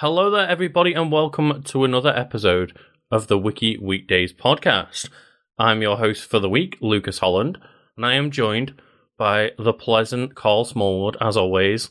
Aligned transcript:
Hello 0.00 0.30
there, 0.30 0.46
everybody, 0.48 0.92
and 0.92 1.10
welcome 1.10 1.62
to 1.64 1.84
another 1.84 2.14
episode 2.14 2.76
of 3.10 3.28
the 3.28 3.38
Wiki 3.38 3.78
Weekends 3.78 4.32
podcast. 4.32 5.08
I'm 5.58 5.80
your 5.80 5.96
host 5.96 6.28
for 6.28 6.38
the 6.38 6.50
week, 6.50 6.76
Lucas 6.80 7.18
Holland, 7.20 7.58
and 7.96 8.04
I 8.04 8.14
am 8.14 8.30
joined 8.30 8.74
by 9.16 9.52
the 9.58 9.72
pleasant 9.72 10.34
Karl 10.34 10.64
Smallwood, 10.64 11.16
as 11.20 11.36
always. 11.36 11.88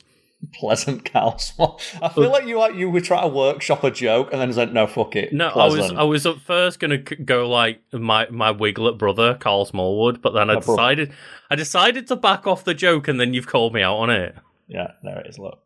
Pleasant 0.54 1.12
Karl 1.12 1.38
Small. 1.40 1.80
I 2.02 2.10
feel 2.10 2.30
like 2.30 2.46
you 2.46 2.60
like 2.60 2.76
you 2.76 2.90
were 2.92 3.02
trying 3.02 3.24
to 3.24 3.36
workshop 3.36 3.84
a 3.84 3.90
joke 3.90 4.32
and 4.32 4.40
then 4.40 4.54
said, 4.54 4.74
"No, 4.74 4.86
fuck 4.86 5.16
it." 5.16 5.34
No, 5.34 5.50
Pleasant. 5.50 5.82
I 5.82 5.84
was 5.84 6.00
I 6.00 6.04
was 6.04 6.26
at 6.28 6.42
first 6.42 6.80
gonna 6.80 7.00
c- 7.08 7.16
go 7.16 7.50
like 7.50 7.82
my 7.92 8.28
my 8.30 8.54
Wiglett 8.54 9.00
brother, 9.00 9.34
Karl 9.36 9.66
Smallwood, 9.66 10.22
but 10.22 10.32
then 10.34 10.52
I 10.52 10.56
My 10.56 10.60
brother. 10.60 10.76
decided 10.76 11.14
I 11.50 11.56
decided 11.56 12.06
to 12.08 12.16
back 12.16 12.46
off 12.46 12.64
the 12.64 12.76
joke, 12.76 13.08
and 13.08 13.20
then 13.20 13.34
you've 13.34 13.48
called 13.48 13.74
me 13.74 13.82
out 13.82 13.96
on 13.96 14.12
it. 14.12 14.36
Yeah, 14.68 14.92
there 15.02 15.20
it 15.22 15.28
is. 15.28 15.40
Look, 15.40 15.60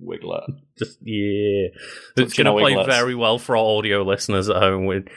Wiggler. 0.00 0.44
Just 0.78 0.98
yeah, 1.02 1.68
it's 2.16 2.34
going 2.34 2.46
to 2.46 2.52
play 2.52 2.84
very 2.84 3.14
well 3.14 3.38
for 3.38 3.56
our 3.56 3.64
audio 3.64 4.02
listeners 4.02 4.48
at 4.48 4.56
home. 4.56 4.86
With 4.86 5.08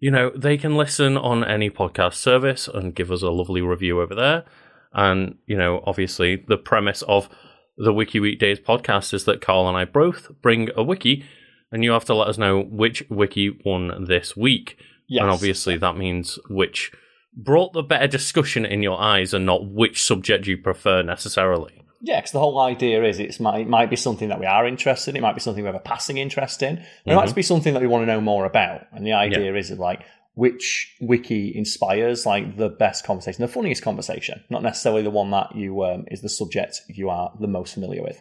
you 0.00 0.10
know, 0.10 0.30
they 0.34 0.56
can 0.56 0.76
listen 0.76 1.16
on 1.16 1.44
any 1.44 1.70
podcast 1.70 2.14
service 2.14 2.68
and 2.68 2.94
give 2.94 3.10
us 3.10 3.22
a 3.22 3.30
lovely 3.30 3.62
review 3.62 4.00
over 4.00 4.14
there. 4.14 4.44
And 4.92 5.36
you 5.46 5.56
know, 5.56 5.82
obviously, 5.86 6.36
the 6.36 6.58
premise 6.58 7.02
of 7.02 7.28
the 7.76 7.92
Wiki 7.92 8.20
Weekends 8.20 8.60
podcast 8.60 9.14
is 9.14 9.24
that 9.24 9.40
Karl 9.40 9.68
and 9.68 9.76
I 9.76 9.84
both 9.84 10.30
bring 10.42 10.68
a 10.76 10.82
wiki, 10.82 11.24
and 11.70 11.82
you 11.82 11.92
have 11.92 12.04
to 12.06 12.14
let 12.14 12.28
us 12.28 12.38
know 12.38 12.62
which 12.62 13.04
wiki 13.08 13.58
won 13.64 14.04
this 14.04 14.36
week. 14.36 14.76
Yes. 15.08 15.22
And 15.22 15.30
obviously, 15.30 15.76
that 15.78 15.96
means 15.96 16.38
which 16.50 16.92
brought 17.34 17.72
the 17.72 17.82
better 17.82 18.06
discussion 18.06 18.66
in 18.66 18.82
your 18.82 19.00
eyes, 19.00 19.32
and 19.32 19.46
not 19.46 19.70
which 19.70 20.02
subject 20.02 20.46
you 20.46 20.58
prefer 20.58 21.02
necessarily. 21.02 21.81
Yeah, 22.04 22.18
because 22.18 22.32
the 22.32 22.40
whole 22.40 22.58
idea 22.58 23.04
is 23.04 23.20
it's 23.20 23.38
might, 23.38 23.60
it 23.60 23.68
might 23.68 23.88
be 23.88 23.94
something 23.96 24.28
that 24.28 24.40
we 24.40 24.46
are 24.46 24.66
interested 24.66 25.10
in. 25.10 25.16
It 25.16 25.22
might 25.22 25.34
be 25.36 25.40
something 25.40 25.62
we 25.62 25.68
have 25.68 25.76
a 25.76 25.78
passing 25.80 26.18
interest 26.18 26.60
in. 26.62 26.78
It 26.78 26.82
Mm-hmm. 27.06 27.14
might 27.14 27.34
be 27.34 27.42
something 27.42 27.74
that 27.74 27.80
we 27.80 27.86
want 27.86 28.02
to 28.02 28.06
know 28.06 28.20
more 28.20 28.44
about. 28.44 28.86
And 28.92 29.06
the 29.06 29.12
idea 29.12 29.54
is 29.54 29.70
like 29.70 30.02
which 30.34 30.96
wiki 31.00 31.52
inspires 31.54 32.26
like 32.26 32.56
the 32.56 32.68
best 32.70 33.04
conversation, 33.06 33.42
the 33.42 33.48
funniest 33.48 33.82
conversation, 33.82 34.42
not 34.50 34.62
necessarily 34.62 35.02
the 35.02 35.10
one 35.10 35.30
that 35.30 35.54
you 35.54 35.84
um, 35.84 36.04
is 36.10 36.22
the 36.22 36.28
subject 36.28 36.80
you 36.88 37.08
are 37.08 37.32
the 37.38 37.46
most 37.46 37.74
familiar 37.74 38.02
with. 38.02 38.20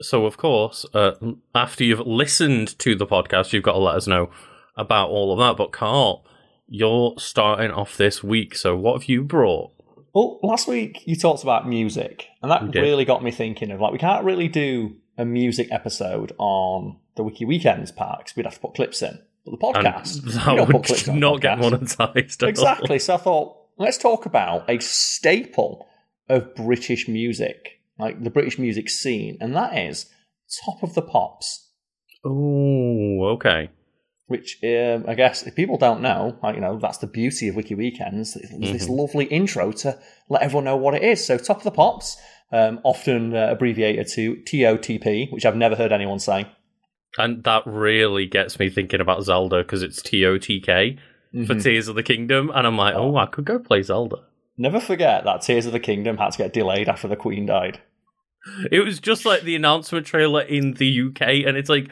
So, 0.00 0.26
of 0.26 0.36
course, 0.36 0.84
uh, 0.92 1.12
after 1.54 1.84
you've 1.84 2.00
listened 2.06 2.78
to 2.80 2.94
the 2.96 3.06
podcast, 3.06 3.52
you've 3.52 3.62
got 3.62 3.72
to 3.72 3.78
let 3.78 3.94
us 3.96 4.06
know 4.06 4.30
about 4.76 5.10
all 5.10 5.32
of 5.32 5.38
that. 5.38 5.56
But, 5.56 5.72
Karl, 5.72 6.24
you're 6.68 7.14
starting 7.18 7.70
off 7.70 7.96
this 7.96 8.22
week. 8.24 8.56
So, 8.56 8.76
what 8.76 9.00
have 9.00 9.08
you 9.08 9.22
brought? 9.22 9.72
Well, 10.16 10.38
last 10.42 10.66
week 10.66 11.06
you 11.06 11.14
talked 11.14 11.42
about 11.42 11.68
music, 11.68 12.28
and 12.40 12.50
that 12.50 12.74
really 12.74 13.04
got 13.04 13.22
me 13.22 13.30
thinking 13.30 13.70
of 13.70 13.82
like 13.82 13.92
we 13.92 13.98
can't 13.98 14.24
really 14.24 14.48
do 14.48 14.96
a 15.18 15.26
music 15.26 15.68
episode 15.70 16.32
on 16.38 16.96
the 17.16 17.22
Wiki 17.22 17.44
Weekends 17.44 17.92
part 17.92 18.20
because 18.20 18.34
we'd 18.34 18.46
have 18.46 18.54
to 18.54 18.60
put 18.60 18.72
clips 18.72 19.02
in. 19.02 19.18
But 19.44 19.50
the 19.50 19.58
podcast, 19.58 20.22
that 20.46 20.68
would 20.68 21.08
on 21.10 21.20
not 21.20 21.42
get 21.42 21.58
monetized. 21.58 22.16
at 22.16 22.42
all. 22.42 22.48
Exactly. 22.48 22.98
So 22.98 23.12
I 23.12 23.18
thought 23.18 23.58
let's 23.76 23.98
talk 23.98 24.24
about 24.24 24.70
a 24.70 24.78
staple 24.78 25.86
of 26.30 26.54
British 26.54 27.08
music, 27.08 27.82
like 27.98 28.24
the 28.24 28.30
British 28.30 28.58
music 28.58 28.88
scene, 28.88 29.36
and 29.42 29.54
that 29.54 29.76
is 29.76 30.06
Top 30.64 30.82
of 30.82 30.94
the 30.94 31.02
Pops. 31.02 31.72
Oh, 32.24 33.34
okay. 33.34 33.68
Which 34.28 34.58
um, 34.64 35.04
I 35.06 35.14
guess 35.14 35.44
if 35.44 35.54
people 35.54 35.78
don't 35.78 36.00
know, 36.02 36.36
like, 36.42 36.56
you 36.56 36.60
know, 36.60 36.78
that's 36.80 36.98
the 36.98 37.06
beauty 37.06 37.46
of 37.48 37.54
Wiki 37.54 37.76
Weekends. 37.76 38.34
There's 38.34 38.72
this 38.72 38.88
lovely 38.88 39.26
intro 39.26 39.70
to 39.72 39.98
let 40.28 40.42
everyone 40.42 40.64
know 40.64 40.76
what 40.76 40.94
it 40.94 41.04
is. 41.04 41.24
So, 41.24 41.38
Top 41.38 41.58
of 41.58 41.62
the 41.62 41.70
Pops, 41.70 42.16
um, 42.50 42.80
often 42.82 43.34
uh, 43.36 43.48
abbreviated 43.52 44.08
to 44.14 44.34
TOTP, 44.44 45.30
which 45.32 45.46
I've 45.46 45.54
never 45.56 45.76
heard 45.76 45.92
anyone 45.92 46.18
say. 46.18 46.46
And 47.18 47.44
that 47.44 47.62
really 47.66 48.26
gets 48.26 48.58
me 48.58 48.68
thinking 48.68 49.00
about 49.00 49.22
Zelda 49.22 49.58
because 49.58 49.82
it's 49.82 50.02
TOTK 50.02 50.98
for 51.46 51.54
Mhm. 51.54 51.62
Tears 51.62 51.86
of 51.88 51.94
the 51.94 52.02
Kingdom. 52.02 52.50
And 52.54 52.66
I'm 52.66 52.76
like, 52.76 52.94
oh, 52.96 53.16
I 53.16 53.26
could 53.26 53.44
go 53.44 53.58
play 53.60 53.82
Zelda. 53.82 54.16
Never 54.58 54.80
forget 54.80 55.24
that 55.24 55.42
Tears 55.42 55.66
of 55.66 55.72
the 55.72 55.80
Kingdom 55.80 56.16
had 56.16 56.32
to 56.32 56.38
get 56.38 56.52
delayed 56.52 56.88
after 56.88 57.06
the 57.08 57.16
Queen 57.16 57.46
died. 57.46 57.78
It 58.70 58.80
was 58.80 59.00
just 59.00 59.24
like 59.24 59.42
the 59.42 59.56
announcement 59.56 60.06
trailer 60.06 60.40
in 60.42 60.74
the 60.74 60.86
UK, 61.08 61.44
and 61.46 61.56
it's 61.56 61.68
like, 61.68 61.88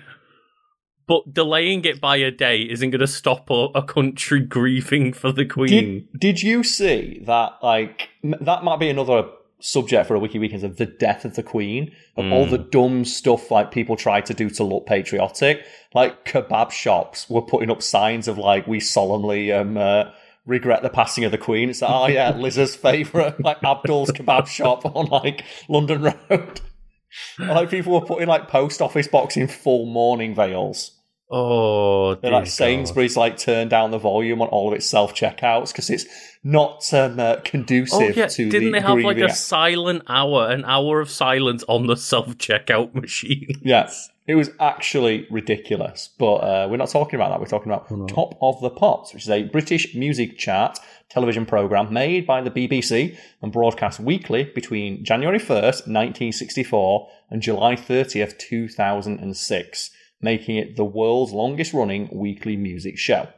but 1.06 1.32
delaying 1.32 1.84
it 1.84 2.00
by 2.00 2.16
a 2.16 2.30
day 2.30 2.62
isn't 2.62 2.90
going 2.90 3.00
to 3.00 3.06
stop 3.06 3.50
a, 3.50 3.68
a 3.74 3.82
country 3.82 4.40
grieving 4.40 5.12
for 5.12 5.32
the 5.32 5.44
Queen. 5.44 6.08
Did, 6.12 6.20
did 6.20 6.42
you 6.42 6.64
see 6.64 7.22
that? 7.26 7.58
Like 7.62 8.10
m- 8.22 8.36
that 8.40 8.64
might 8.64 8.78
be 8.78 8.88
another 8.88 9.24
subject 9.60 10.06
for 10.06 10.14
a 10.14 10.18
wiki 10.18 10.38
weekends 10.38 10.62
of 10.62 10.76
the 10.76 10.84
death 10.84 11.24
of 11.24 11.36
the 11.36 11.42
Queen 11.42 11.90
of 12.18 12.30
all 12.30 12.44
the 12.44 12.58
dumb 12.58 13.02
stuff 13.04 13.50
like 13.50 13.70
people 13.70 13.96
try 13.96 14.20
to 14.20 14.34
do 14.34 14.50
to 14.50 14.62
look 14.62 14.86
patriotic. 14.86 15.64
Like 15.94 16.24
kebab 16.24 16.70
shops 16.70 17.28
were 17.30 17.42
putting 17.42 17.70
up 17.70 17.82
signs 17.82 18.28
of 18.28 18.36
like 18.38 18.66
we 18.66 18.78
solemnly 18.78 19.50
um, 19.52 19.76
uh, 19.76 20.10
regret 20.46 20.82
the 20.82 20.90
passing 20.90 21.24
of 21.24 21.32
the 21.32 21.38
Queen. 21.38 21.70
It's 21.70 21.82
like 21.82 21.90
oh 21.90 22.06
yeah, 22.12 22.30
Liz's 22.36 22.76
favorite 22.76 23.42
like 23.42 23.62
Abdul's 23.64 24.10
kebab 24.10 24.46
shop 24.46 24.84
on 24.96 25.06
like 25.06 25.44
London 25.68 26.02
Road. 26.02 26.60
like 27.38 27.70
people 27.70 27.98
were 27.98 28.06
putting 28.06 28.28
like 28.28 28.48
post 28.48 28.82
office 28.82 29.08
box 29.08 29.36
in 29.36 29.48
full 29.48 29.86
mourning 29.86 30.34
veils. 30.34 30.92
Oh, 31.36 32.14
They're 32.14 32.30
like 32.30 32.46
Sainsbury's 32.46 33.16
like 33.16 33.36
turned 33.36 33.68
down 33.68 33.90
the 33.90 33.98
volume 33.98 34.40
on 34.40 34.46
all 34.48 34.68
of 34.68 34.74
its 34.74 34.86
self 34.86 35.14
checkouts 35.14 35.72
because 35.72 35.90
it's 35.90 36.06
not 36.44 36.94
um, 36.94 37.18
uh, 37.18 37.36
conducive 37.42 38.00
Oh 38.00 38.08
yeah, 38.14 38.28
to 38.28 38.48
didn't 38.48 38.70
the 38.70 38.78
they 38.78 38.86
have 38.86 38.98
like 38.98 39.16
a 39.18 39.34
silent 39.34 40.04
hour, 40.06 40.48
an 40.48 40.64
hour 40.64 41.00
of 41.00 41.10
silence 41.10 41.64
on 41.66 41.88
the 41.88 41.96
self 41.96 42.38
checkout 42.38 42.94
machine? 43.00 43.48
Yes, 43.62 44.10
it 44.28 44.36
was 44.36 44.50
actually 44.60 45.26
ridiculous. 45.28 46.08
But 46.20 46.36
uh, 46.36 46.68
we're 46.70 46.76
not 46.76 46.90
talking 46.90 47.16
about 47.16 47.30
that. 47.30 47.40
We're 47.40 47.46
talking 47.46 47.72
about 47.72 47.90
no. 47.90 48.06
Top 48.06 48.38
of 48.40 48.60
the 48.60 48.70
Pops, 48.70 49.12
which 49.12 49.24
is 49.24 49.30
a 49.30 49.42
British 49.42 49.92
music 49.92 50.38
chart 50.38 50.78
television 51.08 51.46
program 51.46 51.92
made 51.92 52.28
by 52.28 52.42
the 52.42 52.50
BBC 52.50 53.18
and 53.42 53.50
broadcast 53.50 53.98
weekly 53.98 54.44
between 54.44 55.04
January 55.04 55.40
1st, 55.40 55.88
1964 55.88 57.08
and 57.30 57.42
July 57.42 57.74
30th, 57.74 58.38
2006, 58.38 59.90
making 60.24 60.56
it 60.56 60.76
the 60.76 60.84
world's 60.84 61.32
longest 61.32 61.72
running 61.72 62.08
weekly 62.12 62.56
music 62.56 62.98
show. 62.98 63.28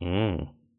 Mm. 0.00 0.38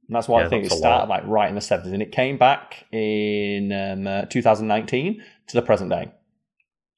And 0.10 0.16
that's 0.16 0.28
why 0.28 0.42
Yeah, 0.42 0.48
I 0.48 0.50
think 0.50 0.66
it 0.66 0.72
started 0.72 1.08
lot. 1.08 1.10
like 1.10 1.24
right 1.28 1.50
in 1.50 1.56
the 1.56 1.62
70s. 1.62 1.94
And 1.94 2.02
it 2.02 2.12
came 2.12 2.38
back 2.38 2.86
in 2.92 3.72
um, 3.72 4.08
uh, 4.08 4.26
2019 4.26 5.22
to 5.48 5.54
the 5.54 5.62
present 5.62 5.92
day. 5.92 6.12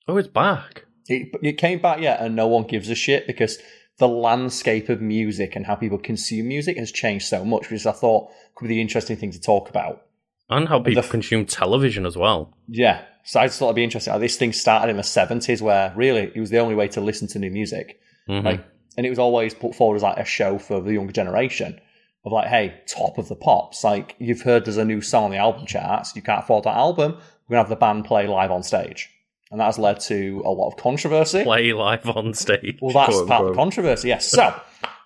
Oh, 0.08 0.16
it's 0.16 0.30
back. 0.30 0.86
It, 1.08 1.36
it 1.42 1.58
came 1.58 1.82
back, 1.82 2.00
yeah, 2.00 2.24
and 2.24 2.36
no 2.36 2.48
one 2.48 2.64
gives 2.64 2.90
a 2.90 2.96
shit 2.96 3.28
because 3.28 3.58
the 3.98 4.08
landscape 4.08 4.88
of 4.88 5.02
music 5.02 5.56
and 5.56 5.66
how 5.66 5.76
people 5.76 5.98
consume 5.98 6.48
music 6.48 6.78
has 6.78 6.92
changed 6.92 7.26
so 7.28 7.44
much, 7.44 7.70
which 7.70 7.86
I 7.86 7.92
thought 7.92 8.30
could 8.56 8.68
be 8.68 8.76
the 8.76 8.82
interesting 8.82 9.18
thing 9.18 9.32
to 9.32 9.42
talk 9.42 9.70
about. 9.70 10.04
And 10.50 10.68
how 10.70 10.80
people 10.80 11.04
consume 11.04 11.46
television 11.46 12.06
as 12.06 12.18
well. 12.18 12.54
Yeah, 12.68 13.04
so 13.24 13.40
I 13.40 13.48
just 13.48 13.60
thought 13.60 13.68
it'd 13.68 13.76
be 13.76 13.84
interesting. 13.84 14.18
This 14.20 14.38
thing 14.38 14.54
started 14.54 14.90
in 14.90 14.98
the 14.98 15.04
70s 15.04 15.62
where 15.62 15.94
really 15.96 16.32
it 16.34 16.40
was 16.40 16.50
the 16.50 16.60
only 16.60 16.76
way 16.76 16.88
to 16.90 17.02
listen 17.02 17.28
to 17.30 17.40
new 17.40 17.52
music. 17.52 18.00
Mhm. 18.30 18.44
Like, 18.44 18.64
and 18.98 19.06
it 19.06 19.10
was 19.10 19.20
always 19.20 19.54
put 19.54 19.74
forward 19.76 19.96
as 19.98 20.04
like 20.04 20.18
a 20.18 20.26
show 20.26 20.58
for 20.58 20.82
the 20.82 20.94
younger 20.94 21.14
generation 21.14 21.80
of 22.26 22.32
like, 22.32 22.48
hey, 22.48 22.74
top 22.88 23.18
of 23.18 23.28
the 23.30 23.36
pops. 23.36 23.84
Like 23.84 24.16
you've 24.20 24.42
heard 24.42 24.66
there's 24.66 24.78
a 24.78 24.86
new 24.86 25.02
song 25.02 25.26
on 25.26 25.32
the 25.32 25.38
album 25.38 25.66
charts. 25.66 26.16
You 26.16 26.22
can't 26.22 26.44
afford 26.44 26.66
that 26.66 26.76
album. 26.76 27.14
We're 27.48 27.56
gonna 27.56 27.64
have 27.64 27.70
the 27.70 27.76
band 27.76 28.06
play 28.06 28.28
live 28.28 28.52
on 28.52 28.64
stage, 28.64 29.10
and 29.50 29.60
that 29.60 29.66
has 29.66 29.80
led 29.80 30.00
to 30.02 30.42
a 30.46 30.50
lot 30.52 30.68
of 30.70 30.78
controversy. 30.78 31.44
Play 31.44 31.74
live 31.74 32.08
on 32.10 32.34
stage. 32.34 32.78
Well, 32.82 32.94
that's 32.94 33.16
quote, 33.16 33.28
part 33.28 33.42
of 33.46 33.48
the 33.50 33.56
controversy. 33.56 34.08
Yes. 34.10 34.28
So. 34.28 34.54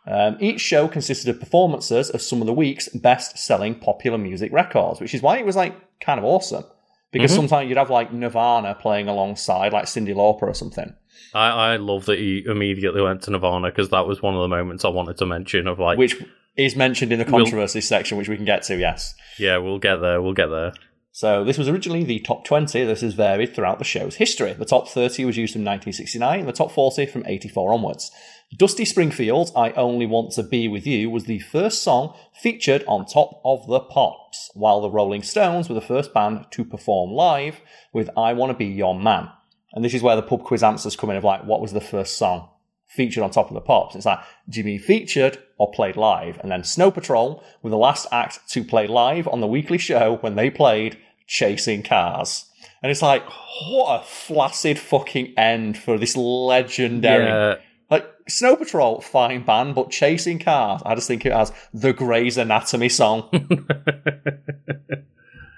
Um, 0.07 0.37
each 0.39 0.61
show 0.61 0.87
consisted 0.87 1.29
of 1.31 1.39
performances 1.39 2.11
of 2.11 2.21
some 2.21 2.39
of 2.39 2.45
the 2.45 2.53
week's 2.53 2.87
best-selling 2.89 3.73
popular 3.79 4.19
music 4.19 4.53
records, 4.53 5.01
which 5.01 5.15
is 5.15 5.23
why 5.23 5.39
it 5.39 5.45
was 5.47 5.55
like 5.55 5.73
kind 5.99 6.19
of 6.19 6.23
awesome. 6.25 6.63
Because 7.11 7.31
Mhm. 7.31 7.35
sometimes 7.37 7.69
you'd 7.69 7.77
have 7.79 7.89
like 7.89 8.13
Nirvana 8.13 8.75
playing 8.75 9.07
alongside 9.07 9.73
like 9.73 9.85
Cyndi 9.85 10.13
Lauper 10.13 10.43
or 10.43 10.53
something. 10.53 10.93
I, 11.33 11.49
I 11.73 11.75
love 11.77 12.05
that 12.05 12.19
he 12.19 12.43
immediately 12.45 13.01
went 13.01 13.21
to 13.23 13.31
Nirvana 13.31 13.69
because 13.69 13.89
that 13.89 14.07
was 14.07 14.21
one 14.21 14.35
of 14.35 14.41
the 14.41 14.47
moments 14.47 14.85
I 14.85 14.89
wanted 14.89 15.17
to 15.17 15.25
mention 15.25 15.67
of 15.67 15.79
like, 15.79 15.97
which 15.97 16.15
is 16.57 16.75
mentioned 16.75 17.11
in 17.11 17.19
the 17.19 17.25
We'll- 17.25 17.43
controversy 17.43 17.81
section, 17.81 18.17
which 18.17 18.29
we 18.29 18.35
can 18.35 18.45
get 18.45 18.63
to. 18.63 18.77
Yes. 18.77 19.13
yeah, 19.37 19.57
we'll 19.57 19.79
get 19.79 19.97
there, 19.97 20.21
we'll 20.21 20.33
get 20.33 20.47
there. 20.47 20.73
So 21.11 21.45
this 21.45 21.57
was 21.57 21.69
originally 21.69 22.03
the 22.03 22.19
top 22.19 22.43
20. 22.43 22.83
This 22.83 22.99
has 22.99 23.13
varied 23.13 23.55
throughout 23.55 23.79
the 23.79 23.85
show's 23.85 24.15
history. 24.15 24.51
The 24.51 24.65
top 24.65 24.89
30 24.89 25.23
was 25.23 25.37
used 25.37 25.53
from 25.53 25.61
1969, 25.63 26.39
and 26.41 26.47
the 26.47 26.51
top 26.51 26.71
40 26.73 27.05
from 27.05 27.23
84 27.25 27.71
onwards. 27.71 28.11
Dusty 28.57 28.83
Springfield's 28.83 29.53
"I 29.55 29.71
Only 29.71 30.05
Want 30.05 30.31
to 30.33 30.43
Be 30.43 30.67
with 30.67 30.85
You" 30.85 31.09
was 31.09 31.23
the 31.23 31.39
first 31.39 31.81
song 31.83 32.13
featured 32.41 32.83
on 32.85 33.05
Top 33.05 33.41
of 33.45 33.65
the 33.67 33.79
Pops, 33.79 34.51
while 34.55 34.81
the 34.81 34.89
Rolling 34.89 35.23
Stones 35.23 35.69
were 35.69 35.75
the 35.75 35.79
first 35.81 36.13
band 36.13 36.47
to 36.51 36.65
perform 36.65 37.11
live 37.11 37.61
with 37.93 38.09
"I 38.17 38.33
Want 38.33 38.51
to 38.51 38.57
Be 38.57 38.65
Your 38.65 38.93
Man." 38.93 39.29
And 39.75 39.83
this 39.83 39.93
is 39.93 40.01
where 40.01 40.15
the 40.15 40.23
pub 40.23 40.43
quiz 40.43 40.63
answers 40.63 40.95
come 40.95 41.09
in 41.09 41.17
of 41.17 41.23
like, 41.23 41.43
what 41.43 41.61
was 41.61 41.73
the 41.73 41.81
first 41.81 42.17
song 42.17 42.49
featured 42.87 43.23
on 43.23 43.29
Top 43.29 43.49
of 43.49 43.53
the 43.53 43.61
Pops? 43.61 43.95
It's 43.95 44.05
like, 44.05 44.19
do 44.49 44.59
you 44.59 44.65
mean 44.65 44.79
featured 44.79 45.37
or 45.57 45.71
played 45.71 45.97
live? 45.97 46.39
And 46.39 46.51
then 46.51 46.63
Snow 46.63 46.91
Patrol 46.91 47.43
were 47.61 47.69
the 47.69 47.77
last 47.77 48.07
act 48.11 48.49
to 48.51 48.63
play 48.63 48.87
live 48.87 49.27
on 49.27 49.41
the 49.41 49.47
weekly 49.47 49.77
show 49.77 50.17
when 50.21 50.35
they 50.35 50.49
played 50.49 50.97
Chasing 51.27 51.83
Cars. 51.83 52.45
And 52.81 52.91
it's 52.91 53.01
like, 53.01 53.23
what 53.69 54.01
a 54.01 54.05
flaccid 54.05 54.79
fucking 54.79 55.33
end 55.37 55.77
for 55.77 55.97
this 55.97 56.15
legendary. 56.15 57.25
Yeah, 57.25 57.55
Like 57.89 58.07
Snow 58.29 58.55
Patrol, 58.55 59.01
fine 59.01 59.43
band, 59.43 59.75
but 59.75 59.91
Chasing 59.91 60.39
Cars, 60.39 60.81
I 60.85 60.95
just 60.95 61.07
think 61.07 61.25
it 61.25 61.33
has 61.33 61.51
the 61.73 61.93
Grey's 61.93 62.37
Anatomy 62.37 62.89
song. 62.89 63.29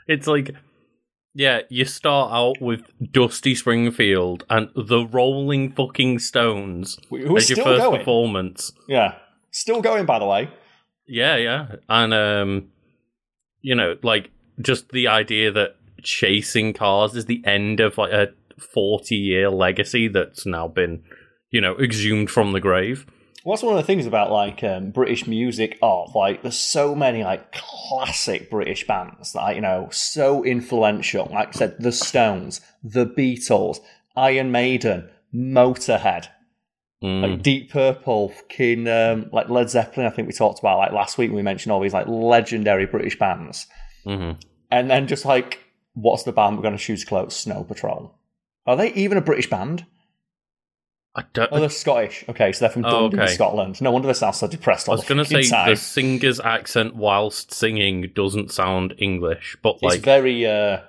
it's 0.07 0.25
like, 0.25 0.55
yeah, 1.37 1.61
you 1.69 1.85
start 1.85 2.31
out 2.33 2.59
with 2.59 2.81
Dusty 3.11 3.53
Springfield 3.53 4.43
and 4.49 4.69
the 4.75 5.05
Rolling 5.05 5.71
Fucking 5.71 6.17
Stones 6.17 6.97
as 7.13 7.47
your 7.51 7.63
first 7.63 7.83
going? 7.83 7.99
performance. 7.99 8.71
Yeah, 8.87 9.13
still 9.51 9.83
going 9.83 10.07
by 10.07 10.17
the 10.17 10.25
way. 10.25 10.49
Yeah, 11.05 11.35
yeah. 11.35 11.75
And 11.87 12.11
um 12.11 12.69
you 13.61 13.75
know, 13.75 13.97
like 14.01 14.31
just 14.59 14.89
the 14.89 15.07
idea 15.09 15.51
that 15.51 15.75
chasing 16.01 16.73
cars 16.73 17.15
is 17.15 17.25
the 17.25 17.43
end 17.45 17.81
of 17.81 17.99
like 17.99 18.11
a 18.11 18.29
40 18.73 19.15
year 19.15 19.51
legacy 19.51 20.07
that's 20.07 20.43
now 20.43 20.67
been, 20.67 21.03
you 21.51 21.61
know, 21.61 21.77
exhumed 21.77 22.31
from 22.31 22.53
the 22.53 22.59
grave. 22.59 23.05
What's 23.47 23.63
one 23.63 23.71
of 23.71 23.77
the 23.77 23.87
things 23.87 24.05
about 24.05 24.29
like 24.29 24.61
um, 24.65 24.91
British 24.91 25.25
music 25.25 25.79
of 25.81 26.13
like 26.13 26.41
there's 26.41 26.59
so 26.59 26.93
many 26.93 27.23
like 27.23 27.53
classic 27.53 28.49
British 28.49 28.85
bands 28.85 29.31
that 29.31 29.39
are, 29.39 29.53
you 29.53 29.61
know 29.61 29.87
so 29.89 30.43
influential. 30.43 31.29
Like 31.31 31.47
I 31.47 31.51
said, 31.51 31.77
the 31.79 31.93
Stones, 31.93 32.59
the 32.83 33.05
Beatles, 33.05 33.77
Iron 34.17 34.51
Maiden, 34.51 35.09
Motorhead, 35.33 36.27
Mm. 37.01 37.21
like 37.21 37.43
Deep 37.43 37.71
Purple, 37.71 38.29
fucking 38.29 38.87
um, 38.87 39.29
like 39.31 39.47
Led 39.49 39.69
Zeppelin. 39.69 40.07
I 40.07 40.09
think 40.09 40.27
we 40.27 40.33
talked 40.33 40.59
about 40.59 40.79
like 40.79 40.91
last 40.91 41.17
week. 41.17 41.29
When 41.29 41.37
we 41.37 41.41
mentioned 41.43 41.71
all 41.71 41.79
these 41.79 41.93
like 41.93 42.07
legendary 42.07 42.85
British 42.85 43.17
bands, 43.17 43.67
hmm 44.03 44.31
and 44.69 44.89
then 44.89 45.07
just 45.07 45.23
like 45.23 45.59
what's 45.93 46.23
the 46.23 46.33
band 46.33 46.57
we're 46.57 46.63
going 46.63 46.75
to 46.77 46.83
choose 46.83 47.05
close? 47.05 47.33
Snow 47.33 47.63
Patrol. 47.63 48.13
Are 48.65 48.75
they 48.75 48.91
even 48.93 49.17
a 49.17 49.21
British 49.21 49.49
band? 49.49 49.85
I 51.17 51.23
don't 51.33 51.49
Oh, 51.51 51.59
they're 51.59 51.69
Scottish. 51.69 52.23
Okay, 52.29 52.51
so 52.51 52.59
they're 52.59 52.69
from 52.69 52.85
Oh, 52.85 53.09
Dundee, 53.09 53.23
okay. 53.23 53.33
Scotland. 53.33 53.81
No 53.81 53.89
wonder 53.91 54.07
they 54.07 54.13
sound 54.13 54.35
so 54.35 54.47
depressed 54.47 54.87
I 54.87 54.91
all 54.91 54.97
was 54.97 55.05
the 55.05 55.13
going 55.15 55.25
to 55.25 55.29
fucking 55.29 55.43
say 55.45 55.49
time. 55.49 55.69
the 55.71 55.75
singer's 55.75 56.39
accent 56.39 56.95
whilst 56.95 57.51
singing 57.51 58.11
doesn't 58.13 58.51
sound 58.51 58.93
English, 58.99 59.57
but 59.63 59.75
It's 59.75 59.83
like 59.83 60.01
very 60.01 60.45
uh, 60.45 60.81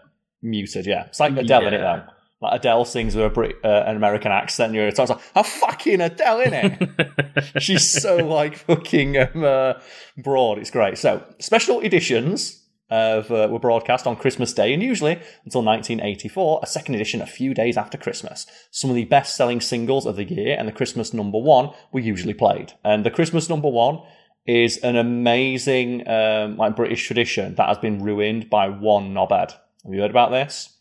muted, 0.42 0.86
yeah. 0.86 1.06
It's 1.06 1.18
like 1.18 1.34
Adele 1.36 1.66
in 1.68 1.74
it, 1.74 1.80
Yeah. 1.80 1.96
though. 2.06 2.12
Like 2.40 2.60
Adele 2.60 2.84
sings 2.84 3.16
with 3.16 3.24
a 3.24 3.30
Brit- 3.30 3.56
uh, 3.64 3.84
an 3.86 3.96
American 3.96 4.30
accent, 4.30 4.66
and 4.68 4.76
you're 4.76 4.86
it's 4.86 4.98
like, 5.00 5.08
a 5.34 5.42
fucking 5.42 6.00
Adele 6.00 6.40
in 6.42 6.52
it. 6.54 7.44
She's 7.62 7.90
so 7.90 8.16
like 8.18 8.56
fucking 8.58 9.16
um, 9.16 9.42
uh, 9.42 9.72
broad. 10.16 10.58
It's 10.58 10.70
great. 10.70 10.98
So 10.98 11.24
special 11.40 11.80
editions 11.80 12.57
of 12.90 13.30
uh, 13.30 13.48
were 13.50 13.58
broadcast 13.58 14.06
on 14.06 14.16
Christmas 14.16 14.52
Day, 14.52 14.72
and 14.72 14.82
usually 14.82 15.14
until 15.44 15.62
1984, 15.62 16.60
a 16.62 16.66
second 16.66 16.94
edition 16.94 17.20
a 17.20 17.26
few 17.26 17.54
days 17.54 17.76
after 17.76 17.98
Christmas. 17.98 18.46
Some 18.70 18.90
of 18.90 18.96
the 18.96 19.04
best-selling 19.04 19.60
singles 19.60 20.06
of 20.06 20.16
the 20.16 20.24
year 20.24 20.56
and 20.58 20.66
the 20.66 20.72
Christmas 20.72 21.12
number 21.12 21.38
one 21.38 21.70
were 21.92 22.00
usually 22.00 22.34
played. 22.34 22.72
And 22.84 23.04
the 23.04 23.10
Christmas 23.10 23.48
number 23.48 23.68
one 23.68 24.00
is 24.46 24.78
an 24.78 24.96
amazing 24.96 26.08
um, 26.08 26.56
like 26.56 26.76
British 26.76 27.06
tradition 27.06 27.54
that 27.56 27.68
has 27.68 27.78
been 27.78 28.02
ruined 28.02 28.48
by 28.48 28.68
one 28.68 29.12
knobhead. 29.12 29.52
Have 29.84 29.92
you 29.92 30.00
heard 30.00 30.10
about 30.10 30.30
this? 30.30 30.74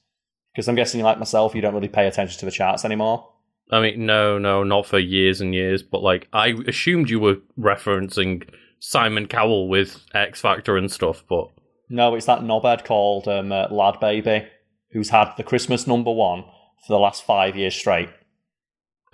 Because 0.54 0.70
I'm 0.70 0.76
guessing, 0.76 1.02
like 1.02 1.20
myself, 1.20 1.54
you 1.54 1.62
don't 1.62 1.74
really 1.74 1.90
pay 1.90 2.08
attention 2.08 2.40
to 2.40 2.46
the 2.46 2.52
charts 2.52 2.86
anymore. 2.86 3.30
I 3.70 3.82
mean, 3.82 4.06
no, 4.06 4.38
no, 4.38 4.64
not 4.64 4.86
for 4.86 4.98
years 4.98 5.42
and 5.42 5.54
years, 5.54 5.84
but 5.84 6.02
like 6.02 6.30
I 6.32 6.56
assumed 6.68 7.10
you 7.10 7.20
were 7.20 7.38
referencing 7.60 8.48
Simon 8.80 9.28
Cowell 9.28 9.68
with 9.68 10.00
X 10.14 10.42
Factor 10.42 10.78
and 10.78 10.90
stuff, 10.90 11.24
but 11.28 11.50
No, 11.90 12.16
it's 12.16 12.26
that 12.26 12.40
knobhead 12.42 12.84
called 12.86 13.28
um, 13.28 13.52
uh, 13.52 13.68
LadBaby, 13.70 14.48
who's 14.92 15.10
had 15.10 15.34
the 15.38 15.44
Christmas 15.44 15.88
number 15.88 16.12
one 16.12 16.44
for 16.86 16.94
the 16.94 17.00
last 17.00 17.24
five 17.24 17.56
years 17.56 17.76
straight. 17.76 18.10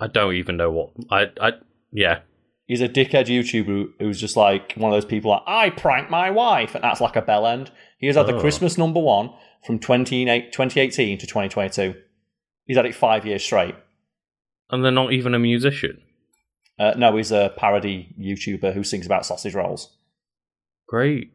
I 0.00 0.08
don't 0.08 0.34
even 0.34 0.56
know 0.56 0.70
what 0.70 0.90
I 1.10 1.26
I 1.40 1.52
yeah. 1.92 2.20
He's 2.66 2.80
a 2.80 2.88
dickhead 2.88 3.26
YouTuber 3.26 3.66
who- 3.66 3.92
who's 4.00 4.20
just 4.20 4.36
like 4.36 4.72
one 4.74 4.90
of 4.90 4.96
those 4.96 5.04
people 5.08 5.30
like, 5.30 5.42
I 5.46 5.68
prank 5.70 6.08
my 6.10 6.30
wife, 6.30 6.74
and 6.74 6.82
that's 6.82 7.00
like 7.00 7.14
a 7.14 7.22
bell 7.22 7.46
end. 7.46 7.70
He 7.98 8.06
has 8.06 8.16
had 8.16 8.26
the 8.26 8.34
Oh. 8.36 8.40
Christmas 8.40 8.76
number 8.78 9.00
one 9.00 9.30
from 9.66 9.78
28 9.78 10.50
2018 10.52 11.18
to 11.18 11.26
2022. 11.26 11.94
He's 12.66 12.76
had 12.76 12.86
it 12.86 12.94
five 12.94 13.26
years 13.26 13.44
straight. 13.44 13.74
And 14.70 14.82
they're 14.82 14.90
not 14.90 15.12
even 15.12 15.34
a 15.34 15.38
musician. 15.38 16.00
Uh, 16.78 16.94
no, 16.96 17.16
he's 17.16 17.30
a 17.30 17.52
parody 17.56 18.14
YouTuber 18.18 18.72
who 18.74 18.82
sings 18.82 19.04
about 19.06 19.26
sausage 19.26 19.54
rolls. 19.54 19.94
Great. 20.88 21.30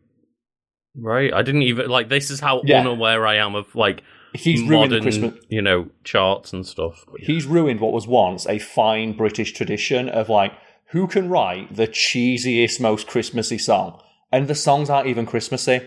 Right. 0.96 1.34
I 1.34 1.42
didn't 1.44 1.64
even 1.64 1.88
like 1.90 2.10
this 2.10 2.30
is 2.32 2.40
how 2.40 2.62
Yeah. 2.66 2.80
unaware 2.80 3.26
I 3.28 3.36
am 3.36 3.56
of 3.56 3.74
like 3.76 4.04
He's 4.34 4.62
ruined 4.62 4.92
the 4.92 4.98
modern, 4.98 5.02
Christmas. 5.04 5.34
you 5.50 5.62
know, 5.62 5.90
charts 6.04 6.54
and 6.54 6.66
stuff. 6.66 7.04
He's 7.20 7.46
ruined 7.46 7.80
what 7.80 7.94
was 7.94 8.06
once 8.08 8.46
a 8.48 8.60
fine 8.60 9.14
British 9.14 9.54
tradition 9.54 10.08
of 10.10 10.30
like 10.30 10.54
who 10.92 11.08
can 11.08 11.30
write 11.30 11.76
the 11.76 11.88
cheesiest, 11.88 12.80
most 12.80 13.08
Christmassy 13.08 13.58
song, 13.58 14.00
and 14.32 14.48
the 14.48 14.56
songs 14.56 14.90
aren't 14.90 15.08
even 15.08 15.26
Christmassy. 15.26 15.82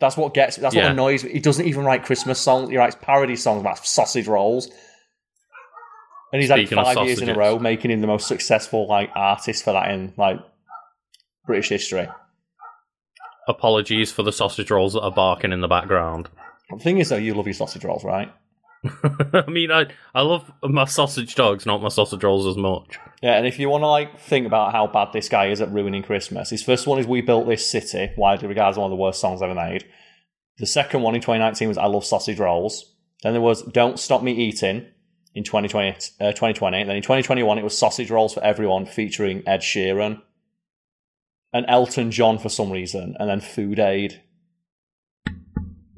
That's 0.00 0.16
what 0.16 0.32
gets. 0.34 0.56
That's 0.56 0.74
Yeah. 0.74 0.84
what 0.84 0.92
annoys 0.92 1.24
me. 1.24 1.32
He 1.32 1.40
doesn't 1.40 1.66
even 1.66 1.84
write 1.84 2.04
Christmas 2.04 2.38
songs. 2.40 2.70
He 2.70 2.76
writes 2.76 2.96
parody 3.00 3.36
songs 3.36 3.60
about 3.62 3.84
sausage 3.86 4.28
rolls. 4.28 4.70
And 6.32 6.42
he's 6.42 6.50
Speaking 6.50 6.78
of 6.78 6.86
had 6.86 6.94
five 6.96 7.06
years 7.06 7.18
in 7.22 7.30
a 7.30 7.32
sausages. 7.34 7.36
row, 7.38 7.58
making 7.58 7.90
him 7.90 8.00
the 8.02 8.06
most 8.06 8.28
successful 8.28 8.86
like 8.86 9.10
artist 9.16 9.64
for 9.64 9.72
that 9.72 9.90
in 9.90 10.12
like 10.18 10.38
British 11.46 11.70
history. 11.70 12.06
Apologies 13.48 14.12
for 14.12 14.22
the 14.22 14.32
sausage 14.32 14.70
rolls 14.70 14.92
that 14.92 15.00
are 15.00 15.10
barking 15.10 15.52
in 15.52 15.62
the 15.62 15.68
background. 15.68 16.28
The 16.70 16.78
thing 16.78 16.98
is, 16.98 17.08
though, 17.08 17.16
you 17.16 17.34
love 17.34 17.46
your 17.46 17.54
sausage 17.54 17.82
rolls, 17.82 18.04
right? 18.04 18.30
I 18.84 19.44
mean, 19.48 19.72
I 19.72 19.86
I 20.14 20.20
love 20.20 20.52
my 20.62 20.84
sausage 20.84 21.34
dogs, 21.34 21.66
not 21.66 21.82
my 21.82 21.88
sausage 21.88 22.22
rolls 22.22 22.46
as 22.46 22.56
much. 22.56 22.98
Yeah, 23.22 23.36
and 23.36 23.46
if 23.46 23.58
you 23.58 23.68
want 23.68 23.82
to 23.82 23.88
like 23.88 24.20
think 24.20 24.46
about 24.46 24.72
how 24.72 24.86
bad 24.86 25.08
this 25.12 25.28
guy 25.28 25.46
is 25.48 25.60
at 25.60 25.72
ruining 25.72 26.02
Christmas, 26.02 26.50
his 26.50 26.62
first 26.62 26.86
one 26.86 26.98
is 26.98 27.06
"We 27.06 27.20
Built 27.20 27.48
This 27.48 27.68
City," 27.68 28.12
widely 28.16 28.46
regarded 28.46 28.72
as 28.72 28.78
one 28.78 28.86
of 28.86 28.96
the 28.96 29.02
worst 29.02 29.20
songs 29.20 29.42
ever 29.42 29.54
made. 29.54 29.84
The 30.58 30.66
second 30.66 31.02
one 31.02 31.14
in 31.14 31.20
2019 31.20 31.68
was 31.68 31.78
"I 31.78 31.86
Love 31.86 32.04
Sausage 32.04 32.38
Rolls." 32.38 32.94
Then 33.22 33.32
there 33.32 33.42
was 33.42 33.62
"Don't 33.62 33.98
Stop 33.98 34.22
Me 34.22 34.32
Eating" 34.32 34.86
in 35.34 35.42
2020. 35.42 35.96
Uh, 36.20 36.32
2020. 36.32 36.80
And 36.80 36.88
then 36.88 36.96
in 36.96 37.02
2021, 37.02 37.58
it 37.58 37.64
was 37.64 37.76
"Sausage 37.76 38.10
Rolls 38.10 38.34
for 38.34 38.44
Everyone" 38.44 38.86
featuring 38.86 39.42
Ed 39.46 39.60
Sheeran 39.60 40.22
and 41.52 41.64
Elton 41.68 42.10
John 42.10 42.38
for 42.38 42.48
some 42.48 42.70
reason, 42.70 43.16
and 43.18 43.28
then 43.28 43.40
Food 43.40 43.78
Aid. 43.78 44.22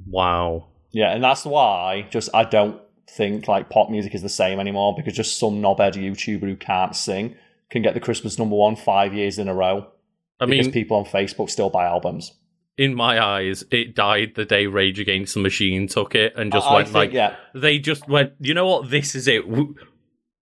Wow. 0.07 0.69
Yeah, 0.93 1.13
and 1.15 1.23
that's 1.23 1.45
why 1.45 2.07
just 2.11 2.29
I 2.35 2.45
don't 2.45 2.81
think 3.09 3.49
like 3.49 3.71
pop 3.71 3.91
music 3.91 4.15
is 4.15 4.23
the 4.23 4.29
same 4.29 4.61
anymore 4.61 4.95
because 4.97 5.15
just 5.15 5.39
some 5.39 5.61
knobhead 5.63 5.95
YouTuber 5.95 6.41
who 6.41 6.57
can't 6.57 6.95
sing 6.95 7.37
can 7.71 7.83
get 7.83 7.95
the 7.95 8.01
Christmas 8.01 8.39
number 8.39 8.57
one 8.57 8.77
five 8.77 9.15
years 9.15 9.39
in 9.39 9.49
a 9.49 9.55
row. 9.55 9.87
I 10.41 10.47
because 10.47 10.67
mean, 10.67 10.73
people 10.73 10.97
on 10.97 11.05
Facebook 11.05 11.51
still 11.51 11.71
buy 11.71 11.85
albums. 11.87 12.33
in 12.79 12.95
my 12.95 13.23
eyes, 13.23 13.63
it 13.71 13.95
died 13.95 14.33
the 14.37 14.45
day 14.45 14.67
Rage 14.67 14.99
Against 14.99 15.35
the 15.35 15.41
Machine 15.41 15.87
took 15.87 16.15
it 16.15 16.33
and 16.37 16.51
just 16.51 16.67
I- 16.67 16.71
I 16.71 16.75
went 16.77 16.87
think, 16.89 16.95
like, 16.97 17.13
yeah. 17.13 17.37
they 17.55 17.79
just 17.79 18.09
went, 18.09 18.33
you 18.41 18.55
know 18.55 18.67
what, 18.67 18.89
this 18.91 19.15
is 19.15 19.29
it. 19.29 19.45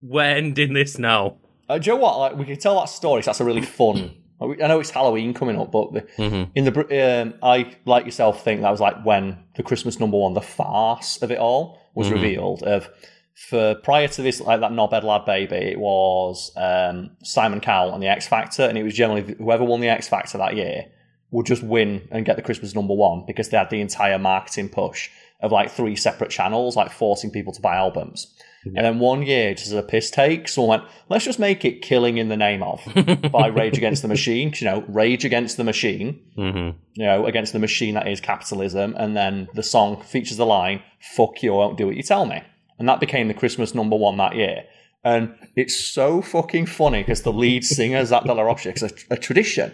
We're 0.00 0.22
ending 0.22 0.72
this 0.72 0.98
now. 0.98 1.38
Uh, 1.68 1.78
do 1.78 1.90
you 1.90 1.96
know 1.96 2.02
what? 2.02 2.18
Like, 2.18 2.36
we 2.36 2.44
can 2.44 2.56
tell 2.58 2.76
that 2.78 2.88
story. 2.88 3.20
'cause 3.20 3.26
that's 3.26 3.40
a 3.40 3.44
really 3.44 3.62
fun. 3.62 4.14
I 4.40 4.68
know 4.68 4.80
it's 4.80 4.90
Halloween 4.90 5.34
coming 5.34 5.58
up, 5.58 5.72
but 5.72 5.92
the, 5.92 6.00
hmm 6.16 6.44
in 6.54 6.64
the 6.64 7.22
um, 7.22 7.34
I 7.42 7.74
like 7.84 8.04
yourself 8.04 8.44
think 8.44 8.60
that 8.62 8.70
was 8.70 8.80
like 8.80 9.04
when 9.04 9.38
the 9.56 9.62
Christmas 9.62 9.98
number 9.98 10.16
one, 10.16 10.34
the 10.34 10.40
farce 10.40 11.20
of 11.22 11.30
it 11.30 11.38
all 11.38 11.78
was 11.94 12.08
Mhm. 12.08 12.12
revealed. 12.12 12.62
Of 12.62 12.88
for 13.34 13.74
prior 13.76 14.08
to 14.08 14.22
this, 14.22 14.40
like 14.40 14.60
that 14.60 14.72
knobhead 14.72 15.02
LadBaby, 15.02 15.52
it 15.52 15.78
was 15.78 16.52
um, 16.56 17.10
Simon 17.22 17.60
Cowell 17.60 17.90
on 17.90 18.00
the 18.00 18.08
X 18.08 18.26
Factor, 18.28 18.62
and 18.62 18.76
it 18.78 18.82
was 18.82 18.94
generally 18.94 19.34
whoever 19.38 19.64
won 19.64 19.80
the 19.80 19.88
X 19.88 20.08
Factor 20.08 20.38
that 20.38 20.56
year 20.56 20.86
would 21.30 21.46
just 21.46 21.62
win 21.62 22.08
and 22.10 22.24
get 22.24 22.36
the 22.36 22.42
Christmas 22.42 22.74
number 22.74 22.94
one 22.94 23.24
because 23.26 23.48
they 23.50 23.56
had 23.58 23.70
the 23.70 23.80
entire 23.80 24.18
marketing 24.18 24.68
push 24.68 25.10
of 25.40 25.52
like 25.52 25.70
three 25.70 25.94
separate 25.94 26.30
channels, 26.30 26.74
like 26.76 26.90
forcing 26.90 27.30
people 27.30 27.52
to 27.52 27.60
buy 27.60 27.76
albums. 27.76 28.34
And 28.64 28.76
then 28.84 28.98
one 28.98 29.22
year, 29.22 29.54
just 29.54 29.68
as 29.68 29.72
a 29.72 29.82
piss 29.82 30.10
take, 30.10 30.48
someone 30.48 30.80
went, 30.80 30.90
let's 31.08 31.24
just 31.24 31.38
make 31.38 31.64
it 31.64 31.80
Killing 31.80 32.18
in 32.18 32.28
the 32.28 32.36
Name 32.36 32.62
of 32.62 32.80
by 33.32 33.46
Rage 33.46 33.78
Against 33.78 34.02
the 34.02 34.08
Machine. 34.08 34.52
You 34.56 34.64
know, 34.66 34.84
Rage 34.88 35.24
Against 35.24 35.56
the 35.56 35.64
Machine, 35.64 36.20
hmm 36.34 36.70
you 36.94 37.04
know, 37.06 37.26
against 37.26 37.52
the 37.52 37.60
machine 37.60 37.94
that 37.94 38.08
is 38.08 38.20
capitalism. 38.20 38.92
And 38.98 39.16
then 39.16 39.48
the 39.54 39.62
song 39.62 40.02
features 40.02 40.36
the 40.36 40.44
line, 40.44 40.82
fuck 41.00 41.44
you, 41.44 41.54
I 41.54 41.58
won't 41.58 41.78
do 41.78 41.86
what 41.86 41.94
you 41.94 42.02
tell 42.02 42.26
me. 42.26 42.42
And 42.78 42.88
that 42.88 42.98
became 42.98 43.28
the 43.28 43.34
Christmas 43.34 43.72
number 43.72 43.94
one 43.94 44.16
that 44.16 44.34
year. 44.34 44.64
And 45.04 45.34
it's 45.54 45.76
so 45.76 46.20
fucking 46.20 46.66
funny 46.66 47.02
because 47.02 47.22
the 47.22 47.32
lead 47.32 47.64
singer, 47.64 48.04
Zack 48.04 48.24
De 48.24 48.34
La 48.34 48.42
Rocha, 48.42 48.72
'cause 48.72 48.82
a, 48.82 49.14
a 49.14 49.16
tradition, 49.16 49.72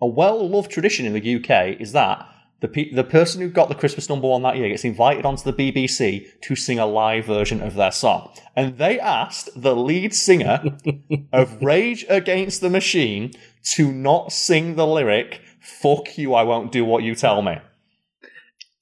a 0.00 0.06
well 0.06 0.48
loved 0.48 0.72
tradition 0.72 1.06
in 1.06 1.12
the 1.12 1.36
UK 1.36 1.80
is 1.80 1.92
that 1.92 2.26
the, 2.64 2.68
pe- 2.68 2.90
the 2.92 3.04
person 3.04 3.42
who 3.42 3.50
got 3.50 3.68
the 3.68 3.74
Christmas 3.74 4.08
number 4.08 4.26
one 4.26 4.40
that 4.40 4.56
year 4.56 4.70
gets 4.70 4.84
invited 4.84 5.26
onto 5.26 5.42
the 5.44 5.52
BBC 5.52 6.40
to 6.40 6.56
sing 6.56 6.78
a 6.78 6.86
live 6.86 7.26
version 7.26 7.60
of 7.60 7.74
their 7.74 7.92
song. 7.92 8.32
And 8.56 8.78
they 8.78 8.98
asked 8.98 9.50
the 9.54 9.76
lead 9.76 10.14
singer 10.14 10.62
of 11.32 11.62
Rage 11.62 12.06
Against 12.08 12.62
the 12.62 12.70
Machine 12.70 13.32
to 13.74 13.92
not 13.92 14.32
sing 14.32 14.76
the 14.76 14.86
lyric, 14.86 15.42
fuck 15.60 16.16
you, 16.16 16.32
I 16.32 16.42
won't 16.42 16.72
do 16.72 16.86
what 16.86 17.02
you 17.02 17.14
tell 17.14 17.42
me. 17.42 17.58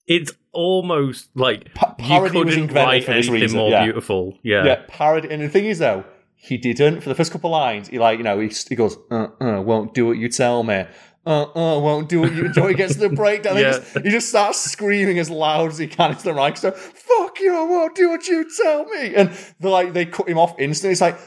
It's 0.07 0.31
almost 0.53 1.31
like 1.35 1.75
Pa- 1.75 1.97
you 1.99 2.05
parody 2.05 2.39
was 2.39 2.55
couldn't 2.55 2.69
invented 2.69 2.77
write 2.77 3.05
for 3.05 3.15
this 3.15 3.27
anything 3.27 3.43
reason, 3.43 3.59
more 3.59 3.71
yeah. 3.71 3.83
beautiful. 3.83 4.39
Yeah. 4.45 4.65
Yeah, 4.65 4.83
parody. 4.87 5.29
And 5.29 5.43
the 5.43 5.49
thing 5.49 5.65
is, 5.65 5.81
though, 5.81 6.05
he 6.37 6.57
didn't 6.57 7.01
for 7.01 7.09
the 7.09 7.17
first 7.17 7.33
couple 7.33 7.53
of 7.53 7.61
lines. 7.61 7.89
He 7.89 7.99
like 7.99 8.19
you 8.19 8.25
know 8.25 8.39
he, 8.39 8.49
he 8.49 8.77
goes, 8.77 8.97
uh, 9.11 9.29
uh, 9.41 9.61
won't 9.61 9.95
do 9.95 10.07
what 10.07 10.19
you 10.19 10.29
tell 10.29 10.63
me. 10.63 10.85
Uh, 11.25 11.43
uh, 11.43 11.79
won't 11.79 12.09
do 12.09 12.21
what 12.21 12.33
you. 12.35 12.49
He 12.49 12.75
gets 12.75 12.95
to 12.95 13.01
the 13.01 13.09
breakdown. 13.09 13.57
Yeah. 13.57 13.75
He, 13.75 13.79
just, 13.79 13.99
he 13.99 14.11
just 14.11 14.29
starts 14.29 14.61
screaming 14.61 15.21
as 15.21 15.31
loud 15.31 15.71
as 15.71 15.79
he 15.79 15.87
can 15.87 16.11
into 16.11 16.25
the 16.25 16.35
mic. 16.35 16.57
So, 16.57 16.73
fuck 16.73 17.39
you, 17.39 17.57
I 17.57 17.63
won't 17.63 17.95
do 17.95 18.11
what 18.11 18.27
you 18.27 18.45
tell 18.63 18.85
me. 18.87 19.15
And 19.15 19.31
they 19.61 19.69
like 19.69 19.93
they 19.93 20.05
cut 20.05 20.29
him 20.29 20.39
off 20.39 20.59
instantly. 20.59 20.93
It's 20.93 21.01
like 21.01 21.19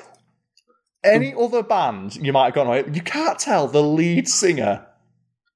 any 1.03 1.33
other 1.33 1.63
band 1.63 2.17
you 2.17 2.33
might 2.33 2.45
have 2.45 2.53
gone 2.55 2.67
away. 2.67 2.83
You 2.91 3.01
can't 3.01 3.39
tell 3.39 3.67
the 3.67 3.83
lead 3.83 4.27
singer 4.27 4.85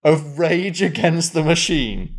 of 0.03 0.39
Rage 0.39 0.81
Against 0.81 1.33
the 1.33 1.43
Machine 1.43 2.15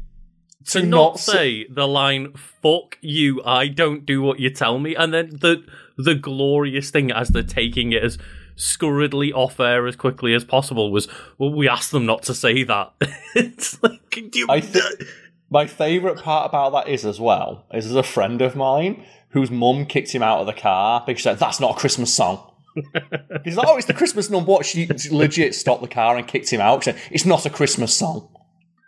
to 0.66 0.80
Do 0.80 0.86
not 0.86 0.96
not 0.96 1.20
say 1.20 1.66
the 1.68 1.88
line 1.88 2.34
"fuck 2.34 2.98
you," 3.00 3.42
I 3.44 3.68
don't 3.68 4.04
do 4.04 4.20
what 4.20 4.40
you 4.40 4.50
tell 4.50 4.78
me, 4.78 4.94
and 4.94 5.14
then 5.14 5.30
the 5.30 5.64
the 5.96 6.14
glorious 6.14 6.90
thing 6.90 7.10
as 7.10 7.28
they're 7.28 7.42
taking 7.42 7.92
it 7.92 8.02
as 8.02 8.18
scurriedly 8.57 9.33
off 9.33 9.59
air 9.61 9.87
as 9.87 9.97
quickly 9.97 10.35
as 10.35 10.45
possible 10.45 10.90
was, 10.90 11.09
well, 11.38 11.52
we 11.52 11.69
asked 11.69 11.90
them 11.92 12.07
not 12.07 12.23
to 12.25 12.35
say 12.35 12.62
that. 12.64 12.92
it's 13.35 13.83
like 13.83 14.35
you, 14.35 14.47
I 14.49 14.61
thi- 14.61 15.04
My 15.50 15.66
favourite 15.66 16.19
part 16.19 16.49
about 16.49 16.71
that 16.73 16.88
is 16.92 17.04
as 17.04 17.19
well 17.21 17.66
is 17.73 17.85
there's 17.85 17.97
a 17.97 18.02
friend 18.02 18.40
of 18.42 18.54
mine 18.57 19.04
whose 19.30 19.50
mum 19.50 19.87
kicked 19.87 20.12
him 20.14 20.23
out 20.23 20.40
of 20.40 20.47
the 20.47 20.52
car 20.52 21.02
because 21.07 21.21
she 21.21 21.25
said 21.25 21.38
that's 21.38 21.61
not 21.61 21.76
a 21.76 21.78
Christmas 21.78 22.12
song. 22.12 22.47
He's 23.45 23.57
like, 23.57 23.66
oh, 23.69 23.76
it's 23.76 23.87
the 23.87 23.95
Christmas 23.95 24.30
number. 24.30 24.50
What? 24.50 24.64
She 24.66 24.88
legit 25.11 25.54
stopped 25.54 25.83
the 25.83 25.88
car 25.88 26.16
and 26.16 26.26
kicked 26.26 26.50
him 26.52 26.61
out. 26.61 26.85
She 26.85 26.92
said, 26.92 27.00
it's 27.11 27.26
not 27.26 27.45
a 27.47 27.50
Christmas 27.50 27.92
song. 27.95 28.28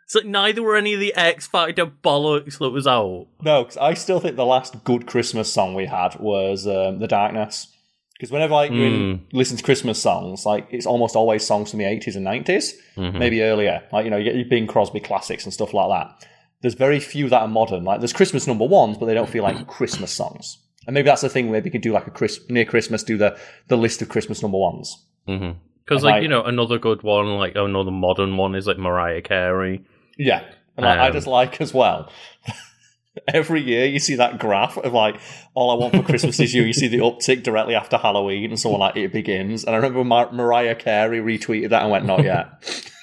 it's 0.04 0.14
like 0.14 0.24
neither 0.24 0.62
were 0.62 0.76
any 0.76 0.94
of 0.94 1.00
the 1.00 1.14
X 1.14 1.46
Factor 1.48 1.86
bollocks 1.86 2.58
that 2.58 2.70
was 2.70 2.86
out. 2.86 3.26
No, 3.42 3.64
'cause 3.64 3.76
I 3.76 3.94
still 3.94 4.20
think 4.20 4.36
the 4.36 4.44
last 4.46 4.84
good 4.84 5.06
Christmas 5.06 5.52
song 5.52 5.74
we 5.74 5.86
had 5.86 6.14
was 6.20 6.66
um, 6.66 7.00
"The 7.00 7.08
Darkness." 7.08 7.68
Because 8.22 8.30
whenever 8.30 8.54
I 8.54 8.66
in- 8.66 9.18
hmm. 9.18 9.36
listen 9.36 9.56
to 9.56 9.64
Christmas 9.64 10.00
songs, 10.00 10.46
like 10.46 10.68
it's 10.70 10.86
almost 10.86 11.16
always 11.16 11.44
songs 11.44 11.70
from 11.70 11.80
the 11.80 11.86
eighties 11.86 12.14
and 12.14 12.24
90s 12.24 12.70
mm-hmm. 12.96 13.18
maybe 13.18 13.42
earlier. 13.42 13.82
Like 13.90 14.04
you 14.04 14.12
know, 14.12 14.16
you 14.16 14.22
get 14.22 14.36
your 14.36 14.44
Bing 14.44 14.68
Crosby 14.68 15.00
classics 15.00 15.42
and 15.42 15.52
stuff 15.52 15.74
like 15.74 15.88
that. 15.88 16.28
There's 16.60 16.74
very 16.74 17.00
few 17.00 17.28
that 17.30 17.42
are 17.42 17.48
modern. 17.48 17.82
Like 17.82 17.98
there's 17.98 18.12
Christmas 18.12 18.46
number 18.46 18.64
ones, 18.64 18.96
but 18.96 19.06
they 19.06 19.14
don't 19.14 19.28
feel 19.28 19.42
like 19.42 19.66
Christmas 19.66 20.12
songs. 20.12 20.56
And 20.86 20.94
maybe 20.94 21.06
that's 21.06 21.22
the 21.22 21.28
thing. 21.28 21.50
Maybe 21.50 21.66
you 21.66 21.72
could 21.72 21.80
do 21.80 21.90
like 21.90 22.06
a 22.06 22.12
Chris 22.12 22.38
near 22.48 22.64
Christmas, 22.64 23.02
do 23.02 23.18
the 23.18 23.36
the 23.66 23.76
list 23.76 24.02
of 24.02 24.08
Christmas 24.08 24.40
number 24.40 24.58
ones. 24.58 25.04
Because, 25.26 25.56
And 25.88 26.02
like, 26.04 26.22
you 26.22 26.28
know, 26.28 26.44
another 26.44 26.78
good 26.78 27.02
one, 27.02 27.26
like 27.38 27.56
another 27.56 27.90
modern 27.90 28.36
one 28.36 28.54
is 28.54 28.68
like 28.68 28.78
Mariah 28.78 29.22
Carey. 29.22 29.84
Yeah, 30.16 30.44
and 30.76 30.86
like, 30.86 30.96
I 30.96 31.08
Um, 31.08 31.12
just 31.12 31.26
like 31.26 31.60
as 31.60 31.74
well. 31.74 32.08
Every 33.28 33.60
year 33.60 33.84
you 33.84 33.98
see 33.98 34.14
that 34.16 34.38
graph 34.38 34.78
of 34.78 34.92
like, 34.92 35.20
all 35.54 35.70
I 35.70 35.74
want 35.74 35.94
for 35.94 36.02
Christmas 36.02 36.40
is 36.40 36.54
you. 36.54 36.62
You 36.62 36.72
see 36.72 36.88
the 36.88 36.98
uptick 36.98 37.42
directly 37.42 37.74
after 37.74 37.98
Halloween, 37.98 38.50
and 38.50 38.58
someone 38.58 38.80
like 38.80 38.96
it 38.96 39.12
begins. 39.12 39.64
And 39.64 39.74
I 39.74 39.76
remember 39.76 40.04
Mar- 40.04 40.32
Mariah 40.32 40.74
Carey 40.74 41.20
retweeted 41.20 41.70
that 41.70 41.82
and 41.82 41.90
went, 41.90 42.06
"Not 42.06 42.24
yet." 42.24 42.52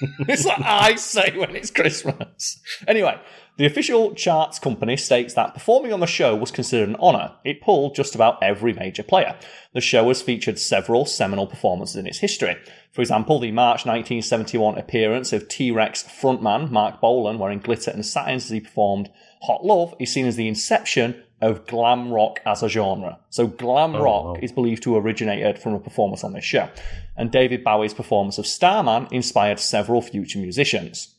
it's 0.28 0.44
like 0.44 0.60
I 0.62 0.96
say 0.96 1.36
when 1.36 1.54
it's 1.54 1.70
Christmas. 1.70 2.60
Anyway, 2.88 3.20
the 3.56 3.66
official 3.66 4.14
charts 4.14 4.58
company 4.58 4.96
states 4.96 5.34
that 5.34 5.54
performing 5.54 5.92
on 5.92 6.00
the 6.00 6.06
show 6.06 6.34
was 6.34 6.50
considered 6.50 6.88
an 6.88 6.96
honor. 6.98 7.34
It 7.44 7.60
pulled 7.60 7.94
just 7.94 8.14
about 8.14 8.42
every 8.42 8.72
major 8.72 9.02
player. 9.02 9.38
The 9.74 9.80
show 9.80 10.08
has 10.08 10.22
featured 10.22 10.58
several 10.58 11.04
seminal 11.04 11.46
performances 11.46 11.96
in 11.96 12.06
its 12.06 12.18
history. 12.18 12.56
For 12.90 13.02
example, 13.02 13.38
the 13.38 13.52
March 13.52 13.84
1971 13.84 14.78
appearance 14.78 15.32
of 15.32 15.46
T 15.46 15.70
Rex 15.70 16.02
frontman 16.02 16.70
Marc 16.70 17.00
Bolan 17.00 17.38
wearing 17.38 17.60
glitter 17.60 17.90
and 17.90 18.04
satins 18.04 18.46
as 18.46 18.50
he 18.50 18.60
performed 18.60 19.10
Hot 19.42 19.64
Love 19.64 19.94
is 19.98 20.12
seen 20.12 20.26
as 20.26 20.36
the 20.36 20.48
inception 20.48 21.22
of 21.40 21.66
glam 21.66 22.12
rock 22.12 22.40
as 22.44 22.62
a 22.62 22.68
genre. 22.68 23.18
So, 23.30 23.46
glam 23.46 23.94
oh, 23.94 24.02
rock 24.02 24.24
wow. 24.24 24.40
is 24.42 24.52
believed 24.52 24.82
to 24.82 24.94
have 24.94 25.04
originated 25.04 25.58
from 25.58 25.74
a 25.74 25.80
performance 25.80 26.22
on 26.22 26.34
this 26.34 26.44
show. 26.44 26.68
And 27.16 27.30
David 27.30 27.64
Bowie's 27.64 27.94
performance 27.94 28.38
of 28.38 28.46
Starman 28.46 29.08
inspired 29.10 29.58
several 29.58 30.02
future 30.02 30.38
musicians. 30.38 31.14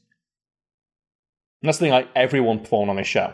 And 1.62 1.68
that's 1.68 1.80
the 1.80 1.86
thing, 1.86 1.92
like 1.92 2.10
everyone 2.16 2.60
performed 2.60 2.90
on 2.90 2.96
this 2.96 3.08
show. 3.08 3.34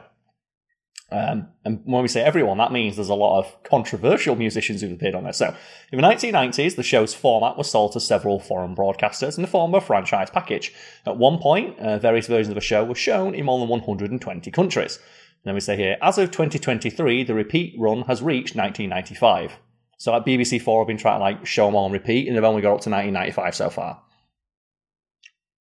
Um, 1.09 1.47
and 1.63 1.81
when 1.85 2.01
we 2.01 2.09
say 2.09 2.21
everyone, 2.21 2.57
that 2.57 2.73
means 2.73 2.95
there's 2.95 3.07
a 3.07 3.15
lot 3.15 3.39
of 3.39 3.63
controversial 3.63 4.35
musicians 4.35 4.81
who've 4.81 4.91
appeared 4.91 5.15
on 5.15 5.23
there. 5.23 5.31
So, 5.31 5.55
in 5.91 6.01
the 6.01 6.05
1990s, 6.05 6.75
the 6.75 6.83
show's 6.83 7.13
format 7.13 7.57
was 7.57 7.71
sold 7.71 7.93
to 7.93 8.01
several 8.01 8.39
foreign 8.39 8.75
broadcasters 8.75 9.37
in 9.37 9.41
the 9.41 9.47
form 9.47 9.73
of 9.73 9.83
a 9.83 9.85
franchise 9.85 10.29
package. 10.29 10.73
At 11.05 11.17
one 11.17 11.37
point, 11.39 11.79
uh, 11.79 11.97
various 11.97 12.27
versions 12.27 12.49
of 12.49 12.55
the 12.55 12.61
show 12.61 12.83
were 12.83 12.95
shown 12.95 13.35
in 13.35 13.45
more 13.45 13.57
than 13.59 13.69
120 13.69 14.51
countries. 14.51 14.97
And 14.97 15.45
then 15.45 15.53
we 15.53 15.61
say 15.61 15.77
here, 15.77 15.97
as 16.01 16.17
of 16.17 16.31
2023, 16.31 17.23
the 17.23 17.33
repeat 17.33 17.75
run 17.79 18.01
has 18.03 18.21
reached 18.21 18.55
1995. 18.55 19.53
So, 19.97 20.13
at 20.13 20.25
BBC 20.25 20.61
Four 20.61 20.81
I've 20.81 20.87
been 20.87 20.97
trying 20.97 21.19
to 21.19 21.23
like 21.23 21.45
show 21.45 21.67
them 21.67 21.75
on 21.77 21.93
repeat, 21.93 22.27
and 22.27 22.35
they've 22.35 22.43
only 22.43 22.61
got 22.61 22.75
up 22.75 22.81
to 22.81 22.89
1995 22.89 23.55
so 23.55 23.69
far. 23.69 24.01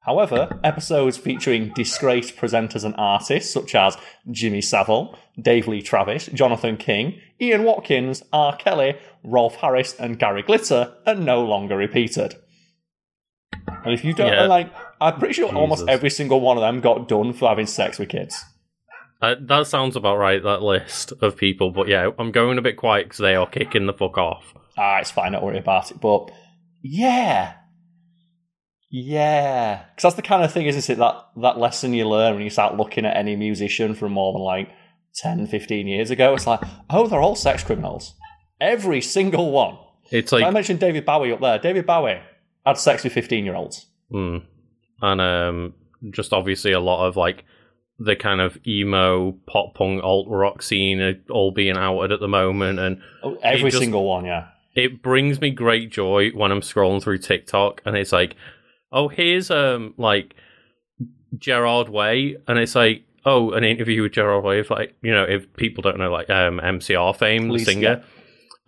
However, 0.06 0.58
episodes 0.62 1.16
featuring 1.16 1.72
disgraced 1.74 2.36
presenters 2.36 2.84
and 2.84 2.94
artists 2.96 3.52
such 3.52 3.74
as 3.74 3.98
Jimmy 4.30 4.60
Savile, 4.60 5.18
Dave 5.40 5.66
Lee 5.66 5.82
Travis, 5.82 6.26
Jonathan 6.26 6.76
King, 6.76 7.20
Ian 7.40 7.64
Watkins, 7.64 8.22
R. 8.32 8.56
Kelly, 8.56 8.96
Rolf 9.24 9.56
Harris, 9.56 9.94
and 9.98 10.18
Gary 10.18 10.42
Glitter 10.42 10.94
are 11.06 11.14
no 11.16 11.44
longer 11.44 11.76
repeated. 11.76 12.36
And 13.84 13.92
if 13.92 14.04
you 14.04 14.12
don't 14.14 14.32
Yeah. 14.32 14.46
like, 14.46 14.68
I'm 15.00 15.18
pretty 15.18 15.34
sure 15.34 15.52
almost 15.54 15.88
every 15.88 16.10
single 16.10 16.40
one 16.40 16.56
of 16.56 16.60
them 16.62 16.80
got 16.80 17.08
done 17.08 17.32
for 17.32 17.48
having 17.48 17.66
sex 17.66 17.98
with 17.98 18.08
kids. 18.08 18.42
Uh, 19.20 19.34
that 19.40 19.66
sounds 19.66 19.96
about 19.96 20.18
right, 20.18 20.42
that 20.42 20.62
list 20.62 21.12
of 21.20 21.36
people. 21.36 21.70
But 21.70 21.88
yeah, 21.88 22.10
I'm 22.18 22.30
going 22.30 22.58
a 22.58 22.62
bit 22.62 22.76
quiet 22.76 23.06
because 23.06 23.18
they 23.18 23.34
are 23.34 23.46
kicking 23.46 23.86
the 23.86 23.92
fuck 23.92 24.18
off. 24.18 24.54
Ah, 24.78 24.98
it's 24.98 25.10
fine, 25.10 25.32
don't 25.32 25.42
worry 25.44 25.58
about 25.58 25.90
it. 25.90 26.00
But 26.00 26.30
yeah, 26.82 27.54
yeah, 28.90 29.84
because 29.90 30.02
that's 30.02 30.14
the 30.16 30.22
kind 30.22 30.42
of 30.44 30.52
thing, 30.52 30.66
isn't 30.66 30.90
it? 30.92 30.98
That 30.98 31.26
that 31.42 31.58
lesson 31.58 31.92
you 31.94 32.08
learn 32.08 32.34
when 32.34 32.44
you 32.44 32.50
start 32.50 32.76
looking 32.76 33.04
at 33.04 33.16
any 33.16 33.36
musician 33.36 33.94
from 33.94 34.12
more 34.12 34.32
than 34.32 34.42
like 34.42 34.70
10, 35.16 35.46
15 35.46 35.86
years 35.86 36.10
ago. 36.10 36.34
It's 36.34 36.46
like, 36.46 36.60
oh, 36.90 37.06
they're 37.06 37.20
all 37.20 37.34
sex 37.36 37.62
criminals. 37.64 38.14
Every 38.60 39.00
single 39.00 39.50
one. 39.50 39.78
It's 40.10 40.30
like 40.32 40.44
I 40.44 40.50
mentioned 40.50 40.78
David 40.80 41.04
Bowie 41.04 41.32
up 41.32 41.40
there. 41.40 41.58
David 41.58 41.86
Bowie 41.86 42.20
had 42.64 42.78
sex 42.78 43.02
with 43.04 43.12
fifteen 43.12 43.44
year 43.44 43.54
olds. 43.56 43.86
hmm. 44.10 44.38
and 45.02 45.20
um, 45.20 45.74
just 46.10 46.32
obviously 46.32 46.72
a 46.72 46.80
lot 46.80 47.06
of 47.06 47.16
like 47.16 47.44
the 47.98 48.14
kind 48.14 48.40
of 48.40 48.58
emo, 48.66 49.32
pop 49.48 49.74
punk, 49.74 50.02
alt 50.04 50.26
rock 50.28 50.62
scene 50.62 51.00
are 51.00 51.14
all 51.30 51.50
being 51.50 51.76
outed 51.76 52.12
at 52.12 52.20
the 52.20 52.28
moment, 52.28 52.78
and 52.78 53.00
Oh, 53.24 53.36
every 53.42 53.70
just- 53.70 53.82
single 53.82 54.04
one, 54.04 54.26
yeah. 54.26 54.48
it 54.74 55.02
brings 55.02 55.40
me 55.40 55.50
great 55.50 55.90
joy 55.90 56.30
when 56.30 56.52
I'm 56.52 56.60
scrolling 56.60 57.02
through 57.02 57.18
TikTok 57.18 57.80
and 57.86 57.96
it's 57.96 58.12
like, 58.12 58.36
oh, 58.92 59.08
here's 59.08 59.50
um 59.50 59.94
like 59.96 60.34
Gerard 61.38 61.88
Way, 61.88 62.36
and 62.46 62.58
it's 62.58 62.74
like, 62.74 63.04
oh, 63.24 63.52
an 63.52 63.64
interview 63.64 64.02
with 64.02 64.12
Gerard 64.12 64.44
Way. 64.44 64.60
If 64.60 64.70
like, 64.70 64.94
you 65.02 65.12
know, 65.12 65.24
if 65.24 65.52
people 65.56 65.82
don't 65.82 65.98
know, 65.98 66.10
like 66.10 66.30
um 66.30 66.60
MCR 66.60 67.16
fame, 67.16 67.48
Please, 67.48 67.66
the 67.66 67.72
singer, 67.72 68.04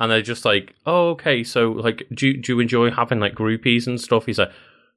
and 0.00 0.10
they're 0.10 0.22
just 0.22 0.44
like, 0.44 0.74
oh, 0.86 1.10
okay, 1.10 1.42
so 1.44 1.72
like, 1.72 2.06
do 2.14 2.28
you- 2.28 2.36
do 2.42 2.54
you 2.54 2.60
enjoy 2.60 2.90
having 2.90 3.20
like 3.20 3.34
groupies 3.34 3.86
and 3.86 4.00
stuff? 4.00 4.26
He's 4.26 4.38
like, 4.38 4.50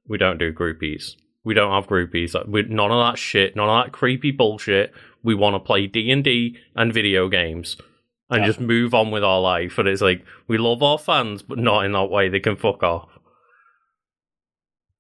we 0.08 0.18
don't 0.18 0.38
do 0.38 0.52
groupies. 0.54 1.16
We 1.44 1.54
don't 1.56 1.72
have 1.72 1.88
groupies. 1.88 2.34
Like, 2.36 2.46
we 2.48 2.64
none 2.64 2.92
of 2.92 3.00
that 3.12 3.18
shit. 3.18 3.56
None 3.56 3.68
of 3.70 3.86
that 3.86 3.92
creepy 3.92 4.32
bullshit. 4.32 4.94
We 5.24 5.34
want 5.36 5.56
to 5.56 5.60
play 5.60 5.88
D 5.88 6.12
and 6.12 6.24
D 6.24 6.58
and 6.76 6.94
video 6.94 7.30
games 7.30 7.78
and 8.30 8.42
Yeah. 8.42 8.48
just 8.48 8.60
move 8.60 8.94
on 8.94 9.12
with 9.12 9.24
our 9.24 9.40
life. 9.42 9.78
And 9.78 9.88
it's 9.88 10.02
like 10.02 10.24
we 10.48 10.58
love 10.58 10.84
our 10.84 10.98
fans, 11.00 11.42
but 11.42 11.58
not 11.58 11.86
in 11.86 11.94
that 11.94 12.10
way. 12.12 12.30
They 12.30 12.40
can 12.40 12.56
fuck 12.56 12.84
off. 12.84 13.10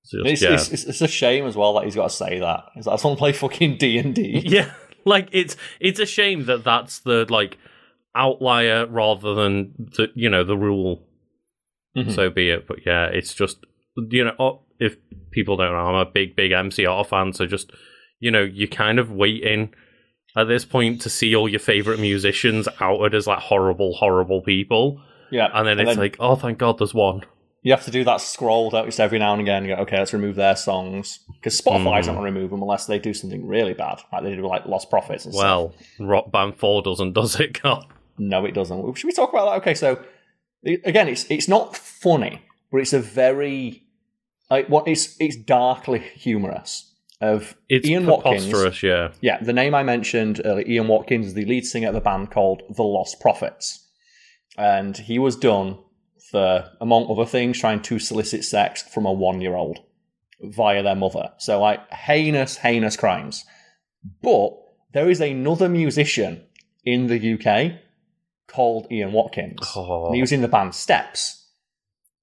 Just, 0.09 0.25
It's, 0.25 0.41
yeah, 0.41 0.53
it's, 0.53 0.69
it's, 0.69 0.83
it's 0.85 1.01
a 1.01 1.07
shame 1.07 1.45
as 1.45 1.55
well 1.55 1.73
that 1.75 1.85
he's 1.85 1.95
got 1.95 2.09
to 2.09 2.15
say 2.15 2.39
that. 2.39 2.65
He's 2.73 2.85
like, 2.87 2.93
I 2.93 2.95
just 2.95 3.05
want 3.05 3.17
to 3.17 3.19
play 3.19 3.33
fucking 3.33 3.77
D 3.77 3.97
and 3.97 4.15
D. 4.15 4.41
yeah. 4.45 4.71
Like 5.05 5.29
it's 5.31 5.55
it's 5.79 5.99
a 5.99 6.05
shame 6.05 6.45
that 6.45 6.63
that's 6.63 6.99
the 6.99 7.25
like 7.29 7.57
outlier 8.15 8.85
rather 8.87 9.33
than 9.33 9.73
the 9.97 10.09
you 10.15 10.29
know 10.29 10.43
the 10.43 10.57
rule. 10.57 11.07
Mhm. 11.97 12.13
So 12.13 12.29
be 12.29 12.49
it. 12.49 12.67
But 12.67 12.85
yeah, 12.85 13.05
it's 13.05 13.33
just 13.33 13.57
you 13.95 14.23
know 14.23 14.35
oh, 14.39 14.61
if 14.79 14.97
people 15.31 15.57
don't 15.57 15.71
know, 15.71 15.77
I'm 15.79 15.95
a 15.95 16.05
big 16.05 16.35
big 16.35 16.51
MCR 16.51 17.05
fan. 17.07 17.33
So 17.33 17.45
just 17.47 17.71
you 18.19 18.29
know 18.31 18.41
you're 18.43 18.67
kind 18.67 18.99
of 18.99 19.11
waiting 19.11 19.73
at 20.35 20.47
this 20.47 20.65
point 20.65 21.01
to 21.01 21.09
see 21.09 21.35
all 21.35 21.49
your 21.49 21.59
favorite 21.59 21.99
musicians 21.99 22.67
outed 22.79 23.15
as 23.15 23.27
like 23.27 23.39
horrible 23.39 23.93
horrible 23.95 24.41
people, 24.41 25.01
Yeah, 25.31 25.49
and 25.53 25.67
then 25.67 25.79
it's 25.79 25.97
like 25.97 26.15
oh 26.19 26.35
thank 26.35 26.57
God 26.59 26.77
there's 26.77 26.93
one. 26.93 27.21
You 27.63 27.71
have 27.73 27.85
to 27.85 27.91
do 27.91 28.03
that 28.05 28.21
scroll 28.21 28.71
don't 28.71 28.85
you, 28.85 28.87
just 28.89 28.99
every 28.99 29.19
now 29.19 29.33
and 29.33 29.41
again. 29.41 29.63
And 29.65 29.75
go, 29.75 29.81
okay, 29.83 29.97
let's 29.99 30.13
remove 30.13 30.35
their 30.35 30.55
songs 30.55 31.19
because 31.35 31.59
Spotify's 31.61 32.05
Mm. 32.05 32.07
not 32.07 32.13
going 32.13 32.15
to 32.17 32.21
remove 32.23 32.49
them 32.49 32.61
unless 32.61 32.87
they 32.87 32.97
do 32.97 33.13
something 33.13 33.45
really 33.45 33.73
bad, 33.73 33.99
like 34.11 34.23
they 34.23 34.35
do 34.35 34.47
like 34.47 34.63
Lostprophets 34.65 35.25
and 35.25 35.33
stuff. 35.33 35.35
Well, 35.35 35.73
Rock 35.99 36.31
Band 36.31 36.55
Four 36.57 36.81
doesn't 36.81 37.13
does 37.13 37.39
it? 37.39 37.61
God. 37.61 37.85
No, 38.17 38.45
it 38.45 38.53
doesn't. 38.53 38.97
Should 38.97 39.07
we 39.07 39.13
talk 39.13 39.29
about 39.31 39.45
that? 39.51 39.61
Okay, 39.61 39.73
so 39.75 40.03
again, 40.85 41.07
it's 41.07 41.29
it's 41.29 41.47
not 41.47 41.75
funny, 41.77 42.41
but 42.71 42.79
it's 42.79 42.93
a 42.93 42.99
very 42.99 43.83
like 44.49 44.67
what 44.67 44.87
it's 44.87 45.15
it's 45.19 45.35
darkly 45.35 45.99
humorous. 45.99 46.87
Of 47.21 47.55
It's 47.69 47.87
Ian 47.87 48.07
Watkins, 48.07 48.81
yeah. 48.81 49.11
yeah, 49.21 49.37
the 49.43 49.53
name 49.53 49.75
I 49.75 49.83
mentioned 49.83 50.41
earlier, 50.43 50.65
Ian 50.67 50.87
Watkins, 50.87 51.27
is 51.27 51.33
the 51.35 51.45
lead 51.45 51.65
singer 51.67 51.89
of 51.89 51.93
a 51.93 52.01
band 52.01 52.31
called 52.31 52.63
The 52.67 52.81
Lostprophets, 52.81 53.77
and 54.57 54.97
he 54.97 55.19
was 55.19 55.35
done 55.35 55.77
for, 56.31 56.69
among 56.79 57.09
other 57.11 57.25
things, 57.25 57.59
trying 57.59 57.81
to 57.83 57.99
solicit 57.99 58.43
sex 58.45 58.81
from 58.83 59.05
a 59.05 59.11
one 59.11 59.41
year 59.41 59.55
old 59.55 59.79
via 60.41 60.81
their 60.81 60.95
mother. 60.95 61.31
So, 61.37 61.59
like, 61.61 61.87
heinous, 61.91 62.57
heinous 62.57 62.95
crimes. 62.97 63.43
But 64.23 64.51
there 64.93 65.09
is 65.09 65.19
another 65.21 65.69
musician 65.69 66.43
in 66.85 67.07
the 67.07 67.33
UK 67.33 67.79
called 68.47 68.87
Ian 68.91 69.11
Watkins. 69.13 69.59
Oh. 69.75 70.11
He 70.13 70.21
was 70.21 70.31
in 70.31 70.41
the 70.41 70.47
band 70.47 70.73
Steps, 70.73 71.47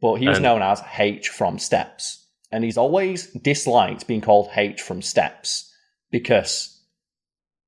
but 0.01 0.15
he 0.17 0.27
was 0.29 0.39
And- 0.39 0.45
known 0.45 0.63
as 0.63 0.83
H 0.99 1.29
from 1.29 1.59
Steps. 1.59 2.25
And 2.51 2.65
he's 2.65 2.79
always 2.79 3.27
disliked 3.33 4.07
being 4.07 4.23
called 4.23 4.49
H 4.57 4.81
from 4.81 5.03
Steps 5.03 5.71
because 6.11 6.83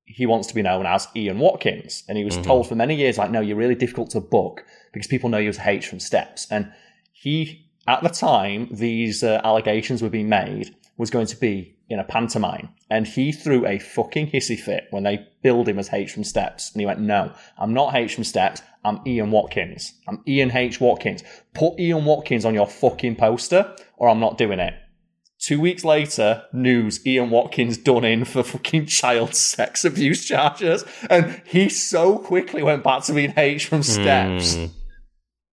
he 0.06 0.24
wants 0.26 0.48
to 0.48 0.54
be 0.54 0.62
known 0.62 0.86
as 0.86 1.06
Ian 1.14 1.38
Watkins. 1.38 2.02
And 2.08 2.16
he 2.18 2.24
was 2.24 2.36
Mhm. 2.38 2.44
told 2.44 2.66
for 2.66 2.74
many 2.74 2.94
years, 2.96 3.18
like, 3.18 3.30
no, 3.30 3.40
you're 3.40 3.56
really 3.58 3.74
difficult 3.74 4.10
to 4.10 4.20
book 4.20 4.64
because 4.92 5.06
people 5.06 5.30
know 5.30 5.38
you 5.38 5.48
as 5.48 5.58
H 5.58 5.86
from 5.86 6.00
Steps. 6.00 6.46
And 6.50 6.72
he, 7.12 7.66
at 7.86 8.02
the 8.02 8.08
time 8.08 8.68
these 8.70 9.22
uh, 9.22 9.40
allegations 9.44 10.02
were 10.02 10.10
being 10.10 10.28
made, 10.28 10.74
was 10.96 11.10
going 11.10 11.26
to 11.26 11.36
be 11.36 11.76
in 11.88 11.98
a 11.98 12.04
pantomime. 12.04 12.68
And 12.88 13.06
he 13.06 13.32
threw 13.32 13.66
a 13.66 13.78
fucking 13.78 14.30
hissy 14.30 14.58
fit 14.58 14.86
when 14.90 15.02
they 15.02 15.26
billed 15.42 15.68
him 15.68 15.78
as 15.78 15.92
H 15.92 16.12
from 16.12 16.24
Steps. 16.24 16.72
And 16.72 16.80
he 16.80 16.86
went, 16.86 17.00
no, 17.00 17.32
I'm 17.58 17.74
not 17.74 17.94
H 17.94 18.14
from 18.14 18.24
Steps. 18.24 18.62
I'm 18.84 19.00
Ian 19.06 19.30
Watkins. 19.30 19.94
I'm 20.08 20.22
Ian 20.26 20.50
H. 20.56 20.80
Watkins. 20.80 21.22
Put 21.52 21.78
Ian 21.78 22.04
Watkins 22.04 22.44
on 22.44 22.54
your 22.54 22.66
fucking 22.66 23.16
poster 23.16 23.74
or 23.96 24.08
I'm 24.08 24.20
not 24.20 24.38
doing 24.38 24.58
it. 24.58 24.74
Two 25.38 25.58
weeks 25.58 25.84
later, 25.84 26.44
news 26.52 27.04
Ian 27.06 27.30
Watkins 27.30 27.78
done 27.78 28.04
in 28.04 28.24
for 28.24 28.42
fucking 28.42 28.86
child 28.86 29.34
sex 29.34 29.84
abuse 29.84 30.24
charges. 30.26 30.84
And 31.08 31.42
he 31.46 31.68
so 31.68 32.18
quickly 32.18 32.62
went 32.62 32.84
back 32.84 33.04
to 33.04 33.14
being 33.14 33.34
H 33.36 33.66
from 33.66 33.82
Steps. 33.82 34.54
Mm. 34.56 34.70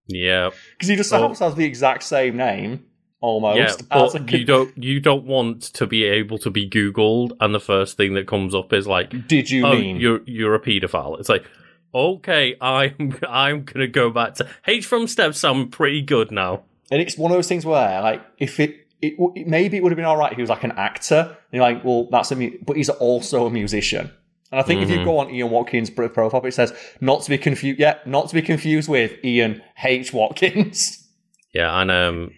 Yeah, 0.07 0.49
Because 0.71 0.89
he 0.89 0.95
just 0.95 1.11
happens 1.11 1.39
to 1.39 1.45
have 1.45 1.55
the 1.55 1.65
exact 1.65 2.03
same 2.03 2.37
name, 2.37 2.85
almost. 3.21 3.57
yeah, 3.57 4.03
as 4.05 4.15
a 4.15 4.19
but 4.19 4.31
you 4.31 4.45
don't 4.45 4.77
you 4.77 4.99
don't 4.99 5.25
want 5.25 5.61
to 5.73 5.85
be 5.87 6.03
able 6.05 6.37
to 6.39 6.49
be 6.49 6.69
Googled, 6.69 7.31
and 7.39 7.53
the 7.53 7.59
first 7.59 7.97
thing 7.97 8.13
that 8.13 8.27
comes 8.27 8.55
up 8.55 8.71
is 8.73 8.87
like, 8.87 9.27
Did 9.27 9.49
you 9.49 9.65
"Oh, 9.65 9.71
mean? 9.73 9.97
you're 9.97 10.21
you're 10.25 10.55
a 10.55 10.59
paedophile." 10.59 11.19
It's 11.19 11.29
like, 11.29 11.45
okay, 11.93 12.55
I'm 12.61 13.17
I'm 13.27 13.63
gonna 13.63 13.87
go 13.87 14.09
back 14.09 14.35
to 14.35 14.47
H 14.65 14.85
from 14.85 15.07
Steps. 15.07 15.43
I'm 15.43 15.69
pretty 15.69 16.01
good 16.01 16.31
now. 16.31 16.63
And 16.91 17.01
it's 17.01 17.17
one 17.17 17.31
of 17.31 17.37
those 17.37 17.49
things 17.49 17.65
where, 17.65 18.01
like, 18.01 18.21
if 18.37 18.61
it, 18.61 18.87
it, 19.01 19.17
w- 19.17 19.43
maybe 19.45 19.75
it 19.75 19.83
would 19.83 19.91
have 19.91 19.97
been 19.97 20.05
all 20.05 20.15
right 20.15 20.31
if 20.31 20.37
he 20.37 20.41
was 20.41 20.49
like 20.49 20.63
an 20.63 20.71
actor. 20.71 21.15
And 21.17 21.35
you're 21.51 21.61
like, 21.61 21.83
well, 21.83 22.07
that's 22.09 22.31
a, 22.31 22.35
mu- 22.37 22.57
but 22.65 22.77
he's 22.77 22.87
also 22.87 23.45
a 23.45 23.49
musician. 23.49 24.09
And 24.51 24.59
I 24.59 24.63
think 24.63 24.81
if 24.81 24.89
you 24.89 24.99
Mhm. 24.99 25.05
go 25.05 25.17
on 25.17 25.29
Ian 25.29 25.49
Watkins' 25.49 25.89
profile, 25.89 26.45
it 26.45 26.53
says 26.53 26.73
not 27.01 27.21
to 27.23 27.29
be 27.29 27.37
confused. 27.37 27.79
Yeah, 27.79 27.97
not 28.05 28.29
to 28.29 28.35
be 28.35 28.41
confused 28.41 28.87
with 28.87 29.13
Ian 29.23 29.61
H. 29.83 30.13
Watkins. 30.13 31.03
Yeah, 31.53 31.81
and 31.81 31.89
um, 31.89 32.31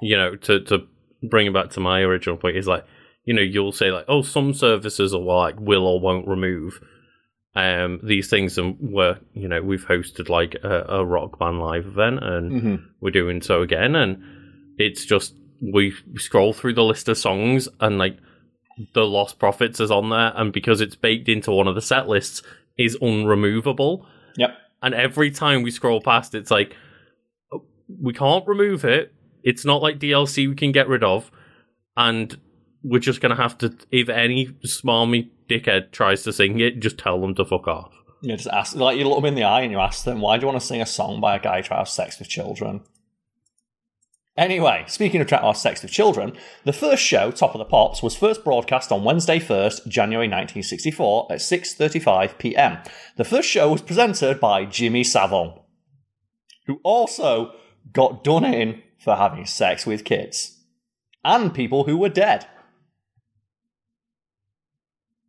you 0.00 0.16
know, 0.16 0.36
to 0.36 0.60
to 0.64 0.86
bring 1.22 1.46
it 1.48 1.52
back 1.54 1.70
to 1.70 1.80
my 1.80 2.02
original 2.02 2.36
point 2.36 2.56
is 2.56 2.68
like, 2.68 2.84
you 3.24 3.34
know, 3.34 3.42
you'll 3.42 3.72
say 3.72 3.90
like, 3.90 4.04
oh, 4.06 4.22
some 4.22 4.54
services 4.54 5.12
are 5.12 5.18
like 5.18 5.58
will 5.58 5.86
or 5.86 5.98
won't 5.98 6.28
remove 6.28 6.78
um 7.56 7.98
these 8.04 8.30
things, 8.30 8.56
and 8.58 8.76
we're 8.80 9.18
you 9.34 9.48
know 9.48 9.60
we've 9.62 9.86
hosted 9.86 10.28
like 10.28 10.54
a, 10.62 10.84
a 10.88 11.04
rock 11.04 11.38
band 11.38 11.58
live 11.58 11.86
event, 11.86 12.22
and 12.22 12.52
mm-hmm. 12.52 12.76
we're 13.00 13.10
doing 13.10 13.42
so 13.42 13.62
again, 13.62 13.96
and 13.96 14.22
it's 14.76 15.04
just 15.04 15.34
we 15.60 15.92
scroll 16.16 16.52
through 16.52 16.74
the 16.74 16.84
list 16.84 17.08
of 17.08 17.18
songs 17.18 17.68
and 17.80 17.98
like 17.98 18.16
the 18.94 19.02
Lostprophets 19.02 19.80
is 19.80 19.90
on 19.90 20.10
there, 20.10 20.32
and 20.34 20.52
because 20.52 20.80
it's 20.80 20.96
baked 20.96 21.28
into 21.28 21.50
one 21.50 21.68
of 21.68 21.74
the 21.74 21.82
set 21.82 22.08
lists, 22.08 22.42
is 22.76 22.96
unremovable. 22.98 24.06
Yep. 24.36 24.56
And 24.82 24.94
every 24.94 25.30
time 25.30 25.62
we 25.62 25.70
scroll 25.70 26.00
past, 26.00 26.34
it's 26.34 26.50
like 26.50 26.76
"Oh, 27.52 27.64
we 28.00 28.12
can't 28.12 28.46
remove 28.46 28.84
it. 28.84 29.12
It's 29.42 29.64
not 29.64 29.82
like 29.82 29.98
DLC 29.98 30.48
we 30.48 30.54
can 30.54 30.72
get 30.72 30.88
rid 30.88 31.02
of, 31.02 31.30
and 31.96 32.38
we're 32.82 33.00
just 33.00 33.20
gonna 33.20 33.34
have 33.36 33.58
to. 33.58 33.74
If 33.90 34.08
any 34.08 34.46
smarmy 34.64 35.30
dickhead 35.48 35.90
tries 35.90 36.22
to 36.24 36.32
sing 36.32 36.60
it, 36.60 36.80
just 36.80 36.98
tell 36.98 37.20
them 37.20 37.34
to 37.36 37.44
fuck 37.44 37.66
off. 37.66 37.92
You 38.20 38.36
just 38.36 38.48
ask, 38.48 38.74
like, 38.74 38.98
you 38.98 39.08
look 39.08 39.18
them 39.18 39.26
in 39.26 39.34
the 39.36 39.44
eye 39.44 39.60
and 39.60 39.70
you 39.70 39.78
ask 39.78 40.04
them, 40.04 40.20
why 40.20 40.36
do 40.36 40.42
you 40.42 40.48
want 40.48 40.60
to 40.60 40.66
sing 40.66 40.82
a 40.82 40.86
song 40.86 41.20
by 41.20 41.36
a 41.36 41.38
guy 41.38 41.60
trying 41.60 41.76
to 41.76 41.82
have 41.82 41.88
sex 41.88 42.18
with 42.18 42.28
children? 42.28 42.80
Anyway, 44.38 44.84
speaking 44.86 45.20
of 45.20 45.26
to 45.26 45.36
have 45.36 45.56
sex 45.56 45.82
with 45.82 45.90
children, 45.90 46.32
the 46.62 46.72
first 46.72 47.02
show, 47.02 47.32
Top 47.32 47.56
of 47.56 47.58
the 47.58 47.64
Pops, 47.64 48.04
was 48.04 48.14
first 48.14 48.44
broadcast 48.44 48.92
on 48.92 49.02
Wednesday 49.02 49.40
1st, 49.40 49.88
January 49.88 50.28
1964 50.28 51.26
at 51.32 51.40
6.35 51.40 52.38
p.m. 52.38 52.78
The 53.16 53.24
first 53.24 53.48
show 53.48 53.72
was 53.72 53.82
presented 53.82 54.38
by 54.38 54.64
Jimmy 54.64 55.02
Savile, 55.02 55.66
who 56.66 56.78
also 56.84 57.50
got 57.92 58.22
done 58.22 58.44
in 58.44 58.80
for 58.96 59.16
having 59.16 59.44
sex 59.44 59.84
with 59.84 60.04
kids 60.04 60.60
and 61.24 61.52
people 61.52 61.82
who 61.82 61.96
were 61.96 62.08
dead. 62.08 62.46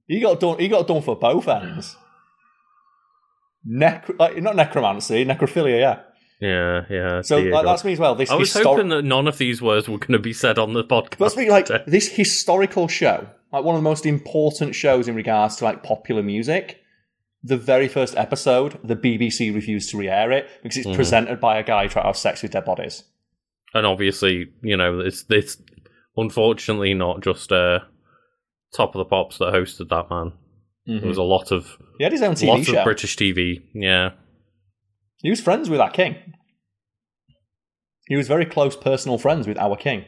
He 0.06 0.20
got 0.20 0.40
done. 0.40 0.60
He 0.60 0.68
got 0.68 0.88
done 0.88 1.02
for 1.02 1.16
both 1.16 1.48
ends. 1.48 1.96
Necro, 3.68 4.20
like, 4.20 4.42
not 4.42 4.56
necromancy, 4.56 5.26
necrophilia. 5.26 5.80
Yeah. 5.80 6.00
Yeah, 6.40 6.86
yeah. 6.90 7.22
So 7.22 7.38
like, 7.40 7.66
that's 7.66 7.84
me 7.84 7.94
as 7.94 8.00
well. 8.00 8.16
This 8.16 8.30
I 8.32 8.36
was 8.36 8.50
histor- 8.54 8.64
hoping 8.64 8.90
that 8.90 9.04
none 9.04 9.28
of 9.28 9.38
these 9.38 9.62
words 9.62 9.90
were 9.90 9.98
going 9.98 10.14
to 10.14 10.20
be 10.20 10.32
said 10.34 10.58
on 10.58 10.74
the 10.74 10.84
podcast. 10.84 11.32
Speaking 11.32 11.52
like 11.52 11.68
this 11.88 12.08
historical 12.08 12.88
show, 12.88 13.28
like 13.52 13.64
one 13.66 13.76
of 13.76 13.82
the 13.82 13.90
most 13.90 14.06
important 14.06 14.74
shows 14.76 15.08
in 15.08 15.16
regards 15.16 15.58
to 15.58 15.66
like 15.66 15.84
popular 15.84 16.24
music. 16.24 16.80
The 17.44 17.58
very 17.58 17.88
first 17.88 18.16
episode, 18.18 18.80
the 18.84 18.96
BBC 18.98 19.54
refused 19.56 19.90
to 19.92 19.98
re-air 19.98 20.32
it 20.32 20.50
because 20.62 20.78
it's 20.78 20.88
Mhm. 20.88 20.96
presented 20.96 21.40
by 21.40 21.58
a 21.58 21.64
guy 21.64 21.88
trying 21.88 22.04
to 22.04 22.08
have 22.08 22.18
sex 22.18 22.42
with 22.42 22.52
dead 22.52 22.66
bodies. 22.66 23.04
and 23.74 23.86
obviously, 23.86 24.48
you 24.62 24.76
know, 24.76 25.00
it's 25.00 25.24
it's 25.30 25.58
unfortunately 26.18 26.94
not 26.94 27.22
just 27.22 27.52
uh, 27.52 27.80
Top 28.76 28.96
of 28.96 29.00
the 29.00 29.06
Pops 29.06 29.38
that 29.40 29.54
hosted 29.54 29.90
that 29.90 30.10
man. 30.10 30.34
There 30.86 31.08
was 31.08 31.18
a 31.18 31.24
lot 31.24 31.52
of 31.52 31.78
He 32.00 32.04
had 32.04 32.12
his 32.14 32.22
own 32.24 32.34
TV 32.34 32.48
lots 32.48 32.66
show. 32.68 32.78
of 32.80 32.84
British 32.84 33.16
TV. 33.16 33.62
Yeah, 33.76 34.12
He 35.22 35.30
was 35.30 35.42
friends 35.42 35.70
with 35.70 35.80
our 35.80 35.92
king. 35.92 36.16
He 38.08 38.16
was 38.16 38.28
very 38.28 38.46
close 38.46 38.76
personal 38.76 39.18
friends 39.18 39.48
with 39.48 39.58
our 39.58 39.76
king. 39.76 40.06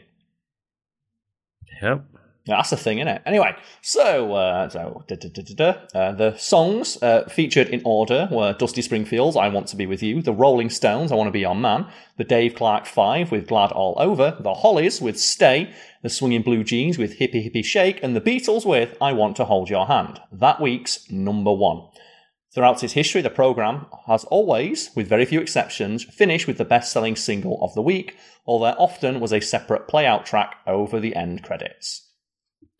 yep. 1.82 2.06
Yeah, 2.46 2.56
that's 2.56 2.72
the 2.72 2.78
thing, 2.78 2.98
isn't 2.98 3.08
it? 3.08 3.22
Anyway, 3.24 3.56
so 3.84 4.34
uh, 4.34 4.68
so 4.68 5.04
da, 5.08 5.16
da, 5.16 5.30
da. 5.30 5.74
Uh, 5.94 6.12
the 6.14 6.36
songs 6.38 6.98
uh, 7.04 7.30
featured 7.30 7.70
in 7.70 7.84
order 7.86 8.28
were 8.32 8.54
Dusty 8.54 8.82
Springfield's 8.82 9.38
"I 9.38 9.48
Want 9.50 9.68
to 9.68 9.76
Be 9.76 9.86
with 9.86 10.02
You," 10.02 10.24
the 10.24 10.34
Rolling 10.34 10.72
Stones' 10.72 11.12
"I 11.12 11.16
Want 11.16 11.28
to 11.28 11.32
Be 11.32 11.42
Your 11.42 11.54
Man," 11.54 11.86
the 12.18 12.24
Dave 12.24 12.56
Clark 12.56 12.88
Five 12.88 13.32
with 13.32 13.48
"Glad 13.48 13.72
All 13.72 13.94
Over," 13.98 14.38
the 14.40 14.56
Hollies 14.56 15.00
with 15.00 15.20
"Stay," 15.20 15.72
the 16.02 16.10
Swinging 16.10 16.42
Blue 16.42 16.64
Jeans 16.64 16.98
with 16.98 17.20
"Hippie 17.20 17.48
Hippie 17.48 17.64
Shake," 17.64 18.02
and 18.02 18.16
the 18.16 18.22
Beatles 18.22 18.66
with 18.66 18.98
"I 19.00 19.14
Want 19.14 19.36
to 19.36 19.46
Hold 19.46 19.70
Your 19.70 19.86
Hand." 19.86 20.20
That 20.32 20.60
week's 20.60 21.12
number 21.12 21.54
one. 21.54 21.91
Throughout 22.54 22.84
its 22.84 22.94
history, 22.94 23.22
the 23.22 23.30
programme 23.30 23.86
has 24.08 24.26
always, 24.26 24.92
with 24.94 25.08
very 25.08 25.24
few 25.26 25.40
exceptions, 25.40 26.04
finished 26.04 26.48
with 26.48 26.58
the 26.58 26.66
best 26.66 26.92
selling 26.92 27.16
single 27.16 27.58
of 27.64 27.74
the 27.76 27.82
week, 27.82 28.18
although 28.46 28.66
there 28.66 28.76
often 28.78 29.22
was 29.22 29.32
a 29.32 29.40
separate 29.40 29.88
play 29.88 30.06
out 30.06 30.26
track 30.26 30.56
over 30.68 31.00
the 31.00 31.16
end 31.16 31.44
credits. 31.44 32.10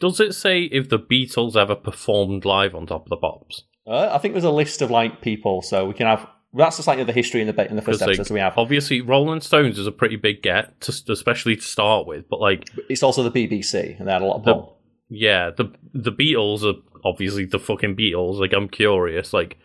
Does 0.02 0.20
it 0.20 0.34
say 0.34 0.64
if 0.64 0.90
the 0.90 1.00
Beatles 1.00 1.56
ever 1.56 1.76
performed 1.76 2.44
live 2.44 2.76
on 2.76 2.86
Top 2.86 3.04
of 3.06 3.10
the 3.10 3.18
Pops? 3.18 3.64
Uh, 3.88 4.10
I 4.12 4.18
think 4.18 4.34
there's 4.34 4.44
a 4.44 4.52
list 4.52 4.82
of 4.82 4.92
like 4.92 5.22
people, 5.22 5.62
so 5.62 5.86
we 5.88 5.94
can 5.94 6.08
have. 6.08 6.28
That's 6.54 6.76
just 6.76 6.88
like 6.88 7.06
the 7.06 7.14
history 7.14 7.40
in 7.40 7.48
the 7.48 7.70
in 7.70 7.78
the 7.78 7.82
first 7.82 8.00
'Cause, 8.00 8.08
like, 8.08 8.10
episode. 8.16 8.28
So 8.28 8.34
we 8.34 8.40
have. 8.42 8.58
Obviously, 8.58 9.00
Rolling 9.00 9.40
Stones 9.40 9.80
is 9.80 9.88
a 9.88 9.92
pretty 9.92 10.18
big 10.18 10.42
get, 10.42 10.82
to, 10.82 11.14
especially 11.14 11.56
to 11.56 11.62
start 11.62 12.08
with. 12.08 12.28
But 12.30 12.42
like, 12.42 12.68
It's 12.90 13.04
also 13.04 13.24
the 13.24 13.32
BBC, 13.32 13.96
and 13.98 14.08
they 14.08 14.12
had 14.12 14.22
a 14.22 14.26
lot 14.26 14.36
of 14.38 14.44
The- 14.46 14.66
yeah, 15.10 15.52
the 15.56 15.72
the 15.94 16.12
Beatles 16.12 16.64
are 16.64 16.80
obviously 17.04 17.46
the 17.46 17.60
fucking 17.60 17.96
Beatles. 17.96 18.40
Like, 18.40 18.54
I'm 18.54 18.68
curious. 18.70 19.34
Like, 19.34 19.58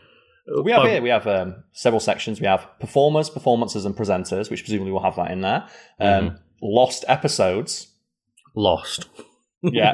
We 0.63 0.73
have 0.73 0.83
um, 0.83 0.89
here. 0.89 1.03
We 1.03 1.09
have 1.11 1.27
um, 1.27 1.65
several 1.73 2.01
sections. 2.01 2.41
We 2.41 2.47
have 2.47 2.67
performers, 2.81 3.31
performances, 3.31 3.85
and 3.85 3.97
presenters, 3.97 4.51
which 4.51 4.65
presumably 4.65 4.93
will 4.93 5.03
have 5.03 5.17
that 5.17 5.31
in 5.31 5.41
there. 5.41 5.69
Um, 6.01 6.09
Mm-hmm. 6.09 6.37
Lost 6.63 7.05
episodes 7.07 7.89
Lost. 8.55 9.07
Yeah. 9.63 9.93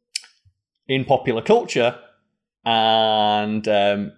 in 0.88 1.04
popular 1.04 1.42
culture, 1.42 1.98
and 2.64 3.66
um, 3.68 4.12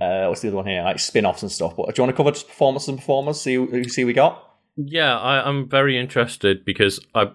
uh, 0.00 0.26
what's 0.26 0.40
the 0.40 0.48
other 0.48 0.56
one 0.56 0.66
here? 0.66 0.82
Like 0.82 0.98
spin-offs 0.98 1.42
and 1.42 1.50
stuff. 1.50 1.76
But 1.76 1.94
do 1.94 2.00
you 2.00 2.04
want 2.04 2.16
to 2.16 2.16
cover 2.16 2.30
just 2.30 2.48
performances 2.48 2.88
and 2.88 2.98
performers? 2.98 3.40
See 3.40 3.88
see 3.88 4.04
we 4.04 4.12
got. 4.12 4.46
Yeah, 4.76 5.18
I, 5.18 5.46
I'm 5.46 5.68
very 5.68 5.98
interested 5.98 6.64
because 6.64 7.00
I 7.14 7.32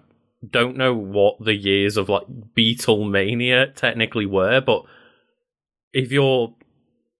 don't 0.50 0.76
know 0.76 0.94
what 0.94 1.44
the 1.44 1.54
years 1.54 1.96
of 1.96 2.08
like 2.08 2.24
Beatlemania 2.56 3.74
technically 3.74 4.26
were, 4.26 4.60
but 4.60 4.82
if 5.92 6.12
you're 6.12 6.54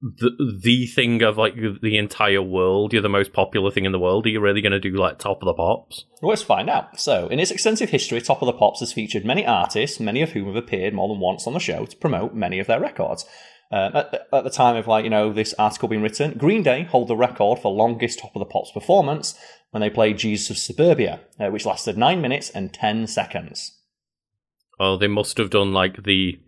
the 0.03 0.59
the 0.62 0.87
thing 0.87 1.23
of 1.23 1.39
like 1.39 1.55
the 1.83 1.97
entire 1.97 2.43
world, 2.43 2.93
you're 2.93 3.03
the 3.03 3.09
most 3.09 3.33
popular 3.33 3.71
thing 3.71 3.85
in 3.85 3.93
the 3.93 3.99
world. 3.99 4.27
Are 4.27 4.29
you 4.29 4.41
really 4.41 4.61
going 4.61 4.73
to 4.73 4.81
do 4.81 4.91
like 4.91 5.19
Top 5.19 5.43
of 5.43 5.47
the 5.47 5.55
Pops? 5.55 6.05
Well, 6.21 6.31
let's 6.31 6.43
find 6.43 6.69
out. 6.69 7.01
So, 7.01 7.29
in 7.29 7.41
its 7.41 7.51
extensive 7.51 7.91
history, 7.91 8.21
Top 8.21 8.43
of 8.43 8.47
the 8.47 8.53
Pops 8.53 8.81
has 8.81 8.93
featured 8.93 9.25
many 9.25 9.47
artists, 9.47 9.99
many 9.99 10.23
of 10.23 10.33
whom 10.33 10.47
have 10.47 10.57
appeared 10.57 10.95
more 10.95 11.09
than 11.09 11.21
once 11.21 11.47
on 11.47 11.55
the 11.55 11.61
show 11.61 11.87
to 11.87 11.97
promote 11.97 12.35
many 12.35 12.59
of 12.59 12.67
their 12.67 12.81
records. 12.81 13.25
Um, 13.73 13.97
at, 13.97 14.29
at 14.33 14.45
the 14.45 14.51
time 14.51 14.77
of 14.77 14.87
like 14.87 15.03
you 15.05 15.11
know 15.11 15.33
this 15.33 15.53
article 15.59 15.89
being 15.89 16.03
written, 16.03 16.39
Green 16.39 16.63
Day 16.63 16.85
hold 16.85 17.09
the 17.09 17.17
record 17.17 17.59
for 17.59 17.73
longest 17.73 18.21
Top 18.21 18.35
of 18.37 18.41
the 18.41 18.47
Pops 18.47 18.71
performance 18.73 19.37
when 19.73 19.81
they 19.81 19.91
played 19.91 20.19
Jesus 20.19 20.51
of 20.51 20.59
Suburbia, 20.59 21.21
uh, 21.41 21.49
which 21.49 21.67
lasted 21.67 21.99
nine 21.99 22.21
minutes 22.21 22.49
and 22.51 22.73
ten 22.73 23.07
seconds. 23.09 23.73
Oh, 24.79 24.97
they 24.97 25.09
must 25.09 25.37
have 25.39 25.51
done 25.51 25.73
like 25.73 26.05
the 26.05 26.39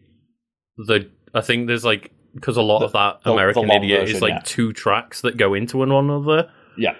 the. 0.87 1.11
I 1.35 1.41
think 1.41 1.67
there's 1.67 1.85
like 1.85 2.13
because 2.35 2.57
a 2.57 2.63
lot 2.63 2.81
The- 2.81 2.85
of 2.87 2.93
that 2.93 3.23
the- 3.25 3.31
the 3.31 3.35
American 3.35 3.67
long 3.67 3.77
Idiot 3.83 4.01
version, 4.03 4.17
is 4.17 4.23
like 4.23 4.31
yeah. 4.35 4.43
two 4.45 4.73
tracks 4.73 5.21
that 5.23 5.37
go 5.37 5.55
into 5.55 5.79
one 5.79 5.91
another, 5.91 6.51
Yeah. 6.77 6.95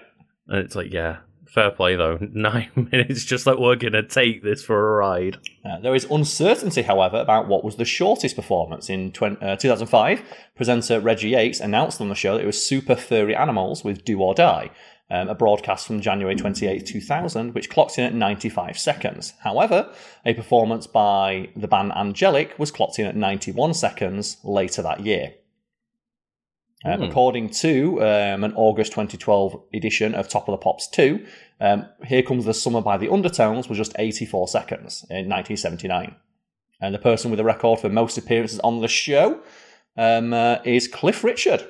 and 0.47 0.59
it's 0.65 0.75
like 0.75 0.91
yeah, 0.91 1.17
fair 1.49 1.71
play 1.71 1.95
though. 1.95 2.17
Nine 2.33 2.69
minutes, 2.91 3.25
just 3.25 3.45
like 3.45 3.57
we're 3.57 3.75
gonna 3.75 4.03
take 4.03 4.43
this 4.43 4.63
for 4.63 4.77
a 4.77 4.97
ride. 4.97 5.37
Uh, 5.65 5.79
there 5.79 5.95
is 5.95 6.05
uncertainty, 6.05 6.83
however, 6.83 7.17
about 7.17 7.47
what 7.47 7.63
was 7.63 7.75
the 7.75 7.85
shortest 7.85 8.35
performance. 8.35 8.89
In 8.89 9.11
20, 9.11 9.45
uh, 9.45 9.55
2005, 9.55 10.23
presenter 10.55 10.99
Reggie 10.99 11.29
Yates 11.29 11.59
announced 11.59 11.99
on 12.01 12.09
the 12.09 12.15
show 12.15 12.35
that 12.35 12.43
it 12.43 12.47
was 12.47 12.63
Super 12.63 12.95
Furry 12.95 13.35
Animals 13.35 13.83
with 13.83 14.05
Do 14.05 14.19
or 14.21 14.33
Die, 14.33 14.69
um, 15.11 15.27
a 15.27 15.35
broadcast 15.35 15.87
from 15.87 16.01
January 16.01 16.35
28, 16.35 16.85
2000, 16.85 17.53
which 17.53 17.69
clocked 17.69 17.97
in 17.97 18.05
at 18.05 18.13
95 18.13 18.77
seconds. 18.77 19.33
However, 19.39 19.91
a 20.25 20.33
performance 20.33 20.87
by 20.87 21.49
the 21.55 21.67
band 21.67 21.91
Angelic 21.93 22.57
was 22.57 22.71
clocked 22.71 22.99
in 22.99 23.05
at 23.05 23.15
91 23.15 23.73
seconds 23.73 24.37
later 24.43 24.81
that 24.81 25.01
year. 25.01 25.33
Um. 26.85 27.03
According 27.03 27.49
to 27.49 28.01
um, 28.01 28.43
an 28.45 28.53
August 28.55 28.93
2012 28.93 29.63
edition 29.73 30.15
of 30.15 30.29
Top 30.29 30.47
of 30.47 30.53
the 30.53 30.57
Pops 30.57 30.87
2, 30.89 31.25
um, 31.59 31.85
Here 32.05 32.23
Comes 32.23 32.45
the 32.45 32.53
Summer 32.53 32.81
by 32.81 32.97
the 32.97 33.11
Undertones 33.11 33.67
was 33.67 33.77
just 33.77 33.93
84 33.99 34.47
seconds 34.47 35.05
in 35.09 35.27
1979. 35.27 36.15
And 36.81 36.95
the 36.95 36.99
person 36.99 37.31
with 37.31 37.37
the 37.37 37.43
record 37.43 37.79
for 37.79 37.89
most 37.89 38.17
appearances 38.17 38.59
on 38.61 38.79
the 38.79 38.87
show 38.87 39.41
um, 39.97 40.31
uh, 40.31 40.59
is 40.63 40.87
Cliff 40.87 41.23
Richard 41.23 41.67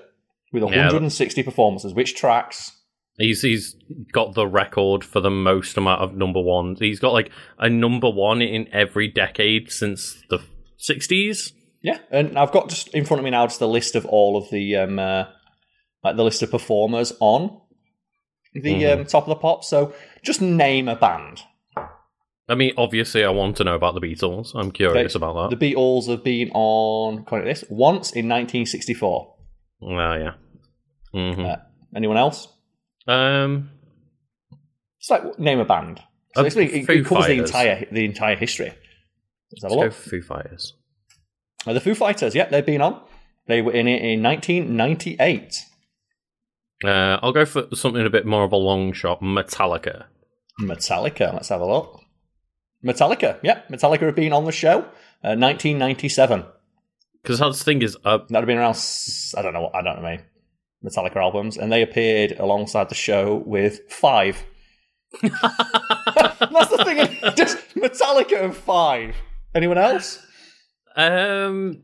with 0.52 0.62
Yeah, 0.64 0.86
160 0.86 1.42
performances, 1.42 1.94
which 1.94 2.16
tracks. 2.16 2.76
He's 3.18 3.42
he's 3.42 3.76
got 4.14 4.34
the 4.34 4.48
record 4.48 5.04
for 5.04 5.20
the 5.20 5.32
most 5.32 5.76
amount 5.76 6.02
of 6.02 6.16
number 6.16 6.40
ones. 6.40 6.80
He's 6.80 7.00
got 7.00 7.12
like 7.12 7.32
a 7.58 7.70
number 7.70 8.10
one 8.10 8.42
in 8.42 8.70
every 8.72 9.10
decade 9.10 9.72
since 9.72 10.24
the 10.30 10.40
sixties. 10.78 11.52
Yeah, 11.82 12.00
and 12.12 12.38
I've 12.38 12.52
got 12.52 12.70
just 12.70 12.90
in 12.90 13.06
front 13.06 13.20
of 13.20 13.24
me 13.24 13.30
now 13.32 13.48
just 13.48 13.60
the 13.60 13.68
list 13.68 13.96
of 13.96 14.06
all 14.06 14.36
of 14.38 14.50
the 14.52 14.76
um, 14.76 15.00
uh, 15.00 15.26
like 16.04 16.16
the 16.18 16.24
list 16.24 16.42
of 16.44 16.52
performers 16.52 17.14
on 17.20 17.62
the 18.54 18.62
Mhm. 18.84 19.00
um, 19.00 19.06
Top 19.06 19.24
of 19.24 19.30
the 19.30 19.36
pop. 19.36 19.64
So 19.64 19.94
just 20.24 20.42
name 20.42 20.88
a 20.90 20.96
band. 20.96 21.42
I 22.50 22.56
mean, 22.56 22.74
obviously, 22.78 23.24
I 23.24 23.30
want 23.30 23.58
to 23.58 23.64
know 23.64 23.76
about 23.76 23.94
the 23.94 24.02
Beatles. 24.02 24.56
I'm 24.56 24.72
curious 24.72 25.14
about 25.16 25.50
that. 25.52 25.58
The. 25.60 25.74
Beatles 25.74 26.08
have 26.10 26.24
been 26.24 26.50
on 26.54 27.24
to 27.26 27.42
this 27.46 27.64
once 27.70 28.12
in 28.12 28.28
1964. 28.28 29.36
Oh 29.82 29.88
yeah. 30.16 30.34
hmm 31.14 31.46
Uh, 31.46 31.56
Anyone 31.96 32.18
else? 32.18 32.48
um, 33.08 33.70
It's 35.00 35.10
like 35.10 35.40
name 35.40 35.60
a 35.60 35.66
band. 35.66 36.02
So 36.36 36.42
Uh, 36.42 36.46
it, 36.46 36.56
it 36.58 37.06
covers 37.06 37.28
the 37.28 37.34
entire 37.34 37.86
the 37.92 38.04
entire 38.06 38.36
history. 38.36 38.74
Let's 39.52 39.64
have 39.64 39.72
a 39.72 39.76
let's 39.76 39.76
go 39.76 39.82
look. 39.86 39.94
Foo 39.94 40.22
Fighters. 40.22 40.74
Uh, 41.68 41.74
the 41.74 41.82
Foo 41.82 41.94
Fighters, 41.96 42.36
yeah, 42.36 42.46
they've 42.50 42.66
been 42.66 42.82
on. 42.82 43.02
They 43.48 43.62
were 43.62 43.74
in 43.74 43.88
it 43.88 44.02
in 44.04 44.22
1998. 44.24 45.66
Uh, 46.84 47.20
I'll 47.22 47.34
go 47.34 47.46
for 47.46 47.68
something 47.74 48.06
a 48.06 48.10
bit 48.10 48.26
more 48.26 48.44
of 48.44 48.52
a 48.52 48.58
long 48.58 48.94
shot. 48.94 49.22
Metallica. 49.22 50.06
Metallica, 50.62 51.34
let's 51.34 51.50
have 51.50 51.62
a 51.62 51.66
look. 51.66 52.02
Metallica, 52.86 53.40
yeah, 53.44 53.62
Metallica 53.70 54.02
have 54.02 54.16
been 54.16 54.32
on 54.34 54.46
the 54.46 54.52
show. 54.52 54.80
Uh, 55.22 55.36
1997. 55.36 56.46
Because 57.22 57.40
the 57.40 57.54
thing 57.54 57.82
is, 57.82 57.98
uh, 58.06 58.20
That 58.30 58.40
have 58.40 58.46
been 58.46 58.58
around. 58.58 58.78
I 59.38 59.42
don't 59.42 59.54
know. 59.54 59.64
what 59.64 59.76
I 59.76 59.82
don't 59.82 59.98
know. 59.98 60.02
Many 60.02 60.22
Metallica 60.84 61.18
albums, 61.18 61.58
and 61.58 61.70
they 61.72 61.82
appeared 61.82 62.40
alongside 62.40 62.88
the 62.88 62.96
show 62.96 63.36
with 63.46 63.82
five. 63.92 64.46
That's 65.22 66.70
the 66.70 66.84
thing. 66.86 67.18
Just 67.36 67.58
Metallica 67.76 68.42
and 68.42 68.56
five. 68.56 69.16
Anyone 69.54 69.78
else? 69.78 70.26
Um, 71.00 71.82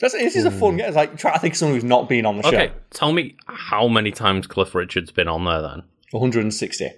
Just, 0.00 0.14
this 0.16 0.34
is 0.36 0.44
a 0.44 0.50
fun 0.50 0.76
game. 0.76 0.86
It's 0.86 0.96
like 0.96 1.16
try 1.18 1.32
to 1.34 1.38
think 1.38 1.54
of 1.54 1.58
someone 1.58 1.76
who's 1.76 1.84
not 1.84 2.08
been 2.08 2.26
on 2.26 2.36
the 2.36 2.42
show. 2.42 2.48
okay. 2.48 2.72
Tell 2.90 3.12
me 3.12 3.36
how 3.46 3.86
many 3.88 4.10
times 4.10 4.46
Cliff 4.46 4.74
Richard's 4.74 5.12
been 5.12 5.28
on 5.28 5.44
there 5.44 5.62
then? 5.62 5.82
160. 6.10 6.90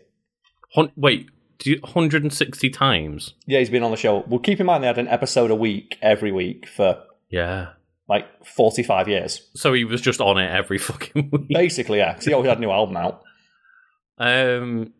Hun- 0.74 0.92
wait, 0.96 1.28
do 1.58 1.70
you, 1.70 1.78
160 1.80 2.70
times? 2.70 3.34
Yeah, 3.46 3.58
he's 3.60 3.70
been 3.70 3.82
on 3.82 3.90
the 3.90 3.96
show. 3.96 4.24
Well, 4.26 4.40
keep 4.40 4.60
in 4.60 4.66
mind 4.66 4.82
they 4.82 4.88
had 4.88 4.98
an 4.98 5.08
episode 5.08 5.50
a 5.50 5.54
week 5.54 5.98
every 6.02 6.32
week 6.32 6.66
for 6.68 7.02
Yeah. 7.30 7.68
like 8.08 8.26
45 8.46 9.08
years. 9.08 9.40
So 9.54 9.72
he 9.72 9.84
was 9.84 10.00
just 10.00 10.20
on 10.20 10.38
it 10.38 10.50
every 10.50 10.78
fucking 10.78 11.30
week. 11.32 11.48
Basically, 11.50 11.98
yeah, 11.98 12.14
'cause 12.14 12.24
he 12.24 12.32
always 12.32 12.48
had 12.48 12.58
a 12.58 12.60
new 12.60 12.70
album 12.70 12.96
out. 12.96 13.22
Um, 14.18 14.92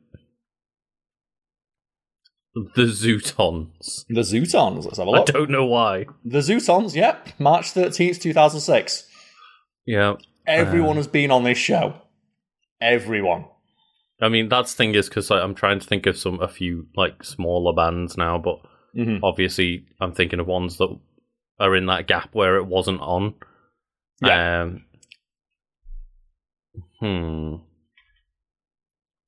the 2.75 2.83
Zutons. 2.85 4.05
The 4.09 4.23
Zutons. 4.23 4.85
Let's 4.87 4.97
have 4.99 5.07
a 5.07 5.11
I 5.11 5.19
look. 5.19 5.29
I 5.29 5.33
don't 5.33 5.51
know 5.51 5.66
why. 5.66 6.07
The 6.25 6.38
Zutons. 6.38 6.95
Yep, 6.95 7.38
March 7.38 7.73
13th, 7.75 8.21
2006. 8.21 9.07
Yeah, 9.87 10.14
Everyone 10.47 10.92
Uh. 10.92 11.01
has 11.01 11.07
been 11.07 11.31
on 11.31 11.45
this 11.45 11.59
show. 11.59 11.95
Everyone. 12.81 13.45
I 14.21 14.29
mean 14.31 14.49
that's 14.49 14.73
the 14.73 14.77
thing 14.79 14.95
is 14.95 15.09
because 15.11 15.31
I'm 15.31 15.55
trying 15.55 15.79
to 15.81 15.87
think 15.87 16.07
of 16.07 16.16
some 16.16 16.40
a 16.40 16.49
few 16.49 16.87
like 16.97 17.23
smaller 17.23 17.75
bands 17.75 18.16
now, 18.16 18.38
but 18.38 18.61
hmm 18.95 19.19
obviously 19.23 19.85
I'm 20.01 20.12
thinking 20.14 20.40
of 20.40 20.47
ones 20.47 20.79
that 20.79 20.88
are 21.61 21.77
in 21.77 21.85
that 21.87 22.07
gap 22.07 22.31
where 22.35 22.57
it 22.57 22.66
wasn't 22.66 23.01
on. 23.03 23.35
Yeah. 24.23 24.62
Um, 24.62 24.85
hmm. 27.01 27.57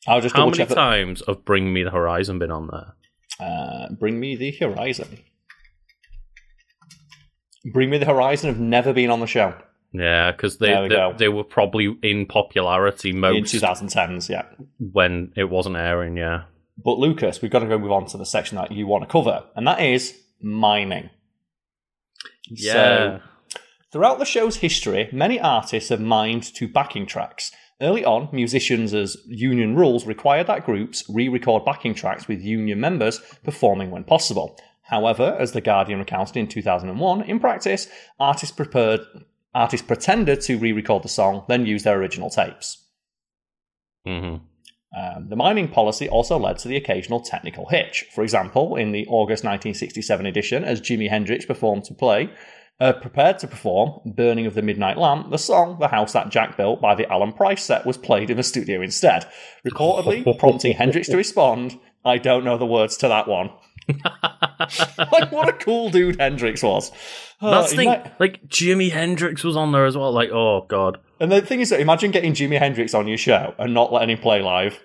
I'll 0.06 0.20
just 0.22 0.34
How 0.34 0.46
many 0.46 0.56
check. 0.56 0.68
that- 0.68 0.74
times 0.74 1.22
have 1.26 1.44
Bring 1.44 1.72
Me 1.72 1.82
the 1.82 1.90
Horizon 1.90 2.38
been 2.38 2.50
on 2.50 2.68
there? 2.68 2.94
Uh, 3.40 3.88
Bring 3.90 4.18
Me 4.18 4.36
the 4.36 4.50
Horizon. 4.52 5.18
Bring 7.72 7.90
Me 7.90 7.98
the 7.98 8.06
Horizon 8.06 8.48
have 8.48 8.60
never 8.60 8.92
been 8.92 9.10
on 9.10 9.20
the 9.20 9.26
show 9.26 9.54
Yeah, 9.92 10.32
because 10.32 10.58
they 10.58 10.80
we 10.82 10.88
they, 10.88 11.14
they 11.18 11.28
were 11.28 11.44
probably 11.44 11.96
in 12.02 12.26
popularity 12.26 13.10
in 13.10 13.20
most 13.20 13.54
2010s. 13.54 14.28
Yeah. 14.28 14.44
when 14.78 15.32
it 15.36 15.44
wasn't 15.44 15.76
airing. 15.76 16.16
Yeah. 16.16 16.44
But 16.82 16.98
Lucas, 16.98 17.42
we've 17.42 17.50
got 17.50 17.60
to 17.60 17.66
go 17.66 17.78
move 17.78 17.92
on 17.92 18.06
to 18.06 18.16
the 18.16 18.26
section 18.26 18.56
that 18.56 18.70
you 18.70 18.86
want 18.86 19.02
to 19.02 19.10
cover, 19.10 19.44
and 19.56 19.66
that 19.66 19.80
is 19.80 20.16
miming. 20.40 21.10
So, 22.54 23.20
throughout 23.92 24.18
the 24.18 24.24
show's 24.24 24.56
history, 24.56 25.08
many 25.12 25.40
artists 25.40 25.90
have 25.90 26.00
mimed 26.00 26.52
to 26.54 26.68
backing 26.68 27.06
tracks. 27.06 27.50
Early 27.80 28.04
on, 28.04 28.28
musicians 28.32 28.92
as 28.92 29.16
union 29.26 29.76
rules 29.76 30.04
required 30.04 30.48
that 30.48 30.66
groups 30.66 31.04
re-record 31.08 31.64
backing 31.64 31.94
tracks 31.94 32.26
with 32.26 32.42
union 32.42 32.80
members 32.80 33.20
performing 33.44 33.90
when 33.92 34.02
possible. 34.02 34.58
However, 34.82 35.36
as 35.38 35.52
The 35.52 35.60
Guardian 35.60 36.00
recounted 36.00 36.36
in 36.36 36.48
2001, 36.48 37.22
in 37.22 37.38
practice, 37.38 37.88
artists 38.18 38.54
prepared 38.54 39.00
artists 39.54 39.86
pretended 39.86 40.40
to 40.42 40.58
re-record 40.58 41.02
the 41.02 41.08
song, 41.08 41.44
then 41.48 41.66
use 41.66 41.82
their 41.82 41.98
original 41.98 42.30
tapes. 42.30 42.84
hmm 44.04 44.36
Um, 44.96 45.28
the 45.28 45.36
miming 45.36 45.68
policy 45.68 46.08
also 46.08 46.38
led 46.38 46.58
to 46.58 46.68
the 46.68 46.76
occasional 46.76 47.20
technical 47.20 47.66
hitch. 47.66 48.06
For 48.14 48.24
example, 48.24 48.76
in 48.76 48.92
the 48.92 49.06
August 49.08 49.44
1967 49.44 50.24
edition, 50.24 50.64
as 50.64 50.80
Jimi 50.80 51.10
Hendrix 51.10 51.44
performed 51.44 51.84
to 51.84 51.94
play, 51.94 52.30
uh, 52.80 52.92
prepared 52.92 53.38
to 53.40 53.46
perform 53.46 54.00
"Burning 54.04 54.46
of 54.46 54.54
the 54.54 54.62
Midnight 54.62 54.96
Lamp," 54.98 55.30
the 55.30 55.38
song 55.38 55.78
"The 55.80 55.88
House 55.88 56.12
That 56.12 56.30
Jack 56.30 56.56
Built" 56.56 56.80
by 56.80 56.94
the 56.94 57.10
Alan 57.12 57.32
Price 57.32 57.62
set 57.64 57.84
was 57.86 57.96
played 57.96 58.30
in 58.30 58.36
the 58.36 58.42
studio 58.42 58.80
instead, 58.82 59.26
reportedly 59.66 60.38
prompting 60.38 60.74
Hendrix 60.74 61.08
to 61.08 61.16
respond, 61.16 61.78
"I 62.04 62.18
don't 62.18 62.44
know 62.44 62.56
the 62.58 62.66
words 62.66 62.96
to 62.98 63.08
that 63.08 63.26
one." 63.28 63.50
like, 65.12 65.32
what 65.32 65.48
a 65.48 65.52
cool 65.54 65.90
dude 65.90 66.20
Hendrix 66.20 66.62
was. 66.62 66.90
Uh, 67.40 67.50
That's 67.52 67.70
the 67.70 67.76
thing. 67.76 67.88
might- 67.88 68.20
Like 68.20 68.46
Jimi 68.48 68.90
Hendrix 68.90 69.42
was 69.44 69.56
on 69.56 69.72
there 69.72 69.86
as 69.86 69.96
well. 69.96 70.12
Like, 70.12 70.30
oh 70.30 70.66
god. 70.68 70.98
And 71.20 71.32
the 71.32 71.40
thing 71.40 71.60
is 71.60 71.70
that 71.70 71.80
imagine 71.80 72.10
getting 72.10 72.32
Jimi 72.34 72.58
Hendrix 72.58 72.94
on 72.94 73.08
your 73.08 73.16
show 73.18 73.54
and 73.58 73.74
not 73.74 73.92
letting 73.92 74.10
him 74.10 74.18
play 74.18 74.40
live 74.42 74.78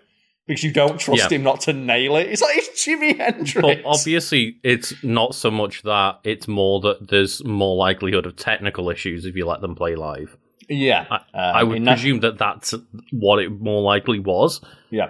because 0.47 0.63
you 0.63 0.71
don't 0.71 0.99
trust 0.99 1.29
Yeah. 1.31 1.37
him 1.37 1.43
not 1.43 1.61
to 1.61 1.73
nail 1.73 2.15
it. 2.17 2.27
It's 2.29 2.41
like 2.41 2.57
it's 2.57 2.85
Jimi 2.85 3.17
Hendrix. 3.17 3.53
But 3.61 3.81
obviously, 3.85 4.57
it's 4.63 4.93
not 5.03 5.35
so 5.35 5.49
much 5.51 5.83
that; 5.83 6.19
it's 6.23 6.47
more 6.47 6.79
that 6.81 7.07
there's 7.09 7.43
more 7.45 7.75
likelihood 7.75 8.25
of 8.25 8.35
technical 8.35 8.89
issues 8.89 9.25
if 9.25 9.35
you 9.35 9.45
let 9.45 9.61
them 9.61 9.75
play 9.75 9.95
live. 9.95 10.37
yeah, 10.69 11.05
I, 11.09 11.15
Um, 11.15 11.21
I 11.33 11.63
would 11.63 11.77
in 11.77 11.83
that- 11.85 11.95
presume 11.95 12.19
that 12.21 12.37
that's 12.37 12.73
what 13.11 13.39
it 13.39 13.49
more 13.51 13.81
likely 13.81 14.19
was. 14.19 14.61
yeah, 14.89 15.09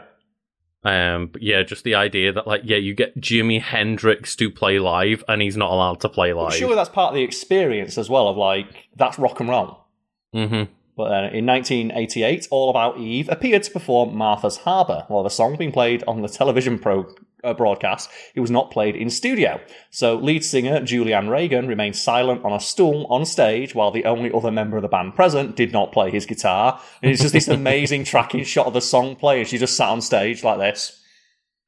Um, 0.83 1.27
but 1.27 1.41
yeah, 1.41 1.63
just 1.63 1.83
the 1.83 1.95
idea 1.95 2.33
that 2.33 2.45
like, 2.47 2.61
yeah, 2.65 2.77
you 2.77 2.93
get 2.93 3.19
Jimi 3.21 3.61
Hendrix 3.61 4.35
to 4.37 4.49
play 4.49 4.79
live, 4.79 5.23
and 5.27 5.41
he's 5.41 5.55
not 5.55 5.71
allowed 5.71 6.01
to 6.01 6.09
play 6.09 6.31
But 6.33 6.43
live. 6.43 6.55
surely 6.55 6.75
that's 6.75 6.89
part 6.89 7.09
of 7.09 7.15
the 7.15 7.21
experience 7.23 7.97
as 7.97 8.09
well. 8.09 8.27
Of 8.27 8.37
like 8.37 8.67
that's 8.95 9.17
rock 9.19 9.39
and 9.39 9.49
roll. 9.49 9.85
hmm 10.33 10.63
But 10.95 11.11
uh, 11.11 11.29
in 11.33 11.45
1988, 11.45 12.47
All 12.51 12.69
About 12.69 12.99
Eve 12.99 13.27
appeared 13.29 13.63
to 13.63 13.71
perform 13.71 14.15
Martha's 14.15 14.57
Harbour, 14.57 15.05
while 15.07 15.23
the 15.23 15.29
song 15.29 15.55
being 15.55 15.71
played 15.71 16.03
on 16.07 16.21
the 16.21 16.29
television 16.29 16.77
pro 16.77 17.07
uh, 17.43 17.53
broadcast, 17.53 18.09
it 18.35 18.39
was 18.39 18.51
not 18.51 18.71
played 18.71 18.95
in 18.95 19.09
studio. 19.09 19.59
So 19.91 20.15
lead 20.15 20.45
singer 20.45 20.79
Julianne 20.79 21.29
Regan 21.29 21.67
remained 21.67 21.95
silent 21.95 22.43
on 22.45 22.53
a 22.53 22.59
stool 22.59 23.05
on 23.09 23.25
stage 23.25 23.75
while 23.75 23.91
the 23.91 24.05
only 24.05 24.31
other 24.31 24.51
member 24.51 24.77
of 24.77 24.81
the 24.81 24.87
band 24.87 25.15
present 25.15 25.55
did 25.55 25.73
not 25.73 25.91
play 25.91 26.09
his 26.09 26.25
guitar. 26.25 26.79
And 27.01 27.11
it's 27.11 27.21
just 27.21 27.33
this 27.33 27.47
amazing 27.49 28.05
tracking 28.05 28.43
shot 28.43 28.67
of 28.67 28.73
the 28.73 28.81
song 28.81 29.15
playing. 29.15 29.45
She 29.45 29.57
just 29.57 29.75
sat 29.75 29.89
on 29.89 30.01
stage 30.01 30.43
like 30.43 30.59
this. 30.59 31.01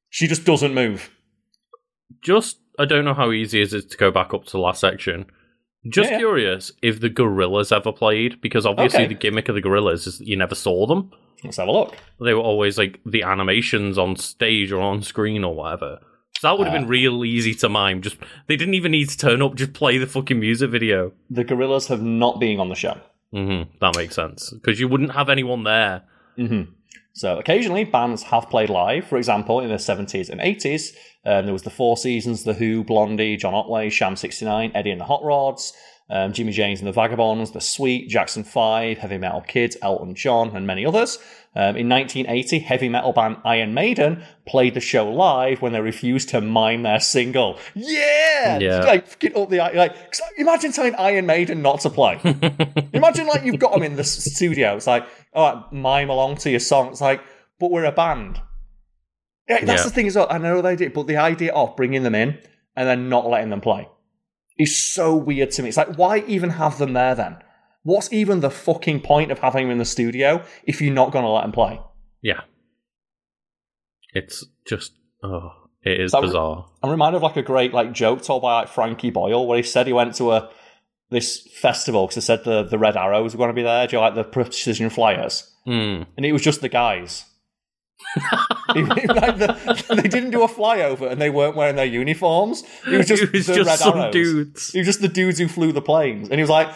She 0.10 0.28
just 0.28 0.46
doesn't 0.46 0.74
move. 0.74 1.12
Just, 2.22 2.58
I 2.80 2.86
don't 2.86 3.06
know 3.06 3.14
how 3.14 3.32
easy 3.32 3.62
it 3.62 3.74
is 3.74 3.86
to 3.86 3.98
go 3.98 4.12
back 4.12 4.34
up 4.34 4.46
to 4.46 4.52
the 4.52 4.60
last 4.60 4.80
section. 4.80 5.26
Just 5.88 6.10
Yeah, 6.10 6.16
yeah. 6.16 6.20
curious 6.20 6.72
if 6.82 7.00
the 7.00 7.10
Gorillaz 7.10 7.72
ever 7.76 7.92
played, 7.92 8.42
because 8.42 8.66
obviously 8.66 9.02
Okay. 9.04 9.08
the 9.14 9.20
gimmick 9.20 9.50
of 9.50 9.56
the 9.56 9.62
Gorillaz 9.62 10.08
is 10.08 10.20
you 10.22 10.36
never 10.36 10.56
saw 10.56 10.86
them. 10.88 11.12
Let's 11.44 11.58
have 11.58 11.68
a 11.68 11.72
look. 11.72 11.96
They 12.20 12.34
were 12.34 12.42
always 12.42 12.78
like 12.78 13.00
the 13.06 13.22
animations 13.24 13.98
on 13.98 14.16
stage 14.16 14.72
or 14.72 14.82
on 14.82 15.04
screen 15.04 15.44
or 15.44 15.54
whatever. 15.54 16.00
So 16.40 16.48
that 16.50 16.58
would 16.58 16.68
have 16.68 16.76
Uh, 16.76 16.80
been 16.80 16.88
real 16.90 17.24
easy 17.24 17.54
to 17.56 17.70
mime. 17.70 18.02
Just 18.02 18.18
they 18.48 18.56
didn't 18.56 18.74
even 18.74 18.92
need 18.92 19.10
to 19.10 19.18
turn 19.18 19.42
up; 19.42 19.56
just 19.56 19.74
play 19.74 19.98
the 19.98 20.08
fucking 20.08 20.40
music 20.40 20.70
video. 20.72 21.12
The 21.30 21.46
Gorillaz 21.46 21.88
have 21.90 22.02
not 22.02 22.40
been 22.40 22.60
on 22.60 22.70
the 22.70 22.76
show. 22.76 22.98
hmm 23.32 23.64
That 23.80 23.96
makes 23.96 24.16
sense 24.16 24.52
because 24.52 24.80
you 24.80 24.88
wouldn't 24.88 25.12
have 25.12 25.30
anyone 25.30 25.64
there. 25.64 26.04
hmm 26.36 26.64
So 27.16 27.40
occasionally 27.40 27.86
bands 27.86 28.24
have 28.24 28.50
played 28.50 28.70
live. 28.70 29.08
For 29.08 29.18
example, 29.18 29.62
in 29.62 29.70
the 29.70 29.76
70s 29.76 30.30
and 30.30 30.42
80s, 30.42 30.94
um, 31.26 31.46
there 31.46 31.54
was 31.54 31.64
the 31.64 31.70
Four 31.70 31.96
Seasons, 31.96 32.44
The 32.44 32.54
Who, 32.54 32.84
Blondie, 32.84 33.38
John 33.38 33.54
Otway, 33.54 33.90
Sham 33.90 34.18
69, 34.18 34.74
Eddie 34.76 34.92
and 34.92 35.00
the 35.00 35.06
Hot 35.06 35.24
Rods, 35.24 35.72
um, 36.10 36.34
Jimmy 36.34 36.52
James 36.52 36.82
and 36.82 36.88
the 36.88 36.92
Vagabonds, 36.92 37.52
The 37.52 37.62
Sweet, 37.62 38.10
Jackson 38.10 38.44
5, 38.44 38.98
Heavy 38.98 39.18
Metal 39.18 39.40
Kids, 39.40 39.78
Elton 39.82 40.14
John, 40.14 40.54
and 40.58 40.68
many 40.68 40.86
others. 40.86 41.18
Um, 41.58 41.78
in 41.78 41.88
1980, 41.88 42.60
heavy 42.60 42.90
metal 42.90 43.14
band 43.14 43.38
Iron 43.46 43.74
Maiden 43.74 44.24
played 44.46 44.74
the 44.74 44.82
show 44.82 45.10
live 45.10 45.62
when 45.62 45.72
they 45.72 45.80
refused 45.80 46.28
to 46.30 46.42
mime 46.42 46.84
their 46.84 47.00
single. 47.00 47.58
Yeah! 47.74 48.60
Yeah. 48.60 48.80
Like, 48.84 49.08
fucking 49.08 49.38
up 49.38 49.50
the 49.50 49.58
like. 49.60 49.96
'cause 49.96 50.22
Imagine 50.38 50.74
telling 50.74 50.96
Iron 50.96 51.26
Maiden 51.26 51.62
not 51.62 51.80
to 51.82 51.90
play. 51.90 52.20
Imagine 52.94 53.28
like 53.28 53.44
you've 53.46 53.60
got 53.60 53.72
them 53.74 53.84
in 53.84 53.96
the 53.96 54.04
studio. 54.04 54.76
It's 54.76 54.88
like, 54.88 55.06
all 55.34 55.54
right, 55.54 55.72
mime 55.72 56.10
along 56.10 56.38
to 56.38 56.50
your 56.50 56.60
song. 56.60 56.90
It's 56.90 57.00
like, 57.02 57.22
but 57.60 57.72
we're 57.72 57.86
a 57.86 57.92
band. 57.94 58.42
Yeah, 59.48 59.64
that's 59.64 59.82
Yeah. 59.84 59.90
the 59.90 59.92
thing 59.96 60.08
as 60.08 60.16
well. 60.18 60.28
I 60.30 60.38
know 60.40 60.62
they 60.62 60.76
did, 60.76 60.92
but 60.94 61.08
the 61.08 61.18
idea 61.18 61.54
of 61.54 61.76
bringing 61.78 62.04
them 62.04 62.16
in 62.16 62.38
and 62.76 62.88
then 62.88 63.08
not 63.08 63.30
letting 63.30 63.50
them 63.50 63.62
play 63.62 63.88
is 64.60 64.76
so 64.78 65.16
weird 65.16 65.52
to 65.52 65.64
me. 65.64 65.70
It's 65.70 65.78
like, 65.78 65.98
why 65.98 66.20
even 66.28 66.50
have 66.50 66.78
them 66.80 66.92
there 66.94 67.16
then? 67.16 67.38
What's 67.86 68.12
even 68.12 68.40
the 68.42 68.50
fucking 68.50 69.02
point 69.02 69.32
of 69.32 69.40
having 69.40 69.66
him 69.68 69.72
in 69.72 69.78
the 69.78 69.86
studio 69.86 70.44
if 70.66 70.82
you're 70.82 70.94
not 70.94 71.12
going 71.12 71.24
to 71.24 71.30
let 71.30 71.46
him 71.46 71.52
play? 71.54 71.80
Yeah, 72.22 72.42
it's 74.14 74.44
just 74.68 74.92
oh, 75.24 75.52
it 75.84 76.02
is 76.02 76.12
So- 76.12 76.22
bizarre. 76.22 76.66
I'm 76.84 76.90
reminded 76.90 77.18
of 77.18 77.24
like 77.24 77.38
a 77.38 77.42
great 77.44 77.74
like 77.74 77.94
joke 77.94 78.22
told 78.24 78.42
by 78.42 78.62
like 78.62 78.68
Frankie 78.70 79.12
Boyle 79.12 79.48
where 79.48 79.58
he 79.58 79.64
said 79.64 79.88
he 79.88 79.94
went 79.94 80.16
to 80.16 80.32
a 80.32 80.50
this 81.12 81.48
festival 81.62 82.08
because 82.08 82.16
they 82.16 82.22
said 82.22 82.44
the 82.44 82.64
the 82.64 82.80
Red 82.80 82.98
Arrows 82.98 83.34
were 83.34 83.38
going 83.38 83.50
to 83.50 83.54
be 83.54 83.62
there. 83.64 83.86
Do 83.88 83.96
you 83.98 84.02
like 84.02 84.16
the 84.16 84.24
Precision 84.24 84.90
Flyers? 84.90 85.52
Hmm. 85.66 86.04
and 86.18 86.26
it 86.26 86.32
was 86.32 86.42
just 86.44 86.62
the 86.62 86.70
guys. 86.70 87.26
like 88.76 89.38
the, 89.38 89.86
they 89.96 90.08
didn't 90.08 90.32
do 90.32 90.44
a 90.44 90.48
flyover 90.48 91.10
and 91.12 91.20
they 91.20 91.30
weren't 91.30 91.56
wearing 91.56 91.76
their 91.76 91.86
uniforms. 91.86 92.64
It 92.88 92.98
was 92.98 93.08
just, 93.08 93.24
it 93.24 93.32
was 93.34 93.48
the 93.48 93.56
just 93.56 93.68
Red 93.68 93.80
some 93.80 93.98
Arrows. 94.00 94.14
dudes. 94.14 94.76
It 94.76 94.80
was 94.80 94.88
just 94.88 95.02
the 95.02 95.08
dudes 95.08 95.40
who 95.40 95.48
flew 95.48 95.72
the 95.72 95.82
planes. 95.82 96.30
And 96.30 96.38
he 96.38 96.42
was 96.44 96.50
like, 96.50 96.70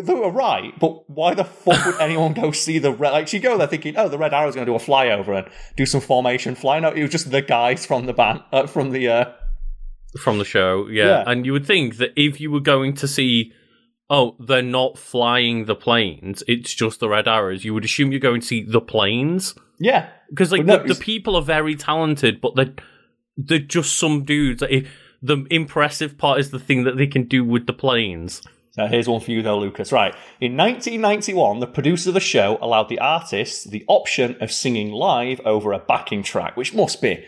they 0.00 0.14
were 0.14 0.30
right, 0.30 0.78
but 0.78 1.08
why 1.08 1.34
the 1.34 1.44
fuck 1.44 1.84
would 1.86 2.00
anyone 2.00 2.34
go 2.34 2.50
see 2.50 2.78
the 2.78 2.92
red? 2.92 3.12
Like, 3.12 3.28
she 3.28 3.38
go 3.38 3.56
there 3.56 3.66
thinking, 3.66 3.96
oh, 3.96 4.08
the 4.08 4.18
Red 4.18 4.34
Arrow's 4.34 4.54
going 4.54 4.66
to 4.66 4.72
do 4.72 4.76
a 4.76 4.78
flyover 4.78 5.36
and 5.36 5.48
do 5.76 5.86
some 5.86 6.00
formation 6.00 6.54
fly. 6.54 6.80
No, 6.80 6.90
it 6.90 7.02
was 7.02 7.10
just 7.10 7.30
the 7.30 7.42
guys 7.42 7.86
from 7.86 8.06
the 8.06 8.12
band, 8.12 8.42
uh, 8.52 8.66
from 8.66 8.90
the, 8.90 9.08
uh, 9.08 9.32
from 10.20 10.38
the 10.38 10.44
show. 10.44 10.88
Yeah. 10.88 11.06
Yeah. 11.06 11.24
And 11.26 11.46
you 11.46 11.52
would 11.52 11.66
think 11.66 11.96
that 11.98 12.10
if 12.16 12.40
you 12.40 12.50
were 12.50 12.60
going 12.60 12.94
to 12.94 13.08
see, 13.08 13.52
oh, 14.08 14.36
they're 14.38 14.62
not 14.62 14.98
flying 14.98 15.64
the 15.64 15.74
planes, 15.74 16.42
it's 16.46 16.72
just 16.74 17.00
the 17.00 17.08
red 17.08 17.28
arrows, 17.28 17.64
you 17.64 17.74
would 17.74 17.84
assume 17.84 18.12
you're 18.12 18.20
going 18.20 18.40
to 18.40 18.46
see 18.46 18.62
the 18.62 18.80
planes. 18.80 19.54
yeah. 19.78 20.08
Because 20.30 20.50
like 20.50 20.64
no, 20.64 20.78
the, 20.78 20.94
the 20.94 21.00
people 21.00 21.36
are 21.36 21.42
very 21.42 21.76
talented, 21.76 22.40
but 22.40 22.56
they're, 22.56 22.74
they're 23.36 23.58
just 23.58 23.96
some 23.98 24.24
dudes. 24.24 24.62
Like, 24.62 24.86
the 25.22 25.46
impressive 25.50 26.18
part 26.18 26.38
is 26.40 26.50
the 26.50 26.58
thing 26.58 26.84
that 26.84 26.96
they 26.96 27.06
can 27.06 27.24
do 27.24 27.44
with 27.44 27.66
the 27.66 27.72
planes. 27.72 28.42
Now, 28.76 28.86
here's 28.88 29.08
one 29.08 29.20
for 29.20 29.30
you, 29.30 29.42
though, 29.42 29.58
Lucas. 29.58 29.90
Right. 29.92 30.14
In 30.40 30.56
1991, 30.56 31.60
the 31.60 31.66
producer 31.66 32.10
of 32.10 32.14
the 32.14 32.20
show 32.20 32.58
allowed 32.60 32.88
the 32.88 32.98
artists 32.98 33.64
the 33.64 33.84
option 33.88 34.36
of 34.40 34.52
singing 34.52 34.90
live 34.92 35.40
over 35.44 35.72
a 35.72 35.78
backing 35.78 36.22
track, 36.22 36.56
which 36.56 36.74
must 36.74 37.00
be 37.00 37.24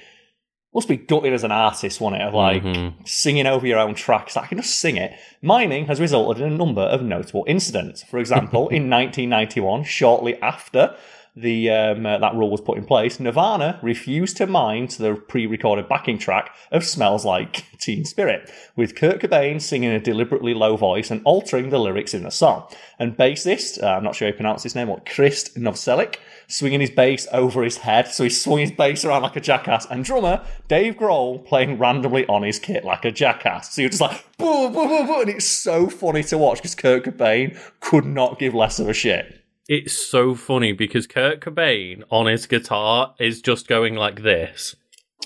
must 0.75 0.87
be 0.87 0.99
gutted 0.99 1.33
as 1.33 1.45
an 1.45 1.51
artist, 1.51 1.99
won't 1.99 2.15
it? 2.15 2.21
Of 2.21 2.35
like 2.35 2.63
Mhm. 2.63 3.09
singing 3.09 3.47
over 3.47 3.67
your 3.67 3.79
own 3.79 3.95
tracks. 3.95 4.37
I 4.37 4.47
can 4.47 4.59
just 4.59 4.77
sing 4.79 4.99
it. 4.99 5.13
Miming 5.43 5.87
has 5.87 5.99
resulted 5.99 6.45
in 6.45 6.53
a 6.53 6.57
number 6.57 6.83
of 6.83 7.03
notable 7.03 7.43
incidents. 7.49 8.03
For 8.05 8.19
example, 8.19 8.69
in 8.77 8.91
1991, 8.91 9.85
shortly 9.85 10.37
after 10.43 10.95
the 11.41 11.71
um, 11.71 12.07
uh, 12.07 12.19
that 12.19 12.35
rule 12.35 12.51
was 12.51 12.61
put 12.61 12.79
in 12.79 12.85
place, 12.85 13.21
Nirvana 13.21 13.79
refused 13.83 14.37
to 14.39 14.47
to 14.49 15.03
the 15.03 15.15
pre-recorded 15.29 15.89
backing 15.89 16.19
track 16.19 16.55
of 16.73 16.85
"Smells 16.85 17.25
Like 17.25 17.65
Teen 17.79 18.05
Spirit," 18.05 18.51
with 18.77 18.95
Kurt 18.95 19.21
Cobain 19.21 19.61
singing 19.61 19.91
a 19.91 20.01
deliberately 20.01 20.55
low 20.55 20.77
voice 20.77 21.11
and 21.11 21.21
altering 21.25 21.71
the 21.71 21.79
lyrics 21.79 22.15
in 22.15 22.23
the 22.23 22.31
song. 22.31 22.69
And 22.99 23.17
bassist, 23.17 23.83
uh, 23.83 23.87
I'm 23.87 24.05
not 24.05 24.17
sure 24.17 24.27
how 24.27 24.31
you 24.31 24.37
pronounce 24.37 24.63
his 24.63 24.75
name, 24.75 24.89
what 24.89 25.07
Chris 25.07 25.51
Novoselic, 25.51 26.17
swinging 26.49 26.81
his 26.81 26.91
bass 26.91 27.27
over 27.33 27.63
his 27.63 27.79
head, 27.79 28.09
so 28.09 28.25
he 28.25 28.31
swung 28.31 28.59
his 28.59 28.73
bass 28.73 29.05
around 29.05 29.23
like 29.23 29.37
a 29.37 29.41
jackass. 29.41 29.87
And 29.91 30.05
drummer 30.05 30.45
Dave 30.67 30.97
Grohl 30.97 31.45
playing 31.45 31.79
randomly 31.79 32.27
on 32.27 32.43
his 32.43 32.59
kit 32.59 32.85
like 32.85 33.05
a 33.05 33.13
jackass. 33.13 33.75
So 33.75 33.83
you're 33.83 33.91
just 33.91 34.01
like, 34.01 34.25
boo, 34.39 34.71
boo, 34.71 34.89
boo, 34.89 35.07
boo, 35.07 35.21
and 35.21 35.31
it's 35.31 35.47
so 35.47 35.89
funny 35.89 36.23
to 36.25 36.39
watch 36.39 36.59
because 36.59 36.75
Kurt 36.75 37.05
Cobain 37.05 37.59
could 37.81 38.05
not 38.05 38.39
give 38.39 38.55
less 38.55 38.79
of 38.79 38.89
a 38.89 38.95
shit. 38.95 39.39
It's 39.69 39.93
so 39.93 40.35
funny 40.35 40.73
because 40.73 41.07
Kurt 41.07 41.41
Cobain 41.41 42.03
on 42.11 42.27
his 42.27 42.47
guitar 42.47 43.15
is 43.21 43.43
just 43.43 43.69
going 43.69 43.97
like 43.97 44.23
this. 44.23 44.75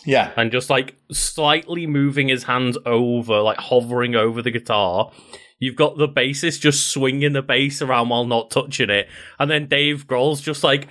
Yeah, 0.04 0.32
and 0.36 0.50
just 0.50 0.68
like 0.68 0.96
slightly 1.12 1.86
moving 1.86 2.28
his 2.28 2.42
hands 2.42 2.76
over, 2.84 3.40
like 3.40 3.58
hovering 3.58 4.16
over 4.16 4.42
the 4.42 4.50
guitar. 4.50 5.12
You've 5.60 5.76
got 5.76 5.96
the 5.96 6.08
bassist 6.08 6.60
just 6.60 6.88
swinging 6.88 7.34
the 7.34 7.42
bass 7.42 7.80
around 7.80 8.08
while 8.08 8.24
not 8.24 8.50
touching 8.50 8.90
it, 8.90 9.08
and 9.38 9.48
then 9.48 9.68
Dave 9.68 10.08
Grohl's 10.08 10.40
just 10.40 10.64
like 10.64 10.88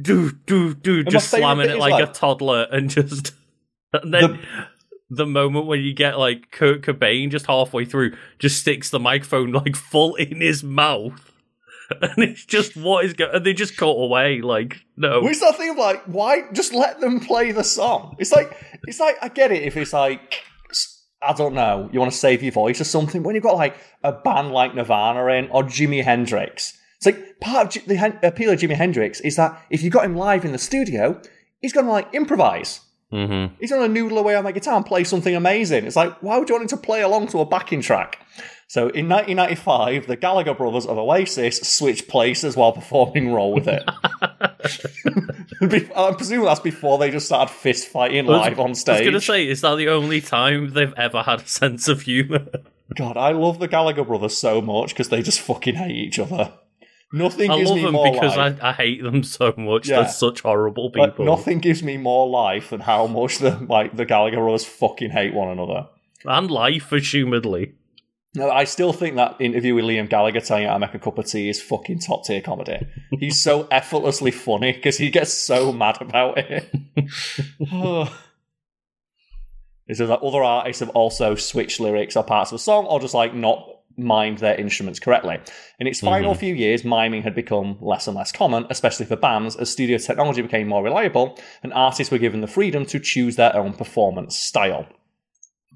do 0.00 0.32
do 0.46 0.72
do, 0.72 1.04
just 1.04 1.30
slamming 1.30 1.68
it 1.68 1.78
like, 1.78 1.92
like- 1.92 2.08
a 2.08 2.12
toddler, 2.12 2.66
and 2.70 2.88
just 2.88 3.32
and 3.92 4.14
then. 4.14 4.38
The... 5.10 5.24
moment 5.24 5.64
when 5.64 5.80
you 5.80 5.94
get 5.94 6.18
like 6.18 6.50
Kurt 6.50 6.82
Cobain 6.82 7.30
just 7.30 7.46
halfway 7.46 7.86
through, 7.86 8.14
just 8.38 8.60
sticks 8.60 8.90
the 8.90 8.98
microphone 8.98 9.52
like 9.52 9.74
full 9.74 10.14
in 10.16 10.42
his 10.42 10.62
mouth, 10.62 11.32
and 12.00 12.18
it's 12.18 12.44
just 12.44 12.76
what 12.76 13.04
is 13.04 13.14
going. 13.14 13.34
And 13.34 13.44
they 13.46 13.52
just 13.54 13.76
cut 13.76 13.86
away. 13.86 14.40
Like 14.40 14.76
no, 14.96 15.20
What's 15.20 15.40
that 15.40 15.56
thing 15.56 15.70
of 15.70 15.76
like, 15.76 16.04
why 16.04 16.42
just 16.52 16.72
let 16.74 17.00
them 17.00 17.20
play 17.20 17.52
the 17.52 17.64
song? 17.64 18.16
It's 18.18 18.32
like, 18.32 18.56
it's 18.86 19.00
like, 19.00 19.16
I 19.22 19.28
get 19.28 19.52
it 19.52 19.62
if 19.62 19.76
it's 19.76 19.92
like, 19.92 20.42
I 21.22 21.32
don't 21.32 21.54
know, 21.54 21.88
you 21.92 21.98
want 21.98 22.12
to 22.12 22.18
save 22.18 22.42
your 22.42 22.52
voice 22.52 22.80
or 22.80 22.84
something. 22.84 23.22
When 23.22 23.34
you've 23.34 23.44
got 23.44 23.56
like 23.56 23.76
a 24.04 24.12
band 24.12 24.52
like 24.52 24.74
Nirvana 24.74 25.26
in 25.26 25.48
or 25.50 25.64
Jimi 25.64 26.04
Hendrix, 26.04 26.78
it's 26.96 27.06
like 27.06 27.40
part 27.40 27.66
of 27.66 27.72
J- 27.72 27.86
the 27.88 27.96
hen- 27.96 28.18
appeal 28.22 28.50
of 28.50 28.58
Jimi 28.60 28.74
Hendrix 28.76 29.20
is 29.20 29.36
that 29.36 29.60
if 29.70 29.82
you 29.82 29.90
got 29.90 30.04
him 30.04 30.14
live 30.16 30.44
in 30.44 30.52
the 30.52 30.58
studio, 30.58 31.20
he's 31.60 31.72
going 31.72 31.86
to 31.86 31.92
like 31.92 32.12
improvise. 32.14 32.80
hmm 33.10 33.46
He's 33.60 33.70
going 33.70 33.82
to 33.82 33.88
noodle 33.92 34.18
away 34.18 34.34
on 34.36 34.44
the 34.44 34.52
guitar 34.52 34.76
and 34.76 34.86
play 34.86 35.02
something 35.04 35.34
amazing. 35.34 35.86
It's 35.86 35.96
like, 35.96 36.12
why 36.22 36.38
would 36.38 36.48
you 36.48 36.54
want 36.54 36.70
him 36.70 36.78
to 36.78 36.84
play 36.86 37.02
along 37.02 37.28
to 37.28 37.40
a 37.40 37.46
backing 37.46 37.80
track? 37.80 38.18
So 38.68 38.82
in 38.82 39.08
1995, 39.08 40.06
the 40.06 40.16
Gallagher 40.16 40.52
brothers 40.52 40.84
of 40.84 40.98
Oasis 40.98 41.58
switched 41.60 42.06
places 42.06 42.54
while 42.54 42.72
performing 42.72 43.32
Roll 43.32 43.54
With 43.54 43.66
It. 43.66 43.82
I 45.96 46.12
presume 46.12 46.44
that's 46.44 46.60
before 46.60 46.98
they 46.98 47.10
just 47.10 47.24
started 47.24 47.50
fist 47.50 47.88
fighting 47.88 48.26
live 48.26 48.60
on 48.60 48.74
stage. 48.74 48.96
I 48.96 49.00
was 49.00 49.06
gonna 49.06 49.20
say, 49.22 49.48
is 49.48 49.62
that 49.62 49.76
the 49.76 49.88
only 49.88 50.20
time 50.20 50.74
they've 50.74 50.92
ever 50.98 51.22
had 51.22 51.40
a 51.40 51.48
sense 51.48 51.88
of 51.88 52.02
humor? 52.02 52.46
God, 52.94 53.16
I 53.16 53.32
love 53.32 53.58
the 53.58 53.68
Gallagher 53.68 54.04
brothers 54.04 54.36
so 54.36 54.60
much 54.60 54.90
because 54.90 55.08
they 55.08 55.22
just 55.22 55.40
fucking 55.40 55.76
hate 55.76 55.96
each 55.96 56.18
other. 56.18 56.52
Nothing 57.10 57.50
I 57.50 57.56
gives 57.56 57.70
love 57.70 57.78
me 57.78 57.84
them 57.84 57.94
more 57.94 58.12
because 58.12 58.36
life. 58.36 58.58
I, 58.62 58.68
I 58.68 58.72
hate 58.74 59.02
them 59.02 59.22
so 59.22 59.54
much. 59.56 59.88
Yeah. 59.88 60.02
They're 60.02 60.10
such 60.10 60.42
horrible 60.42 60.90
people. 60.90 61.24
nothing 61.24 61.58
gives 61.58 61.82
me 61.82 61.96
more 61.96 62.28
life 62.28 62.68
than 62.68 62.80
how 62.80 63.06
much 63.06 63.38
the 63.38 63.58
like 63.66 63.96
the 63.96 64.04
Gallagher 64.04 64.36
brothers 64.36 64.66
fucking 64.66 65.10
hate 65.10 65.32
one 65.32 65.48
another. 65.48 65.88
And 66.26 66.50
life, 66.50 66.90
assumedly. 66.90 67.72
No, 68.38 68.50
I 68.52 68.62
still 68.64 68.92
think 68.92 69.16
that 69.16 69.34
interview 69.40 69.74
with 69.74 69.84
Liam 69.84 70.08
Gallagher 70.08 70.38
telling 70.38 70.62
you 70.62 70.68
how 70.68 70.74
to 70.74 70.78
make 70.78 70.94
a 70.94 71.00
cup 71.00 71.18
of 71.18 71.26
tea 71.26 71.48
is 71.48 71.60
fucking 71.60 71.98
top 71.98 72.24
tier 72.24 72.40
comedy. 72.40 72.86
He's 73.18 73.42
so 73.42 73.66
effortlessly 73.72 74.30
funny 74.30 74.70
because 74.70 74.96
he 74.96 75.10
gets 75.10 75.34
so 75.34 75.72
mad 75.72 76.00
about 76.00 76.38
it. 76.38 76.70
it's 79.88 79.98
just 79.98 80.08
like 80.08 80.20
other 80.22 80.44
artists 80.44 80.78
have 80.78 80.90
also 80.90 81.34
switched 81.34 81.80
lyrics 81.80 82.14
or 82.14 82.22
parts 82.22 82.52
of 82.52 82.56
a 82.56 82.58
song, 82.60 82.86
or 82.86 83.00
just 83.00 83.12
like 83.12 83.34
not 83.34 83.68
mimed 83.98 84.38
their 84.38 84.54
instruments 84.54 85.00
correctly. 85.00 85.40
In 85.80 85.88
its 85.88 85.98
final 85.98 86.30
mm-hmm. 86.30 86.38
few 86.38 86.54
years, 86.54 86.84
miming 86.84 87.24
had 87.24 87.34
become 87.34 87.76
less 87.80 88.06
and 88.06 88.16
less 88.16 88.30
common, 88.30 88.66
especially 88.70 89.06
for 89.06 89.16
bands, 89.16 89.56
as 89.56 89.68
studio 89.68 89.98
technology 89.98 90.42
became 90.42 90.68
more 90.68 90.84
reliable 90.84 91.36
and 91.64 91.72
artists 91.72 92.12
were 92.12 92.18
given 92.18 92.40
the 92.40 92.46
freedom 92.46 92.86
to 92.86 93.00
choose 93.00 93.34
their 93.34 93.56
own 93.56 93.72
performance 93.72 94.38
style. 94.38 94.86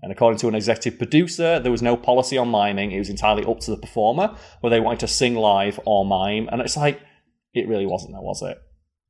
And 0.02 0.10
according 0.10 0.38
to 0.40 0.48
an 0.48 0.54
executive 0.54 0.98
producer, 0.98 1.60
there 1.60 1.70
was 1.70 1.82
no 1.82 1.96
policy 1.96 2.36
on 2.36 2.50
miming. 2.50 2.90
It 2.90 2.98
was 2.98 3.08
entirely 3.08 3.44
up 3.44 3.60
to 3.60 3.70
the 3.70 3.76
performer 3.76 4.34
whether 4.60 4.74
they 4.74 4.80
wanted 4.80 5.00
to 5.00 5.08
sing 5.08 5.36
live 5.36 5.78
or 5.86 6.04
mime. 6.04 6.48
And 6.50 6.60
it's 6.60 6.76
like, 6.76 7.00
it 7.54 7.68
really 7.68 7.86
wasn't 7.86 8.12
there, 8.12 8.20
was 8.22 8.42
it? 8.42 8.58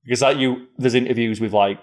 Because 0.05 0.21
like 0.21 0.37
you, 0.37 0.67
there's 0.77 0.95
interviews 0.95 1.41
with 1.41 1.53
like 1.53 1.79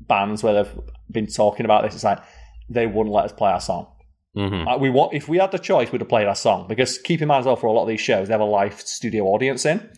bands 0.00 0.42
where 0.42 0.54
they've 0.62 0.78
been 1.10 1.26
talking 1.26 1.64
about 1.64 1.82
this. 1.82 1.94
It's 1.94 2.04
like 2.04 2.20
they 2.68 2.86
wouldn't 2.86 3.14
let 3.14 3.24
us 3.24 3.32
play 3.32 3.50
our 3.50 3.60
song. 3.60 3.88
hmm 4.34 4.62
Like 4.64 4.78
we 4.80 4.90
want, 4.90 5.14
if 5.14 5.28
we 5.28 5.38
had 5.38 5.50
the 5.50 5.58
choice, 5.58 5.90
we'd 5.90 6.00
have 6.00 6.08
played 6.08 6.28
our 6.28 6.34
song. 6.36 6.68
Because 6.68 6.98
keep 6.98 7.22
in 7.22 7.28
mind 7.28 7.40
as 7.40 7.46
well, 7.46 7.56
for 7.56 7.66
a 7.66 7.72
lot 7.72 7.82
of 7.82 7.88
these 7.88 8.00
shows, 8.00 8.28
they 8.28 8.34
have 8.34 8.40
a 8.40 8.44
live 8.44 8.80
studio 8.80 9.24
audience 9.24 9.64
in, 9.64 9.88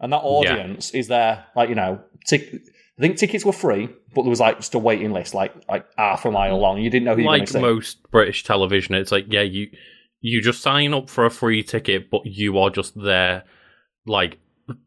and 0.00 0.12
that 0.12 0.22
audience 0.22 0.92
is 0.92 1.08
there. 1.08 1.44
Like 1.56 1.68
you 1.68 1.74
know, 1.74 2.00
tic- 2.26 2.62
I 2.98 3.00
think 3.00 3.16
tickets 3.16 3.44
were 3.44 3.52
free, 3.52 3.88
but 4.14 4.22
there 4.22 4.30
was 4.30 4.40
like 4.40 4.56
just 4.58 4.74
a 4.74 4.78
waiting 4.78 5.12
list, 5.12 5.32
like 5.34 5.54
like 5.68 5.86
half 5.96 6.24
a 6.24 6.30
mile 6.32 6.58
long. 6.58 6.80
You 6.80 6.90
didn't 6.90 7.04
know 7.04 7.14
who 7.14 7.20
you 7.22 7.26
were 7.28 7.32
going 7.32 7.40
Like 7.42 7.46
to 7.48 7.52
see. 7.54 7.60
most 7.60 8.10
British 8.10 8.42
television, 8.44 8.94
it's 8.96 9.12
like 9.12 9.26
yeah, 9.28 9.42
you 9.42 9.68
you 10.20 10.42
just 10.42 10.60
sign 10.62 10.92
up 10.92 11.08
for 11.08 11.24
a 11.24 11.30
free 11.30 11.62
ticket, 11.62 12.10
but 12.10 12.22
you 12.26 12.58
are 12.58 12.70
just 12.70 13.00
there, 13.00 13.44
like 14.06 14.38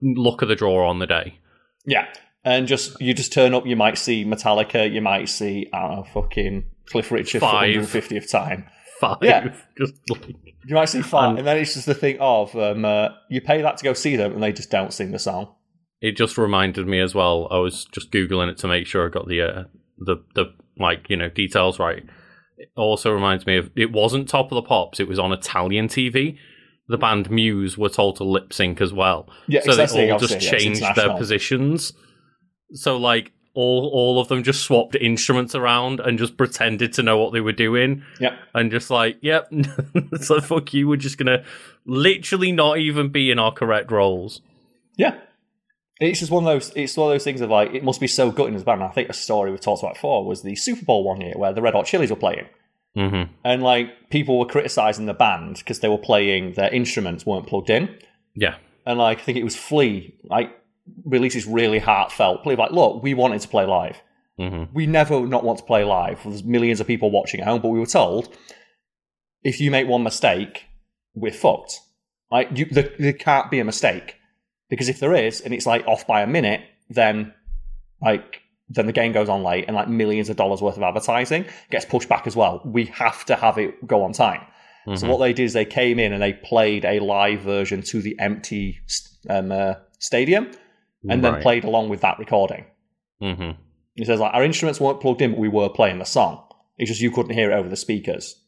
look 0.01 0.41
at 0.41 0.47
the 0.49 0.55
draw 0.55 0.89
on 0.89 0.99
the 0.99 1.07
day. 1.07 1.39
Yeah, 1.85 2.07
and 2.43 2.67
just 2.67 2.99
you 3.01 3.13
just 3.13 3.31
turn 3.31 3.53
up. 3.53 3.65
You 3.65 3.75
might 3.77 3.97
see 3.97 4.25
Metallica. 4.25 4.91
You 4.91 5.01
might 5.01 5.29
see 5.29 5.69
I 5.73 6.03
fucking 6.13 6.65
Cliff 6.87 7.11
Richard 7.11 7.39
Five. 7.39 7.87
for 7.87 7.99
the 7.99 8.01
150th 8.19 8.29
time. 8.29 8.65
Five, 8.99 9.17
Yeah. 9.21 9.55
just 9.79 9.93
like 10.09 10.27
You 10.65 10.75
might 10.75 10.89
see 10.89 11.01
five, 11.01 11.29
And- 11.29 11.39
and 11.39 11.47
then 11.47 11.57
it's 11.57 11.73
just 11.73 11.85
the 11.87 11.95
thing 11.95 12.17
of 12.19 12.53
um, 12.55 12.83
uh, 12.85 13.09
you 13.29 13.41
pay 13.41 13.61
that 13.63 13.77
to 13.77 13.83
go 13.83 13.93
see 13.93 14.15
them, 14.17 14.33
and 14.33 14.43
they 14.43 14.51
just 14.51 14.69
don't 14.69 14.93
sing 14.93 15.11
the 15.11 15.17
song. 15.17 15.55
It 16.01 16.17
just 16.17 16.37
reminded 16.37 16.87
me 16.87 16.99
as 16.99 17.13
well. 17.15 17.47
I 17.51 17.57
was 17.59 17.85
just 17.85 18.11
googling 18.11 18.49
it 18.49 18.57
to 18.59 18.67
make 18.67 18.87
sure 18.87 19.05
I 19.05 19.09
got 19.09 19.27
the 19.27 19.41
uh, 19.41 19.63
the 19.97 20.17
the 20.35 20.53
like 20.77 21.09
you 21.09 21.17
know 21.17 21.29
details 21.29 21.79
right. 21.79 22.03
It 22.57 22.69
also 22.75 23.11
reminds 23.11 23.45
me 23.45 23.57
of 23.57 23.71
it 23.75 23.91
wasn't 23.91 24.27
Top 24.29 24.51
of 24.51 24.55
the 24.55 24.61
Pops. 24.61 24.99
It 24.99 25.07
was 25.07 25.19
on 25.19 25.31
Italian 25.31 25.87
TV. 25.87 26.37
The 26.87 26.97
band 26.97 27.29
Muse 27.31 27.77
were 27.77 27.89
told 27.89 28.17
to 28.17 28.23
lip 28.25 28.51
sync 28.51 28.81
as 28.81 28.91
well, 28.91 29.29
Yeah, 29.47 29.61
so 29.61 29.69
exactly, 29.71 30.01
they 30.05 30.11
all 30.11 30.19
just 30.19 30.41
yeah, 30.41 30.51
changed 30.57 30.83
their 30.95 31.15
positions. 31.15 31.93
So 32.73 32.97
like 32.97 33.31
all 33.53 33.89
all 33.93 34.19
of 34.19 34.27
them 34.27 34.43
just 34.43 34.63
swapped 34.63 34.95
instruments 34.95 35.55
around 35.55 35.99
and 36.01 36.17
just 36.19 36.35
pretended 36.37 36.91
to 36.93 37.03
know 37.03 37.17
what 37.17 37.31
they 37.33 37.39
were 37.41 37.51
doing, 37.53 38.03
Yep. 38.19 38.33
and 38.55 38.71
just 38.71 38.89
like 38.89 39.17
yep, 39.21 39.49
so 40.21 40.41
fuck 40.41 40.73
you. 40.73 40.87
We're 40.87 40.97
just 40.97 41.17
gonna 41.17 41.43
literally 41.85 42.51
not 42.51 42.77
even 42.79 43.09
be 43.09 43.31
in 43.31 43.39
our 43.39 43.51
correct 43.53 43.91
roles. 43.91 44.41
Yeah. 44.97 45.17
It's 46.01 46.19
just 46.19 46.31
one 46.31 46.45
of 46.45 46.51
those. 46.51 46.73
It's 46.75 46.97
one 46.97 47.09
of 47.09 47.13
those 47.13 47.23
things 47.23 47.41
of 47.41 47.49
like 47.49 47.73
it 47.73 47.83
must 47.83 47.99
be 48.01 48.07
so 48.07 48.31
gutting 48.31 48.55
as 48.55 48.63
a 48.63 48.65
band. 48.65 48.83
I 48.83 48.89
think 48.89 49.07
a 49.09 49.13
story 49.13 49.51
we've 49.51 49.61
talked 49.61 49.83
about 49.83 49.93
before 49.93 50.25
was 50.25 50.41
the 50.41 50.55
Super 50.55 50.83
Bowl 50.83 51.03
one 51.03 51.21
year 51.21 51.33
where 51.37 51.53
the 51.53 51.61
Red 51.61 51.73
Hot 51.75 51.85
Chilies 51.85 52.09
were 52.09 52.15
playing, 52.15 52.47
hmm 52.95 53.23
and 53.45 53.61
like 53.61 54.09
people 54.09 54.39
were 54.39 54.45
criticizing 54.47 55.05
the 55.05 55.13
band 55.13 55.57
because 55.57 55.79
they 55.79 55.87
were 55.87 55.99
playing 55.99 56.53
their 56.53 56.73
instruments 56.73 57.25
weren't 57.25 57.45
plugged 57.47 57.69
in, 57.69 57.95
Yeah. 58.35 58.55
and 58.85 58.97
like 58.97 59.19
I 59.19 59.21
think 59.21 59.37
it 59.37 59.43
was 59.43 59.55
Flea 59.55 60.15
like 60.23 60.49
releases 61.05 61.45
really 61.45 61.77
heartfelt 61.79 62.41
plea 62.43 62.55
like, 62.55 62.71
look, 62.71 63.03
we 63.03 63.13
wanted 63.13 63.39
to 63.41 63.47
play 63.47 63.65
live. 63.65 64.01
hmm 64.37 64.63
We 64.73 64.87
never 64.87 65.21
not 65.27 65.43
want 65.43 65.59
to 65.59 65.65
play 65.65 65.83
live. 65.83 66.19
There's 66.25 66.43
millions 66.43 66.79
of 66.81 66.87
people 66.87 67.11
watching 67.11 67.41
at 67.41 67.47
home, 67.47 67.61
but 67.61 67.69
we 67.69 67.79
were 67.79 67.85
told 67.85 68.35
if 69.43 69.61
you 69.61 69.69
make 69.71 69.87
one 69.87 70.01
mistake, 70.03 70.65
we're 71.13 71.31
fucked. 71.31 71.79
Like 72.31 72.49
you, 72.57 72.65
there, 72.65 72.89
there 72.97 73.13
can't 73.13 73.51
be 73.51 73.59
a 73.59 73.65
mistake 73.65 74.15
because 74.71 74.89
if 74.89 74.99
there 74.99 75.13
is, 75.13 75.41
and 75.41 75.53
it's 75.53 75.67
like 75.67 75.85
off 75.85 76.07
by 76.07 76.21
a 76.23 76.27
minute, 76.27 76.61
then 76.89 77.31
like 78.01 78.41
then 78.69 78.85
the 78.87 78.93
game 78.93 79.11
goes 79.11 79.29
on 79.29 79.43
late, 79.43 79.65
and 79.67 79.75
like 79.75 79.87
millions 79.89 80.29
of 80.29 80.37
dollars 80.37 80.61
worth 80.61 80.77
of 80.77 80.83
advertising 80.83 81.45
gets 81.69 81.85
pushed 81.85 82.09
back 82.09 82.25
as 82.25 82.35
well. 82.35 82.61
We 82.65 82.85
have 82.85 83.23
to 83.25 83.35
have 83.35 83.57
it 83.59 83.85
go 83.85 84.01
on 84.03 84.13
time. 84.13 84.41
So 84.95 85.05
Mhm. 85.05 85.09
what 85.09 85.17
they 85.19 85.33
did 85.33 85.43
is 85.43 85.53
they 85.53 85.65
came 85.65 85.99
in 85.99 86.11
and 86.13 86.21
they 86.23 86.33
played 86.33 86.85
a 86.85 86.99
live 86.99 87.41
version 87.41 87.83
to 87.83 88.01
the 88.01 88.15
empty 88.17 88.79
um, 89.29 89.51
uh, 89.51 89.75
stadium, 89.99 90.49
and 91.09 91.23
then 91.23 91.33
played 91.41 91.63
along 91.65 91.89
with 91.89 92.01
that 92.01 92.17
recording. 92.17 92.65
hmm 93.19 93.51
He 93.95 94.05
says 94.05 94.19
like 94.19 94.33
our 94.33 94.43
instruments 94.43 94.79
weren't 94.79 95.01
plugged 95.01 95.21
in, 95.21 95.31
but 95.31 95.39
we 95.39 95.49
were 95.49 95.69
playing 95.69 95.99
the 95.99 96.05
song. 96.05 96.41
It's 96.77 96.89
just 96.89 97.01
you 97.01 97.11
couldn't 97.11 97.33
hear 97.33 97.51
it 97.51 97.55
over 97.55 97.69
the 97.69 97.75
speakers. 97.75 98.41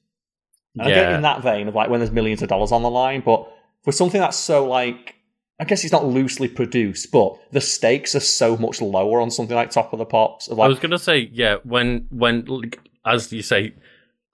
And 0.76 0.88
I 0.88 0.90
get 0.96 1.12
in 1.16 1.22
that 1.22 1.44
vein 1.44 1.68
of 1.68 1.76
like 1.76 1.90
when 1.92 2.00
there's 2.00 2.12
millions 2.12 2.42
of 2.42 2.50
dollars 2.50 2.72
on 2.72 2.82
the 2.82 2.90
line, 2.90 3.22
but 3.24 3.48
for 3.84 3.92
something 3.92 4.20
that's 4.22 4.38
so 4.38 4.66
like 4.66 5.13
I 5.60 5.66
guess 5.66 5.84
it's 5.84 5.94
not 5.94 6.06
loosely 6.06 6.48
produced, 6.48 7.12
but 7.12 7.38
the 7.52 7.62
stakes 7.62 8.16
are 8.16 8.20
so 8.20 8.58
much 8.58 8.82
lower 8.82 9.22
on 9.22 9.30
something 9.32 9.56
like 9.56 9.70
Top 9.70 9.94
of 9.94 10.00
the 10.00 10.06
Pops. 10.06 10.48
Of 10.48 10.60
I 10.60 10.68
was 10.68 10.80
gonna 10.80 10.98
say, 11.00 11.30
yeah, 11.32 11.58
when 11.64 12.08
when 12.10 12.46
like, 12.46 12.80
as 13.06 13.32
you 13.32 13.44
say, 13.44 13.74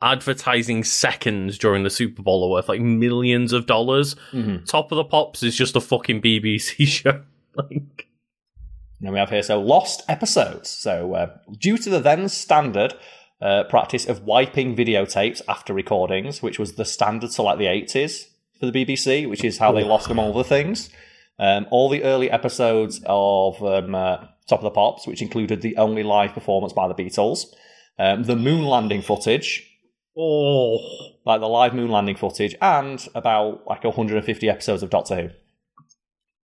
advertising 0.02 0.84
seconds 0.84 1.58
during 1.58 1.84
the 1.84 1.90
Super 1.90 2.22
Bowl 2.22 2.46
are 2.46 2.50
worth 2.52 2.70
like 2.70 2.80
millions 2.82 3.52
of 3.54 3.66
dollars. 3.66 4.16
Mhm. 4.32 4.66
Top 4.66 4.92
of 4.92 4.96
the 4.96 5.04
Pops 5.04 5.44
is 5.44 5.56
just 5.58 5.76
a 5.76 5.82
fucking 5.82 6.22
BBC 6.22 6.86
show. 6.88 7.22
like, 7.56 8.08
And 9.02 9.12
we 9.12 9.20
have 9.20 9.30
here 9.30 9.44
so 9.44 9.60
lost 9.60 10.04
episodes. 10.08 10.70
So 10.70 11.14
uh, 11.16 11.38
due 11.58 11.78
to 11.80 11.90
the 11.90 12.00
then 12.00 12.30
standard 12.30 12.94
uh, 13.42 13.64
practice 13.66 14.06
of 14.08 14.24
wiping 14.24 14.76
videotapes 14.76 15.42
after 15.50 15.74
recordings, 15.74 16.42
which 16.42 16.60
was 16.60 16.74
the 16.74 16.86
standard 16.86 17.32
to 17.32 17.42
like 17.42 17.58
the 17.60 17.68
eighties 17.68 18.30
for 18.58 18.70
the 18.70 18.86
BBC, 18.86 19.30
which 19.30 19.44
is 19.44 19.58
how 19.58 19.74
they 19.74 19.84
lost 19.84 20.08
them 20.08 20.20
all 20.20 20.34
the 20.34 20.44
things. 20.46 20.90
Um, 21.40 21.68
all 21.72 21.90
the 21.90 22.04
early 22.04 22.30
episodes 22.30 23.02
of 23.06 23.64
um, 23.64 23.96
uh, 23.96 24.18
Top 24.48 24.60
of 24.60 24.64
the 24.64 24.72
Pops, 24.72 25.08
which 25.08 25.22
included 25.22 25.62
the 25.62 25.78
only 25.78 26.04
live 26.04 26.34
performance 26.34 26.74
by 26.74 26.88
the 26.88 26.94
Beatles, 26.94 27.46
um, 27.98 28.24
the 28.24 28.36
moon 28.36 28.66
landing 28.66 29.02
footage, 29.02 29.66
oh, 30.18 30.80
like 31.26 31.40
the 31.40 31.48
live 31.48 31.74
moon 31.74 31.90
landing 31.90 32.16
footage, 32.18 32.56
and 32.62 33.08
about 33.16 33.66
like 33.68 33.84
150 33.84 34.50
episodes 34.50 34.84
of 34.84 34.90
Doctor 34.90 35.16
Who. 35.16 35.30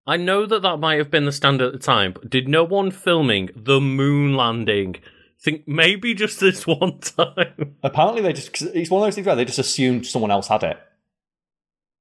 I 0.07 0.16
know 0.16 0.44
that 0.46 0.62
that 0.62 0.78
might 0.80 0.98
have 0.98 1.11
been 1.11 1.24
the 1.24 1.33
standard 1.33 1.66
at 1.66 1.72
the 1.72 1.78
time, 1.78 2.12
but 2.12 2.28
did 2.30 2.46
no 2.46 2.62
one 2.62 2.90
filming 2.90 3.50
the 3.57 3.80
moon 3.80 4.37
landing 4.37 4.96
think 5.42 5.66
maybe 5.66 6.14
just 6.14 6.40
this 6.40 6.66
one 6.66 6.98
time? 7.00 7.76
Apparently, 7.83 8.20
they 8.22 8.33
just 8.33 8.52
'cause 8.52 8.68
it's 8.74 8.90
one 8.90 9.02
of 9.02 9.07
those 9.07 9.14
things 9.14 9.26
where 9.26 9.35
they 9.37 9.44
just 9.44 9.59
assumed 9.59 10.07
someone 10.07 10.30
else 10.30 10.48
had 10.48 10.62
it. 10.62 10.78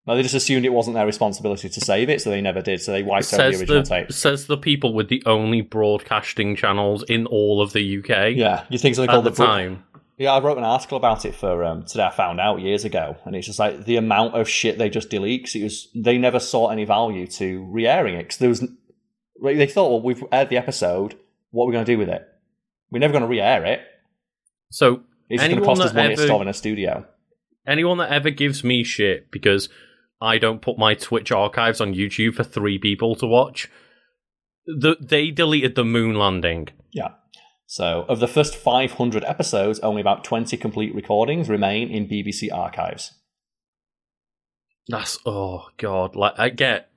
Like, 0.06 0.18
they 0.18 0.24
just 0.24 0.36
assumed 0.36 0.66
it 0.66 0.74
wasn't 0.74 0.96
their 0.96 1.06
responsibility 1.06 1.70
to 1.70 1.80
save 1.82 2.10
it, 2.10 2.22
so 2.22 2.30
they 2.30 2.42
never 2.42 2.62
did. 2.62 2.82
So 2.82 2.92
they 2.92 3.04
wiped 3.04 3.34
out 3.34 3.38
the 3.38 3.46
original 3.60 3.84
the 3.84 3.90
tapes. 3.90 4.16
says 4.18 4.48
the 4.48 4.58
people 4.58 4.94
with 4.94 5.08
the 5.08 5.24
only 5.26 5.62
broadcasting 5.62 6.56
channels 6.58 7.04
in 7.04 7.26
all 7.26 7.62
of 7.62 7.72
the 7.74 8.00
UK 8.00 8.36
Yeah, 8.36 8.66
you 8.70 8.78
think 8.78 8.96
something 8.96 9.10
called 9.10 9.24
the 9.26 9.30
the 9.30 9.36
Bro- 9.38 9.46
time. 9.46 9.84
Yeah, 10.18 10.34
I 10.34 10.40
wrote 10.42 10.58
an 10.58 10.64
article 10.66 10.98
about 10.98 11.26
it 11.26 11.34
for 11.34 11.64
um, 11.64 11.86
today. 11.86 12.04
I 12.04 12.12
found 12.12 12.40
out 12.40 12.60
years 12.62 12.84
ago, 12.86 13.16
and 13.26 13.36
it's 13.36 13.48
just 13.48 13.60
like 13.60 13.86
the 13.86 13.96
amount 13.96 14.36
of 14.36 14.48
shit 14.48 14.78
they 14.78 14.90
just 14.90 15.10
delete. 15.10 15.46
'cause 15.46 15.56
it 15.56 15.64
was 15.64 15.88
they 15.96 16.18
never 16.18 16.40
saw 16.40 16.68
any 16.70 16.84
value 16.86 17.26
to 17.28 17.64
re-airing 17.72 18.16
it 18.16 18.24
because 18.24 18.38
there 18.38 18.50
was 18.50 18.64
they 19.42 19.68
thought, 19.68 19.90
well, 19.90 20.02
we've 20.02 20.24
aired 20.32 20.50
the 20.50 20.58
episode. 20.58 21.16
What 21.52 21.64
are 21.64 21.68
we 21.68 21.74
going 21.74 21.86
to 21.86 21.92
do 21.92 21.98
with 21.98 22.10
it? 22.10 22.28
We're 22.92 23.00
never 23.00 23.12
going 23.12 23.24
to 23.24 23.28
re-air 23.28 23.66
it. 23.66 23.82
So 24.70 25.02
It's 25.30 25.42
going 25.44 25.56
to 25.58 25.62
cost 25.66 25.82
us 25.82 25.94
money 25.94 26.10
to 26.10 26.14
ever- 26.22 26.26
store 26.28 26.42
in 26.42 26.48
a 26.48 26.54
studio. 26.54 27.06
anyone 27.66 27.98
that 28.00 28.12
ever 28.12 28.30
gives 28.30 28.64
me 28.64 28.84
shit 28.84 29.32
because 29.32 29.68
I 30.24 30.38
don't 30.38 30.62
put 30.62 30.78
my 30.78 30.96
Twitch 30.96 31.32
archives 31.32 31.82
on 31.82 31.94
YouTube 31.94 32.36
for 32.36 32.44
three 32.44 32.80
people 32.80 33.16
to 33.16 33.28
watch, 33.28 33.70
the, 34.66 34.96
they 35.02 35.32
deleted 35.32 35.76
the 35.76 35.84
moon 35.84 36.16
landing. 36.16 36.70
Yeah. 36.92 37.10
So, 37.66 38.06
of 38.08 38.20
the 38.20 38.28
first 38.28 38.56
500 38.56 39.24
episodes, 39.26 39.80
only 39.80 40.00
about 40.00 40.24
20 40.24 40.56
complete 40.58 40.96
recordings 40.96 41.50
remain 41.50 41.90
in 41.90 42.08
BBC 42.08 42.54
archives. 42.54 43.12
That's 44.88 45.18
oh 45.26 45.68
god! 45.78 46.16
Like 46.16 46.34
I 46.38 46.50
get 46.50 46.90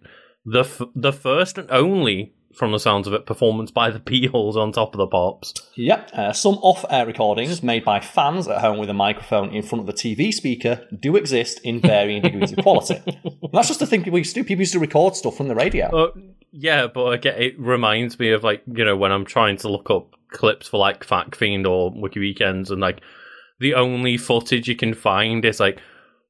the 0.45 0.61
f- 0.61 0.83
the 0.95 1.13
first 1.13 1.57
and 1.57 1.71
only, 1.71 2.35
from 2.57 2.73
the 2.73 2.79
sounds 2.79 3.07
of 3.07 3.13
it, 3.13 3.27
performance 3.27 3.71
by 3.71 3.91
the 3.91 4.01
Beatles 4.07 4.57
on 4.57 4.73
top 4.73 4.95
of 4.95 4.99
the 4.99 5.07
pops. 5.07 5.55
Yep. 5.75 6.11
Uh, 6.13 6.33
some 6.33 6.55
off 6.57 6.85
air 6.91 7.07
recordings 7.07 7.63
made 7.63 7.85
by 7.85 8.01
fans 8.01 8.49
at 8.49 8.61
home 8.61 8.79
with 8.79 8.91
a 8.91 8.95
microphone 8.95 9.55
in 9.55 9.63
front 9.63 9.81
of 9.81 9.87
the 9.87 9.93
TV 9.93 10.33
speaker 10.33 10.87
do 10.99 11.17
exist 11.17 11.61
in 11.63 11.81
varying 11.81 12.23
degrees 12.23 12.53
of 12.53 12.59
quality. 12.59 13.03
And 13.07 13.53
that's 13.53 13.69
just 13.69 13.81
the 13.81 13.87
thing 13.87 14.03
people 14.03 14.19
used 14.19 14.35
to 14.35 14.43
do. 14.43 14.47
People 14.47 14.63
used 14.63 14.73
to 14.73 14.79
record 14.79 15.17
stuff 15.17 15.37
from 15.37 15.49
the 15.49 15.55
radio. 15.55 15.87
Uh, 15.87 16.13
yeah, 16.53 16.87
but 16.87 17.07
I 17.07 17.17
get 17.19 17.41
it 17.41 17.59
reminds 17.59 18.19
me 18.19 18.31
of 18.31 18.43
like 18.43 18.63
you 18.67 18.85
know 18.85 18.97
when 18.97 19.13
I'm 19.13 19.27
trying 19.27 19.59
to 19.59 19.69
look 19.69 19.91
up 19.91 20.15
clips 20.31 20.69
for 20.69 20.79
like 20.79 21.05
Fact 21.05 21.37
Fiend 21.37 21.67
or 21.67 21.91
Wiki 21.95 22.19
Weekends, 22.19 22.71
and 22.71 22.81
like 22.81 23.01
the 23.61 23.75
only 23.75 24.17
footage 24.17 24.69
you 24.69 24.77
can 24.77 24.95
find 24.95 25.45
is 25.45 25.61
like, 25.61 25.81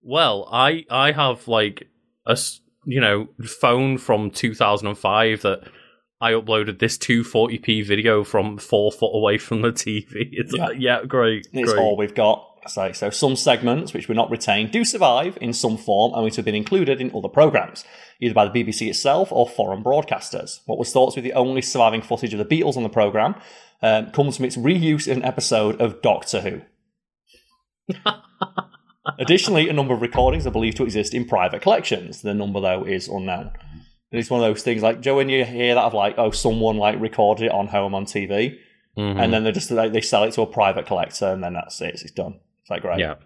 well, 0.03 0.48
I 0.50 0.84
I 0.90 1.12
have 1.12 1.46
like 1.46 1.88
a 2.26 2.36
you 2.84 3.00
know 3.00 3.28
phone 3.44 3.98
from 3.98 4.30
2005 4.30 5.42
that 5.42 5.68
I 6.20 6.32
uploaded 6.32 6.78
this 6.78 6.96
240p 6.96 7.84
video 7.84 8.24
from 8.24 8.56
four 8.58 8.90
foot 8.90 9.10
away 9.14 9.38
from 9.38 9.62
the 9.62 9.72
TV. 9.72 10.06
It's 10.32 10.54
Yeah. 10.56 10.66
like, 10.66 10.76
yeah, 10.78 11.04
great, 11.04 11.46
it's 11.52 11.72
great. 11.72 11.80
all 11.82 11.96
we've 11.96 12.14
got. 12.14 12.44
So, 12.68 12.90
so 12.92 13.10
some 13.10 13.36
segments 13.36 13.92
which 13.92 14.08
were 14.08 14.14
not 14.14 14.28
retained 14.30 14.72
do 14.72 14.84
survive 14.84 15.38
in 15.40 15.52
some 15.52 15.76
form 15.76 16.14
and 16.14 16.24
which 16.24 16.34
have 16.34 16.44
been 16.44 16.54
included 16.56 17.00
in 17.00 17.12
other 17.14 17.28
programmes, 17.28 17.84
either 18.20 18.34
by 18.34 18.48
the 18.48 18.50
BBC 18.64 18.88
itself 18.88 19.30
or 19.30 19.48
foreign 19.48 19.84
broadcasters. 19.84 20.60
What 20.66 20.78
was 20.78 20.90
thought 20.92 21.14
to 21.14 21.22
be 21.22 21.28
the 21.28 21.34
only 21.34 21.62
surviving 21.62 22.02
footage 22.02 22.34
of 22.34 22.38
the 22.40 22.44
Beatles 22.44 22.76
on 22.76 22.82
the 22.82 22.88
programme 22.88 23.36
um, 23.82 24.10
comes 24.10 24.36
from 24.36 24.46
its 24.46 24.56
reuse 24.56 25.06
in 25.06 25.18
an 25.18 25.24
episode 25.24 25.80
of 25.80 26.02
Doctor 26.02 26.40
Who. 26.40 26.62
Additionally, 29.18 29.68
a 29.68 29.72
number 29.72 29.94
of 29.94 30.02
recordings 30.02 30.44
are 30.46 30.50
believed 30.50 30.76
to 30.78 30.82
exist 30.82 31.14
in 31.14 31.24
private 31.24 31.62
collections. 31.62 32.22
The 32.22 32.34
number, 32.34 32.60
though, 32.60 32.82
is 32.84 33.06
unknown. 33.06 33.52
And 34.12 34.20
it's 34.20 34.30
one 34.30 34.40
of 34.40 34.46
those 34.48 34.62
things 34.62 34.82
like 34.82 35.00
Joe, 35.00 35.16
when 35.16 35.28
you 35.28 35.44
hear 35.44 35.74
that 35.74 35.82
of 35.84 35.94
like, 35.94 36.14
oh, 36.16 36.30
someone 36.30 36.76
like 36.76 37.00
recorded 37.00 37.46
it 37.46 37.52
on 37.52 37.66
home 37.68 37.94
on 37.94 38.04
TV, 38.04 38.57
Mhm. 38.96 39.20
and 39.22 39.32
then 39.32 39.44
they 39.44 39.52
just 39.52 39.70
like, 39.70 39.92
they 39.92 40.00
sell 40.00 40.24
it 40.24 40.32
to 40.34 40.42
a 40.42 40.46
private 40.46 40.86
collector, 40.86 41.26
and 41.26 41.42
then 41.44 41.52
that's 41.54 41.80
it. 41.80 42.00
It's 42.02 42.11
done. 42.12 42.40
It's 42.62 42.70
like 42.70 42.82
great. 42.82 42.98
yeah. 43.00 43.16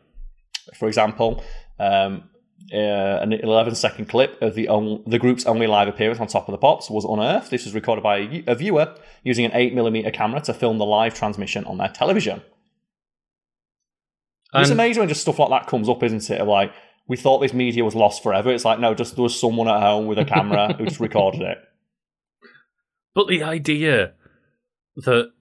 For 0.74 0.88
example, 0.88 1.42
um, 1.78 2.24
uh, 2.72 2.76
an 2.76 3.32
11 3.32 3.74
second 3.74 4.06
clip 4.08 4.40
of 4.42 4.54
the 4.54 4.68
on- 4.68 5.02
the 5.06 5.18
group's 5.18 5.46
only 5.46 5.66
live 5.66 5.88
appearance 5.88 6.20
on 6.20 6.26
Top 6.26 6.48
of 6.48 6.52
the 6.52 6.58
Pops 6.58 6.90
was 6.90 7.04
unearthed. 7.04 7.50
This 7.50 7.64
was 7.64 7.74
recorded 7.74 8.02
by 8.02 8.18
a, 8.18 8.44
a 8.48 8.54
viewer 8.54 8.94
using 9.22 9.44
an 9.44 9.52
8mm 9.52 10.12
camera 10.12 10.40
to 10.42 10.52
film 10.54 10.78
the 10.78 10.84
live 10.86 11.14
transmission 11.14 11.64
on 11.64 11.78
their 11.78 11.88
television. 11.88 12.42
it's 14.54 14.70
amazing 14.70 15.00
when 15.00 15.08
just 15.08 15.20
stuff 15.22 15.38
like 15.38 15.50
that 15.50 15.66
comes 15.68 15.88
up, 15.88 16.02
isn't 16.02 16.28
it? 16.30 16.44
Like, 16.44 16.72
we 17.10 17.16
thought 17.16 17.40
this 17.40 17.52
media 17.52 17.84
was 17.84 17.94
lost 17.94 18.22
forever. 18.22 18.50
It's 18.50 18.64
like, 18.64 18.78
no, 18.78 18.94
just 18.94 19.16
there 19.16 19.22
was 19.24 19.38
someone 19.38 19.68
at 19.68 19.80
home 19.80 20.06
with 20.06 20.18
a 20.18 20.24
camera 20.24 20.72
who 20.74 20.84
just 20.86 21.00
recorded 21.08 21.42
it. 21.42 21.58
But 23.14 23.26
the 23.28 23.42
idea 23.42 24.12
that 24.96 25.32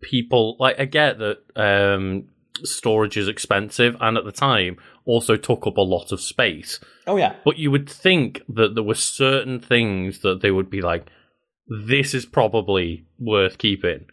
people 0.00 0.56
like 0.60 0.78
I 0.78 0.84
get 0.84 1.18
that 1.18 1.38
um, 1.56 2.28
storage 2.62 3.16
is 3.16 3.26
expensive 3.28 3.96
and 4.00 4.16
at 4.16 4.24
the 4.24 4.32
time 4.32 4.76
also 5.04 5.36
took 5.36 5.66
up 5.66 5.76
a 5.76 5.80
lot 5.82 6.12
of 6.12 6.20
space. 6.20 6.78
Oh, 7.06 7.16
yeah. 7.16 7.34
But 7.44 7.58
you 7.58 7.70
would 7.70 7.88
think 7.90 8.42
that 8.48 8.74
there 8.74 8.84
were 8.84 8.94
certain 8.94 9.58
things 9.60 10.20
that 10.20 10.40
they 10.42 10.50
would 10.50 10.70
be 10.70 10.80
like, 10.82 11.06
this 11.88 12.14
is 12.14 12.26
probably 12.26 13.06
worth 13.18 13.58
keeping. 13.58 14.06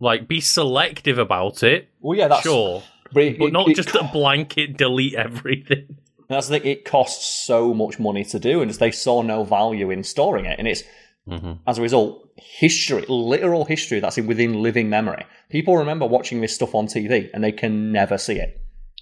Like, 0.00 0.28
be 0.28 0.40
selective 0.40 1.18
about 1.18 1.62
it, 1.62 1.88
Well, 2.00 2.16
yeah, 2.18 2.28
that's 2.28 2.42
sure, 2.42 2.82
But, 3.12 3.22
it- 3.22 3.38
but 3.38 3.52
not 3.52 3.68
it 3.68 3.76
just 3.76 3.88
co- 3.88 4.00
a 4.00 4.10
blanket 4.12 4.76
delete 4.76 5.14
everything. 5.14 5.98
That's 6.28 6.48
the 6.48 6.58
thing. 6.58 6.68
It 6.70 6.84
costs 6.84 7.44
so 7.46 7.72
much 7.74 7.98
money 7.98 8.24
to 8.24 8.38
do, 8.38 8.60
and 8.62 8.70
they 8.70 8.90
saw 8.90 9.22
no 9.22 9.44
value 9.44 9.90
in 9.90 10.02
storing 10.04 10.44
it. 10.46 10.58
And 10.58 10.68
it's 10.68 10.82
Mm-hmm. 11.28 11.54
as 11.66 11.78
a 11.78 11.82
result 11.82 12.30
history, 12.36 13.04
literal 13.08 13.64
history 13.64 13.98
that's 13.98 14.16
in 14.16 14.28
within 14.28 14.62
living 14.62 14.88
memory. 14.88 15.26
People 15.50 15.76
remember 15.76 16.06
watching 16.06 16.40
this 16.40 16.54
stuff 16.54 16.72
on 16.72 16.86
TV, 16.86 17.28
and 17.34 17.42
they 17.42 17.50
can 17.50 17.90
never 17.90 18.16
see 18.16 18.34
it. 18.36 18.60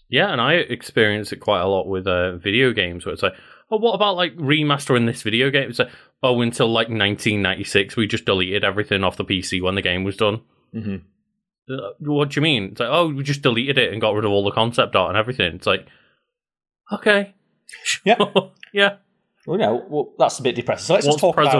Yeah, 0.09 0.33
and 0.33 0.41
I 0.41 0.55
experience 0.55 1.33
it 1.33 1.41
quite 1.41 1.61
a 1.61 1.66
lot 1.68 1.87
with 1.87 2.07
uh, 2.07 2.37
video 2.39 2.72
games 2.72 3.05
where 3.05 3.12
it's 3.12 3.22
like, 3.22 3.35
oh, 3.70 3.77
what 3.77 3.93
about 3.93 4.16
like 4.16 4.35
remastering 4.39 5.05
this 5.05 5.20
video 5.22 5.51
game? 5.51 5.68
It's 5.68 5.79
like, 5.81 5.91
oh, 6.22 6.41
until 6.41 6.68
like 6.68 6.89
1996, 6.89 7.95
we 7.97 8.07
just 8.07 8.25
deleted 8.25 8.64
everything 8.64 9.05
off 9.05 9.18
the 9.18 9.25
PC 9.27 9.61
when 9.62 9.75
the 9.75 9.83
game 9.83 10.03
was 10.03 10.16
done. 10.16 10.41
hmm 10.72 10.97
Uh, 11.68 11.91
What 11.99 12.31
do 12.31 12.37
you 12.39 12.43
mean? 12.43 12.64
It's 12.70 12.81
like, 12.81 12.89
oh, 12.91 13.09
we 13.09 13.22
just 13.22 13.43
deleted 13.43 13.77
it 13.77 13.93
and 13.93 14.01
got 14.01 14.14
rid 14.14 14.25
of 14.25 14.31
all 14.31 14.45
the 14.45 14.51
concept 14.51 14.97
art 14.97 15.11
and 15.11 15.18
everything. 15.18 15.57
It's 15.57 15.66
like, 15.66 15.87
okay. 16.93 17.35
Yeah. 18.05 18.16
yeah. 18.72 18.97
Well, 19.47 19.59
no, 19.59 19.85
well, 19.89 20.12
that's 20.18 20.39
a 20.39 20.43
bit 20.43 20.55
depressing. 20.55 20.87
So 20.87 20.95
let's 20.95 21.07
What's 21.07 21.20
talk 21.20 21.35
about? 21.37 21.53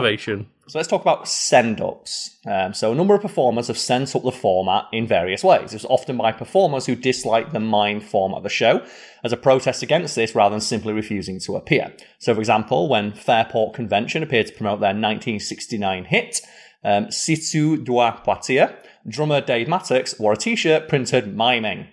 So 0.69 0.79
let's 0.79 0.89
talk 0.89 1.03
about 1.03 1.29
send 1.29 1.83
ups. 1.83 2.39
Um, 2.47 2.73
so 2.73 2.93
a 2.93 2.95
number 2.95 3.15
of 3.15 3.21
performers 3.21 3.67
have 3.67 3.77
sent 3.77 4.17
up 4.17 4.23
the 4.23 4.33
format 4.33 4.87
in 4.91 5.07
various 5.07 5.45
ways. 5.45 5.75
It's 5.75 5.85
often 5.85 6.17
by 6.17 6.33
performers 6.33 6.87
who 6.87 6.95
dislike 6.95 7.53
the 7.53 7.61
mime 7.61 8.01
format 8.01 8.39
of 8.39 8.43
the 8.43 8.49
show 8.49 8.83
as 9.23 9.33
a 9.33 9.37
protest 9.37 9.83
against 9.83 10.15
this 10.15 10.35
rather 10.35 10.55
than 10.55 10.63
simply 10.63 10.95
refusing 10.95 11.39
to 11.41 11.57
appear. 11.57 11.93
So 12.19 12.33
for 12.33 12.41
example, 12.41 12.89
when 12.89 13.13
Fairport 13.13 13.75
Convention 13.75 14.23
appeared 14.23 14.47
to 14.47 14.55
promote 14.55 14.81
their 14.81 14.89
1969 14.89 16.07
hit, 16.07 16.41
um, 16.83 17.11
Si 17.11 17.37
tu 17.37 17.77
dois 17.77 18.13
partir, 18.25 18.75
drummer 19.07 19.43
Dave 19.43 19.67
Mattacks 19.67 20.19
wore 20.19 20.33
a 20.33 20.37
t-shirt 20.37 20.89
printed 20.89 21.37
miming. 21.37 21.89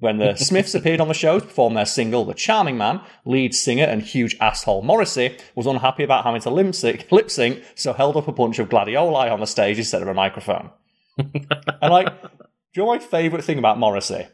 When 0.00 0.16
the 0.18 0.34
Smiths 0.34 0.74
appeared 0.74 1.00
on 1.00 1.08
the 1.08 1.14
show 1.14 1.38
to 1.38 1.46
perform 1.46 1.74
their 1.74 1.84
single 1.86 2.24
The 2.24 2.34
Charming 2.34 2.78
Man, 2.78 3.02
lead 3.26 3.54
singer 3.54 3.84
and 3.84 4.02
huge 4.02 4.34
asshole 4.40 4.82
Morrissey 4.82 5.36
was 5.54 5.66
unhappy 5.66 6.02
about 6.04 6.24
having 6.24 6.40
to 6.40 6.50
lip 6.50 6.74
sync, 7.30 7.64
so 7.74 7.92
held 7.92 8.16
up 8.16 8.26
a 8.26 8.32
bunch 8.32 8.58
of 8.58 8.68
gladioli 8.70 9.30
on 9.30 9.40
the 9.40 9.46
stage 9.46 9.76
instead 9.78 10.00
of 10.02 10.08
a 10.08 10.14
microphone. 10.14 10.70
and 11.18 11.34
like, 11.82 12.22
do 12.22 12.28
you 12.74 12.82
know 12.82 12.86
my 12.86 12.98
favourite 12.98 13.44
thing 13.44 13.58
about 13.58 13.78
Morrissey? 13.78 14.26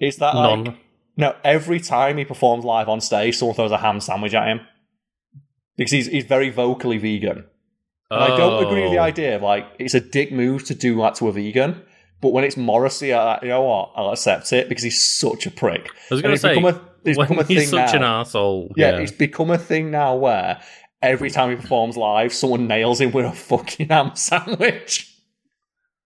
Is 0.00 0.16
that 0.16 0.34
like, 0.34 0.58
None. 0.64 0.76
no, 1.18 1.36
every 1.44 1.80
time 1.80 2.16
he 2.16 2.24
performs 2.24 2.64
live 2.64 2.88
on 2.88 3.00
stage, 3.02 3.36
someone 3.36 3.54
throws 3.56 3.72
a 3.72 3.78
ham 3.78 4.00
sandwich 4.00 4.32
at 4.34 4.48
him. 4.48 4.60
Because 5.76 5.92
he's, 5.92 6.06
he's 6.06 6.24
very 6.24 6.50
vocally 6.50 6.98
vegan. 6.98 7.44
And 8.10 8.22
I 8.22 8.36
don't 8.36 8.64
agree 8.64 8.82
with 8.82 8.92
the 8.92 8.98
Oh. 8.98 9.02
idea 9.02 9.36
of 9.36 9.42
like 9.42 9.66
it's 9.78 9.94
a 9.94 10.00
dick 10.00 10.30
move 10.32 10.64
to 10.66 10.74
do 10.74 10.96
that 10.98 11.16
to 11.16 11.28
a 11.28 11.32
vegan. 11.32 11.82
But 12.24 12.32
when 12.32 12.42
it's 12.44 12.56
Morrissey, 12.56 13.12
I, 13.12 13.38
you 13.42 13.48
know 13.48 13.60
what? 13.60 13.92
I'll 13.94 14.10
accept 14.10 14.50
it 14.54 14.70
because 14.70 14.82
he's 14.82 15.04
such 15.04 15.44
a 15.44 15.50
prick. 15.50 15.90
I 16.10 16.14
was 16.14 16.22
going 16.22 16.34
to 16.34 16.40
say, 16.40 16.54
become 16.54 16.74
a, 16.74 16.80
it's 17.04 17.18
become 17.18 17.38
a 17.38 17.44
he's 17.44 17.58
thing 17.58 17.68
such 17.68 17.92
now. 17.92 17.98
an 17.98 18.02
asshole. 18.02 18.72
yeah, 18.78 18.92
Yeah. 18.92 19.00
it's 19.00 19.12
become 19.12 19.50
a 19.50 19.58
thing 19.58 19.90
now 19.90 20.16
where 20.16 20.58
every 21.02 21.28
time 21.28 21.50
he 21.50 21.56
performs 21.56 21.98
live, 21.98 22.32
someone 22.32 22.66
nails 22.66 23.02
him 23.02 23.12
with 23.12 23.26
a 23.26 23.32
fucking 23.32 23.88
ham 23.90 24.12
sandwich. 24.14 25.14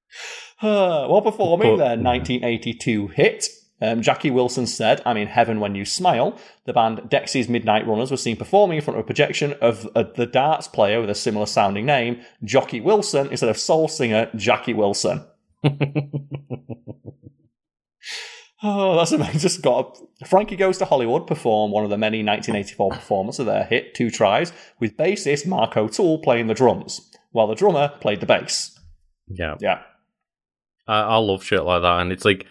While 0.61 1.23
performing 1.23 1.77
their 1.79 1.91
1982 1.97 3.07
hit, 3.07 3.47
um, 3.81 4.03
Jackie 4.03 4.33
Wilson 4.33 4.66
said, 4.66 5.01
I'm 5.07 5.16
in 5.16 5.29
heaven 5.29 5.61
when 5.61 5.77
you 5.77 5.85
smile. 5.85 6.37
The 6.66 6.73
band 6.73 7.03
Dexy's 7.09 7.49
Midnight 7.49 7.87
Runners 7.87 8.11
was 8.11 8.21
seen 8.21 8.37
performing 8.37 8.79
in 8.79 8.83
front 8.83 8.99
of 8.99 9.05
a 9.05 9.07
projection 9.07 9.55
of 9.61 9.89
uh, 9.95 10.03
the 10.16 10.27
darts 10.27 10.66
player 10.66 11.01
with 11.01 11.11
a 11.11 11.14
similar 11.14 11.47
sounding 11.47 11.87
name, 11.87 12.23
Jockey 12.43 12.81
Wilson, 12.81 13.29
instead 13.29 13.49
of 13.51 13.57
soul 13.57 13.87
singer 13.87 14.29
Jackie 14.35 14.75
Wilson. 14.75 15.25
Oh, 18.63 18.97
that's 18.97 19.13
amazing. 19.13 19.39
Just 19.39 19.63
got 19.63 19.97
Frankie 20.27 20.57
Goes 20.57 20.79
to 20.79 20.85
Hollywood 20.85 21.29
perform 21.29 21.71
one 21.71 21.85
of 21.85 21.91
the 21.91 21.99
many 21.99 22.25
1984 22.25 22.91
performances 22.91 23.41
of 23.41 23.47
their 23.47 23.65
hit 23.65 23.95
Two 23.95 24.11
Tribes 24.11 24.53
with 24.81 24.97
bassist 24.97 25.47
Mark 25.47 25.77
O'Toole 25.77 26.19
playing 26.19 26.49
the 26.49 26.55
drums, 26.55 27.09
while 27.31 27.47
the 27.47 27.55
drummer 27.55 27.93
played 28.01 28.21
the 28.21 28.27
bass. 28.27 28.77
yeah. 29.29 29.55
Yeah. 29.61 29.83
I, 30.89 31.03
I 31.03 31.17
love 31.19 31.45
shit 31.45 31.63
like 31.63 31.83
that, 31.83 32.01
and 32.01 32.11
it's 32.11 32.25
like 32.25 32.47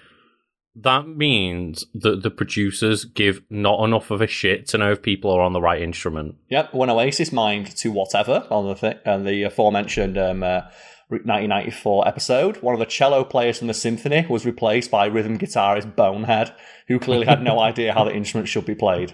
that 0.76 1.08
means 1.08 1.84
that 1.96 2.22
the 2.22 2.30
producers 2.30 3.04
give 3.04 3.42
not 3.50 3.84
enough 3.84 4.12
of 4.12 4.22
a 4.22 4.28
shit 4.28 4.68
to 4.68 4.78
know 4.78 4.92
if 4.92 5.02
people 5.02 5.32
are 5.32 5.42
on 5.42 5.54
the 5.54 5.62
right 5.62 5.82
instrument. 5.82 6.36
Yep. 6.50 6.74
When 6.74 6.90
Oasis 6.90 7.32
mimed 7.32 7.76
to 7.80 7.92
whatever 7.92 8.46
on 8.50 8.68
the 8.68 8.76
th- 8.76 9.00
on 9.06 9.26
the 9.26 9.44
aforementioned 9.44 10.18
um, 10.20 10.44
uh, 10.44 10.62
1994 11.10 12.08
episode, 12.08 12.58
one 12.58 12.74
of 12.74 12.80
the 12.80 12.86
cello 12.86 13.24
players 13.24 13.58
from 13.58 13.68
the 13.68 13.74
symphony 13.74 14.26
was 14.30 14.46
replaced 14.46 14.92
by 14.92 15.06
rhythm 15.06 15.38
guitarist 15.38 15.96
Bonehead, 15.96 16.54
who 16.88 17.00
clearly 17.00 17.26
had 17.26 17.42
no 17.42 17.60
idea 17.62 17.94
how 17.94 18.04
the 18.04 18.14
instrument 18.14 18.50
should 18.50 18.66
be 18.66 18.76
played. 18.76 19.14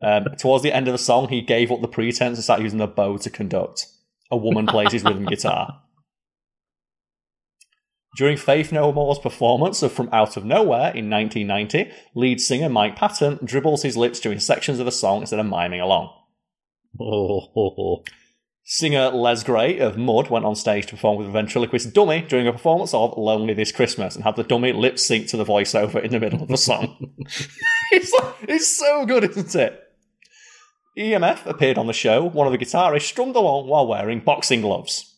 Um, 0.00 0.26
towards 0.38 0.62
the 0.62 0.72
end 0.72 0.88
of 0.88 0.92
the 0.92 0.98
song, 0.98 1.28
he 1.28 1.42
gave 1.42 1.70
up 1.70 1.80
the 1.80 1.88
pretense 1.88 2.38
and 2.38 2.44
started 2.44 2.62
using 2.62 2.78
the 2.78 2.86
bow 2.86 3.18
to 3.18 3.30
conduct. 3.30 3.86
A 4.30 4.36
woman 4.36 4.66
plays 4.66 4.92
his 4.92 5.04
rhythm 5.04 5.26
guitar. 5.26 5.82
During 8.16 8.36
Faith 8.36 8.72
No 8.72 8.90
More's 8.90 9.18
performance 9.18 9.82
of 9.82 9.92
From 9.92 10.08
Out 10.12 10.36
of 10.36 10.44
Nowhere 10.44 10.90
in 10.94 11.08
1990, 11.10 11.90
lead 12.14 12.40
singer 12.40 12.68
Mike 12.68 12.96
Patton 12.96 13.38
dribbles 13.44 13.82
his 13.82 13.96
lips 13.96 14.18
during 14.18 14.40
sections 14.40 14.78
of 14.78 14.86
the 14.86 14.92
song 14.92 15.20
instead 15.20 15.38
of 15.38 15.46
miming 15.46 15.80
along. 15.80 16.12
Oh, 17.00 18.02
Singer 18.70 19.08
Les 19.08 19.42
Gray 19.44 19.78
of 19.78 19.96
Mud 19.96 20.28
went 20.28 20.44
on 20.44 20.54
stage 20.54 20.84
to 20.84 20.92
perform 20.92 21.16
with 21.16 21.26
a 21.26 21.30
ventriloquist 21.30 21.94
dummy 21.94 22.20
during 22.20 22.46
a 22.46 22.52
performance 22.52 22.92
of 22.92 23.16
Lonely 23.16 23.54
This 23.54 23.72
Christmas 23.72 24.14
and 24.14 24.24
had 24.24 24.36
the 24.36 24.42
dummy 24.42 24.74
lip 24.74 24.98
sync 24.98 25.28
to 25.28 25.38
the 25.38 25.44
voiceover 25.44 26.04
in 26.04 26.10
the 26.10 26.20
middle 26.20 26.42
of 26.42 26.48
the 26.48 26.58
song. 26.58 27.14
it's, 27.92 28.12
like, 28.12 28.34
it's 28.42 28.68
so 28.68 29.06
good, 29.06 29.24
isn't 29.24 29.54
it? 29.54 29.82
EMF 30.98 31.46
appeared 31.46 31.78
on 31.78 31.86
the 31.86 31.94
show. 31.94 32.22
One 32.22 32.46
of 32.46 32.52
the 32.52 32.58
guitarists 32.58 33.08
strummed 33.08 33.36
along 33.36 33.68
while 33.68 33.86
wearing 33.86 34.20
boxing 34.20 34.60
gloves. 34.60 35.16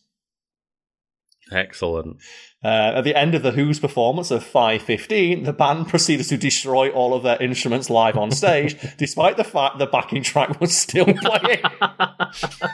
excellent. 1.51 2.19
Uh, 2.63 2.93
at 2.95 3.01
the 3.03 3.15
end 3.15 3.33
of 3.33 3.41
the 3.41 3.51
Who's 3.51 3.79
performance 3.79 4.29
of 4.29 4.43
5.15, 4.43 5.45
the 5.45 5.53
band 5.53 5.87
proceeded 5.87 6.27
to 6.27 6.37
destroy 6.37 6.89
all 6.91 7.15
of 7.15 7.23
their 7.23 7.41
instruments 7.41 7.89
live 7.89 8.17
on 8.17 8.29
stage, 8.29 8.75
despite 8.97 9.35
the 9.37 9.43
fact 9.43 9.79
the 9.79 9.87
backing 9.87 10.21
track 10.21 10.61
was 10.61 10.75
still 10.77 11.05
playing. 11.21 11.61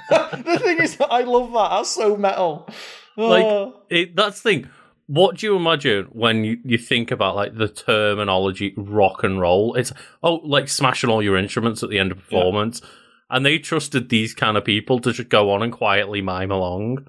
the 0.09 0.59
thing 0.61 0.79
is, 0.79 0.97
I 1.09 1.21
love 1.21 1.53
that. 1.53 1.69
That's 1.77 1.89
so 1.91 2.17
metal. 2.17 2.67
Like 3.15 3.43
Oh. 3.45 3.81
it, 3.89 4.15
that's 4.15 4.41
the 4.41 4.49
thing. 4.49 4.69
What 5.07 5.37
do 5.37 5.45
you 5.47 5.55
imagine 5.55 6.07
when 6.11 6.43
you, 6.43 6.59
you 6.65 6.77
think 6.77 7.09
about 7.11 7.37
like 7.37 7.55
the 7.55 7.69
terminology 7.69 8.73
rock 8.75 9.23
and 9.23 9.39
roll? 9.39 9.73
It's 9.75 9.93
oh, 10.21 10.35
like 10.43 10.67
smashing 10.67 11.09
all 11.09 11.23
your 11.23 11.37
instruments 11.37 11.81
at 11.81 11.89
the 11.89 11.97
end 11.97 12.11
of 12.11 12.17
performance, 12.17 12.81
and 13.29 13.45
they 13.45 13.57
trusted 13.57 14.09
these 14.09 14.33
kind 14.33 14.57
of 14.57 14.65
people 14.65 14.99
to 14.99 15.13
just 15.13 15.29
go 15.29 15.49
on 15.51 15.63
and 15.63 15.71
quietly 15.71 16.21
mime 16.21 16.51
along. 16.51 17.07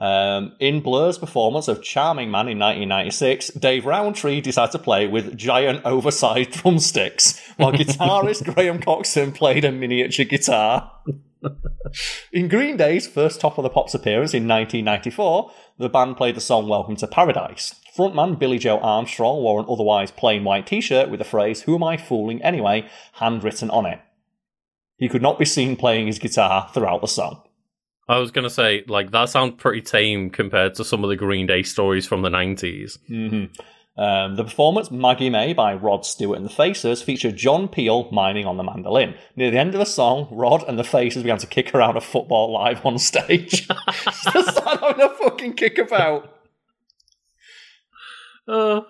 Um, 0.00 0.52
in 0.58 0.80
Blur's 0.80 1.18
performance 1.18 1.68
of 1.68 1.82
Charmless 1.82 2.28
Man 2.28 2.48
in 2.48 2.58
1996, 2.58 3.48
Dave 3.50 3.84
Rowntree 3.84 4.40
decided 4.40 4.72
to 4.72 4.78
play 4.78 5.06
with 5.06 5.36
giant 5.36 5.84
oversized 5.84 6.50
drumsticks, 6.62 7.38
while 7.58 7.72
guitarist 7.72 8.54
Graham 8.54 8.80
Coxon 8.80 9.32
played 9.32 9.64
a 9.64 9.70
miniature 9.70 10.24
guitar. 10.24 10.90
in 12.32 12.48
Green 12.48 12.78
Day's 12.78 13.06
first 13.06 13.40
Top 13.42 13.58
of 13.58 13.62
the 13.62 13.68
Pops 13.68 13.94
appearance 13.94 14.32
in 14.32 14.48
1994, 14.48 15.50
the 15.76 15.90
band 15.90 16.16
played 16.16 16.34
the 16.34 16.40
song 16.40 16.66
Welcome 16.66 16.96
to 16.96 17.06
Paradise. 17.06 17.74
Frontman 17.96 18.38
Billie 18.38 18.58
Joe 18.58 18.78
Armstrong 18.78 19.42
wore 19.42 19.60
an 19.60 19.66
otherwise 19.68 20.10
plain 20.10 20.44
white 20.44 20.66
t 20.66 20.80
shirt 20.80 21.10
with 21.10 21.18
the 21.18 21.24
phrase, 21.24 21.62
Who 21.62 21.74
am 21.74 21.84
I 21.84 21.98
fooling 21.98 22.42
anyway? 22.42 22.88
handwritten 23.14 23.68
on 23.68 23.84
it. 23.84 24.00
He 24.96 25.08
could 25.08 25.22
not 25.22 25.38
be 25.38 25.44
seen 25.44 25.76
playing 25.76 26.06
his 26.06 26.18
guitar 26.18 26.70
throughout 26.72 27.02
the 27.02 27.06
song. 27.08 27.42
I 28.10 28.18
was 28.18 28.32
gonna 28.32 28.50
say, 28.50 28.82
like 28.88 29.12
that 29.12 29.28
sounds 29.28 29.54
pretty 29.56 29.82
tame 29.82 30.30
compared 30.30 30.74
to 30.74 30.84
some 30.84 31.04
of 31.04 31.10
the 31.10 31.16
Green 31.16 31.46
Day 31.46 31.62
stories 31.62 32.08
from 32.08 32.22
the 32.22 32.30
nineties. 32.30 32.98
Mm-hmm. 33.08 34.02
Um, 34.02 34.34
the 34.34 34.42
performance 34.42 34.90
Maggie 34.90 35.30
May 35.30 35.52
by 35.52 35.74
Rod 35.74 36.04
Stewart 36.04 36.36
and 36.36 36.44
the 36.44 36.52
Faces 36.52 37.02
featured 37.02 37.36
John 37.36 37.68
Peel 37.68 38.10
miming 38.10 38.46
on 38.46 38.56
the 38.56 38.64
mandolin. 38.64 39.14
Near 39.36 39.52
the 39.52 39.58
end 39.58 39.74
of 39.74 39.78
the 39.78 39.84
song, 39.84 40.26
Rod 40.32 40.64
and 40.66 40.76
the 40.76 40.84
Faces 40.84 41.22
began 41.22 41.38
to 41.38 41.46
kick 41.46 41.72
around 41.72 41.96
a 41.96 42.00
football 42.00 42.52
live 42.52 42.84
on 42.84 42.98
stage. 42.98 43.68
Just 44.32 44.60
having 44.64 45.00
a 45.00 45.08
fucking 45.10 45.54
kickabout. 45.54 46.30
Uh, 48.48 48.80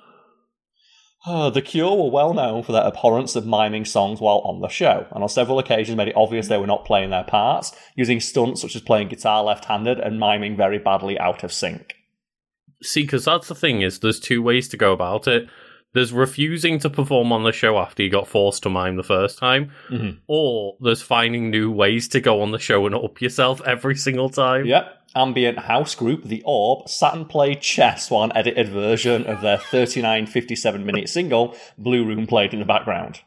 Uh, 1.26 1.50
the 1.50 1.60
Cure 1.60 1.94
were 1.96 2.10
well 2.10 2.32
known 2.32 2.62
for 2.62 2.72
their 2.72 2.86
abhorrence 2.86 3.36
of 3.36 3.44
miming 3.46 3.84
songs 3.84 4.20
while 4.20 4.38
on 4.38 4.60
the 4.60 4.68
show, 4.68 5.06
and 5.12 5.22
on 5.22 5.28
several 5.28 5.58
occasions 5.58 5.96
made 5.96 6.08
it 6.08 6.16
obvious 6.16 6.48
they 6.48 6.56
were 6.56 6.66
not 6.66 6.86
playing 6.86 7.10
their 7.10 7.24
parts, 7.24 7.72
using 7.94 8.20
stunts 8.20 8.62
such 8.62 8.74
as 8.74 8.80
playing 8.80 9.08
guitar 9.08 9.42
left-handed 9.44 9.98
and 10.00 10.18
miming 10.18 10.56
very 10.56 10.78
badly 10.78 11.18
out 11.18 11.44
of 11.44 11.52
sync. 11.52 11.94
see, 12.82 13.02
because 13.02 13.26
that's 13.26 13.48
the 13.48 13.54
thing 13.54 13.82
is, 13.82 13.98
there's 13.98 14.18
two 14.18 14.40
ways 14.42 14.66
to 14.66 14.76
go 14.78 14.92
about 14.94 15.28
it. 15.28 15.46
There's 15.92 16.14
refusing 16.14 16.78
to 16.78 16.88
perform 16.88 17.30
on 17.32 17.42
the 17.42 17.52
show 17.52 17.76
after 17.76 18.02
you 18.02 18.08
got 18.08 18.26
forced 18.26 18.62
to 18.62 18.70
mime 18.70 18.96
the 18.96 19.02
first 19.02 19.36
time, 19.38 19.72
Mhm. 19.90 20.18
or 20.26 20.76
there's 20.80 21.02
finding 21.02 21.50
new 21.50 21.70
ways 21.70 22.08
to 22.08 22.20
go 22.20 22.40
on 22.40 22.52
the 22.52 22.58
show 22.58 22.86
and 22.86 22.94
up 22.94 23.20
yourself 23.20 23.60
every 23.66 23.96
single 23.96 24.30
time. 24.30 24.64
Yep. 24.64 24.99
Ambient 25.14 25.58
house 25.58 25.94
group 25.94 26.24
The 26.24 26.42
Orb 26.44 26.88
sat 26.88 27.14
and 27.14 27.28
played 27.28 27.60
chess 27.60 28.10
while 28.10 28.24
an 28.24 28.32
edited 28.36 28.68
version 28.68 29.26
of 29.26 29.40
their 29.40 29.58
39 29.58 30.26
57 30.26 30.86
minute 30.86 31.08
single, 31.08 31.56
Blue 31.76 32.04
Room, 32.04 32.26
played 32.26 32.52
in 32.52 32.60
the 32.60 32.64
background. 32.64 33.20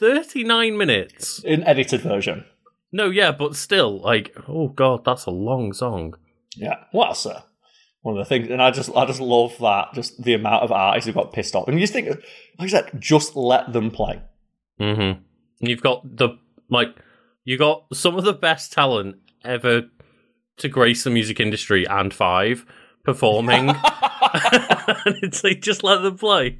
39 0.00 0.76
minutes. 0.76 1.44
An 1.44 1.62
edited 1.64 2.00
version. 2.00 2.44
No, 2.90 3.08
yeah, 3.08 3.30
but 3.30 3.54
still, 3.54 4.00
like, 4.00 4.36
oh 4.48 4.68
god, 4.68 5.04
that's 5.04 5.26
a 5.26 5.30
long 5.30 5.72
song. 5.72 6.14
Yeah. 6.56 6.84
Well, 6.92 7.14
sir. 7.14 7.42
One 8.02 8.18
of 8.18 8.24
the 8.24 8.28
things, 8.28 8.48
and 8.50 8.60
I 8.60 8.72
just, 8.72 8.90
I 8.96 9.06
just 9.06 9.20
love 9.20 9.56
that, 9.60 9.94
just 9.94 10.20
the 10.22 10.34
amount 10.34 10.64
of 10.64 10.72
artists 10.72 11.06
who 11.06 11.12
got 11.12 11.32
pissed 11.32 11.54
off. 11.54 11.68
And 11.68 11.78
you 11.78 11.84
just 11.84 11.92
think, 11.92 12.08
like 12.08 12.18
I 12.58 12.66
said, 12.66 12.90
just 12.98 13.36
let 13.36 13.72
them 13.72 13.92
play. 13.92 14.20
Mm-hmm. 14.80 15.22
You've 15.60 15.82
got 15.82 16.16
the 16.16 16.30
like, 16.68 16.96
you 17.44 17.56
got 17.56 17.84
some 17.94 18.16
of 18.16 18.24
the 18.24 18.32
best 18.32 18.72
talent 18.72 19.16
ever 19.44 19.82
to 20.58 20.68
grace 20.68 21.04
the 21.04 21.10
music 21.10 21.40
industry 21.40 21.86
and 21.86 22.12
five 22.12 22.64
performing, 23.04 23.68
and 24.34 25.16
it's 25.22 25.42
like 25.44 25.60
just 25.60 25.82
let 25.82 26.02
them 26.02 26.16
play. 26.18 26.58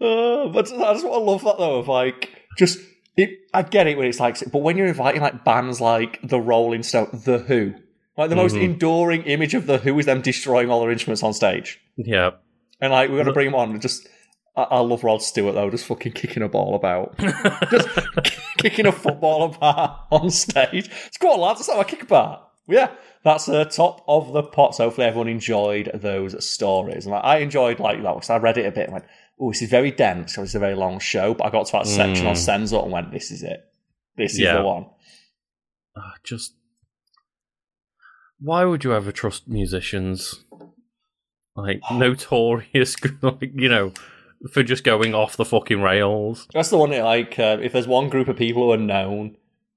Uh, 0.00 0.48
but 0.48 0.72
I 0.72 0.92
just 0.92 1.04
want 1.06 1.14
to 1.14 1.18
love 1.18 1.44
that 1.44 1.58
though. 1.58 1.78
Of 1.78 1.88
like, 1.88 2.30
just 2.58 2.78
it, 3.16 3.30
I 3.52 3.62
get 3.62 3.86
it 3.86 3.96
when 3.96 4.06
it's 4.06 4.20
like, 4.20 4.38
but 4.52 4.58
when 4.62 4.76
you're 4.76 4.86
inviting 4.86 5.20
like 5.20 5.44
bands 5.44 5.80
like 5.80 6.20
the 6.22 6.40
Rolling 6.40 6.82
Stone, 6.82 7.22
the 7.24 7.38
Who, 7.38 7.74
like 8.16 8.30
the 8.30 8.36
most 8.36 8.54
Mhm. 8.56 8.62
enduring 8.62 9.22
image 9.24 9.54
of 9.54 9.66
the 9.66 9.78
Who 9.78 9.98
is 9.98 10.06
them 10.06 10.20
destroying 10.20 10.70
all 10.70 10.80
their 10.80 10.90
instruments 10.90 11.22
on 11.22 11.32
stage, 11.32 11.80
Yeah, 11.96 12.30
and 12.80 12.92
like 12.92 13.10
we're 13.10 13.18
gonna 13.18 13.32
bring 13.32 13.46
them 13.46 13.54
on. 13.54 13.70
and 13.70 13.82
Just, 13.82 14.08
I, 14.56 14.62
I 14.62 14.78
love 14.80 15.04
Rod 15.04 15.22
Stewart 15.22 15.54
though, 15.54 15.70
just 15.70 15.86
fucking 15.86 16.12
kicking 16.12 16.42
a 16.42 16.48
ball 16.48 16.74
about, 16.74 17.16
just 17.70 17.88
kicking 18.58 18.86
a 18.86 18.92
football 18.92 19.44
apart 19.52 19.98
on 20.10 20.30
stage. 20.30 20.90
It's 21.06 21.16
quite 21.18 21.38
lads. 21.38 21.60
That's 21.60 21.72
how 21.72 21.80
I 21.80 21.84
kick 21.84 22.02
apart. 22.02 22.40
Yeah, 22.66 22.90
that's 23.24 23.46
the 23.46 23.64
top 23.64 24.02
of 24.08 24.32
the 24.32 24.42
pots. 24.42 24.78
Hopefully, 24.78 25.06
everyone 25.06 25.28
enjoyed 25.28 25.90
those 25.94 26.42
stories, 26.48 27.04
and 27.04 27.12
like, 27.14 27.24
I 27.24 27.38
enjoyed 27.38 27.78
like 27.80 28.02
that 28.02 28.14
because 28.14 28.30
I 28.30 28.38
read 28.38 28.56
it 28.58 28.66
a 28.66 28.70
bit 28.70 28.84
and 28.84 28.92
went, 28.94 29.04
"Oh, 29.38 29.50
this 29.50 29.60
is 29.62 29.68
very 29.68 29.90
dense 29.90 30.38
it's 30.38 30.54
a 30.54 30.58
very 30.58 30.74
long 30.74 30.98
show." 30.98 31.34
But 31.34 31.46
I 31.46 31.50
got 31.50 31.66
to 31.66 31.72
that 31.72 31.86
section 31.86 32.26
on 32.26 32.34
Mm. 32.34 32.38
Senzo 32.62 32.82
and 32.82 32.92
went, 32.92 33.12
"This 33.12 33.30
is 33.30 33.42
it. 33.42 33.60
This 34.16 34.32
is 34.34 34.38
Yeah. 34.40 34.58
the 34.58 34.62
one." 34.62 34.86
Ah, 35.96 36.14
just 36.24 36.54
why 38.40 38.64
would 38.64 38.84
you 38.84 38.94
ever 38.94 39.12
trust 39.12 39.46
musicians? 39.48 40.44
Like 41.56 41.80
notorious, 41.92 42.96
like 43.22 43.52
you 43.54 43.68
know, 43.68 43.92
for 44.50 44.62
just 44.62 44.84
going 44.84 45.14
off 45.14 45.36
the 45.36 45.44
fucking 45.44 45.80
rails. 45.80 46.48
That's 46.52 46.70
the 46.70 46.78
one. 46.78 46.90
That, 46.90 47.04
like, 47.04 47.38
uh, 47.38 47.58
if 47.62 47.72
there's 47.72 47.86
one 47.86 48.08
group 48.08 48.28
of 48.28 48.36
people 48.36 48.64
who 48.64 48.72
are 48.72 48.76
known 48.76 49.36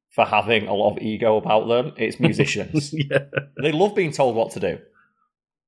for 0.09 0.25
having 0.25 0.67
a 0.67 0.73
lot 0.73 0.91
of 0.91 1.01
ego 1.01 1.37
about 1.37 1.67
them, 1.67 1.93
it's 1.97 2.19
musicians. 2.19 2.93
yeah, 2.93 3.25
they 3.61 3.71
love 3.71 3.95
being 3.95 4.11
told 4.11 4.35
what 4.35 4.51
to 4.51 4.59
do. 4.59 4.79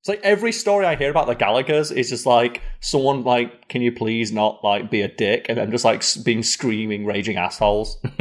It's 0.02 0.08
like 0.08 0.22
every 0.24 0.54
story 0.54 0.86
I 0.86 0.96
hear 0.96 1.12
about 1.12 1.28
the 1.28 1.36
Gallagher's 1.36 1.92
is 1.92 2.10
just 2.10 2.26
like 2.26 2.62
someone 2.80 3.24
like, 3.24 3.68
"Can 3.68 3.82
you 3.82 3.92
please 3.92 4.32
not 4.32 4.64
like 4.64 4.90
be 4.90 5.02
a 5.02 5.10
dick?" 5.10 5.48
and 5.50 5.58
then 5.58 5.72
just 5.72 5.84
like 5.84 6.04
being 6.24 6.42
screaming, 6.42 7.06
raging 7.06 7.36
assholes. 7.36 8.02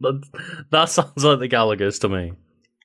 that, 0.00 0.22
that 0.70 0.88
sounds 0.88 1.22
like 1.22 1.38
the 1.38 1.48
Gallagher's 1.48 1.98
to 1.98 2.08
me. 2.08 2.32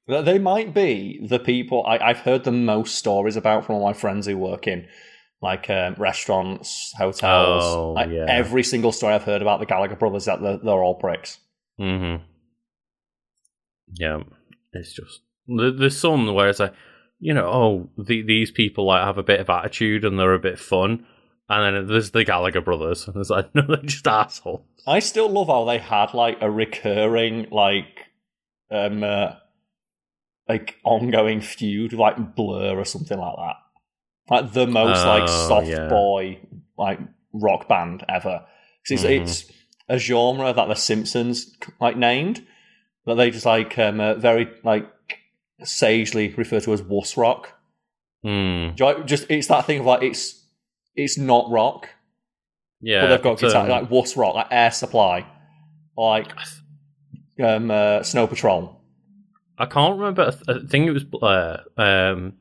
They 0.08 0.39
might 0.39 0.74
be 0.74 1.20
the 1.26 1.39
people 1.39 1.86
I, 1.86 1.98
I've 2.00 2.20
heard 2.20 2.43
the 2.43 2.52
most 2.52 2.95
stories 2.95 3.36
about 3.36 3.66
from 3.66 3.76
all 3.76 3.86
my 3.86 3.93
friends 3.93 4.26
who 4.26 4.38
work 4.38 4.68
in 4.68 4.88
like 5.42 5.70
um, 5.70 5.96
restaurants, 5.98 6.94
hotels. 6.98 7.64
Oh, 7.64 7.92
like, 7.94 8.10
yeah. 8.10 8.26
Every 8.28 8.64
single 8.64 8.92
story 8.92 9.14
I've 9.14 9.24
heard 9.24 9.42
about 9.42 9.60
the 9.60 9.66
Gallagher 9.66 9.96
brothers 9.96 10.26
that 10.26 10.42
they're, 10.42 10.58
they're 10.58 10.84
all 10.84 10.96
pricks. 10.96 11.40
Mm-hmm. 11.80 12.24
Yeah, 13.94 14.24
it's 14.74 14.94
just 14.94 15.22
there- 15.48 15.72
there's 15.72 15.98
some 15.98 16.34
where 16.34 16.50
it's 16.50 16.60
like, 16.60 16.74
you 17.20 17.34
know, 17.34 17.48
oh, 17.48 17.90
the, 18.04 18.22
these 18.22 18.52
people 18.52 18.86
like 18.86 19.04
have 19.04 19.18
a 19.18 19.24
bit 19.24 19.40
of 19.40 19.50
attitude 19.50 20.04
and 20.06 20.20
they're 20.20 20.34
a 20.34 20.40
bit 20.40 20.60
fun, 20.60 21.06
and 21.50 21.76
then 21.78 21.88
there's 21.88 22.12
the 22.12 22.24
Gallagher 22.26 22.62
brothers, 22.62 23.08
and 23.08 23.16
it's 23.18 23.30
like, 23.30 23.50
no, 23.56 23.62
they're 23.68 23.78
just 23.78 24.08
assholes. 24.08 24.62
I 24.86 25.00
still 25.00 25.30
love 25.30 25.48
how 25.48 25.66
they 25.66 25.78
had 25.80 26.14
like 26.14 26.38
a 26.42 26.50
recurring 26.50 27.48
like 27.52 28.06
um 28.72 29.04
uh, 29.04 29.34
like 30.50 30.76
ongoing 30.84 31.42
feud 31.42 31.94
like 31.94 32.36
Blur 32.36 32.78
or 32.78 32.86
something 32.86 33.18
like 33.18 33.36
that. 33.38 33.56
Like 34.30 34.54
the 34.54 34.68
most 34.68 35.06
like 35.06 35.24
Oh, 35.24 35.48
soft 35.48 35.68
yeah. 35.68 35.88
boy 35.88 36.40
like 36.78 37.00
rock 37.34 37.68
band 37.68 38.04
ever. 38.10 38.46
'Cause 38.88 39.04
It's, 39.04 39.04
Mhm. 39.04 39.22
it's 39.22 39.52
a 39.90 39.98
genre 39.98 40.52
that 40.54 40.68
the 40.68 40.76
Simpsons 40.76 41.56
like 41.80 41.98
named 41.98 42.46
that 43.06 43.16
they 43.16 43.32
just 43.32 43.46
like 43.46 43.78
um 43.80 44.00
uh, 44.00 44.16
very 44.16 44.48
like 44.64 44.86
sagely 45.64 46.30
refer 46.38 46.60
to 46.60 46.74
as 46.74 46.82
wuss 46.84 47.18
rock. 47.18 47.54
Like- 48.24 49.06
Just 49.06 49.30
it's 49.30 49.48
that 49.48 49.66
thing 49.66 49.80
of 49.80 49.86
like 49.86 50.04
it's 50.04 50.44
it's 50.96 51.18
not 51.18 51.50
rock, 51.50 51.90
Yeah, 52.82 53.02
but 53.02 53.08
they've 53.10 53.22
got 53.24 53.40
guitar, 53.40 53.64
um, 53.64 53.70
like 53.70 53.90
Wuss 53.92 54.18
Rock, 54.18 54.34
like 54.36 54.48
Air 54.52 54.72
Supply, 54.72 55.26
like 55.96 56.28
um, 57.40 57.70
uh, 57.72 58.02
Snow 58.04 58.26
Patrol. 58.28 58.82
I 59.60 59.68
can't 59.68 59.98
remember. 59.98 60.34
I 60.48 60.60
think 60.68 60.88
it 60.88 60.92
was 60.92 61.06
uh, 61.22 61.58
um, 61.80 62.34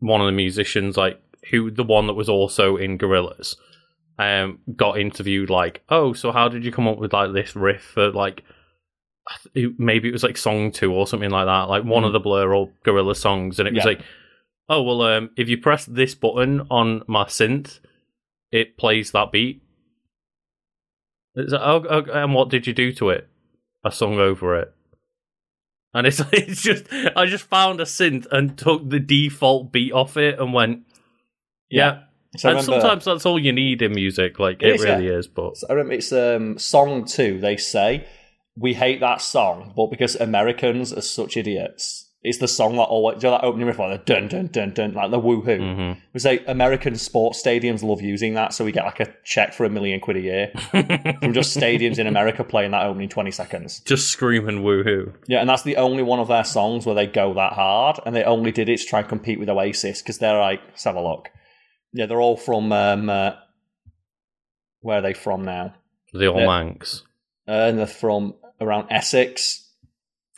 one 0.00 0.20
of 0.20 0.26
the 0.26 0.32
musicians, 0.32 0.96
like 0.96 1.20
who 1.50 1.70
the 1.70 1.84
one 1.84 2.06
that 2.08 2.14
was 2.14 2.28
also 2.28 2.76
in 2.76 2.98
Gorillaz, 2.98 3.56
um, 4.18 4.58
got 4.76 4.98
interviewed. 4.98 5.48
Like, 5.50 5.82
oh, 5.88 6.12
so 6.12 6.32
how 6.32 6.48
did 6.48 6.64
you 6.64 6.72
come 6.72 6.88
up 6.88 6.98
with 6.98 7.12
like 7.12 7.32
this 7.32 7.54
riff 7.56 7.82
for 7.82 8.10
like? 8.10 8.42
I 9.28 9.34
th- 9.54 9.66
it- 9.66 9.74
Maybe 9.78 10.08
it 10.08 10.12
was 10.12 10.22
like 10.24 10.36
song 10.36 10.72
two 10.72 10.92
or 10.92 11.06
something 11.06 11.30
like 11.30 11.46
that, 11.46 11.68
like 11.68 11.84
one 11.84 12.04
of 12.04 12.12
the 12.12 12.20
Blur 12.20 12.52
or 12.54 12.70
Gorillaz 12.84 13.16
songs, 13.16 13.58
and 13.58 13.68
it 13.68 13.74
was 13.74 13.84
Yeah. 13.84 13.90
like, 13.90 14.00
oh 14.68 14.82
well, 14.82 15.02
um, 15.02 15.30
if 15.36 15.48
you 15.48 15.58
press 15.58 15.84
this 15.86 16.14
button 16.14 16.62
on 16.70 17.02
my 17.06 17.24
synth, 17.24 17.80
it 18.50 18.76
plays 18.76 19.12
that 19.12 19.30
beat. 19.32 19.62
It's 21.36 21.52
like, 21.52 21.60
oh, 21.62 21.84
oh, 21.88 22.04
and 22.12 22.34
what 22.34 22.48
did 22.48 22.66
you 22.66 22.72
do 22.72 22.92
to 22.94 23.10
it? 23.10 23.28
I 23.84 23.90
sung 23.90 24.18
over 24.18 24.56
it. 24.58 24.74
And 25.92 26.06
it's 26.06 26.20
it's 26.32 26.62
just 26.62 26.86
I 27.16 27.26
just 27.26 27.44
found 27.44 27.80
a 27.80 27.84
synth 27.84 28.26
and 28.30 28.56
took 28.56 28.88
the 28.88 29.00
default 29.00 29.72
beat 29.72 29.92
off 29.92 30.16
it 30.16 30.38
and 30.38 30.52
went 30.52 30.84
yeah. 31.70 32.02
So 32.36 32.48
and 32.48 32.58
remember, 32.58 32.80
sometimes 32.80 33.04
that's 33.04 33.26
all 33.26 33.38
you 33.38 33.52
need 33.52 33.82
in 33.82 33.92
music, 33.92 34.38
like 34.38 34.62
It 34.62 34.76
is, 34.76 34.84
really 34.84 35.08
is. 35.08 35.26
But 35.26 35.54
I 35.68 35.72
remember 35.72 35.94
it's 35.94 36.12
um, 36.12 36.58
song 36.58 37.04
two. 37.04 37.40
They 37.40 37.56
say 37.56 38.06
we 38.56 38.74
hate 38.74 39.00
that 39.00 39.20
song, 39.20 39.72
but 39.76 39.90
because 39.90 40.14
Americans 40.16 40.92
are 40.92 41.00
such 41.00 41.36
idiots, 41.36 42.09
It's 42.22 42.36
the 42.36 42.48
song 42.48 42.76
that 42.76 42.82
always, 42.82 43.22
you 43.22 43.30
know, 43.30 43.36
that 43.38 43.44
opening 43.44 43.66
riff, 43.66 43.78
like 43.78 44.04
the 44.04 44.12
dun 44.12 44.28
dun 44.28 44.48
dun 44.48 44.74
dun, 44.74 44.92
like 44.92 45.10
the 45.10 45.18
woohoo. 45.18 45.94
hmm 45.94 45.98
We 46.12 46.20
say 46.20 46.44
American 46.46 46.96
sports 46.96 47.42
stadiums 47.42 47.82
love 47.82 48.02
using 48.02 48.34
that, 48.34 48.52
so 48.52 48.62
we 48.62 48.72
get 48.72 48.84
like 48.84 49.00
a 49.00 49.14
check 49.24 49.54
for 49.54 49.64
a 49.64 49.70
million 49.70 50.00
quid 50.00 50.18
a 50.18 50.20
year 50.20 50.52
from 51.20 51.32
just 51.32 51.56
stadiums 51.56 51.98
in 51.98 52.06
America 52.06 52.44
playing 52.44 52.72
that 52.72 52.84
opening 52.84 53.08
20 53.08 53.30
seconds. 53.30 53.80
Just 53.80 54.10
screaming 54.10 54.62
woohoo. 54.62 55.14
Yeah, 55.28 55.40
and 55.40 55.48
that's 55.48 55.62
the 55.62 55.76
only 55.78 56.02
one 56.02 56.20
of 56.20 56.28
their 56.28 56.44
songs 56.44 56.84
where 56.84 56.94
they 56.94 57.06
go 57.06 57.32
that 57.32 57.54
hard, 57.54 57.98
and 58.04 58.14
they 58.14 58.24
only 58.24 58.52
did 58.52 58.68
it 58.68 58.80
to 58.80 58.84
try 58.84 59.00
and 59.00 59.08
compete 59.08 59.40
with 59.40 59.48
Oasis 59.48 60.02
because 60.02 60.18
they're 60.18 60.38
like, 60.38 60.60
let's 60.68 60.84
have 60.84 60.96
a 60.96 61.02
look. 61.02 61.30
Yeah, 61.94 62.04
they're 62.04 62.20
all 62.20 62.36
from, 62.36 62.70
um, 62.70 63.08
uh, 63.08 63.32
where 64.80 64.98
are 64.98 65.02
they 65.02 65.14
from 65.14 65.44
now? 65.44 65.74
The 66.12 66.28
All 66.28 66.46
Manx. 66.46 67.02
Uh, 67.48 67.52
and 67.52 67.78
they're 67.78 67.86
from 67.86 68.34
around 68.60 68.88
Essex. 68.90 69.66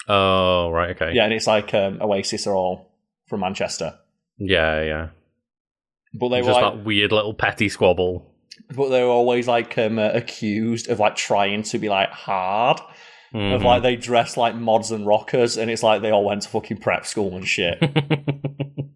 Oh, 0.09 0.71
right, 0.71 0.91
okay. 0.91 1.13
Yeah, 1.15 1.25
and 1.25 1.33
it's 1.33 1.47
like 1.47 1.73
um, 1.75 2.01
Oasis 2.03 2.47
are 2.47 2.55
all 2.55 2.91
from 3.29 3.41
Manchester. 3.41 3.99
Yeah, 4.39 4.83
yeah. 4.83 5.09
But 6.15 6.29
they 6.31 6.41
were 6.43 6.49
Just 6.49 6.61
like, 6.61 6.75
that 6.75 6.85
weird 6.85 7.13
little 7.13 7.35
petty 7.35 7.69
squabble. 7.69 8.35
but 8.75 8.89
they 8.89 9.03
were 9.03 9.09
always 9.11 9.47
like 9.49 9.77
um, 9.79 9.99
uh, 9.99 10.11
accused 10.13 10.89
of 10.91 10.99
like 10.99 11.17
trying 11.17 11.63
to 11.65 11.79
be 11.79 11.89
like 11.89 12.11
hard. 12.11 12.81
Of 13.35 13.41
Mhm. 13.63 13.65
like 13.65 13.83
they 13.83 13.97
dress 13.97 14.37
like 14.37 14.55
mods 14.55 14.91
and 14.91 15.07
rockers, 15.07 15.57
and 15.57 15.71
it's 15.71 15.83
like 15.83 16.03
they 16.03 16.11
all 16.11 16.25
went 16.25 16.43
to 16.43 16.49
fucking 16.51 16.79
prep 16.79 17.07
school 17.07 17.35
and 17.37 17.47
shit. 17.49 17.79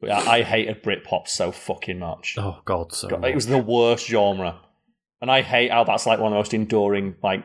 But 0.00 0.08
yeah, 0.10 0.18
I 0.30 0.42
hated 0.42 0.82
Britpop 0.82 1.26
so 1.26 1.50
fucking 1.52 1.98
much. 1.98 2.34
oh, 2.38 2.60
God, 2.66 2.92
so 2.92 3.08
God, 3.08 3.24
It 3.24 3.34
was 3.34 3.46
the 3.46 3.56
worst 3.58 4.06
genre, 4.06 4.60
and 5.22 5.30
I 5.30 5.40
hate 5.40 5.70
how 5.70 5.84
that's 5.84 6.04
like 6.06 6.18
one 6.18 6.32
of 6.32 6.34
the 6.34 6.38
most 6.40 6.52
enduring 6.52 7.14
like 7.22 7.44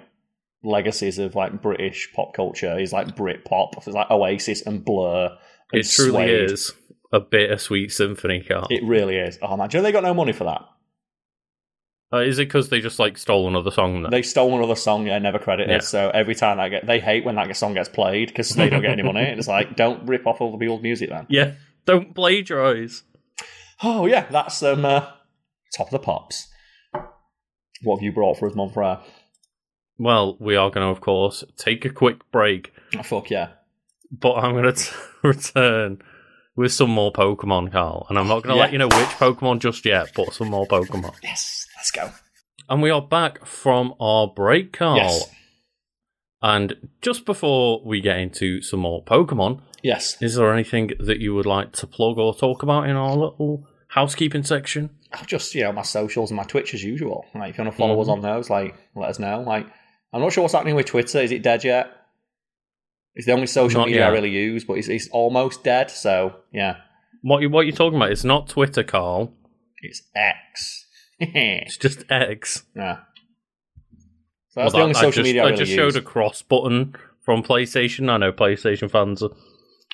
legacies 0.64 1.18
of 1.20 1.36
like 1.36 1.62
British 1.62 2.10
pop 2.16 2.34
culture. 2.34 2.78
Is 2.80 2.94
like 2.94 3.16
Britpop. 3.16 3.78
It's 3.78 3.88
like 3.88 4.10
Oasis 4.12 4.62
and 4.66 4.84
Blur. 4.84 5.38
And 5.72 5.80
It 5.82 5.90
truly 5.90 6.26
Suede. 6.28 6.52
is 6.52 6.72
a 7.14 7.20
bittersweet 7.20 7.92
symphony 7.92 8.42
car. 8.42 8.68
It 8.70 8.84
really 8.84 9.18
is. 9.18 9.38
Oh 9.42 9.58
man, 9.58 9.70
do 9.70 9.78
you 9.78 9.82
know 9.82 9.88
they 9.88 9.92
got 9.92 10.04
no 10.04 10.14
money 10.14 10.34
for 10.34 10.46
that? 10.46 10.62
Uh, 12.14 12.18
is 12.18 12.40
it 12.40 12.48
because 12.50 12.68
they 12.68 12.82
just 12.82 13.00
like 13.00 13.18
stole 13.18 13.48
another 13.48 13.72
song? 13.72 14.02
Then? 14.02 14.12
They 14.12 14.22
stole 14.22 14.54
another 14.58 14.76
song, 14.76 15.08
yeah, 15.08 15.18
never 15.20 15.40
credited. 15.40 15.70
Yeah. 15.70 15.80
So 15.80 16.10
every 16.14 16.36
time 16.36 16.60
I 16.60 16.68
get, 16.68 16.86
they 16.86 17.00
hate 17.00 17.24
when 17.24 17.36
that 17.36 17.56
song 17.56 17.74
gets 17.74 17.88
played 17.88 18.28
because 18.28 18.50
they 18.50 18.70
don't 18.70 18.82
get 18.82 18.92
any 18.92 19.04
money. 19.04 19.22
And 19.22 19.40
It's 19.40 19.48
like, 19.48 19.76
don't 19.78 20.06
rip 20.06 20.28
off 20.28 20.42
all 20.42 20.52
the 20.52 20.58
people's 20.58 20.82
music 20.82 21.10
then. 21.10 21.26
Yeah, 21.30 21.54
don't 21.86 22.14
plagiarize. 22.14 23.04
Oh 23.82 24.06
yeah, 24.08 24.26
that's 24.30 24.62
um 24.62 24.84
uh, 24.84 25.08
top 25.76 25.88
of 25.88 25.92
the 25.92 26.00
pops. 26.00 26.48
What 27.84 27.98
have 27.98 28.04
you 28.04 28.12
brought 28.12 28.38
for 28.38 28.48
us, 28.48 28.54
Monfrere? 28.56 29.02
Well, 30.02 30.36
we 30.40 30.56
are 30.56 30.72
going 30.72 30.84
to, 30.84 30.90
of 30.90 31.00
course, 31.00 31.44
take 31.58 31.86
a 31.86 31.90
quick 31.92 32.32
break, 32.32 32.74
Oh, 32.98 33.04
fuck 33.04 33.30
yeah. 33.30 33.50
but 34.12 34.34
I'm 34.34 34.54
going 34.54 34.74
to 34.74 34.94
return 35.24 36.02
with 36.56 36.74
some 36.74 36.90
more 36.90 37.14
Pokemon, 37.14 37.72
Karl. 37.72 38.08
And 38.10 38.18
I'm 38.18 38.28
not 38.28 38.42
going 38.42 38.56
to 38.56 38.58
Yeah. 38.58 38.62
let 38.64 38.72
you 38.72 38.80
know 38.80 38.88
which 38.88 39.16
Pokemon 39.20 39.60
just 39.60 39.86
yet, 39.86 40.12
but 40.16 40.34
some 40.34 40.50
more 40.50 40.66
Pokemon. 40.66 41.14
Yes, 41.22 41.68
let's 41.78 41.92
go. 41.92 42.10
And 42.68 42.82
we 42.82 42.90
are 42.90 43.02
back 43.02 43.46
from 43.46 43.94
our 44.00 44.26
break, 44.26 44.74
Karl. 44.74 44.98
Yes. 44.98 45.30
And 46.42 46.90
just 47.04 47.24
before 47.28 47.84
we 47.86 48.02
get 48.02 48.18
into 48.18 48.64
some 48.64 48.80
more 48.80 49.04
Pokemon, 49.06 49.62
Yes. 49.84 50.18
is 50.20 50.34
there 50.34 50.52
anything 50.52 50.94
that 51.00 51.20
you 51.20 51.36
would 51.36 51.46
like 51.46 51.74
to 51.74 51.86
plug 51.86 52.18
or 52.18 52.34
talk 52.34 52.64
about 52.64 52.90
in 52.90 52.96
our 52.96 53.16
little 53.16 53.68
housekeeping 53.90 54.42
section? 54.42 54.90
Just, 55.28 55.54
you 55.54 55.62
know, 55.62 55.74
my 55.74 55.84
socials 55.84 56.32
and 56.32 56.38
my 56.38 56.44
Twitch 56.44 56.74
as 56.74 56.84
usual. 56.84 57.26
Like, 57.36 57.52
if 57.52 57.58
you 57.60 57.64
want 57.66 57.74
to 57.76 57.78
follow 57.78 57.94
mm-hmm. 57.94 58.02
us 58.02 58.08
on 58.08 58.22
those, 58.22 58.50
like, 58.50 58.74
let 58.96 59.10
us 59.10 59.20
know. 59.20 59.42
Like, 59.42 59.68
I'm 60.14 60.22
not 60.22 60.34
sure 60.34 60.42
what's 60.44 60.54
happening 60.54 60.76
with 60.76 60.86
Twitter. 60.88 61.20
Is 61.20 61.32
it 61.32 61.42
dead 61.44 61.64
yet? 61.64 61.92
It's 63.16 63.26
the 63.26 63.34
only 63.34 63.48
social 63.48 63.82
Not 63.82 63.88
media 63.88 64.06
I 64.08 64.10
really 64.10 64.30
use, 64.30 64.64
but 64.64 64.74
it's, 64.78 64.88
it's 64.88 65.10
almost 65.10 65.64
dead. 65.64 65.92
So, 65.92 66.36
yeah, 66.54 66.78
What 67.22 67.42
you 67.42 67.50
what 67.50 67.66
you 67.66 67.72
talking 67.74 67.98
about? 67.98 68.12
It's 68.12 68.24
not 68.24 68.48
Twitter, 68.50 68.84
Karl. 68.84 69.34
it's 69.82 70.02
X. 70.16 70.86
It's 71.20 71.78
just 71.78 72.04
X. 72.10 72.64
Yeah. 72.76 72.98
So 74.50 74.62
that's 74.62 74.74
Well, 74.74 74.82
the 74.82 74.82
only 74.82 74.94
that- 74.94 75.00
I 75.00 75.02
social 75.02 75.24
just, 75.24 75.28
media 75.28 75.42
I, 75.44 75.46
I 75.46 75.48
really 75.50 75.60
just 75.60 75.72
use. 75.72 75.78
showed 75.94 75.96
a 75.96 76.02
cross 76.04 76.42
button 76.42 76.96
from 77.24 77.44
PlayStation. 77.44 78.10
I 78.10 78.18
know 78.18 78.32
PlayStation 78.34 78.90
fans 78.90 79.22
will 79.22 79.36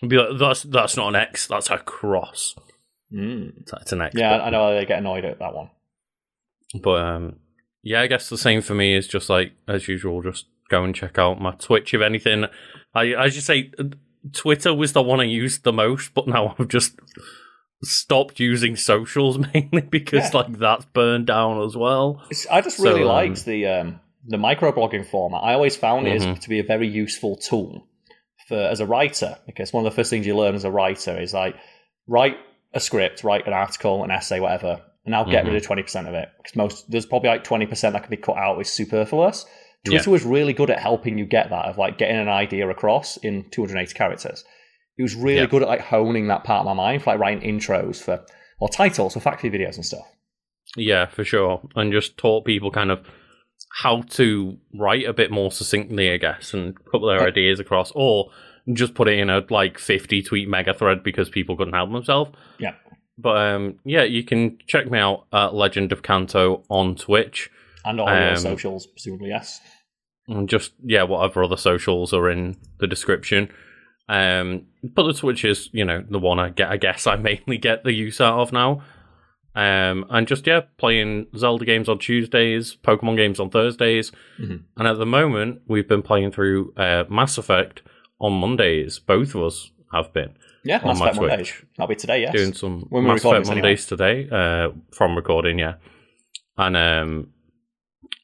be 0.08 0.18
like, 0.18 0.40
"That's 0.40 0.64
that's 0.64 0.96
not 0.96 1.10
an 1.10 1.16
X. 1.16 1.46
That's 1.48 1.70
a 1.70 1.78
cross. 1.80 2.56
Mm. 3.14 3.66
That's 3.70 3.92
an 3.92 4.02
X." 4.02 4.16
Yeah, 4.16 4.42
I 4.42 4.50
know 4.50 4.74
they 4.74 4.86
get 4.86 5.00
annoyed 5.00 5.26
at 5.26 5.40
that 5.40 5.54
one. 5.54 5.70
But 6.82 7.02
um, 7.02 7.36
yeah, 7.90 8.02
I 8.02 8.08
guess 8.08 8.30
the 8.30 8.38
same 8.38 8.62
for 8.62 8.74
me 8.76 8.96
is 8.96 9.08
just 9.08 9.30
like 9.30 9.54
as 9.68 9.88
usual, 9.88 10.22
just 10.22 10.46
go 10.70 10.84
and 10.84 10.94
check 10.96 11.18
out 11.18 11.40
my 11.42 11.52
Twitch. 11.52 11.94
If 11.94 12.02
anything, 12.02 12.46
I 12.94 13.16
I 13.16 13.30
just 13.30 13.48
say 13.48 13.72
uh, 13.80 13.84
Twitter 14.34 14.74
was 14.74 14.92
the 14.94 15.02
one 15.02 15.20
I 15.20 15.24
used 15.44 15.64
the 15.64 15.72
most, 15.74 16.14
but 16.14 16.28
now 16.28 16.56
I've 16.60 16.68
just 16.68 17.00
stopped 17.84 18.40
using 18.40 18.76
socials 18.76 19.38
mainly 19.54 19.82
because 19.82 20.34
Yeah. 20.34 20.38
like 20.40 20.58
that's 20.60 20.86
burned 20.86 21.28
down 21.28 21.62
as 21.64 21.76
well. 21.78 22.22
It's, 22.30 22.48
I 22.48 22.62
just 22.62 22.80
really 22.80 23.02
So, 23.04 23.10
um, 23.10 23.16
liked 23.16 23.46
the 23.46 23.66
um, 23.68 24.00
the 24.26 24.38
microblogging 24.38 25.06
format. 25.06 25.42
I 25.44 25.54
always 25.54 25.76
found 25.76 26.08
it 26.08 26.22
Mhm. 26.22 26.34
as, 26.38 26.40
to 26.44 26.50
be 26.50 26.60
a 26.60 26.64
very 26.64 26.88
useful 26.88 27.38
tool 27.38 27.88
for 28.48 28.58
as 28.58 28.80
a 28.80 28.86
writer 28.86 29.38
because 29.46 29.72
one 29.74 29.86
of 29.86 29.92
the 29.92 29.96
first 29.96 30.10
things 30.10 30.26
you 30.28 30.36
learn 30.36 30.56
as 30.56 30.64
a 30.66 30.72
writer 30.72 31.20
is 31.20 31.34
like 31.34 31.56
write 32.08 32.38
a 32.74 32.80
script, 32.80 33.24
write 33.24 33.48
an 33.48 33.54
article, 33.54 34.04
an 34.04 34.12
essay, 34.12 34.40
whatever, 34.40 34.82
and 35.08 35.16
I'll 35.16 35.26
get 35.26 35.44
Mhm. 35.44 35.48
rid 35.48 35.56
of 35.56 35.64
twenty 35.64 35.82
percent 35.82 36.08
of 36.08 36.14
it 36.14 36.30
because 36.38 36.56
most 36.56 36.92
there's 36.92 37.08
probably 37.08 37.30
like 37.30 37.44
twenty 37.44 37.66
percent 37.66 37.94
that 37.94 38.04
can 38.04 38.12
be 38.12 38.18
cut 38.18 38.38
out 38.38 38.60
is 38.62 38.70
superfluous. 38.70 39.46
Yeah. 39.86 39.92
Twitter 39.94 40.12
was 40.12 40.24
really 40.24 40.54
good 40.54 40.70
at 40.70 40.80
helping 40.80 41.18
you 41.18 41.26
get 41.26 41.50
that 41.50 41.66
of 41.66 41.78
like 41.80 41.98
getting 41.98 42.18
an 42.18 42.28
idea 42.30 42.68
across 42.70 43.18
in 43.18 43.46
280 43.52 43.94
characters. 43.96 44.44
He 44.98 45.04
was 45.04 45.16
really 45.16 45.40
Yeah. 45.40 45.46
good 45.48 45.62
at 45.64 45.68
like 45.68 45.82
honing 45.82 46.28
that 46.28 46.44
part 46.44 46.60
of 46.60 46.66
my 46.66 46.74
mind 46.74 47.02
for 47.04 47.12
like 47.12 47.20
writing 47.20 47.42
intros 47.60 48.04
for 48.04 48.24
or 48.60 48.70
titles 48.70 49.14
for 49.14 49.20
factory 49.20 49.50
videos 49.50 49.76
and 49.76 49.86
stuff. 49.86 50.06
Yeah, 50.76 51.06
for 51.06 51.24
sure. 51.24 51.62
And 51.76 51.92
just 51.94 52.18
taught 52.18 52.44
people 52.46 52.70
kind 52.72 52.92
of 52.92 53.08
how 53.82 54.02
to 54.02 54.58
write 54.74 55.06
a 55.06 55.14
bit 55.14 55.32
more 55.32 55.52
succinctly, 55.52 56.12
I 56.12 56.18
guess, 56.18 56.54
and 56.54 56.76
put 56.92 57.02
their 57.08 57.22
Yeah. 57.22 57.28
ideas 57.28 57.60
across, 57.60 57.92
or 57.96 58.30
just 58.74 58.94
put 58.96 59.08
it 59.08 59.18
in 59.20 59.30
a 59.30 59.46
like 59.50 59.78
50 59.78 60.22
tweet 60.22 60.50
mega 60.50 60.74
thread 60.74 61.04
because 61.04 61.30
people 61.30 61.56
couldn't 61.56 61.74
help 61.74 61.92
themselves. 61.92 62.32
Yeah. 62.60 62.74
But 63.18 63.38
um, 63.38 63.80
yeah, 63.84 64.04
you 64.04 64.24
can 64.24 64.58
check 64.68 64.90
me 64.92 65.00
out 65.00 65.26
at 65.34 65.54
Legend 65.56 65.92
of 65.92 66.04
Kanto 66.04 66.64
on 66.70 66.96
Twitch. 66.96 67.50
And 67.86 68.00
all 68.00 68.08
your 68.08 68.32
Um, 68.32 68.38
socials, 68.38 68.86
presumably, 68.86 69.30
yes. 69.30 69.60
And 70.28 70.50
just, 70.50 70.74
yeah, 70.84 71.04
whatever 71.04 71.44
other 71.44 71.58
socials 71.58 72.14
are 72.14 72.30
in 72.30 72.58
the 72.80 72.88
description. 72.88 73.50
Um, 74.10 74.66
but 74.84 75.04
the 75.04 75.14
Twitch 75.14 75.44
is, 75.46 75.70
you 75.72 75.84
know, 75.86 76.04
the 76.10 76.20
one 76.20 76.38
I 76.40 76.50
get, 76.50 76.70
I 76.70 76.78
guess 76.78 77.08
I 77.08 77.16
mainly 77.30 77.58
get 77.58 77.84
the 77.84 77.94
use 77.94 78.20
out 78.22 78.40
of 78.40 78.52
now. 78.52 78.84
Um, 79.56 80.06
and 80.12 80.28
just, 80.28 80.46
yeah, 80.46 80.62
playing 80.78 81.28
Zelda 81.36 81.66
games 81.66 81.90
on 81.90 81.98
Tuesdays, 81.98 82.78
Pokemon 82.84 83.18
games 83.18 83.40
on 83.40 83.50
Thursdays. 83.50 84.12
Mhm. 84.40 84.64
And 84.78 84.88
at 84.88 84.98
the 85.00 85.06
moment, 85.06 85.62
we've 85.68 85.88
been 85.88 86.04
playing 86.04 86.32
through 86.32 86.74
uh, 86.78 87.06
Mass 87.10 87.38
Effect 87.40 87.82
on 88.20 88.34
Mondays. 88.34 89.00
Both 89.00 89.34
of 89.34 89.42
us 89.44 89.72
have 89.92 90.14
been 90.14 90.36
Yeah, 90.64 90.80
on 90.84 90.98
my 90.98 91.06
Effect 91.06 91.18
Twitch. 91.18 91.30
Mondays. 91.30 91.54
That'll 91.78 91.88
be 91.88 91.96
today, 91.96 92.22
yes. 92.22 92.34
doing 92.34 92.54
some 92.54 92.82
When 92.90 93.06
Mass 93.06 93.24
Effect 93.24 93.48
Mondays 93.48 93.86
today 93.86 94.28
uh, 94.30 94.70
from 94.92 95.16
recording, 95.16 95.60
yeah. 95.60 95.76
And 96.58 96.76
um, 96.76 97.30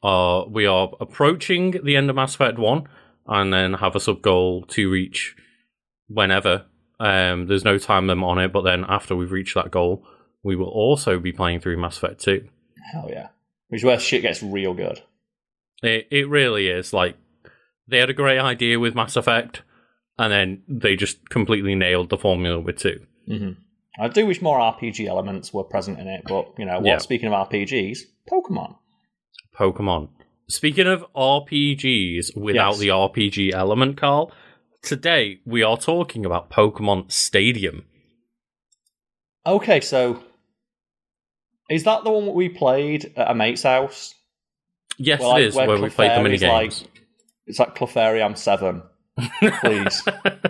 uh, 0.04 0.44
we 0.50 0.66
are 0.66 0.92
approaching 1.00 1.80
the 1.84 1.96
end 1.96 2.10
of 2.10 2.16
Mass 2.16 2.36
Effect 2.36 2.60
1 2.60 2.88
and 3.28 3.54
then 3.54 3.76
have 3.76 3.96
a 3.96 4.00
sub 4.00 4.22
goal 4.22 4.64
to 4.70 4.90
reach 4.90 5.36
whenever. 6.08 6.66
Um, 7.00 7.48
there's 7.48 7.64
no 7.64 7.78
time 7.78 8.08
limit 8.08 8.26
on 8.26 8.40
it, 8.40 8.52
but 8.52 8.62
then 8.62 8.86
after 8.88 9.16
we've 9.16 9.32
reached 9.32 9.56
that 9.56 9.72
goal, 9.72 10.06
we 10.44 10.56
will 10.56 10.68
also 10.68 11.20
be 11.20 11.32
playing 11.32 11.62
through 11.62 11.78
Mass 11.78 11.98
Effect 11.98 12.22
2. 12.22 12.48
Hell 12.92 13.08
yeah. 13.10 13.30
Which 13.70 13.82
is 13.82 13.86
where 13.86 14.00
shit 14.00 14.22
gets 14.22 14.44
real 14.44 14.74
good. 14.74 15.02
It, 15.82 16.08
it 16.12 16.30
really 16.30 16.68
is. 16.68 16.94
Like, 16.94 17.18
they 17.88 18.00
had 18.00 18.10
a 18.10 18.14
great 18.14 18.40
idea 18.40 18.80
with 18.80 18.96
Mass 18.96 19.16
Effect, 19.16 19.62
and 20.18 20.32
then 20.32 20.64
they 20.68 20.96
just 20.96 21.30
completely 21.30 21.76
nailed 21.76 22.10
the 22.10 22.18
formula 22.18 22.60
with 22.60 22.78
2. 22.80 23.00
hmm 23.28 23.50
I 24.00 24.08
do 24.08 24.26
wish 24.26 24.42
more 24.42 24.58
RPG 24.60 25.06
elements 25.08 25.54
were 25.54 25.64
present 25.64 26.00
in 26.00 26.08
it, 26.08 26.24
but, 26.28 26.48
you 26.58 26.66
know, 26.66 26.78
what? 26.78 26.86
Yeah. 26.86 26.98
Speaking 26.98 27.32
of 27.32 27.48
RPGs, 27.50 28.00
Pokemon. 28.28 28.76
Pokemon. 29.56 30.10
Speaking 30.48 30.88
of 30.88 31.06
RPGs 31.16 32.36
without 32.36 32.72
Yes. 32.72 32.80
the 32.80 32.88
RPG 32.90 33.52
element, 33.54 33.98
Karl, 33.98 34.32
today 34.82 35.42
we 35.46 35.62
are 35.62 35.78
talking 35.78 36.26
about 36.26 36.50
Pokemon 36.50 37.12
Stadium. 37.12 37.86
Okay, 39.46 39.80
so 39.80 40.24
is 41.70 41.84
that 41.84 42.04
the 42.04 42.12
one 42.12 42.26
that 42.26 42.32
we 42.36 42.50
played 42.50 43.14
at 43.16 43.30
a 43.32 43.36
mate's 43.36 43.64
house? 43.64 44.16
Yes, 44.98 45.20
Well, 45.22 45.30
it 45.32 45.34
like, 45.34 45.44
is 45.44 45.56
where 45.56 45.68
where 45.68 45.82
we 45.82 45.90
played 45.90 46.12
the 46.18 46.24
mini 46.24 46.38
games. 46.38 46.82
like- 46.82 46.90
It's 47.46 47.60
like 47.60 47.76
Clefairy 47.76 48.38
7. 48.38 48.82
Please. 49.62 50.04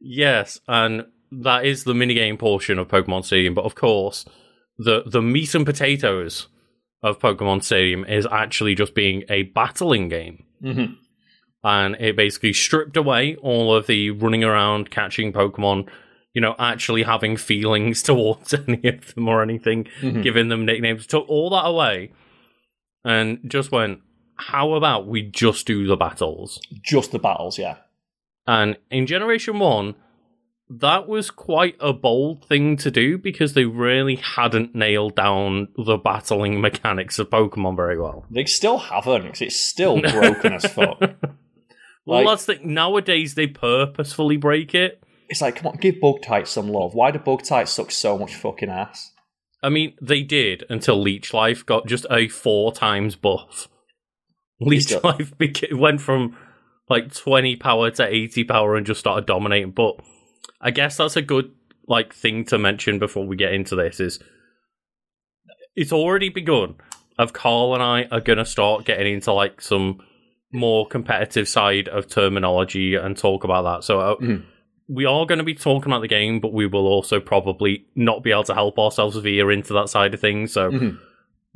yes, 0.00 0.60
and 0.68 1.04
that 1.30 1.64
is 1.64 1.84
the 1.84 1.92
minigame 1.94 2.38
portion 2.38 2.78
of 2.78 2.88
Pokemon 2.88 3.24
Stadium, 3.24 3.54
but 3.54 3.64
of 3.64 3.74
course, 3.74 4.24
the 4.78 5.02
the 5.06 5.22
meat 5.22 5.54
and 5.54 5.66
potatoes 5.66 6.48
of 7.02 7.18
Pokemon 7.18 7.62
Stadium 7.62 8.04
is 8.04 8.26
actually 8.30 8.74
just 8.74 8.94
being 8.94 9.24
a 9.28 9.42
battling 9.44 10.08
game. 10.08 10.44
hmm 10.60 10.84
and 11.64 11.94
it 12.00 12.16
basically 12.16 12.52
stripped 12.52 12.96
away 12.96 13.36
all 13.36 13.72
of 13.72 13.86
the 13.86 14.10
running 14.10 14.42
around 14.42 14.90
catching 14.90 15.32
Pokemon, 15.32 15.88
you 16.34 16.40
know, 16.40 16.56
actually 16.58 17.04
having 17.04 17.36
feelings 17.36 18.02
towards 18.02 18.52
any 18.52 18.82
of 18.88 19.14
them 19.14 19.28
or 19.28 19.44
anything, 19.44 19.86
Mhm. 20.00 20.24
giving 20.24 20.48
them 20.48 20.66
nicknames, 20.66 21.06
took 21.06 21.24
all 21.28 21.50
that 21.50 21.64
away, 21.64 22.10
and 23.04 23.38
just 23.46 23.70
went, 23.70 24.00
how 24.36 24.74
about 24.74 25.06
we 25.06 25.22
just 25.22 25.66
do 25.66 25.86
the 25.86 25.96
battles? 25.96 26.60
Just 26.82 27.12
the 27.12 27.18
battles, 27.18 27.58
yeah. 27.58 27.76
And 28.46 28.76
in 28.90 29.06
Generation 29.06 29.58
1, 29.58 29.94
that 30.68 31.06
was 31.06 31.30
quite 31.30 31.76
a 31.80 31.92
bold 31.92 32.44
thing 32.46 32.76
to 32.78 32.90
do 32.90 33.18
because 33.18 33.52
they 33.54 33.64
really 33.66 34.16
hadn't 34.16 34.74
nailed 34.74 35.14
down 35.14 35.68
the 35.76 35.98
battling 35.98 36.60
mechanics 36.60 37.18
of 37.18 37.28
Pokemon 37.30 37.76
very 37.76 38.00
well. 38.00 38.24
They 38.30 38.44
still 38.46 38.78
haven't, 38.78 39.28
'cause 39.28 39.42
it's 39.42 39.60
still 39.62 40.00
broken 40.00 40.54
as 40.54 40.64
fuck. 40.66 40.98
Well, 42.04 42.24
Like- 42.24 42.26
that's 42.26 42.46
the 42.46 42.58
nowadays 42.64 43.34
they 43.34 43.46
purposefully 43.46 44.36
break 44.36 44.74
it. 44.74 45.02
It's 45.28 45.40
like, 45.40 45.56
come 45.56 45.68
on, 45.68 45.76
give 45.76 46.00
bug 46.00 46.20
types 46.22 46.50
some 46.50 46.68
love. 46.68 46.94
Why 46.94 47.10
do 47.10 47.18
bug 47.18 47.42
types 47.44 47.70
suck 47.72 47.90
so 47.90 48.18
much 48.18 48.34
fucking 48.34 48.68
ass? 48.68 49.12
I 49.62 49.68
mean, 49.68 49.94
they 50.02 50.22
did 50.22 50.64
until 50.68 51.00
Leech 51.00 51.32
Life 51.32 51.64
got 51.64 51.86
just 51.86 52.04
a 52.10 52.28
four 52.28 52.72
times 52.72 53.14
buff. 53.14 53.68
Still- 54.80 55.00
Life 55.04 55.36
beca- 55.38 55.72
went 55.78 56.00
from 56.00 56.36
like 56.88 57.14
20 57.14 57.56
power 57.56 57.90
to 57.92 58.06
80 58.06 58.44
power 58.44 58.76
and 58.76 58.86
just 58.86 59.00
started 59.00 59.26
dominating. 59.26 59.70
But 59.70 60.00
I 60.60 60.70
guess 60.70 60.96
that's 60.96 61.16
a 61.16 61.22
good 61.22 61.50
like 61.88 62.12
thing 62.14 62.44
to 62.46 62.58
mention 62.58 62.98
before 62.98 63.26
we 63.26 63.36
get 63.36 63.52
into 63.52 63.74
this 63.76 63.98
is 64.00 64.20
it's 65.74 65.92
already 65.92 66.28
begun. 66.28 66.76
Of 67.18 67.32
Karl 67.34 67.74
and 67.74 67.82
I 67.82 68.04
are 68.10 68.20
gonna 68.20 68.44
start 68.44 68.84
getting 68.84 69.14
into 69.14 69.32
like 69.32 69.60
some 69.60 70.00
more 70.52 70.86
competitive 70.86 71.46
side 71.48 71.88
of 71.88 72.08
terminology 72.08 72.94
and 72.94 73.16
talk 73.16 73.44
about 73.44 73.62
that. 73.62 73.84
So 73.84 74.00
uh, 74.00 74.16
Mhm. 74.16 74.44
we 74.88 75.04
are 75.06 75.24
going 75.26 75.38
to 75.38 75.44
be 75.44 75.54
talking 75.54 75.90
about 75.90 76.02
the 76.02 76.08
game, 76.08 76.40
but 76.40 76.52
we 76.52 76.66
will 76.66 76.86
also 76.86 77.20
probably 77.20 77.86
not 77.94 78.22
be 78.22 78.30
able 78.32 78.44
to 78.44 78.54
help 78.54 78.78
ourselves 78.78 79.16
veer 79.16 79.50
into 79.50 79.72
that 79.74 79.88
side 79.88 80.12
of 80.14 80.20
things. 80.20 80.52
So 80.52 80.70
Mhm. 80.70 80.98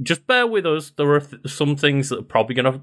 Just 0.02 0.26
bear 0.26 0.46
with 0.46 0.66
us. 0.66 0.90
There 0.90 1.10
are 1.14 1.20
th- 1.20 1.46
some 1.46 1.76
things 1.76 2.08
that 2.10 2.18
are 2.18 2.22
probably 2.22 2.54
going 2.54 2.72
to 2.72 2.80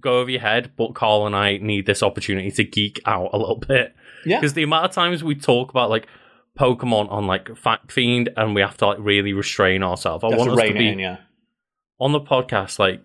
go 0.00 0.20
over 0.20 0.30
your 0.30 0.40
head, 0.40 0.72
but 0.76 0.94
Karl 0.94 1.26
and 1.26 1.34
I 1.36 1.58
need 1.58 1.86
this 1.86 2.02
opportunity 2.02 2.50
to 2.52 2.64
geek 2.64 3.00
out 3.06 3.30
a 3.32 3.38
little 3.38 3.56
bit 3.58 3.94
Yeah. 4.24 4.38
because 4.40 4.54
the 4.54 4.62
amount 4.62 4.84
of 4.86 4.92
times 4.92 5.22
we 5.24 5.34
talk 5.34 5.70
about 5.70 5.90
like 5.90 6.06
Pokemon 6.58 7.10
on 7.10 7.26
like 7.26 7.56
Fact 7.56 7.90
Fiend 7.92 8.28
and 8.36 8.54
we 8.54 8.60
have 8.60 8.76
to 8.78 8.86
like 8.86 8.98
really 9.00 9.32
restrain 9.32 9.82
ourselves. 9.82 10.24
I 10.24 10.30
Just 10.30 10.38
want 10.38 10.50
us 10.52 10.68
to 10.68 10.72
be 10.74 10.88
in, 10.88 10.98
yeah. 10.98 11.18
on 12.00 12.12
the 12.12 12.20
podcast 12.20 12.78
like 12.78 13.00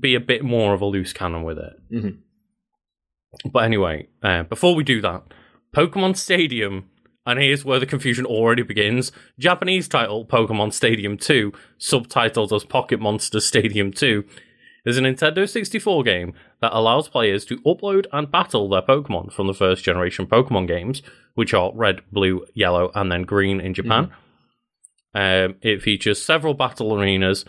be 0.00 0.14
a 0.14 0.20
bit 0.20 0.42
more 0.44 0.74
of 0.74 0.80
a 0.80 0.86
loose 0.86 1.12
cannon 1.12 1.42
with 1.44 1.58
it. 1.58 1.72
Mhm. 1.92 2.18
But 3.52 3.64
anyway, 3.64 4.08
uh, 4.22 4.44
before 4.44 4.74
we 4.74 4.82
do 4.84 5.00
that, 5.02 5.22
Pokemon 5.74 6.16
Stadium, 6.16 6.88
and 7.26 7.40
here's 7.40 7.64
where 7.64 7.80
the 7.80 7.86
confusion 7.86 8.24
already 8.24 8.62
begins. 8.62 9.10
Japanese 9.38 9.88
title 9.88 10.24
Pokemon 10.24 10.72
Stadium 10.72 11.18
2, 11.18 11.52
subtitled 11.78 12.54
as 12.54 12.64
Pocket 12.64 13.00
Monsters 13.00 13.44
Stadium 13.44 13.92
2, 13.92 14.24
is 14.86 14.96
a 14.96 15.00
Nintendo 15.00 15.48
64 15.48 16.04
game 16.04 16.32
that 16.60 16.72
allows 16.72 17.08
players 17.08 17.44
to 17.44 17.58
upload 17.58 18.06
and 18.12 18.30
battle 18.30 18.68
their 18.68 18.82
Pokemon 18.82 19.32
from 19.32 19.48
the 19.48 19.54
first 19.54 19.82
generation 19.82 20.26
Pokemon 20.26 20.68
games, 20.68 21.02
which 21.34 21.52
are 21.52 21.72
red, 21.74 22.00
blue, 22.12 22.46
yellow, 22.54 22.92
and 22.94 23.10
then 23.10 23.22
green 23.22 23.60
in 23.60 23.74
Japan. 23.74 24.12
Um, 25.12 25.56
it 25.62 25.82
features 25.82 26.22
several 26.22 26.54
battle 26.54 26.94
arenas 26.94 27.44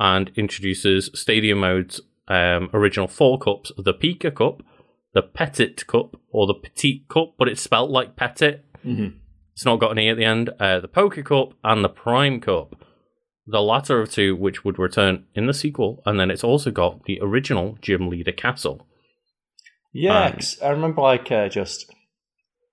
and 0.00 0.32
introduces 0.34 1.10
stadium 1.14 1.58
modes, 1.58 2.00
um, 2.26 2.70
original 2.72 3.06
four 3.06 3.38
cups, 3.38 3.70
the 3.76 3.94
Pika 3.94 4.34
Cup, 4.34 4.62
the 5.12 5.22
Petit 5.22 5.74
Cup, 5.86 6.16
or 6.30 6.46
the 6.46 6.54
Petite 6.54 7.06
Cup, 7.08 7.34
but 7.38 7.46
it's 7.46 7.62
spelt 7.62 7.90
like 7.90 8.16
Petit. 8.16 8.56
Mhm. 8.84 9.14
It's 9.52 9.64
not 9.64 9.78
got 9.78 9.92
an 9.92 9.98
E 9.98 10.08
at 10.08 10.16
the 10.16 10.24
end. 10.24 10.50
Uh, 10.58 10.80
the 10.80 10.88
Poker 10.88 11.22
Cup 11.22 11.54
and 11.62 11.84
the 11.84 11.88
Prime 11.88 12.40
Cup. 12.40 12.84
The 13.46 13.60
latter 13.60 14.00
of 14.00 14.10
two, 14.10 14.34
which 14.34 14.64
would 14.64 14.78
return 14.78 15.26
in 15.34 15.46
the 15.46 15.52
sequel, 15.54 16.02
and 16.06 16.18
then 16.18 16.30
it's 16.30 16.42
also 16.44 16.70
got 16.70 17.04
the 17.04 17.18
original 17.20 17.76
Gym 17.82 18.08
Leader 18.08 18.32
Castle. 18.32 18.86
Yeah, 19.92 20.26
Um, 20.28 20.38
I 20.62 20.68
remember 20.70 21.02
like 21.02 21.30
uh, 21.30 21.48
just 21.48 21.90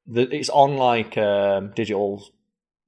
the, 0.07 0.21
it's 0.35 0.49
on 0.49 0.77
like 0.77 1.17
um, 1.17 1.71
digital 1.75 2.23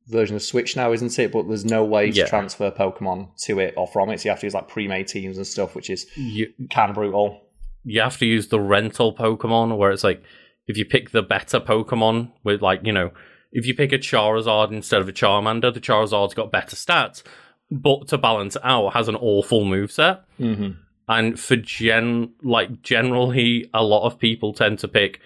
version 0.08 0.36
of 0.36 0.42
Switch 0.42 0.76
now, 0.76 0.92
isn't 0.92 1.18
it? 1.20 1.32
But 1.32 1.48
there's 1.48 1.66
no 1.66 1.84
way 1.84 2.08
Yeah. 2.08 2.24
to 2.24 2.30
transfer 2.30 2.72
Pokemon 2.72 3.36
to 3.46 3.60
it 3.60 3.74
or 3.78 3.86
from 3.88 4.10
it. 4.10 4.20
So 4.22 4.26
you 4.26 4.30
have 4.32 4.40
to 4.40 4.46
use 4.48 4.54
like 4.54 4.68
pre-made 4.68 5.08
teams 5.08 5.38
and 5.38 5.46
stuff, 5.46 5.76
which 5.76 5.90
is 5.90 6.08
You, 6.18 6.52
kind 6.72 6.90
of 6.90 6.96
brutal. 6.96 7.42
you 7.84 8.02
have 8.02 8.18
to 8.20 8.26
use 8.26 8.48
the 8.48 8.60
rental 8.60 9.14
Pokemon, 9.14 9.78
where 9.78 9.92
it's 9.92 10.04
like 10.04 10.24
if 10.68 10.78
you 10.78 10.86
pick 10.86 11.12
the 11.12 11.22
better 11.22 11.60
Pokemon 11.60 12.32
with 12.44 12.62
like 12.62 12.82
you 12.84 12.94
know 12.94 13.12
if 13.54 13.68
you 13.68 13.76
pick 13.76 13.92
a 13.92 14.00
Charizard 14.00 14.72
instead 14.72 15.02
of 15.02 15.08
a 15.08 15.14
Charmander, 15.14 15.74
the 15.74 15.80
Charizard's 15.80 16.34
got 16.34 16.52
better 16.52 16.76
stats, 16.76 17.22
but 17.70 18.08
to 18.08 18.18
balance 18.18 18.58
out, 18.64 18.94
has 18.94 19.08
an 19.08 19.16
awful 19.16 19.64
moveset. 19.64 20.22
Mm-hmm. 20.40 20.72
And 21.08 21.40
for 21.40 21.56
gen 21.56 22.34
like 22.42 22.82
generally, 22.82 23.70
a 23.74 23.84
lot 23.84 24.06
of 24.06 24.20
people 24.20 24.54
tend 24.54 24.80
to 24.80 24.88
pick 24.88 25.20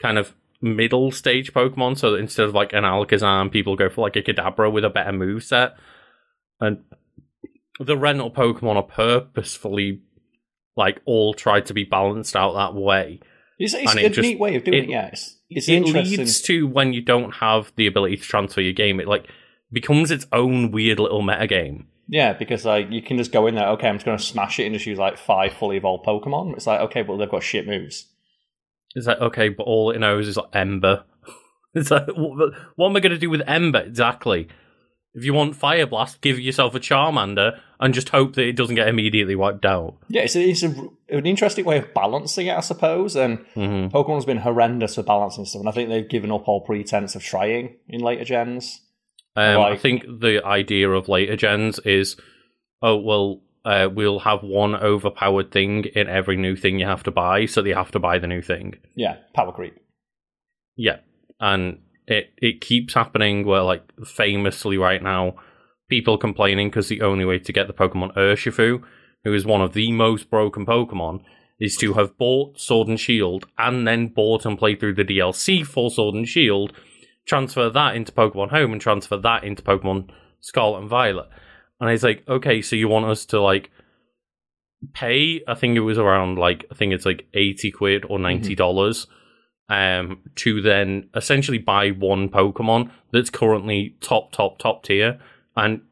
kind 0.00 0.18
of 0.18 0.34
middle 0.60 1.10
stage 1.10 1.52
Pokemon. 1.52 1.96
So 1.96 2.12
that 2.12 2.18
instead 2.18 2.46
of 2.46 2.54
like 2.54 2.72
an 2.72 2.84
Alakazam, 2.84 3.50
people 3.50 3.76
go 3.76 3.88
for 3.88 4.02
like 4.02 4.16
a 4.16 4.22
Kadabra 4.22 4.70
with 4.70 4.84
a 4.84 4.90
better 4.90 5.12
moveset. 5.12 5.74
And 6.60 6.84
the 7.80 7.96
rental 7.96 8.30
Pokemon 8.30 8.76
are 8.76 8.82
purposefully 8.82 10.02
like 10.76 11.00
all 11.04 11.34
tried 11.34 11.66
to 11.66 11.74
be 11.74 11.84
balanced 11.84 12.36
out 12.36 12.54
that 12.54 12.74
way. 12.74 13.20
It's, 13.58 13.74
it's 13.74 13.90
And 13.90 14.00
a 14.00 14.06
it 14.06 14.12
just- 14.12 14.26
neat 14.28 14.38
way 14.38 14.56
of 14.56 14.64
doing 14.64 14.78
it- 14.78 14.84
it. 14.84 14.90
Yeah, 14.90 15.06
it's, 15.08 15.36
it's 15.50 15.68
it 15.68 15.82
leads 15.84 16.40
to 16.42 16.66
when 16.66 16.92
you 16.92 17.02
don't 17.02 17.32
have 17.36 17.72
the 17.76 17.86
ability 17.86 18.16
to 18.16 18.22
transfer 18.22 18.60
your 18.60 18.72
game, 18.72 18.98
it 19.00 19.06
like 19.08 19.26
becomes 19.70 20.10
its 20.10 20.26
own 20.32 20.70
weird 20.70 20.98
little 20.98 21.22
meta 21.22 21.46
game. 21.46 21.86
Yeah, 22.08 22.32
because 22.32 22.64
like 22.64 22.90
you 22.90 23.00
can 23.02 23.16
just 23.18 23.32
go 23.32 23.46
in 23.46 23.54
there. 23.54 23.68
Okay, 23.70 23.88
I'm 23.88 23.96
just 23.96 24.04
going 24.04 24.18
to 24.18 24.22
smash 24.24 24.58
it 24.58 24.64
and 24.66 24.74
just 24.74 24.86
use 24.86 24.98
like 24.98 25.16
five 25.18 25.52
fully 25.52 25.76
evolved 25.76 26.04
Pokemon. 26.04 26.54
It's 26.56 26.66
like 26.66 26.80
okay, 26.80 27.02
but 27.02 27.16
they've 27.16 27.30
got 27.30 27.42
shit 27.42 27.66
moves. 27.66 28.06
It's 28.94 29.06
like, 29.06 29.20
okay, 29.20 29.48
but 29.48 29.62
all 29.62 29.90
it 29.90 29.98
knows 29.98 30.28
is 30.28 30.36
like 30.36 30.48
Ember. 30.54 31.04
It's 31.74 31.90
like, 31.90 32.06
what, 32.08 32.52
what 32.76 32.90
am 32.90 32.96
I 32.96 33.00
going 33.00 33.12
to 33.14 33.18
do 33.18 33.30
with 33.30 33.40
Ember 33.46 33.78
exactly? 33.80 34.48
If 35.14 35.24
you 35.24 35.34
want 35.34 35.56
Fire 35.56 35.86
Blast, 35.86 36.20
give 36.22 36.40
yourself 36.40 36.74
a 36.74 36.80
Charmander 36.80 37.60
and 37.78 37.92
just 37.92 38.08
hope 38.10 38.34
that 38.34 38.46
it 38.46 38.56
doesn't 38.56 38.76
get 38.76 38.88
immediately 38.88 39.34
wiped 39.34 39.66
out. 39.66 39.98
Yeah, 40.08 40.22
it's, 40.22 40.36
it's 40.36 40.62
a, 40.62 40.74
an 41.10 41.26
interesting 41.26 41.64
way 41.64 41.78
of 41.78 41.92
balancing 41.92 42.46
it, 42.46 42.56
I 42.56 42.60
suppose. 42.60 43.14
And 43.14 43.38
hmm 43.54 43.88
Pokemon's 43.88 44.24
been 44.24 44.38
horrendous 44.38 44.94
for 44.94 45.02
balancing 45.02 45.44
stuff, 45.44 45.60
and 45.60 45.68
I 45.68 45.72
think 45.72 45.88
they've 45.88 46.08
given 46.08 46.32
up 46.32 46.48
all 46.48 46.62
pretense 46.62 47.14
of 47.14 47.22
trying 47.22 47.76
in 47.88 48.00
later 48.00 48.24
gens. 48.24 48.80
Um, 49.36 49.60
I 49.60 49.76
think 49.76 50.04
the 50.20 50.42
idea 50.44 50.90
of 50.90 51.08
later 51.08 51.36
gens 51.36 51.78
is, 51.80 52.16
oh 52.80 52.96
well, 52.96 53.42
uh, 53.64 53.88
we'll 53.92 54.20
have 54.20 54.42
one 54.42 54.74
overpowered 54.74 55.50
thing 55.50 55.84
in 55.94 56.08
every 56.08 56.36
new 56.36 56.56
thing 56.56 56.78
you 56.78 56.86
have 56.86 57.02
to 57.04 57.10
buy, 57.10 57.46
so 57.46 57.62
they 57.62 57.72
have 57.72 57.90
to 57.92 57.98
buy 57.98 58.18
the 58.18 58.26
new 58.26 58.42
thing. 58.42 58.74
Yeah, 58.94 59.16
power 59.34 59.52
creep. 59.52 59.74
Yeah, 60.76 60.98
and 61.40 61.80
it 62.12 62.32
it 62.36 62.60
keeps 62.60 62.94
happening. 62.94 63.44
Where 63.44 63.62
like 63.62 63.82
famously 64.04 64.78
right 64.78 65.02
now, 65.02 65.36
people 65.88 66.18
complaining 66.18 66.68
because 66.68 66.88
the 66.88 67.02
only 67.02 67.24
way 67.24 67.38
to 67.38 67.52
get 67.52 67.66
the 67.66 67.72
Pokemon 67.72 68.14
Urshifu, 68.14 68.82
who 69.24 69.34
is 69.34 69.44
one 69.44 69.62
of 69.62 69.72
the 69.72 69.92
most 69.92 70.30
broken 70.30 70.66
Pokemon, 70.66 71.22
is 71.58 71.76
to 71.78 71.94
have 71.94 72.16
bought 72.18 72.58
Sword 72.58 72.88
and 72.88 73.00
Shield 73.00 73.46
and 73.58 73.86
then 73.86 74.08
bought 74.08 74.44
and 74.44 74.58
played 74.58 74.80
through 74.80 74.94
the 74.94 75.04
DLC 75.04 75.66
for 75.66 75.90
Sword 75.90 76.14
and 76.14 76.28
Shield, 76.28 76.72
transfer 77.26 77.70
that 77.70 77.96
into 77.96 78.12
Pokemon 78.12 78.50
Home 78.50 78.72
and 78.72 78.80
transfer 78.80 79.16
that 79.16 79.44
into 79.44 79.62
Pokemon 79.62 80.10
Scarlet 80.40 80.80
and 80.80 80.88
Violet. 80.88 81.28
And 81.80 81.90
it's 81.90 82.04
like, 82.04 82.24
okay, 82.28 82.62
so 82.62 82.76
you 82.76 82.88
want 82.88 83.06
us 83.06 83.26
to 83.26 83.40
like 83.40 83.70
pay? 84.92 85.42
I 85.46 85.54
think 85.54 85.76
it 85.76 85.80
was 85.80 85.98
around 85.98 86.38
like 86.38 86.64
I 86.70 86.74
think 86.74 86.92
it's 86.92 87.06
like 87.06 87.26
eighty 87.34 87.70
quid 87.70 88.04
or 88.04 88.16
mm-hmm. 88.16 88.22
ninety 88.22 88.54
dollars 88.54 89.06
um, 89.68 90.20
to 90.36 90.60
then 90.60 91.08
essentially 91.14 91.58
buy 91.58 91.90
one 91.90 92.28
Pokemon 92.28 92.90
that's 93.12 93.30
currently 93.30 93.96
top, 94.00 94.32
top, 94.32 94.58
top 94.58 94.84
tier, 94.84 95.20
and 95.56 95.82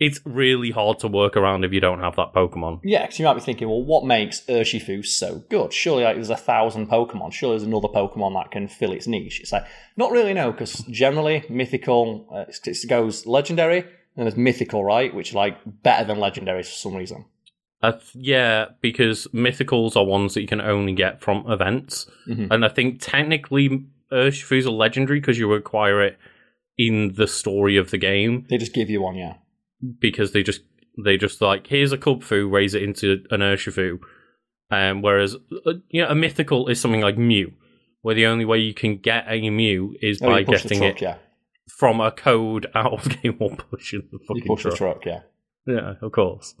it's 0.00 0.20
really 0.24 0.70
hard 0.70 0.98
to 0.98 1.08
work 1.08 1.36
around 1.36 1.64
if 1.64 1.72
you 1.72 1.80
don't 1.80 2.00
have 2.00 2.16
that 2.16 2.32
Pokemon. 2.32 2.80
Yeah, 2.82 3.02
because 3.02 3.18
you 3.18 3.24
might 3.24 3.34
be 3.34 3.40
thinking, 3.40 3.68
well, 3.68 3.82
what 3.82 4.04
makes 4.04 4.40
Urshifu 4.46 5.06
so 5.06 5.44
good? 5.48 5.72
Surely, 5.72 6.02
like, 6.02 6.16
there's 6.16 6.30
a 6.30 6.36
thousand 6.36 6.88
Pokemon. 6.88 7.32
Surely, 7.32 7.56
there's 7.56 7.66
another 7.66 7.88
Pokemon 7.88 8.34
that 8.34 8.50
can 8.50 8.66
fill 8.66 8.92
its 8.92 9.06
niche. 9.06 9.40
It's 9.40 9.52
like 9.52 9.64
not 9.96 10.10
really 10.10 10.34
no, 10.34 10.50
because 10.50 10.78
generally 10.90 11.44
mythical 11.48 12.26
uh, 12.34 12.44
it 12.48 12.88
goes 12.88 13.24
legendary, 13.24 13.80
and 14.16 14.26
there's 14.26 14.36
mythical, 14.36 14.84
right? 14.84 15.14
Which 15.14 15.32
like 15.32 15.58
better 15.82 16.04
than 16.04 16.18
legendaries 16.18 16.66
for 16.66 16.72
some 16.72 16.94
reason. 16.96 17.26
Uh, 17.84 17.98
yeah, 18.14 18.66
because 18.80 19.26
mythicals 19.34 19.96
are 19.96 20.04
ones 20.04 20.34
that 20.34 20.40
you 20.42 20.46
can 20.48 20.60
only 20.60 20.92
get 20.92 21.20
from 21.20 21.44
events, 21.50 22.06
Mhm. 22.28 22.48
and 22.50 22.64
I 22.64 22.68
think 22.68 22.98
technically 23.00 23.84
Urshifu's 24.12 24.64
a 24.66 24.70
legendary 24.70 25.20
because 25.20 25.38
you 25.38 25.52
acquire 25.54 26.02
it 26.02 26.16
in 26.78 27.14
the 27.14 27.26
story 27.26 27.76
of 27.76 27.90
the 27.90 27.98
game 27.98 28.46
They 28.50 28.58
just 28.58 28.74
give 28.74 28.90
you 28.90 29.02
one, 29.02 29.16
yeah. 29.16 29.34
because 30.00 30.32
they 30.32 30.42
just 30.42 30.62
they 31.04 31.16
just 31.16 31.40
like 31.40 31.66
here's 31.66 31.92
a 31.92 31.98
Kubfu, 31.98 32.50
raise 32.50 32.74
it 32.74 32.82
into 32.82 33.24
an 33.30 33.40
Urshifu, 33.40 33.98
Um, 34.70 35.02
whereas 35.02 35.34
uh, 35.66 35.74
you 35.90 36.02
know, 36.02 36.08
a 36.08 36.14
mythical 36.14 36.68
is 36.68 36.80
something 36.80 37.00
like 37.02 37.18
Mew, 37.18 37.52
where 38.02 38.14
the 38.14 38.26
only 38.26 38.44
way 38.44 38.58
you 38.58 38.74
can 38.74 38.96
get 38.98 39.24
a 39.28 39.50
Mew 39.50 39.94
is 40.00 40.22
Oh, 40.22 40.26
by 40.28 40.42
the 40.44 40.52
getting 40.52 40.78
truck, 40.78 40.96
it 40.96 41.02
yeah. 41.02 41.16
from 41.78 42.00
a 42.00 42.10
code 42.12 42.66
out 42.74 42.92
of 42.92 43.20
game 43.22 43.36
or 43.40 43.50
pushing 43.56 44.08
the 44.12 44.18
fucking 44.20 44.44
truck. 44.44 44.44
You 44.44 44.54
push 44.54 44.62
truck. 44.62 44.72
the 44.72 44.78
truck, 44.78 45.06
yeah. 45.06 45.20
Yeah, 45.66 45.94
of 46.00 46.12
course. 46.12 46.54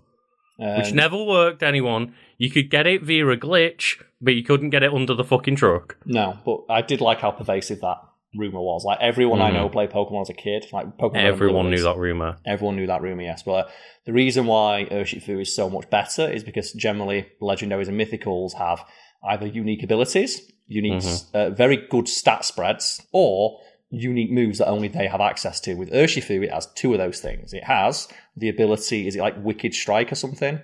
Which 0.58 0.90
Um, 0.90 0.96
never 0.96 1.22
worked. 1.22 1.62
Anyone, 1.62 2.14
you 2.38 2.50
could 2.50 2.70
get 2.70 2.86
it 2.86 3.02
via 3.02 3.26
a 3.28 3.36
glitch, 3.36 4.00
but 4.20 4.34
you 4.34 4.42
couldn't 4.44 4.70
get 4.70 4.82
it 4.82 4.92
under 4.92 5.14
the 5.14 5.24
fucking 5.24 5.56
truck. 5.56 5.96
No, 6.06 6.38
but 6.44 6.60
I 6.70 6.80
did 6.82 7.00
like 7.00 7.20
how 7.20 7.30
pervasive 7.32 7.80
that 7.80 7.96
rumor 8.36 8.60
was. 8.60 8.84
Like 8.84 8.98
everyone 9.00 9.40
I 9.40 9.50
Mhm. 9.50 9.54
know 9.54 9.68
played 9.68 9.90
Pokemon 9.90 10.22
as 10.22 10.30
a 10.30 10.34
kid. 10.34 10.66
Like 10.72 10.96
Pokemon. 10.98 11.16
Everyone 11.24 11.70
knew 11.70 11.82
that 11.82 11.96
rumor. 11.96 12.36
Everyone 12.46 12.76
knew 12.76 12.86
that 12.86 13.02
rumor, 13.02 13.22
yes. 13.22 13.42
But 13.42 13.52
uh, 13.52 13.68
the 14.06 14.12
reason 14.12 14.46
why 14.46 14.86
Urshifu 14.90 15.40
is 15.40 15.54
so 15.54 15.68
much 15.70 15.88
better 15.90 16.28
is 16.30 16.42
because 16.44 16.72
generally 16.72 17.26
legendaries 17.42 17.88
and 17.88 17.98
mythicals 18.00 18.54
have 18.54 18.84
either 19.28 19.46
unique 19.46 19.82
abilities, 19.82 20.50
unique, 20.66 20.94
Mm-hmm. 21.02 21.36
uh, 21.36 21.50
very 21.50 21.76
good 21.88 22.08
stat 22.08 22.44
spreads, 22.44 23.06
or 23.12 23.58
unique 23.94 24.30
moves 24.30 24.58
that 24.58 24.68
only 24.68 24.88
they 24.88 25.06
have 25.06 25.20
access 25.20 25.60
to. 25.60 25.74
With 25.74 25.90
Urshifu, 25.90 26.44
it 26.44 26.52
has 26.52 26.66
two 26.74 26.92
of 26.92 26.98
those 26.98 27.20
things. 27.20 27.52
It 27.52 27.64
has 27.64 28.08
the 28.36 28.48
ability, 28.48 29.06
is 29.06 29.16
it 29.16 29.20
like 29.20 29.34
Wicked 29.42 29.74
Strike 29.74 30.12
or 30.12 30.16
something? 30.16 30.60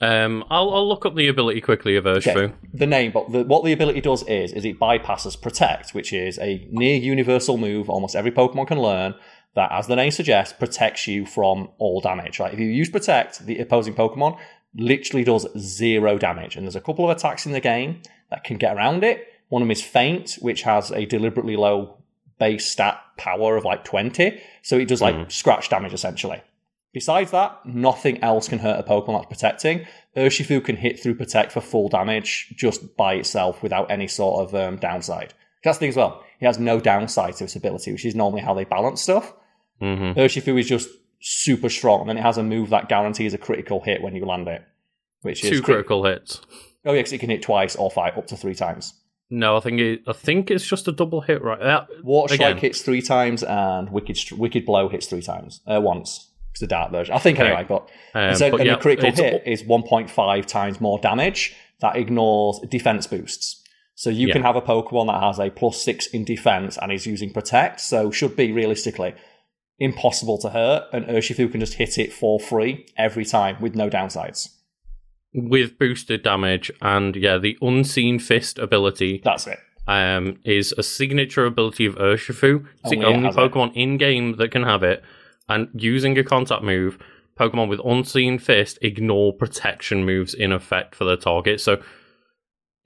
Um, 0.00 0.44
I'll, 0.50 0.74
I'll 0.74 0.88
look 0.88 1.06
up 1.06 1.14
the 1.14 1.28
ability 1.28 1.60
quickly 1.60 1.96
of 1.96 2.04
Urshifu. 2.04 2.36
Okay, 2.36 2.54
the 2.72 2.86
name, 2.86 3.12
but 3.12 3.30
the, 3.30 3.44
what 3.44 3.64
the 3.64 3.72
ability 3.72 4.00
does 4.00 4.22
is, 4.24 4.52
is 4.52 4.64
it 4.64 4.80
bypasses 4.80 5.40
Protect, 5.40 5.94
which 5.94 6.12
is 6.12 6.38
a 6.40 6.66
near 6.70 6.96
universal 6.96 7.56
move 7.56 7.88
almost 7.88 8.16
every 8.16 8.32
Pokemon 8.32 8.66
can 8.66 8.80
learn 8.80 9.14
that, 9.54 9.70
as 9.70 9.86
the 9.86 9.94
name 9.94 10.10
suggests, 10.10 10.52
protects 10.52 11.06
you 11.06 11.24
from 11.24 11.68
all 11.78 12.00
damage. 12.00 12.40
Right? 12.40 12.52
If 12.52 12.58
you 12.58 12.66
use 12.66 12.90
Protect, 12.90 13.46
the 13.46 13.60
opposing 13.60 13.94
Pokemon 13.94 14.36
literally 14.74 15.22
does 15.22 15.46
zero 15.56 16.18
damage, 16.18 16.56
and 16.56 16.66
there's 16.66 16.76
a 16.76 16.80
couple 16.80 17.08
of 17.08 17.16
attacks 17.16 17.46
in 17.46 17.52
the 17.52 17.60
game 17.60 18.02
that 18.30 18.42
can 18.42 18.56
get 18.56 18.76
around 18.76 19.04
it. 19.04 19.28
One 19.48 19.62
of 19.62 19.66
them 19.66 19.70
is 19.70 19.82
Feint, 19.82 20.34
which 20.40 20.62
has 20.62 20.90
a 20.90 21.06
deliberately 21.06 21.54
low 21.54 21.98
base 22.38 22.66
stat 22.66 23.00
power 23.16 23.56
of 23.56 23.64
like 23.64 23.84
20, 23.84 24.40
so 24.62 24.76
it 24.78 24.88
does 24.88 25.00
like 25.02 25.30
scratch 25.30 25.68
damage 25.68 25.92
essentially. 25.92 26.42
Besides 26.92 27.32
that, 27.32 27.64
nothing 27.66 28.22
else 28.22 28.48
can 28.48 28.60
hurt 28.60 28.78
a 28.78 28.82
Pokemon 28.88 29.14
that's 29.22 29.26
protecting. 29.26 29.86
Urshifu 30.16 30.64
can 30.64 30.76
hit 30.76 31.00
through 31.00 31.16
Protect 31.16 31.50
for 31.50 31.60
full 31.60 31.88
damage 31.88 32.54
just 32.56 32.96
by 32.96 33.14
itself 33.14 33.62
without 33.64 33.90
any 33.90 34.06
sort 34.06 34.46
of 34.48 34.54
um, 34.54 34.76
downside. 34.76 35.34
That's 35.64 35.78
the 35.78 35.80
thing 35.80 35.88
as 35.88 35.96
well. 35.96 36.22
He 36.38 36.46
has 36.46 36.58
no 36.58 36.78
downside 36.78 37.34
to 37.36 37.44
its 37.44 37.56
ability, 37.56 37.90
which 37.90 38.04
is 38.04 38.14
normally 38.14 38.42
how 38.42 38.54
they 38.54 38.62
balance 38.64 39.02
stuff. 39.02 39.32
hmm 39.80 40.12
Urshifu 40.12 40.58
is 40.60 40.68
just 40.68 40.88
super 41.20 41.68
strong, 41.68 42.02
and 42.02 42.10
then 42.10 42.18
it 42.18 42.22
has 42.22 42.38
a 42.38 42.42
move 42.44 42.70
that 42.70 42.88
guarantees 42.88 43.34
a 43.34 43.38
critical 43.38 43.80
hit 43.80 44.00
when 44.02 44.14
you 44.14 44.24
land 44.24 44.46
it. 44.46 44.62
Which 45.22 45.42
is 45.42 45.50
Two 45.50 45.62
crit- 45.62 45.76
critical 45.76 46.04
hits. 46.04 46.42
Oh, 46.84 46.92
yeah, 46.92 47.02
'cause 47.02 47.12
it 47.12 47.18
can 47.18 47.30
hit 47.30 47.42
twice 47.42 47.74
or 47.74 47.90
five, 47.90 48.16
up 48.18 48.26
to 48.28 48.36
three 48.36 48.54
times. 48.54 48.92
No, 49.34 49.56
I 49.56 49.60
think 49.60 49.80
it, 49.80 50.02
I 50.06 50.12
think 50.12 50.48
it's 50.48 50.64
just 50.64 50.86
a 50.86 50.92
double 50.92 51.20
hit, 51.20 51.42
right? 51.42 51.60
Uh, 51.60 51.86
Water 52.04 52.34
Strike 52.34 52.50
Again. 52.52 52.60
hits 52.60 52.82
three 52.82 53.02
times, 53.02 53.42
and 53.42 53.90
Wicked 53.90 54.18
Wicked 54.32 54.64
Blow 54.64 54.88
hits 54.88 55.06
three 55.06 55.22
times. 55.22 55.60
Uh, 55.66 55.80
once. 55.80 56.30
It's 56.52 56.60
the 56.60 56.68
dark 56.68 56.92
version. 56.92 57.16
I 57.16 57.18
think 57.18 57.40
anyway, 57.40 57.66
but 57.68 57.88
um, 58.14 58.32
so, 58.36 58.52
but 58.52 58.60
and 58.60 58.68
yeah, 58.68 58.76
the 58.76 58.80
critical 58.80 59.10
hit 59.10 59.42
is 59.44 59.64
1.5 59.64 60.46
times 60.46 60.80
more 60.80 61.00
damage. 61.00 61.52
That 61.80 61.96
ignores 61.96 62.60
defense 62.70 63.08
boosts. 63.08 63.60
So 63.96 64.08
you 64.08 64.28
can 64.28 64.42
have 64.42 64.54
a 64.54 64.62
Pokemon 64.62 65.08
that 65.08 65.20
has 65.20 65.40
a 65.40 65.50
plus 65.50 65.82
six 65.82 66.06
in 66.06 66.24
defense 66.24 66.78
and 66.80 66.92
is 66.92 67.06
using 67.06 67.32
Protect, 67.32 67.80
so 67.80 68.12
should 68.12 68.36
be 68.36 68.52
realistically 68.52 69.14
impossible 69.80 70.38
to 70.38 70.50
hurt. 70.50 70.84
And 70.92 71.06
Urshifu 71.06 71.50
can 71.50 71.58
just 71.58 71.74
hit 71.74 71.98
it 71.98 72.12
for 72.12 72.38
free 72.38 72.86
every 72.96 73.24
time 73.24 73.56
with 73.60 73.74
no 73.74 73.90
downsides. 73.90 74.53
With 75.34 75.78
boosted 75.78 76.22
damage, 76.22 76.70
and 76.80 77.16
yeah, 77.16 77.38
the 77.38 77.58
Unseen 77.60 78.18
Fist 78.18 78.58
ability 78.58 79.20
That's 79.24 79.46
it. 79.46 79.58
um, 79.88 80.38
is 80.44 80.72
a 80.78 80.82
signature 80.82 81.44
ability 81.44 81.86
of 81.86 81.96
Urshifu. 81.96 82.66
It's 82.80 82.90
the 82.90 82.96
Only 82.96 83.10
it 83.10 83.16
only 83.16 83.28
it. 83.30 83.34
Pokemon 83.34 83.72
in 83.74 83.96
game 83.96 84.36
that 84.36 84.50
can 84.50 84.62
have 84.62 84.82
it. 84.82 85.02
And 85.48 85.68
using 85.74 86.16
a 86.18 86.24
contact 86.24 86.62
move, 86.62 86.98
Pokemon 87.38 87.68
with 87.68 87.80
Unseen 87.84 88.38
Fist 88.38 88.78
ignore 88.80 89.32
protection 89.32 90.04
moves 90.04 90.32
in 90.34 90.52
effect 90.52 90.94
for 90.94 91.04
their 91.04 91.16
target. 91.16 91.60
So, 91.60 91.82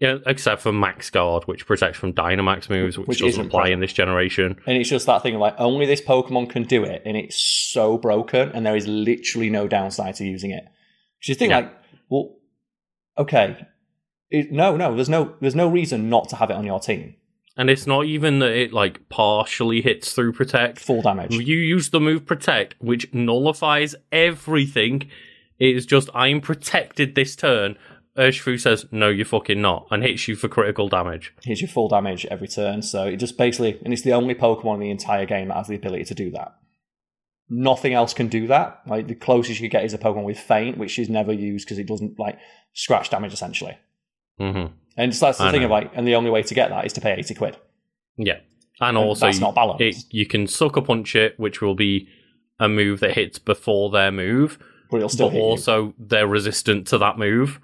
yeah, 0.01 0.18
except 0.26 0.62
for 0.62 0.72
Max 0.72 1.11
Guard, 1.11 1.44
which 1.44 1.66
protects 1.66 1.99
from 1.99 2.12
Dynamax 2.14 2.70
moves, 2.70 2.96
which, 2.96 3.09
Which 3.09 3.18
doesn't 3.18 3.28
isn't 3.30 3.46
apply 3.46 3.68
in 3.68 3.80
this 3.80 3.92
generation. 3.92 4.57
And 4.66 4.76
it's 4.78 4.88
just 4.88 5.07
that 5.07 5.22
thing 5.22 5.34
of 5.34 5.40
like 5.40 5.55
only 5.59 5.86
this 5.86 6.01
Pokemon 6.01 6.51
can 6.51 6.62
do 6.64 6.82
it, 6.84 7.03
and 7.05 7.16
it's 7.16 7.36
so 7.36 7.99
broken, 7.99 8.51
and 8.53 8.64
there 8.64 8.76
is 8.76 8.86
literally 8.88 9.51
no 9.51 9.68
downside 9.68 10.14
to 10.16 10.24
using 10.24 10.51
it. 10.53 10.64
Which 11.18 11.28
you 11.28 11.34
think 11.34 11.51
Yeah. 11.51 11.57
like, 11.59 11.72
well, 12.09 12.36
okay, 13.19 13.66
it, 14.31 14.53
no, 14.53 14.77
no, 14.77 14.95
there's 14.95 15.09
no, 15.09 15.35
there's 15.41 15.55
no 15.55 15.69
reason 15.69 16.09
not 16.09 16.29
to 16.31 16.37
have 16.37 16.51
it 16.51 16.57
on 16.57 16.64
your 16.64 16.81
team. 16.81 17.16
And 17.59 17.69
it's 17.69 17.89
not 17.89 18.05
even 18.05 18.39
that 18.39 18.53
it 18.53 18.73
like 18.73 19.09
partially 19.09 19.83
hits 19.83 20.12
through 20.12 20.33
protect. 20.33 20.79
Full 20.79 21.03
damage. 21.03 21.35
You 21.35 21.57
use 21.57 21.91
the 21.91 21.99
move 21.99 22.25
protect, 22.25 22.77
which 22.79 23.12
nullifies 23.12 23.97
everything. 24.12 25.11
It 25.59 25.75
is 25.75 25.85
just 25.85 26.09
I'm 26.14 26.41
protected 26.41 27.16
this 27.16 27.35
turn. 27.35 27.77
Urshifu 28.16 28.61
says 28.61 28.87
no, 28.93 29.09
you're 29.09 29.27
fucking 29.27 29.61
not, 29.61 29.89
and 29.91 30.05
hits 30.05 30.29
you 30.29 30.37
for 30.37 30.49
critical 30.49 30.89
damage. 30.89 31.35
Hits 31.43 31.61
you 31.61 31.66
full 31.66 31.89
damage 31.89 32.27
every 32.27 32.47
turn. 32.47 32.83
So 32.83 33.07
it 33.07 33.16
just 33.16 33.37
basically, 33.37 33.81
and 33.85 33.93
it's 33.93 34.03
the 34.03 34.12
only 34.12 34.37
Pokemon 34.37 34.75
in 34.75 34.81
the 34.81 34.91
entire 34.91 35.27
game 35.27 35.49
that 35.49 35.57
has 35.57 35.66
the 35.66 35.77
ability 35.77 36.05
to 36.05 36.14
do 36.14 36.31
that. 36.31 36.55
Nothing 37.51 37.93
else 37.93 38.14
can 38.14 38.29
do 38.29 38.47
that. 38.49 38.83
Like 38.87 39.09
the 39.09 39.14
closest 39.16 39.61
you 39.61 39.69
get 39.69 39.85
is 39.85 39.95
a 39.95 39.99
Pokemon 39.99 40.25
with 40.25 40.39
Feint, 40.39 40.79
which 40.79 40.97
is 40.99 41.09
never 41.09 41.33
used 41.33 41.66
because 41.66 41.79
it 41.79 41.89
doesn't 41.89 42.21
like 42.21 42.39
scratch 42.73 43.11
damage 43.11 43.33
essentially. 43.33 43.77
hmm 44.39 44.66
And 44.97 45.14
so 45.14 45.27
that's 45.27 45.39
the 45.39 45.45
I 45.45 45.51
thing 45.51 45.61
know. 45.61 45.66
of 45.66 45.71
like, 45.71 45.91
and 45.95 46.07
the 46.07 46.14
only 46.14 46.31
way 46.31 46.43
to 46.43 46.55
get 46.55 46.71
that 46.71 46.85
is 46.87 46.93
to 46.95 47.01
pay 47.01 47.12
eighty 47.12 47.35
quid. 47.35 47.57
Yeah, 48.16 48.39
and 48.81 48.97
also 48.97 49.27
that's 49.27 49.39
not 49.41 49.55
balanced. 49.55 49.81
it, 49.83 49.97
you 50.11 50.27
can 50.27 50.47
sucker 50.47 50.81
punch 50.83 51.14
it, 51.16 51.39
which 51.39 51.61
will 51.61 51.75
be 51.75 52.09
a 52.61 52.69
move 52.69 53.01
that 53.01 53.12
hits 53.12 53.39
before 53.39 53.91
their 53.91 54.11
move, 54.11 54.59
But 54.91 54.97
it'll 54.99 55.09
still 55.09 55.29
but 55.29 55.35
hit 55.35 55.39
you. 55.43 55.45
also 55.45 55.95
they're 55.99 56.27
resistant 56.27 56.87
to 56.89 56.99
that 56.99 57.16
move, 57.19 57.61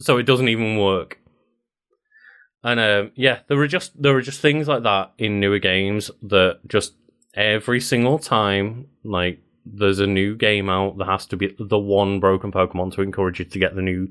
so 0.00 0.16
it 0.16 0.24
doesn't 0.24 0.48
even 0.48 0.78
work. 0.78 1.18
And 2.62 2.78
uh, 2.80 3.04
yeah, 3.14 3.40
there 3.48 3.58
are 3.58 3.66
just 3.66 4.00
there 4.00 4.14
are 4.16 4.20
just 4.22 4.40
things 4.40 4.68
like 4.68 4.82
that 4.82 5.12
in 5.18 5.40
newer 5.40 5.58
games 5.58 6.10
that 6.22 6.60
just 6.66 6.94
every 7.34 7.80
single 7.80 8.18
time, 8.18 8.86
like 9.04 9.40
there's 9.64 10.00
a 10.00 10.06
new 10.06 10.36
game 10.36 10.68
out, 10.68 10.98
there 10.98 11.06
has 11.06 11.26
to 11.26 11.36
be 11.36 11.54
the 11.58 11.78
one 11.78 12.20
broken 12.20 12.50
Pokemon 12.52 12.94
to 12.94 13.02
encourage 13.02 13.38
you 13.38 13.44
to 13.44 13.58
get 13.58 13.74
the 13.74 13.82
new 13.82 14.08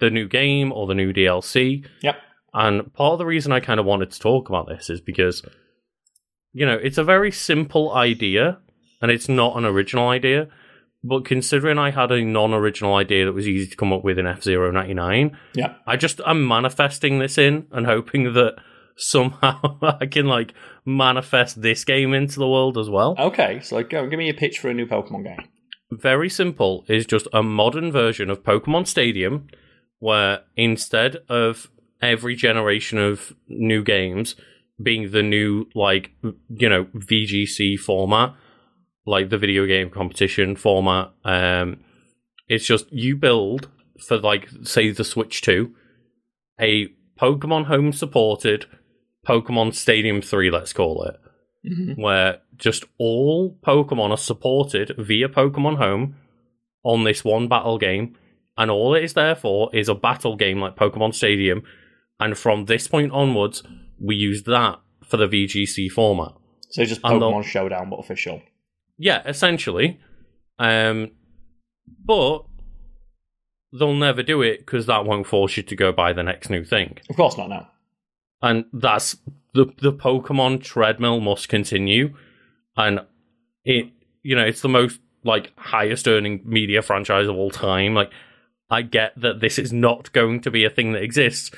the 0.00 0.10
new 0.10 0.28
game 0.28 0.72
or 0.72 0.86
the 0.86 0.94
new 0.94 1.12
DLC. 1.12 1.86
Yep. 2.02 2.16
And 2.52 2.92
part 2.94 3.12
of 3.12 3.18
the 3.18 3.26
reason 3.26 3.52
I 3.52 3.60
kind 3.60 3.80
of 3.80 3.86
wanted 3.86 4.10
to 4.12 4.20
talk 4.20 4.48
about 4.48 4.68
this 4.68 4.90
is 4.90 5.00
because, 5.00 5.42
you 6.52 6.66
know, 6.66 6.74
it's 6.74 6.98
a 6.98 7.04
very 7.04 7.30
simple 7.30 7.92
idea 7.94 8.58
and 9.00 9.10
it's 9.10 9.28
not 9.28 9.56
an 9.56 9.64
original 9.64 10.08
idea. 10.08 10.48
But 11.02 11.24
considering 11.24 11.78
I 11.78 11.90
had 11.90 12.10
a 12.10 12.24
non 12.24 12.54
original 12.54 12.94
idea 12.94 13.26
that 13.26 13.32
was 13.32 13.46
easy 13.46 13.68
to 13.70 13.76
come 13.76 13.92
up 13.92 14.02
with 14.04 14.18
in 14.18 14.26
F 14.26 14.42
Zero 14.42 14.70
99, 14.70 15.36
Yeah. 15.54 15.74
I 15.86 15.96
just 15.96 16.20
I'm 16.24 16.46
manifesting 16.46 17.18
this 17.18 17.36
in 17.36 17.66
and 17.72 17.86
hoping 17.86 18.32
that 18.32 18.56
somehow 18.96 19.78
I 20.00 20.06
can 20.06 20.26
like 20.26 20.54
manifest 20.84 21.62
this 21.62 21.84
game 21.84 22.14
into 22.14 22.38
the 22.38 22.48
world 22.48 22.78
as 22.78 22.90
well. 22.90 23.16
Okay, 23.18 23.60
so 23.60 23.82
go 23.82 24.06
give 24.06 24.18
me 24.18 24.28
a 24.28 24.34
pitch 24.34 24.58
for 24.58 24.68
a 24.68 24.74
new 24.74 24.86
Pokemon 24.86 25.24
game. 25.24 25.48
Very 25.90 26.28
simple 26.28 26.84
is 26.88 27.06
just 27.06 27.28
a 27.32 27.42
modern 27.42 27.92
version 27.92 28.30
of 28.30 28.42
Pokemon 28.42 28.86
Stadium 28.86 29.48
where 29.98 30.40
instead 30.56 31.16
of 31.28 31.70
every 32.02 32.34
generation 32.36 32.98
of 32.98 33.34
new 33.48 33.82
games 33.82 34.34
being 34.82 35.12
the 35.12 35.22
new 35.22 35.66
like 35.74 36.10
you 36.48 36.68
know 36.68 36.84
VGC 36.84 37.78
format 37.78 38.34
like 39.06 39.30
the 39.30 39.38
video 39.38 39.66
game 39.66 39.88
competition 39.88 40.56
format 40.56 41.12
um 41.24 41.78
it's 42.48 42.66
just 42.66 42.92
you 42.92 43.16
build 43.16 43.68
for 44.06 44.18
like 44.18 44.48
say 44.64 44.90
the 44.90 45.04
Switch 45.04 45.40
2 45.42 45.72
a 46.60 46.88
Pokemon 47.18 47.66
home 47.66 47.92
supported 47.92 48.66
Pokemon 49.26 49.74
Stadium 49.74 50.20
3 50.20 50.50
let's 50.50 50.72
call 50.72 51.04
it 51.04 51.18
where 51.96 52.40
just 52.56 52.84
all 52.98 53.56
Pokemon 53.66 54.10
are 54.10 54.16
supported 54.16 54.94
via 54.98 55.28
Pokemon 55.28 55.78
Home 55.78 56.16
on 56.82 57.04
this 57.04 57.24
one 57.24 57.48
battle 57.48 57.78
game, 57.78 58.16
and 58.58 58.70
all 58.70 58.94
it 58.94 59.04
is 59.04 59.14
there 59.14 59.34
for 59.34 59.74
is 59.74 59.88
a 59.88 59.94
battle 59.94 60.36
game 60.36 60.60
like 60.60 60.76
Pokemon 60.76 61.14
Stadium, 61.14 61.62
and 62.20 62.36
from 62.36 62.66
this 62.66 62.86
point 62.86 63.12
onwards, 63.12 63.62
we 63.98 64.14
use 64.14 64.42
that 64.44 64.80
for 65.04 65.16
the 65.16 65.26
VGC 65.26 65.90
format. 65.90 66.32
So 66.70 66.84
just 66.84 67.02
Pokemon 67.02 67.44
Showdown, 67.44 67.90
but 67.90 67.96
official. 67.96 68.42
Yeah, 68.98 69.22
essentially. 69.26 70.00
Um, 70.58 71.12
but 72.04 72.44
they'll 73.72 73.94
never 73.94 74.22
do 74.22 74.42
it 74.42 74.58
because 74.58 74.86
that 74.86 75.04
won't 75.04 75.26
force 75.26 75.56
you 75.56 75.62
to 75.64 75.76
go 75.76 75.92
buy 75.92 76.12
the 76.12 76.22
next 76.22 76.50
new 76.50 76.64
thing. 76.64 76.98
Of 77.08 77.16
course 77.16 77.38
not 77.38 77.48
now. 77.48 77.70
And 78.44 78.66
that's 78.74 79.16
the 79.54 79.64
the 79.80 79.92
Pokemon 79.92 80.62
treadmill 80.62 81.20
must 81.20 81.48
continue, 81.48 82.14
and 82.76 83.00
it 83.64 83.86
you 84.22 84.36
know 84.36 84.44
it's 84.44 84.60
the 84.60 84.68
most 84.68 85.00
like 85.24 85.50
highest 85.56 86.06
earning 86.06 86.42
media 86.44 86.82
franchise 86.82 87.26
of 87.26 87.36
all 87.36 87.50
time. 87.50 87.94
Like 87.94 88.10
I 88.70 88.82
get 88.82 89.18
that 89.18 89.40
this 89.40 89.58
is 89.58 89.72
not 89.72 90.12
going 90.12 90.42
to 90.42 90.50
be 90.50 90.64
a 90.64 90.70
thing 90.70 90.92
that 90.92 91.02
exists 91.02 91.50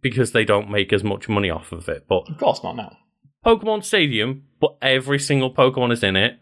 because 0.00 0.30
they 0.30 0.44
don't 0.44 0.70
make 0.70 0.92
as 0.92 1.02
much 1.02 1.28
money 1.28 1.50
off 1.50 1.72
of 1.72 1.88
it. 1.88 2.06
But 2.08 2.30
Of 2.30 2.38
course 2.38 2.62
not 2.62 2.76
now. 2.76 2.96
Pokemon 3.44 3.82
Stadium, 3.82 4.44
but 4.60 4.76
every 4.80 5.18
single 5.18 5.52
Pokemon 5.52 5.92
is 5.92 6.04
in 6.04 6.14
it. 6.14 6.38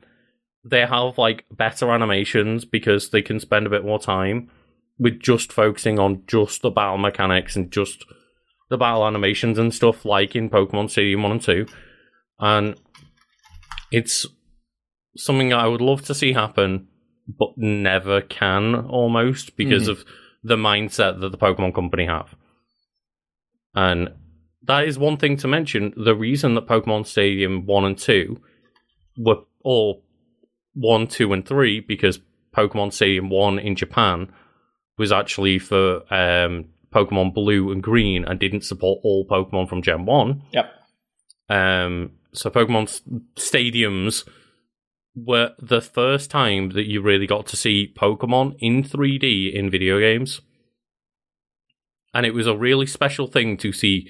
They 0.62 0.84
have 0.84 1.16
like 1.16 1.46
better 1.50 1.90
animations 1.90 2.66
because 2.66 3.08
they 3.08 3.22
can 3.22 3.40
spend 3.40 3.66
a 3.66 3.70
bit 3.70 3.84
more 3.84 3.98
time 3.98 4.50
with 4.98 5.20
just 5.20 5.50
focusing 5.50 5.98
on 5.98 6.24
just 6.26 6.60
the 6.60 6.70
battle 6.70 6.98
mechanics 6.98 7.56
and 7.56 7.70
just 7.70 8.04
the 8.70 8.78
battle 8.78 9.06
animations 9.06 9.58
and 9.58 9.74
stuff 9.74 10.04
like 10.04 10.34
in 10.34 10.48
Pokemon 10.48 10.90
Stadium 10.90 11.22
1 11.22 11.32
and 11.32 11.42
2. 11.42 11.66
And 12.38 12.74
it's 13.90 14.26
something 15.16 15.52
I 15.52 15.66
would 15.66 15.80
love 15.80 16.02
to 16.02 16.14
see 16.14 16.32
happen, 16.32 16.86
but 17.28 17.50
never 17.56 18.20
can 18.20 18.74
almost 18.74 19.56
because 19.56 19.84
Mhm. 19.86 19.90
of 19.90 20.04
the 20.42 20.56
mindset 20.56 21.20
that 21.20 21.32
the 21.32 21.38
Pokemon 21.38 21.74
Company 21.74 22.06
have. 22.06 22.34
And 23.74 24.10
that 24.62 24.86
is 24.86 24.98
one 24.98 25.16
thing 25.16 25.36
to 25.38 25.48
mention. 25.48 25.92
The 25.96 26.14
reason 26.14 26.54
that 26.54 26.66
Pokemon 26.66 27.06
Stadium 27.06 27.66
1 27.66 27.84
and 27.84 27.98
2 27.98 28.40
were, 29.18 29.42
or 29.64 30.00
1, 30.74 31.06
2, 31.06 31.32
and 31.32 31.44
3, 31.46 31.80
because 31.80 32.20
Pokemon 32.56 32.92
Stadium 32.92 33.30
1 33.30 33.58
in 33.58 33.74
Japan 33.74 34.32
was 34.96 35.12
actually 35.12 35.58
for 35.58 36.02
um, 36.12 36.66
Pokemon 36.94 37.34
Blue 37.34 37.70
and 37.70 37.82
Green 37.82 38.24
and 38.24 38.38
didn't 38.40 38.64
support 38.64 39.00
all 39.02 39.26
Pokemon 39.26 39.68
from 39.68 39.82
Gen 39.82 40.06
1. 40.06 40.42
Yep. 40.52 40.72
Um, 41.48 42.12
so 42.32 42.50
Pokemon 42.50 43.00
stadiums 43.36 44.26
were 45.14 45.52
the 45.58 45.80
first 45.80 46.30
time 46.30 46.70
that 46.70 46.86
you 46.86 47.02
really 47.02 47.26
got 47.26 47.46
to 47.48 47.56
see 47.56 47.92
Pokemon 47.96 48.56
in 48.60 48.82
3D 48.82 49.52
in 49.52 49.70
video 49.70 49.98
games. 49.98 50.40
And 52.14 52.26
it 52.26 52.34
was 52.34 52.46
a 52.46 52.56
really 52.56 52.86
special 52.86 53.26
thing 53.26 53.56
to 53.58 53.72
see 53.72 54.08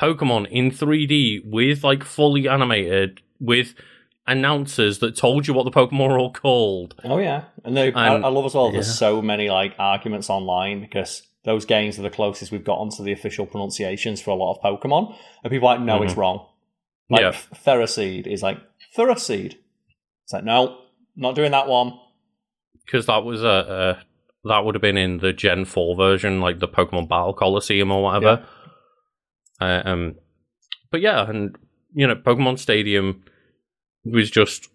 Pokemon 0.00 0.48
in 0.50 0.70
3D 0.70 1.42
with 1.44 1.84
like 1.84 2.02
fully 2.04 2.48
animated, 2.48 3.20
with 3.38 3.74
announcers 4.26 4.98
that 5.00 5.16
told 5.16 5.46
you 5.46 5.54
what 5.54 5.64
the 5.64 5.70
Pokemon 5.70 6.08
were 6.08 6.18
all 6.18 6.32
called. 6.32 6.94
Oh 7.04 7.18
yeah, 7.18 7.44
and 7.64 7.76
they, 7.76 7.92
I, 7.92 8.14
And- 8.14 8.24
I 8.24 8.28
love 8.28 8.44
as 8.46 8.54
well. 8.54 8.72
There's 8.72 8.92
so 8.92 9.20
many 9.22 9.50
like 9.50 9.74
arguments 9.78 10.30
online 10.30 10.80
because 10.80 11.22
those 11.44 11.64
games 11.64 11.98
are 11.98 12.02
the 12.02 12.10
closest 12.10 12.52
we've 12.52 12.64
gotten 12.64 12.90
to 12.90 13.02
the 13.02 13.12
official 13.12 13.46
pronunciations 13.46 14.20
for 14.20 14.30
a 14.30 14.34
lot 14.34 14.54
of 14.56 14.62
Pokemon, 14.62 15.14
and 15.42 15.50
people 15.50 15.68
are 15.68 15.76
like, 15.76 15.84
no, 15.84 16.02
it's 16.02 16.14
wrong. 16.16 16.46
Like 17.10 17.20
Yeah. 17.22 17.32
Ferroseed 17.32 18.26
is 18.26 18.42
like 18.42 18.58
Ferroseed. 18.96 19.54
It's 20.24 20.32
like 20.32 20.44
no, 20.44 20.78
not 21.16 21.34
doing 21.34 21.50
that 21.52 21.66
one. 21.68 21.98
because 22.86 23.06
that 23.06 23.24
was 23.24 23.42
a, 23.42 23.98
a 24.44 24.48
that 24.48 24.64
would 24.64 24.74
have 24.74 24.82
been 24.82 24.96
in 24.96 25.18
the 25.18 25.32
Gen 25.32 25.64
Four 25.64 25.96
version, 25.96 26.40
like 26.40 26.58
the 26.60 26.68
Pokemon 26.68 27.08
Battle 27.08 27.32
Coliseum 27.34 27.90
or 27.92 28.02
whatever. 28.02 28.44
Uh, 29.60 29.82
um, 29.84 30.14
but 30.90 31.00
yeah, 31.00 31.28
and 31.28 31.56
you 31.94 32.06
know, 32.06 32.16
Pokemon 32.16 32.58
Stadium 32.58 33.22
was 34.04 34.30
just, 34.30 34.68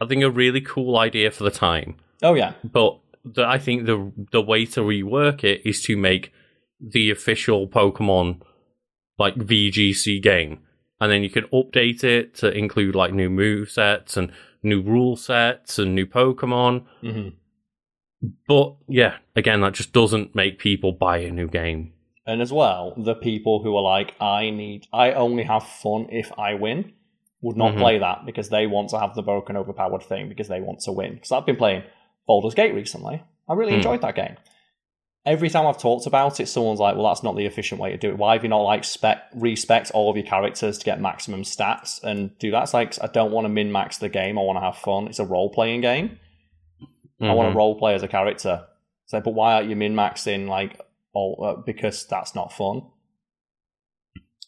I 0.00 0.06
think, 0.06 0.22
a 0.22 0.30
really 0.30 0.60
cool 0.60 0.96
idea 0.96 1.30
for 1.30 1.44
the 1.44 1.50
time. 1.50 1.96
Oh 2.22 2.34
yeah, 2.34 2.54
But 2.64 2.98
the, 3.24 3.46
I 3.46 3.58
think 3.58 3.86
the 3.86 4.12
the 4.32 4.42
way 4.42 4.66
to 4.66 4.80
rework 4.80 5.44
it 5.44 5.62
is 5.64 5.82
to 5.84 5.96
make 5.96 6.32
the 6.80 7.10
official 7.10 7.68
Pokemon 7.68 8.40
like 9.18 9.34
VGC 9.36 10.20
game, 10.22 10.60
and 11.00 11.10
then 11.12 11.22
you 11.22 11.30
can 11.30 11.44
update 11.44 12.02
it 12.04 12.34
to 12.36 12.50
include 12.50 12.94
like 12.94 13.12
new 13.12 13.30
move 13.30 13.70
sets 13.70 14.16
and 14.16 14.32
new 14.62 14.80
rule 14.82 15.16
sets 15.16 15.78
and 15.78 15.94
new 15.94 16.06
Pokemon. 16.06 16.84
hmm 17.00 17.28
But 18.46 18.76
yeah, 18.88 19.16
again, 19.36 19.60
that 19.62 19.74
just 19.74 19.92
doesn't 19.92 20.34
make 20.34 20.58
people 20.58 20.92
buy 20.92 21.18
a 21.18 21.30
new 21.30 21.48
game. 21.48 21.92
and 22.24 22.40
as 22.40 22.52
well, 22.52 22.94
the 22.96 23.16
people 23.16 23.64
who 23.64 23.74
are 23.76 23.82
like, 23.82 24.14
I 24.20 24.50
need, 24.50 24.86
I 24.92 25.10
only 25.12 25.42
have 25.42 25.64
fun 25.66 26.06
if 26.10 26.30
I 26.38 26.54
win, 26.54 26.92
would 27.40 27.56
not 27.56 27.74
Mhm. 27.74 27.78
play 27.78 27.98
that 27.98 28.24
because 28.24 28.48
they 28.48 28.68
want 28.68 28.90
to 28.90 28.98
have 29.00 29.16
the 29.16 29.22
broken, 29.24 29.56
overpowered 29.56 30.04
thing 30.04 30.28
because 30.28 30.46
they 30.46 30.60
want 30.60 30.78
to 30.82 30.92
win. 30.92 31.14
Because 31.14 31.32
I've 31.32 31.44
been 31.46 31.56
playing 31.56 31.82
Baldur's 32.26 32.54
Gate 32.54 32.74
recently. 32.74 33.22
I 33.48 33.54
really 33.54 33.72
Hmm. 33.72 33.78
enjoyed 33.78 34.02
that 34.02 34.14
game. 34.14 34.36
Every 35.24 35.50
time 35.50 35.66
I've 35.66 35.78
talked 35.78 36.06
about 36.06 36.40
it, 36.40 36.46
someone's 36.46 36.80
like, 36.80 36.96
"Well, 36.96 37.06
that's 37.06 37.22
not 37.22 37.36
the 37.36 37.46
efficient 37.46 37.80
way 37.80 37.90
to 37.90 37.96
do 37.96 38.08
it. 38.10 38.18
Why 38.18 38.32
have 38.32 38.42
you 38.42 38.48
not 38.48 38.62
like 38.62 38.82
spec 38.82 39.22
respec 39.34 39.88
all 39.94 40.10
of 40.10 40.16
your 40.16 40.26
characters 40.26 40.78
to 40.78 40.84
get 40.84 41.00
maximum 41.00 41.42
stats 41.42 42.02
and 42.02 42.36
do 42.38 42.50
that?" 42.50 42.64
It's 42.64 42.74
like 42.74 43.00
I 43.02 43.06
don't 43.06 43.30
want 43.30 43.44
to 43.44 43.48
min 43.48 43.70
max 43.70 43.98
the 43.98 44.08
game. 44.08 44.36
I 44.38 44.42
want 44.42 44.56
to 44.56 44.60
have 44.64 44.76
fun. 44.78 45.06
It's 45.06 45.20
a 45.20 45.24
role 45.24 45.50
playing 45.50 45.80
game. 45.82 46.18
I 47.20 47.34
want 47.34 47.52
to 47.52 47.56
role 47.56 47.78
play 47.78 47.94
as 47.94 48.02
a 48.02 48.08
character. 48.08 48.66
So, 49.06 49.20
but 49.20 49.32
why 49.34 49.54
aren't 49.54 49.70
you 49.70 49.76
min 49.76 49.94
maxing 49.94 50.48
like 50.48 50.80
all? 51.12 51.38
Uh, 51.40 51.62
because 51.64 52.04
that's 52.08 52.34
not 52.34 52.52
fun. 52.52 52.82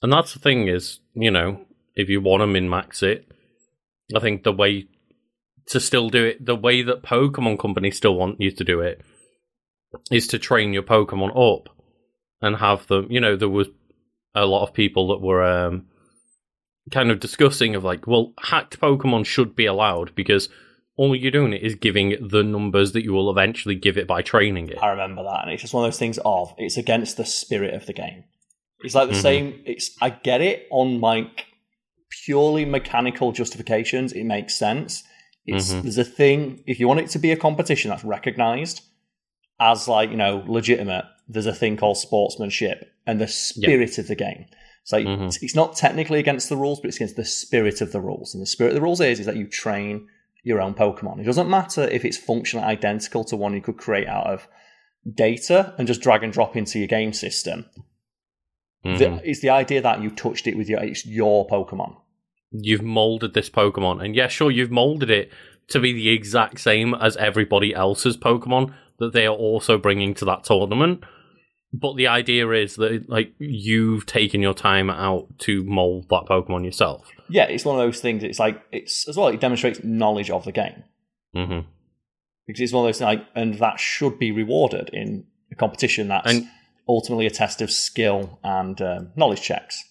And 0.03 0.13
that's 0.13 0.33
the 0.35 0.41
thing 0.41 0.67
is, 0.67 0.99
you 1.15 1.31
know, 1.31 1.61
if 1.95 2.09
you 2.09 2.21
want 2.21 2.41
to 2.41 2.49
min 2.49 2.69
max 2.69 3.01
it, 3.03 3.27
I 4.15 4.19
think 4.19 4.43
the 4.43 4.53
way 4.53 4.89
to 5.67 5.81
still 5.81 6.11
do 6.11 6.25
it, 6.25 6.45
the 6.45 6.57
way 6.57 6.83
that 6.83 7.03
Pokemon 7.03 7.59
Company 7.59 7.91
still 7.91 8.15
want 8.15 8.41
you 8.41 8.51
to 8.51 8.65
do 8.65 8.81
it, 8.81 9.01
is 10.11 10.27
to 10.29 10.39
train 10.39 10.73
your 10.73 10.83
Pokemon 10.83 11.31
up 11.37 11.69
and 12.43 12.57
have 12.57 12.87
them. 12.89 13.07
You 13.11 13.21
know, 13.21 13.37
there 13.37 13.49
was 13.49 13.69
a 14.35 14.47
lot 14.47 14.63
of 14.67 14.75
people 14.75 15.09
that 15.09 15.21
were 15.21 15.43
um, 15.45 15.87
kind 16.91 17.11
of 17.11 17.21
discussing 17.21 17.75
of 17.75 17.85
like, 17.85 18.07
well, 18.07 18.35
hacked 18.43 18.81
Pokemon 18.81 19.25
should 19.27 19.55
be 19.57 19.67
allowed 19.67 20.15
because 20.15 20.49
all 20.97 21.15
you're 21.17 21.31
doing 21.31 21.53
is 21.53 21.75
giving 21.75 22.11
it 22.13 22.31
the 22.31 22.43
numbers 22.43 22.93
that 22.93 23.03
you 23.03 23.13
will 23.13 23.31
eventually 23.31 23.75
give 23.75 23.97
it 23.97 24.07
by 24.07 24.23
training 24.23 24.69
it. 24.69 24.79
I 24.83 24.91
remember 24.91 25.23
that, 25.25 25.43
and 25.45 25.53
it's 25.53 25.63
just 25.63 25.75
one 25.75 25.85
of 25.85 25.91
those 25.93 25.99
things 25.99 26.19
of 26.25 26.55
it's 26.59 26.77
against 26.77 27.17
the 27.17 27.25
spirit 27.25 27.75
of 27.75 27.87
the 27.87 27.93
game. 27.93 28.25
It's 28.83 28.95
like 28.95 29.09
the 29.09 29.15
Mhm. 29.15 29.23
same. 29.23 29.63
It's 29.65 29.97
I 30.01 30.11
get 30.11 30.41
it 30.41 30.67
on 30.71 31.01
like 31.01 31.47
purely 32.25 32.65
mechanical 32.65 33.33
justifications. 33.33 34.13
It 34.13 34.25
makes 34.25 34.55
sense. 34.55 35.03
It's 35.47 35.73
Mhm. 35.73 35.83
there's 35.83 35.99
a 35.99 36.05
thing 36.05 36.63
if 36.67 36.81
you 36.81 36.89
want 36.89 37.01
it 37.01 37.11
to 37.11 37.19
be 37.19 37.31
a 37.33 37.37
competition 37.37 37.91
that's 37.91 38.05
recognized 38.05 38.83
as 39.61 39.87
like 39.89 40.11
you 40.11 40.17
know 40.17 40.43
legitimate. 40.47 41.05
There's 41.29 41.47
a 41.47 41.55
thing 41.55 41.77
called 41.77 41.97
sportsmanship 41.99 42.91
and 43.07 43.21
the 43.21 43.29
spirit 43.29 43.99
of 43.99 44.09
the 44.09 44.15
game. 44.15 44.47
So 44.85 44.99
Mhm. 44.99 45.27
it's, 45.27 45.43
it's 45.43 45.55
not 45.55 45.77
technically 45.77 46.19
against 46.19 46.49
the 46.51 46.57
rules, 46.57 46.81
but 46.81 46.89
it's 46.89 46.97
against 46.97 47.17
the 47.17 47.25
spirit 47.25 47.81
of 47.81 47.93
the 47.93 48.01
rules. 48.01 48.35
And 48.35 48.43
the 48.43 48.47
spirit 48.47 48.71
of 48.71 48.75
the 48.75 48.83
rules 48.83 49.01
is 49.01 49.21
is 49.21 49.27
that 49.27 49.37
you 49.37 49.47
train 49.47 50.07
your 50.43 50.61
own 50.61 50.75
Pokemon. 50.75 51.21
It 51.21 51.25
doesn't 51.25 51.49
matter 51.49 51.85
if 51.89 52.05
it's 52.05 52.19
functionally 52.19 52.67
identical 52.67 53.25
to 53.25 53.37
one 53.37 53.55
you 53.55 53.63
could 53.63 53.79
create 53.79 54.07
out 54.09 54.27
of 54.27 54.47
data 55.11 55.75
and 55.79 55.87
just 55.87 56.01
drag 56.03 56.23
and 56.23 56.33
drop 56.33 56.57
into 56.57 56.79
your 56.79 56.89
game 56.89 57.13
system. 57.15 57.67
Mhm. 58.85 58.99
The, 58.99 59.31
it's 59.31 59.41
the 59.41 59.49
idea 59.51 59.81
that 59.81 60.03
you 60.03 60.11
touched 60.11 60.47
it 60.47 60.57
with 60.57 60.69
your 60.69 60.83
it's 60.83 61.07
your 61.07 61.47
Pokemon. 61.47 61.97
You've 62.55 62.83
molded 62.83 63.35
this 63.35 63.51
Pokemon, 63.51 64.05
and 64.05 64.15
yeah, 64.15 64.29
sure, 64.29 64.51
you've 64.51 64.71
molded 64.71 65.11
it 65.11 65.31
to 65.69 65.81
be 65.81 65.93
the 65.93 66.11
exact 66.11 66.61
same 66.61 66.95
as 66.95 67.17
everybody 67.17 67.75
else's 67.75 68.17
Pokemon 68.17 68.75
that 68.99 69.13
they 69.13 69.27
are 69.27 69.35
also 69.35 69.77
bringing 69.79 70.15
to 70.15 70.25
that 70.27 70.45
tournament. 70.45 71.03
But 71.73 71.97
the 71.97 72.07
idea 72.07 72.49
is 72.51 72.77
that 72.77 73.09
like 73.09 73.33
you've 73.39 74.07
taken 74.07 74.41
your 74.41 74.55
time 74.55 74.89
out 74.91 75.27
to 75.41 75.65
mold 75.65 76.07
that 76.11 76.27
Pokemon 76.29 76.65
yourself. 76.65 77.09
Yeah, 77.29 77.45
it's 77.45 77.65
one 77.65 77.75
of 77.81 77.85
those 77.85 78.01
things. 78.01 78.23
It's 78.23 78.39
like 78.39 78.63
it's 78.71 79.09
as 79.09 79.17
well. 79.17 79.29
It 79.29 79.41
demonstrates 79.41 79.83
knowledge 79.83 80.31
of 80.31 80.45
the 80.45 80.53
game 80.53 80.85
hmm 81.35 81.61
because 82.47 82.61
it's 82.61 82.73
one 82.75 82.85
of 82.85 82.89
those 82.89 83.01
like, 83.01 83.25
and 83.35 83.55
that 83.55 83.81
should 83.81 84.19
be 84.19 84.31
rewarded 84.31 84.91
in 84.93 85.25
a 85.51 85.55
competition 85.55 86.09
that's 86.09 86.31
And- 86.31 86.47
ultimately 86.87 87.25
a 87.27 87.31
test 87.31 87.63
of 87.63 87.71
skill 87.71 88.39
and 88.45 88.81
um, 88.83 89.11
knowledge 89.17 89.41
checks. 89.41 89.83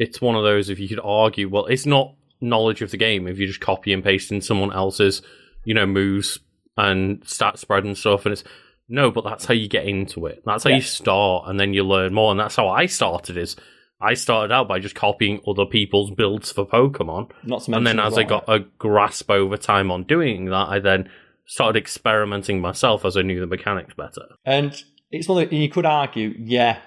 It's 0.00 0.20
one 0.20 0.34
of 0.34 0.42
those 0.42 0.70
if 0.70 0.78
you 0.80 0.88
could 0.88 1.00
argue, 1.04 1.48
well, 1.48 1.66
it's 1.66 1.84
not 1.86 2.14
knowledge 2.40 2.80
of 2.82 2.90
the 2.90 2.96
game 2.96 3.28
if 3.28 3.38
you 3.38 3.46
just 3.46 3.60
copy 3.60 3.92
and 3.92 4.02
paste 4.02 4.32
in 4.32 4.40
someone 4.40 4.72
else's, 4.72 5.20
you 5.64 5.74
know, 5.74 5.84
moves 5.86 6.38
and 6.76 7.22
stat 7.26 7.58
spread 7.58 7.84
and 7.84 7.96
stuff, 7.98 8.24
and 8.24 8.32
it's 8.32 8.44
no, 8.88 9.10
but 9.10 9.22
that's 9.24 9.44
how 9.44 9.54
you 9.54 9.68
get 9.68 9.84
into 9.84 10.26
it. 10.26 10.42
That's 10.44 10.64
how 10.64 10.70
Yeah. 10.70 10.76
you 10.76 10.82
start, 10.82 11.44
and 11.48 11.60
then 11.60 11.74
you 11.74 11.84
learn 11.84 12.12
more. 12.14 12.30
And 12.32 12.40
that's 12.40 12.56
how 12.56 12.68
I 12.68 12.86
started. 12.86 13.36
Is 13.36 13.54
I 14.00 14.14
started 14.14 14.52
out 14.52 14.66
by 14.66 14.78
just 14.80 14.94
copying 14.94 15.40
other 15.46 15.66
people's 15.66 16.10
builds 16.10 16.50
for 16.50 16.64
Pokemon, 16.66 17.30
Not 17.44 17.62
to 17.64 17.70
mention, 17.70 17.74
and 17.74 17.86
then 17.86 18.00
as 18.00 18.16
I 18.18 18.22
got 18.24 18.44
a 18.48 18.60
grasp 18.78 19.30
over 19.30 19.56
time 19.58 19.90
on 19.92 20.04
doing 20.04 20.46
that, 20.46 20.68
I 20.70 20.78
then 20.80 21.08
started 21.46 21.78
experimenting 21.78 22.60
myself 22.60 23.04
as 23.04 23.16
I 23.16 23.22
knew 23.22 23.38
the 23.40 23.46
mechanics 23.46 23.94
better. 23.94 24.22
And 24.44 24.82
it's 25.10 25.28
one 25.28 25.38
that 25.44 25.52
you 25.52 25.68
could 25.68 25.84
argue, 25.86 26.34
yeah, 26.38 26.78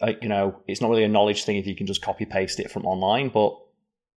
like, 0.00 0.22
you 0.22 0.28
know, 0.28 0.56
it's 0.66 0.80
not 0.80 0.90
really 0.90 1.04
a 1.04 1.08
knowledge 1.08 1.44
thing 1.44 1.56
if 1.56 1.66
you 1.66 1.74
can 1.76 1.86
just 1.86 2.02
copy 2.02 2.24
paste 2.24 2.58
it 2.60 2.70
from 2.70 2.86
online, 2.86 3.28
but 3.28 3.56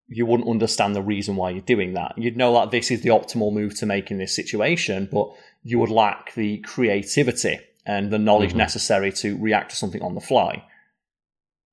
you 0.07 0.25
wouldn't 0.25 0.49
understand 0.49 0.95
the 0.95 1.01
reason 1.01 1.35
why 1.35 1.49
you're 1.49 1.61
doing 1.61 1.93
that. 1.93 2.13
You'd 2.17 2.37
know 2.37 2.53
that 2.53 2.71
this 2.71 2.91
is 2.91 3.01
the 3.01 3.09
optimal 3.09 3.53
move 3.53 3.77
to 3.79 3.85
make 3.85 4.11
in 4.11 4.17
this 4.17 4.35
situation, 4.35 5.07
but 5.11 5.29
you 5.63 5.79
would 5.79 5.89
lack 5.89 6.33
the 6.35 6.57
creativity 6.59 7.59
and 7.85 8.11
the 8.11 8.19
knowledge 8.19 8.53
Mhm. 8.53 8.57
necessary 8.57 9.11
to 9.13 9.37
react 9.37 9.71
to 9.71 9.75
something 9.75 10.01
on 10.01 10.15
the 10.15 10.21
fly. 10.21 10.63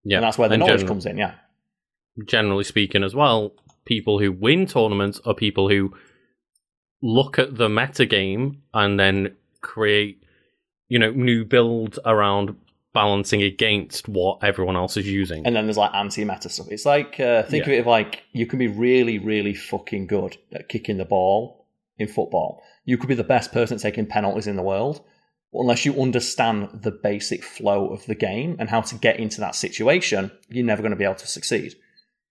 Yeah, 0.04 0.18
And 0.18 0.24
that's 0.24 0.38
where 0.38 0.48
the 0.48 0.54
And 0.54 0.60
knowledge 0.60 0.86
comes 0.86 1.06
in, 1.06 1.18
yeah. 1.18 1.34
generally 2.26 2.64
speaking 2.64 3.02
as 3.04 3.14
well, 3.14 3.52
people 3.84 4.18
who 4.18 4.32
win 4.32 4.66
tournaments 4.66 5.20
are 5.24 5.34
people 5.34 5.68
who 5.68 5.94
look 7.02 7.38
at 7.38 7.56
the 7.56 7.68
meta 7.68 8.06
game 8.06 8.62
and 8.74 8.98
then 8.98 9.36
create 9.60 10.22
you 10.88 10.98
know, 10.98 11.12
new 11.12 11.44
builds 11.44 12.00
around 12.04 12.56
balancing 12.92 13.42
against 13.42 14.08
what 14.08 14.42
everyone 14.42 14.76
else 14.76 14.96
is 14.96 15.06
using. 15.06 15.46
And 15.46 15.54
then 15.54 15.66
there's 15.66 15.76
like 15.76 15.94
anti-meta 15.94 16.48
stuff. 16.48 16.66
It's 16.70 16.86
like 16.86 17.20
uh, 17.20 17.42
think 17.44 17.66
Yeah. 17.66 17.74
of 17.74 17.78
it 17.80 17.88
like 17.88 18.24
you 18.32 18.46
can 18.46 18.58
be 18.58 18.66
really, 18.68 19.18
really 19.18 19.54
fucking 19.54 20.06
good 20.06 20.36
at 20.52 20.68
kicking 20.68 20.96
the 20.96 21.04
ball 21.04 21.66
in 21.98 22.08
football. 22.08 22.62
You 22.84 22.98
could 22.98 23.08
be 23.08 23.14
the 23.14 23.22
best 23.24 23.52
person 23.52 23.76
at 23.76 23.82
taking 23.82 24.06
penalties 24.06 24.46
in 24.46 24.56
the 24.56 24.62
world, 24.62 25.04
but 25.52 25.60
unless 25.60 25.84
you 25.84 26.00
understand 26.00 26.70
the 26.82 26.90
basic 26.90 27.44
flow 27.44 27.88
of 27.90 28.06
the 28.06 28.14
game 28.14 28.56
and 28.58 28.68
how 28.70 28.80
to 28.80 28.94
get 28.96 29.20
into 29.20 29.40
that 29.40 29.54
situation, 29.54 30.32
you're 30.48 30.64
never 30.66 30.82
going 30.82 30.90
to 30.92 30.96
be 30.96 31.04
able 31.04 31.14
to 31.16 31.26
succeed. 31.26 31.74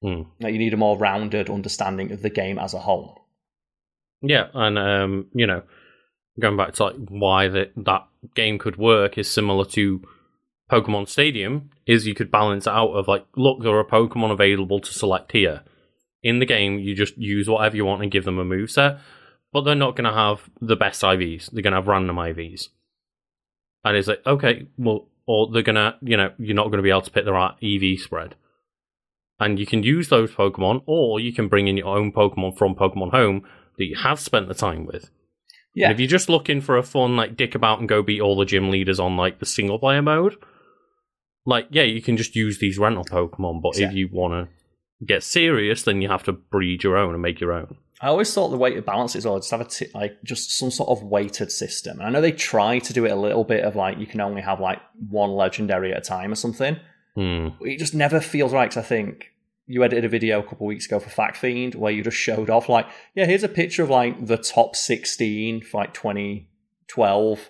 Hmm. 0.02 0.24
Like, 0.40 0.54
you 0.54 0.60
need 0.60 0.74
a 0.74 0.78
more 0.78 0.98
rounded 0.98 1.50
understanding 1.50 2.12
of 2.12 2.22
the 2.22 2.30
game 2.30 2.58
as 2.58 2.74
a 2.74 2.80
whole. 2.80 3.22
Yeah, 4.22 4.48
and 4.54 4.78
um, 4.78 5.28
you 5.34 5.48
know, 5.48 5.64
going 6.40 6.58
back 6.58 6.74
to 6.74 6.84
like 6.86 6.96
why 7.08 7.48
that 7.48 7.72
that 7.78 8.06
game 8.36 8.58
could 8.58 8.76
work 8.78 9.18
is 9.18 9.32
similar 9.32 9.64
to 9.66 10.02
Pokemon 10.70 11.08
Stadium. 11.08 11.70
Is 11.86 12.06
you 12.06 12.14
could 12.16 12.32
balance 12.32 12.68
out 12.68 12.92
of 12.92 13.08
like, 13.08 13.26
look, 13.36 13.64
there 13.64 13.78
are 13.78 13.84
Pokemon 13.84 14.32
available 14.32 14.80
to 14.80 14.94
select 14.94 15.32
here. 15.32 15.62
In 16.22 16.40
the 16.40 16.46
game, 16.46 16.80
you 16.80 16.96
just 16.96 17.18
use 17.18 17.50
whatever 17.50 17.76
you 17.76 17.86
want 17.86 18.04
and 18.04 18.12
give 18.12 18.26
them 18.26 18.40
a 18.40 18.46
move 18.46 18.70
set, 18.70 19.00
but 19.54 19.62
they're 19.62 19.74
not 19.74 19.96
going 19.96 20.10
to 20.10 20.14
have 20.14 20.50
the 20.62 20.76
best 20.76 21.02
IVs. 21.02 21.50
They're 21.50 21.64
going 21.64 21.72
to 21.72 21.78
have 21.78 21.88
random 21.88 22.18
IVs, 22.18 22.68
and 23.86 23.96
it's 23.96 24.08
like, 24.10 24.22
okay, 24.28 24.68
well, 24.78 25.08
or 25.26 25.50
they're 25.52 25.62
gonna, 25.62 25.96
you 26.02 26.18
know, 26.18 26.32
you're 26.38 26.56
not 26.56 26.66
going 26.66 26.78
to 26.78 26.84
be 26.84 26.90
able 26.90 27.04
to 27.04 27.12
pick 27.12 27.24
the 27.24 27.32
right 27.32 27.54
EV 27.64 28.00
spread. 28.00 28.36
And 29.40 29.58
you 29.58 29.66
can 29.66 29.84
use 29.84 30.10
those 30.10 30.32
Pokemon, 30.32 30.84
or 30.86 31.20
you 31.20 31.32
can 31.32 31.48
bring 31.48 31.68
in 31.68 31.78
your 31.78 31.98
own 31.98 32.12
Pokemon 32.12 32.58
from 32.58 32.76
Pokemon 32.76 33.12
Home 33.12 33.48
that 33.78 33.86
you 33.86 33.96
have 33.96 34.20
spent 34.20 34.50
the 34.50 34.54
time 34.54 34.86
with. 34.86 35.10
Yeah. 35.74 35.86
And 35.86 35.94
if 35.94 36.00
you're 36.00 36.10
just 36.10 36.28
looking 36.28 36.60
for 36.60 36.78
a 36.78 36.84
fun, 36.84 37.16
like, 37.16 37.38
dick 37.38 37.56
about 37.56 37.80
and 37.80 37.88
go 37.88 38.04
beat 38.04 38.20
all 38.20 38.36
the 38.36 38.44
gym 38.44 38.70
leaders 38.70 39.00
on, 39.00 39.16
like, 39.16 39.40
the 39.40 39.46
single 39.46 39.80
player 39.80 40.02
mode, 40.02 40.36
like, 41.50 41.68
yeah, 41.72 41.84
you 41.84 42.02
can 42.02 42.16
just 42.18 42.36
use 42.36 42.60
these 42.60 42.78
rental 42.80 43.04
Pokemon. 43.04 43.62
But 43.62 43.78
Yeah. 43.78 43.88
if 43.90 43.94
you 43.94 44.08
want 44.12 44.34
to 44.34 45.06
get 45.06 45.24
serious, 45.24 45.84
then 45.84 46.02
you 46.02 46.08
have 46.10 46.24
to 46.24 46.32
breed 46.32 46.84
your 46.84 46.98
own 46.98 47.14
and 47.14 47.22
make 47.22 47.40
your 47.42 47.52
own. 47.54 47.76
I 48.02 48.08
always 48.08 48.34
thought 48.34 48.50
the 48.50 48.58
way 48.58 48.74
to 48.74 48.82
balance 48.82 49.14
it 49.16 49.20
is 49.20 49.26
well, 49.26 49.38
just 49.40 49.52
have 49.52 49.60
a 49.62 49.66
t- 49.66 49.88
like 49.94 50.24
just 50.24 50.58
some 50.58 50.72
sort 50.72 50.90
of 50.90 51.04
weighted 51.04 51.52
system. 51.52 51.98
And 52.00 52.08
I 52.08 52.10
know 52.12 52.22
they 52.22 52.32
try 52.32 52.80
to 52.80 52.94
do 52.94 53.06
it 53.06 53.12
a 53.12 53.16
little 53.16 53.44
bit 53.44 53.66
of 53.66 53.76
like 53.76 53.98
you 53.98 54.06
can 54.08 54.22
only 54.22 54.42
have 54.42 54.60
like 54.62 54.80
one 55.10 55.32
legendary 55.32 55.92
at 55.92 55.98
a 55.98 56.02
time 56.02 56.32
or 56.32 56.36
something. 56.36 56.78
Hmm. 57.16 57.50
It 57.62 57.78
just 57.80 57.94
never 57.94 58.22
feels 58.22 58.54
right. 58.54 58.70
'cause 58.70 58.78
I 58.78 58.88
think 58.88 59.34
you 59.68 59.84
edited 59.84 60.06
a 60.06 60.10
video 60.10 60.40
a 60.40 60.44
couple 60.44 60.66
of 60.66 60.70
weeks 60.70 60.86
ago 60.86 61.00
for 61.00 61.10
Fact 61.10 61.36
Fiend 61.38 61.76
where 61.76 61.92
you 61.92 62.02
just 62.04 62.18
showed 62.18 62.50
off 62.50 62.70
like, 62.70 62.88
yeah, 63.16 63.26
here's 63.26 63.44
a 63.44 63.50
picture 63.50 63.84
of 63.84 63.90
like 63.90 64.26
the 64.26 64.38
top 64.38 64.76
16 64.78 65.62
for 65.62 65.82
like 65.82 65.94
2012 65.94 67.50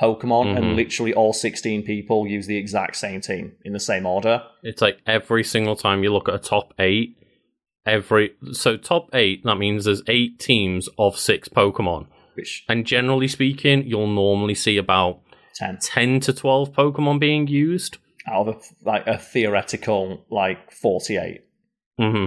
Pokemon, 0.00 0.46
Mhm. 0.52 0.56
and 0.56 0.76
literally 0.76 1.12
all 1.14 1.32
16 1.32 1.82
people 1.82 2.26
use 2.26 2.46
the 2.46 2.56
exact 2.56 2.96
same 2.96 3.20
team 3.20 3.52
in 3.64 3.72
the 3.72 3.80
same 3.80 4.06
order. 4.06 4.42
It's 4.62 4.80
like 4.80 4.98
every 5.06 5.42
single 5.44 5.76
time 5.76 6.02
you 6.04 6.12
look 6.12 6.28
at 6.28 6.34
a 6.34 6.38
top 6.38 6.72
eight, 6.78 7.16
every 7.86 8.32
so 8.52 8.76
top 8.76 9.08
eight 9.14 9.42
that 9.44 9.56
means 9.56 9.84
there's 9.84 10.02
eight 10.08 10.38
teams 10.38 10.88
of 10.98 11.18
six 11.18 11.48
Pokemon, 11.48 12.06
Which 12.34 12.64
and 12.68 12.86
generally 12.86 13.28
speaking, 13.28 13.86
you'll 13.86 14.06
normally 14.06 14.54
see 14.54 14.76
about 14.76 15.20
10 15.56 15.78
ten 15.82 16.20
to 16.20 16.32
twelve 16.32 16.72
Pokemon 16.72 17.18
being 17.18 17.46
used. 17.48 17.98
out 18.30 18.46
of 18.46 18.54
a, 18.56 18.88
like 18.88 19.06
a 19.06 19.16
theoretical 19.18 20.24
like 20.30 20.70
48. 20.70 21.40
hmm 21.98 22.26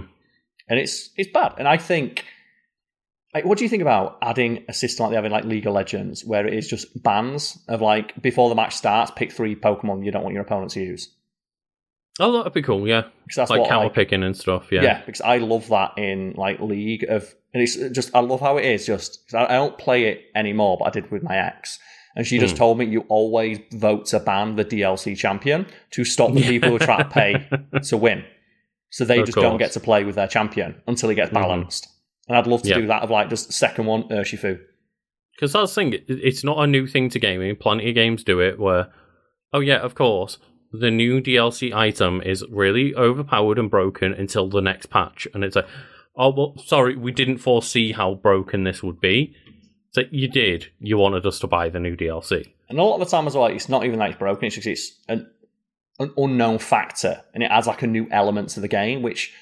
and 0.67 0.79
it's 0.79 1.09
it's 1.17 1.29
bad. 1.31 1.53
And 1.57 1.67
I 1.67 1.77
think, 1.77 2.25
like, 3.33 3.45
what 3.45 3.57
do 3.57 3.63
you 3.63 3.69
think 3.69 3.81
about 3.81 4.17
adding 4.21 4.65
a 4.67 4.73
system 4.73 5.03
like 5.05 5.11
they 5.11 5.15
have 5.15 5.25
in 5.25 5.31
like 5.31 5.45
League 5.45 5.65
of 5.67 5.73
Legends, 5.73 6.25
where 6.25 6.45
it 6.45 6.53
is 6.53 6.67
just 6.67 7.01
bans 7.01 7.57
of 7.67 7.81
like 7.81 8.19
before 8.21 8.49
the 8.49 8.55
match 8.55 8.75
starts, 8.75 9.11
pick 9.15 9.31
three 9.31 9.55
Pokemon 9.55 10.03
you 10.05 10.11
don't 10.11 10.23
want 10.23 10.33
your 10.33 10.43
opponent 10.43 10.71
to 10.71 10.81
use. 10.81 11.09
Oh, 12.19 12.31
that'd 12.37 12.53
be 12.53 12.61
cool. 12.61 12.87
Yeah, 12.87 13.03
Because 13.23 13.35
that's 13.37 13.49
like 13.49 13.61
what 13.61 13.69
counter 13.69 13.85
like, 13.85 13.93
picking 13.95 14.21
and 14.23 14.35
stuff. 14.35 14.67
yeah. 14.71 14.81
Yeah. 14.83 15.01
because 15.05 15.21
I 15.21 15.37
love 15.37 15.69
that 15.69 15.97
in 15.97 16.33
like 16.35 16.59
League 16.59 17.03
of, 17.03 17.33
and 17.53 17.63
it's 17.63 17.75
just 17.77 18.13
I 18.13 18.19
love 18.19 18.41
how 18.41 18.57
it 18.57 18.65
is. 18.65 18.85
Just 18.85 19.25
'cause 19.27 19.33
I, 19.35 19.45
I 19.53 19.57
don't 19.57 19.77
play 19.77 20.05
it 20.05 20.25
anymore, 20.35 20.77
but 20.79 20.85
I 20.85 20.89
did 20.91 21.09
with 21.09 21.23
my 21.23 21.37
ex. 21.37 21.79
And 22.15 22.27
she 22.27 22.37
just 22.39 22.55
Hmm. 22.55 22.57
told 22.57 22.77
me 22.77 22.85
you 22.85 23.05
always 23.07 23.59
vote 23.71 24.07
to 24.07 24.19
ban 24.19 24.57
the 24.57 24.65
DLC 24.65 25.15
champion 25.17 25.65
to 25.91 26.03
stop 26.03 26.33
the 26.33 26.41
people 26.41 26.69
who 26.69 26.79
try 26.79 26.97
to 27.01 27.09
pay 27.09 27.47
to 27.83 27.95
win. 27.97 28.25
So 28.89 29.05
they 29.05 29.19
Of 29.21 29.27
just 29.27 29.37
don't 29.37 29.57
get 29.57 29.71
to 29.71 29.79
play 29.79 30.03
with 30.03 30.15
their 30.15 30.27
champion 30.27 30.81
until 30.87 31.07
he 31.07 31.15
gets 31.15 31.31
Mhm. 31.31 31.35
balanced. 31.35 31.87
And 32.31 32.37
I'd 32.37 32.47
love 32.47 32.61
to 32.63 32.69
Yeah. 32.69 32.75
do 32.79 32.87
that 32.87 33.01
of 33.03 33.09
like 33.11 33.27
just 33.29 33.51
second 33.51 33.85
one, 33.87 34.03
Urshifu. 34.03 34.57
Because 35.35 35.51
that's 35.51 35.75
the 35.75 35.81
thing, 35.81 35.95
it's 36.07 36.45
not 36.45 36.63
a 36.63 36.65
new 36.67 36.87
thing 36.87 37.09
to 37.09 37.19
gaming. 37.19 37.55
Plenty 37.57 37.89
of 37.89 37.95
games 37.95 38.23
do 38.23 38.39
it 38.39 38.57
where, 38.57 38.87
oh 39.51 39.59
yeah, 39.59 39.79
of 39.79 39.95
course, 39.95 40.37
the 40.71 40.89
new 40.89 41.19
DLC 41.19 41.73
item 41.73 42.21
is 42.21 42.45
really 42.49 42.95
overpowered 42.95 43.59
and 43.59 43.69
broken 43.69 44.13
until 44.13 44.47
the 44.47 44.61
next 44.61 44.85
patch. 44.85 45.27
And 45.33 45.43
it's 45.43 45.57
like, 45.57 45.67
oh, 46.15 46.29
well, 46.33 46.57
sorry, 46.65 46.95
we 46.95 47.11
didn't 47.11 47.39
foresee 47.39 47.91
how 47.91 48.13
broken 48.13 48.63
this 48.63 48.81
would 48.81 49.01
be. 49.01 49.35
So 49.91 50.03
you 50.09 50.29
did. 50.29 50.67
You 50.79 50.97
wanted 50.97 51.25
us 51.25 51.39
to 51.39 51.47
buy 51.47 51.67
the 51.67 51.79
new 51.81 51.97
DLC. 51.97 52.47
And 52.69 52.79
a 52.79 52.83
lot 52.83 52.93
of 52.93 52.99
the 53.01 53.05
time 53.11 53.27
as 53.27 53.35
well, 53.35 53.47
it's 53.47 53.67
not 53.67 53.83
even 53.83 53.99
that 53.99 54.11
it's 54.11 54.19
broken, 54.19 54.45
it's 54.45 54.55
just 54.55 54.67
it's 54.67 54.97
an, 55.09 55.29
an 55.99 56.13
unknown 56.15 56.59
factor 56.59 57.21
and 57.33 57.43
it 57.43 57.47
adds 57.51 57.67
like 57.67 57.81
a 57.81 57.87
new 57.87 58.07
element 58.11 58.49
to 58.49 58.61
the 58.61 58.69
game, 58.69 59.01
which 59.01 59.33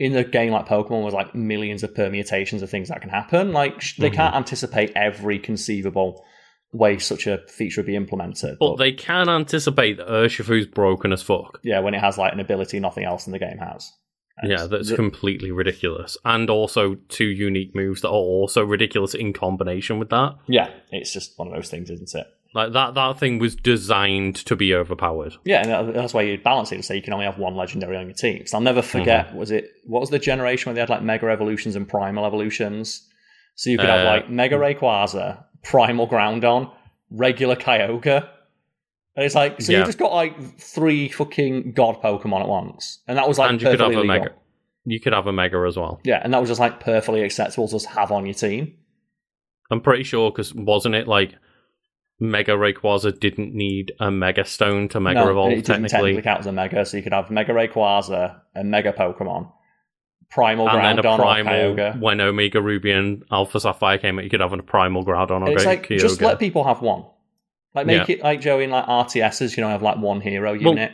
in 0.00 0.16
a 0.16 0.24
game 0.24 0.50
like 0.50 0.66
Pokemon 0.66 1.04
was 1.04 1.14
like 1.14 1.34
millions 1.34 1.82
of 1.84 1.94
permutations 1.94 2.62
of 2.62 2.70
things 2.70 2.88
that 2.88 3.00
can 3.02 3.10
happen. 3.10 3.52
Like 3.52 3.80
sh- 3.80 3.98
they 3.98 4.10
Mhm. 4.10 4.14
can't 4.14 4.34
anticipate 4.34 4.90
every 4.96 5.38
conceivable 5.38 6.24
way 6.72 6.98
such 6.98 7.26
a 7.26 7.38
feature 7.48 7.80
would 7.82 7.86
be 7.86 7.94
implemented. 7.96 8.56
But 8.58 8.76
they 8.76 8.92
can 8.92 9.28
anticipate 9.28 9.98
that 9.98 10.08
Urshifu's 10.08 10.66
broken 10.66 11.12
as 11.12 11.22
fuck. 11.22 11.60
yeah, 11.62 11.80
when 11.80 11.94
it 11.94 12.00
has 12.00 12.16
like 12.18 12.32
an 12.32 12.40
ability 12.40 12.80
nothing 12.80 13.04
else 13.04 13.26
in 13.26 13.32
the 13.32 13.38
game 13.38 13.58
has. 13.58 13.92
And 14.38 14.50
Yeah, 14.50 14.66
that's 14.66 14.88
the- 14.88 14.96
completely 14.96 15.50
ridiculous. 15.50 16.16
And 16.24 16.48
also 16.48 16.94
two 17.08 17.26
unique 17.26 17.74
moves 17.74 18.00
that 18.00 18.08
are 18.08 18.12
also 18.14 18.64
ridiculous 18.64 19.14
in 19.14 19.34
combination 19.34 19.98
with 19.98 20.08
that. 20.10 20.34
yeah, 20.48 20.70
it's 20.90 21.12
just 21.12 21.38
one 21.38 21.48
of 21.48 21.54
those 21.54 21.68
things, 21.70 21.90
isn't 21.90 22.14
it? 22.14 22.26
Like 22.52 22.72
that 22.72 22.94
that 22.94 23.18
thing 23.18 23.38
was 23.38 23.54
designed 23.54 24.36
to 24.46 24.56
be 24.56 24.74
overpowered. 24.74 25.34
Yeah, 25.44 25.62
and 25.66 25.94
that's 25.94 26.12
why 26.12 26.22
you 26.22 26.36
balance 26.38 26.72
it 26.72 26.84
say 26.84 26.96
you 26.96 27.02
can 27.02 27.12
only 27.12 27.24
have 27.26 27.38
one 27.38 27.54
legendary 27.54 27.96
on 27.96 28.06
your 28.06 28.14
team. 28.14 28.38
Because 28.38 28.54
I'll 28.54 28.60
never 28.60 28.82
forget, 28.82 29.28
Mm-hmm. 29.28 29.36
was 29.36 29.50
it 29.52 29.70
what 29.84 30.00
was 30.00 30.10
the 30.10 30.18
generation 30.18 30.68
where 30.70 30.74
they 30.74 30.80
had 30.80 30.90
like 30.90 31.02
Mega 31.02 31.26
Evolutions 31.28 31.76
and 31.76 31.88
Primal 31.88 32.26
Evolutions? 32.26 33.06
So 33.54 33.70
you 33.70 33.78
could 33.78 33.88
have 33.88 34.06
Uh, 34.06 34.10
like 34.10 34.30
Mega 34.30 34.56
Rayquaza, 34.56 35.44
Primal 35.62 36.08
Groundon, 36.08 36.72
regular 37.10 37.54
Kyogre. 37.56 38.28
And 39.16 39.24
it's 39.26 39.34
like, 39.34 39.60
so 39.60 39.72
Yeah. 39.72 39.80
you 39.80 39.84
just 39.84 39.98
got 39.98 40.12
like 40.12 40.58
three 40.58 41.08
fucking 41.08 41.72
god 41.72 42.00
Pokemon 42.02 42.40
at 42.42 42.48
once. 42.48 43.00
And 43.06 43.18
that 43.18 43.28
was 43.28 43.38
like 43.38 43.50
and 43.50 43.60
you 43.60 43.68
could 43.68 43.80
have 43.80 43.90
perfectly 43.90 44.08
a 44.16 44.18
mega. 44.20 44.32
You 44.86 44.98
could 45.00 45.12
have 45.12 45.26
a 45.26 45.32
mega 45.32 45.58
as 45.68 45.76
well. 45.76 46.00
Yeah, 46.04 46.20
and 46.24 46.32
that 46.32 46.40
was 46.40 46.48
just 46.48 46.60
like 46.60 46.80
perfectly 46.80 47.22
acceptable 47.22 47.68
to 47.68 47.72
just 47.74 47.86
have 47.86 48.10
on 48.10 48.24
your 48.24 48.34
team. 48.34 48.74
I'm 49.70 49.80
pretty 49.80 50.02
sure 50.04 50.30
because 50.32 50.52
wasn't 50.54 50.94
it 50.96 51.06
like 51.06 51.34
Mega 52.20 52.52
Rayquaza 52.52 53.18
didn't 53.18 53.54
need 53.54 53.92
a 53.98 54.10
Mega 54.10 54.44
Stone 54.44 54.88
to 54.90 55.00
Mega 55.00 55.20
no, 55.24 55.30
Evolve 55.30 55.52
it 55.52 55.54
didn't 55.56 55.66
technically, 55.66 55.88
technically 56.12 56.22
count 56.22 56.40
as 56.40 56.46
a 56.46 56.52
Mega, 56.52 56.84
so 56.84 56.96
you 56.98 57.02
could 57.02 57.12
have 57.14 57.30
Mega 57.30 57.52
Rayquaza, 57.52 58.40
a 58.54 58.62
Mega 58.64 58.92
Pokemon, 58.92 59.50
Primal 60.30 60.68
and 60.68 60.84
then 60.84 60.98
a 60.98 61.02
Groundon 61.02 61.18
or 61.18 61.74
Kyogre. 61.74 62.00
when 62.00 62.20
Omega 62.20 62.60
Ruby 62.62 62.92
and 62.92 63.24
Alpha 63.32 63.58
Sapphire 63.58 63.98
came 63.98 64.18
out. 64.18 64.24
You 64.24 64.30
could 64.30 64.40
have 64.40 64.52
a 64.52 64.62
Primal 64.62 65.04
Groudon 65.04 65.40
or 65.42 65.44
And 65.46 65.48
it's 65.54 65.64
like 65.64 65.86
Kyogre. 65.88 65.98
just 65.98 66.20
let 66.20 66.38
people 66.38 66.64
have 66.64 66.82
one. 66.82 67.04
Like 67.74 67.86
make 67.86 68.06
Yeah. 68.08 68.16
it 68.16 68.22
like 68.22 68.40
Joe 68.40 68.60
in 68.60 68.70
like 68.70 68.84
RTSs, 68.86 69.56
you 69.56 69.62
know, 69.62 69.70
have 69.70 69.82
like 69.82 69.96
one 69.98 70.20
hero 70.20 70.50
Well, 70.52 70.60
unit. 70.60 70.92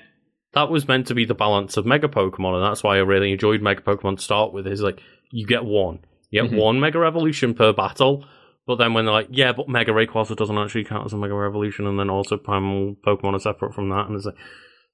that 0.52 0.70
was 0.70 0.86
meant 0.86 1.06
to 1.08 1.14
be 1.14 1.24
the 1.24 1.34
balance 1.34 1.76
of 1.76 1.84
Mega 1.86 2.08
Pokemon, 2.08 2.54
and 2.54 2.62
that's 2.64 2.82
why 2.84 2.96
I 2.96 3.00
really 3.00 3.32
enjoyed 3.32 3.60
Mega 3.62 3.82
Pokemon 3.82 4.16
to 4.18 4.22
start 4.22 4.52
with. 4.52 4.66
Is 4.66 4.80
like 4.82 5.00
you 5.32 5.44
get 5.46 5.64
one, 5.64 5.98
you 6.30 6.42
get 6.42 6.50
Mhm. 6.52 6.56
one 6.58 6.80
Mega 6.80 7.00
Evolution 7.02 7.52
per 7.52 7.72
battle. 7.72 8.24
But 8.66 8.76
then 8.76 8.94
when 8.94 9.04
they're 9.04 9.14
like, 9.14 9.28
yeah, 9.30 9.52
but 9.52 9.68
Mega 9.68 9.92
Rayquaza 9.92 10.36
doesn't 10.36 10.58
actually 10.58 10.84
count 10.84 11.06
as 11.06 11.12
a 11.12 11.16
Mega 11.16 11.34
Evolution, 11.34 11.86
and 11.86 11.98
then 11.98 12.10
also 12.10 12.36
Primal 12.36 12.96
Pokemon 13.06 13.34
are 13.34 13.38
separate 13.38 13.74
from 13.74 13.88
that, 13.90 14.06
and 14.06 14.16
it's 14.16 14.26
like, 14.26 14.34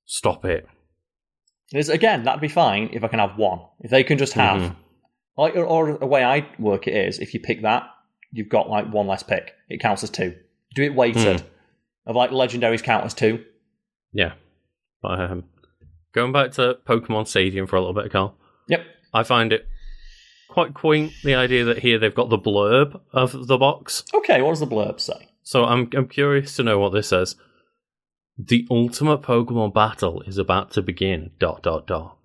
stop 0.05 0.45
it. 0.45 0.67
It's, 1.71 1.89
again, 1.89 2.25
that'd 2.25 2.41
be 2.43 2.49
fine 2.49 2.91
if 2.93 3.03
I 3.03 3.09
can 3.09 3.19
have 3.19 3.39
one. 3.39 3.61
If 3.81 3.91
they 3.91 4.05
can 4.05 4.19
just 4.19 4.35
have 4.35 4.61
Mhm. 4.61 4.77
like 5.39 5.57
or, 5.57 5.65
or 5.65 5.97
the 5.97 6.05
way 6.07 6.23
I 6.23 6.47
work 6.59 6.87
it 6.87 6.95
is 6.95 7.19
if 7.19 7.33
you 7.33 7.41
pick 7.41 7.63
that, 7.63 7.85
you've 8.31 8.51
got 8.51 8.69
like 8.69 8.93
one 8.93 9.07
less 9.07 9.23
pick. 9.23 9.53
It 9.71 9.81
counts 9.81 10.03
as 10.05 10.11
two. 10.11 10.35
Do 10.75 10.83
it 10.83 10.95
weighted. 10.95 11.41
Hmm. 11.41 11.47
Of 12.05 12.17
like 12.17 12.31
legendaries 12.31 12.83
count 12.83 13.05
as 13.07 13.15
two. 13.15 13.43
Yeah. 14.13 14.33
But 15.01 15.19
um, 15.21 15.45
going 16.13 16.33
back 16.33 16.51
to 16.53 16.77
Pokemon 16.87 17.27
Stadium 17.29 17.67
for 17.67 17.77
a 17.77 17.81
little 17.81 17.95
bit, 17.95 18.11
Karl, 18.13 18.37
Yep. 18.69 18.85
I 19.15 19.23
find 19.23 19.53
it 19.53 19.67
quite 20.53 20.75
quaint 20.75 21.13
the 21.25 21.35
idea 21.35 21.65
that 21.65 21.79
here 21.79 21.99
they've 21.99 22.15
got 22.15 22.29
the 22.29 22.39
blurb 22.39 23.01
of 23.13 23.47
the 23.47 23.59
box. 23.59 24.05
Okay, 24.15 24.43
what 24.43 24.51
does 24.51 24.61
the 24.61 24.67
blurb 24.67 25.01
say? 25.01 25.29
So 25.43 25.65
I'm 25.65 25.89
I'm 25.95 26.09
curious 26.09 26.57
to 26.57 26.63
know 26.63 26.79
what 26.79 26.93
this 26.93 27.09
says. 27.09 27.37
The 28.39 28.67
ultimate 28.71 29.23
Pokemon 29.23 29.75
battle 29.75 30.23
is 30.23 30.39
about 30.39 30.71
to 30.73 30.83
begin. 30.83 31.31
Dot 31.39 31.63
dot 31.63 31.87
dot. 31.87 32.17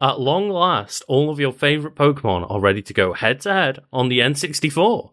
At 0.00 0.20
long 0.20 0.48
last, 0.50 1.02
all 1.08 1.30
of 1.30 1.40
your 1.40 1.52
favorite 1.52 1.94
Pokemon 1.94 2.50
are 2.50 2.60
ready 2.60 2.82
to 2.82 2.92
go 2.92 3.12
head 3.12 3.40
to 3.40 3.52
head 3.52 3.78
on 3.92 4.08
the 4.08 4.18
N64. 4.18 5.10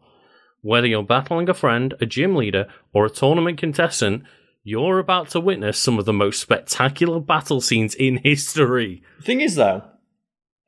Whether 0.62 0.88
you're 0.88 1.04
battling 1.04 1.50
a 1.50 1.54
friend, 1.54 1.94
a 2.00 2.06
gym 2.06 2.36
leader, 2.36 2.68
or 2.94 3.06
a 3.06 3.10
tournament 3.10 3.58
contestant, 3.58 4.24
you're 4.64 5.00
about 5.00 5.30
to 5.30 5.40
witness 5.40 5.78
some 5.78 5.98
of 5.98 6.06
the 6.06 6.14
most 6.14 6.40
spectacular 6.40 7.20
battle 7.20 7.62
scenes 7.62 7.96
in 7.96 8.18
history. 8.18 9.02
The 9.20 9.24
thing 9.24 9.42
is, 9.42 9.56
though, 9.56 9.84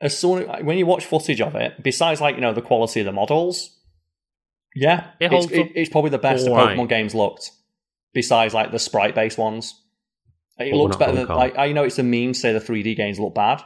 as 0.03 0.15
soon 0.17 0.47
when 0.65 0.77
you 0.77 0.85
watch 0.85 1.05
footage 1.05 1.41
of 1.41 1.55
it, 1.55 1.81
besides 1.81 2.21
like 2.21 2.35
you 2.35 2.41
know 2.41 2.53
the 2.53 2.61
quality 2.61 2.99
of 2.99 3.05
the 3.07 3.11
models, 3.11 3.75
yeah, 4.75 5.07
It 5.19 5.34
it's, 5.34 5.51
it- 5.51 5.71
it's 5.75 5.89
probably 5.89 6.11
the 6.11 6.17
best 6.19 6.45
the. 6.45 6.51
Pokemon 6.51 6.89
games 6.89 7.15
looked. 7.15 7.49
Besides 8.13 8.53
like 8.53 8.71
the 8.71 8.77
sprite 8.80 9.15
based 9.15 9.39
ones, 9.39 9.73
it 10.59 10.69
But 10.71 10.77
looks 10.77 10.97
better 10.97 11.13
than 11.13 11.27
like 11.27 11.57
I 11.57 11.71
know 11.71 11.84
it's 11.84 11.97
a 11.97 12.03
meme 12.03 12.34
to 12.34 12.39
say 12.39 12.53
the 12.53 12.59
3D 12.59 12.95
games 12.95 13.19
look 13.19 13.34
bad. 13.34 13.63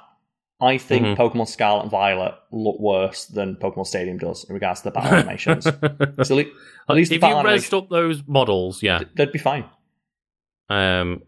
I 0.59 0.77
think 0.80 1.05
Mhm. 1.05 1.18
Pokemon 1.18 1.47
Scarlet 1.47 1.81
and 1.84 1.91
Violet 1.91 2.34
look 2.51 2.80
worse 2.80 3.26
than 3.26 3.57
Pokemon 3.57 3.85
Stadium 3.85 4.18
does 4.18 4.43
in 4.45 4.53
regards 4.55 4.80
to 4.81 4.85
the 4.85 4.91
battle 4.91 5.18
animations. 5.18 5.65
So 6.26 6.39
at 6.39 6.45
le- 6.45 6.51
at 6.89 6.95
least 6.95 7.11
if 7.11 7.15
you 7.18 7.19
battle 7.22 7.43
resed 7.43 7.77
up 7.77 7.89
those 7.89 8.23
models, 8.26 8.81
yeah, 8.81 9.01
they'd 9.15 9.31
be 9.31 9.38
fine. 9.39 9.65
um, 10.69 11.22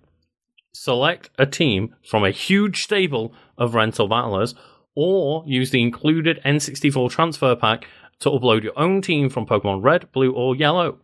select 0.73 1.29
a 1.37 1.45
team 1.45 1.93
from 2.09 2.23
a 2.23 2.31
huge 2.31 2.81
stable 2.83 3.33
of 3.57 3.75
rental 3.75 4.07
battlers, 4.07 4.55
or 5.01 5.43
use 5.47 5.69
the 5.71 5.81
included 5.81 6.41
N64 6.45 7.09
transfer 7.09 7.55
pack 7.55 7.87
to 8.19 8.29
upload 8.29 8.63
your 8.63 8.77
own 8.77 9.01
team 9.01 9.29
from 9.29 9.45
Pokemon 9.45 9.81
Red, 9.81 10.11
Blue, 10.11 10.33
or 10.33 10.55
Yellow. 10.57 10.99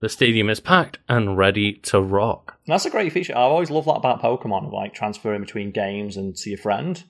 The 0.00 0.08
stadium 0.08 0.50
is 0.50 0.58
packed 0.58 0.98
and 1.08 1.36
ready 1.38 1.74
to 1.84 2.00
rock. 2.00 2.58
That's 2.66 2.84
a 2.86 2.90
great 2.90 3.12
feature. 3.12 3.34
I 3.36 3.42
always 3.42 3.70
love 3.70 3.84
that 3.84 3.92
about 4.02 4.20
Pokemon, 4.20 4.72
like 4.72 4.92
transferring 4.94 5.42
between 5.42 5.70
games 5.70 6.16
and 6.16 6.34
to 6.36 6.50
your 6.50 6.58
friend. 6.58 7.02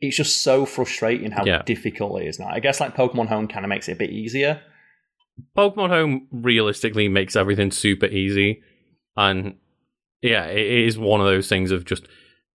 It's 0.00 0.16
just 0.16 0.42
so 0.42 0.64
frustrating 0.64 1.32
how 1.32 1.44
Yeah. 1.44 1.62
difficult 1.66 2.22
it 2.22 2.28
is 2.28 2.38
now. 2.38 2.48
I 2.48 2.60
guess 2.60 2.80
like 2.80 2.94
Pokemon 2.96 3.26
Home 3.28 3.48
kind 3.48 3.64
of 3.64 3.68
makes 3.68 3.88
it 3.88 3.92
a 3.92 3.96
bit 3.96 4.10
easier. 4.10 4.60
Pokemon 5.56 5.88
Home 5.88 6.28
realistically 6.30 7.08
makes 7.08 7.34
everything 7.34 7.70
super 7.72 8.06
easy, 8.06 8.62
and 9.16 9.56
yeah, 10.22 10.46
it 10.46 10.58
it 10.58 10.84
is 10.86 10.98
one 10.98 11.20
of 11.20 11.26
those 11.26 11.48
things 11.48 11.70
of 11.72 11.84
just 11.84 12.06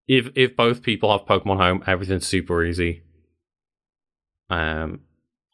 if 0.07 0.29
if 0.35 0.55
both 0.55 0.81
people 0.83 1.11
have 1.11 1.27
Pokemon 1.27 1.57
Home, 1.57 1.83
everything's 1.85 2.25
super 2.27 2.63
easy. 2.63 3.01
Um, 4.49 5.01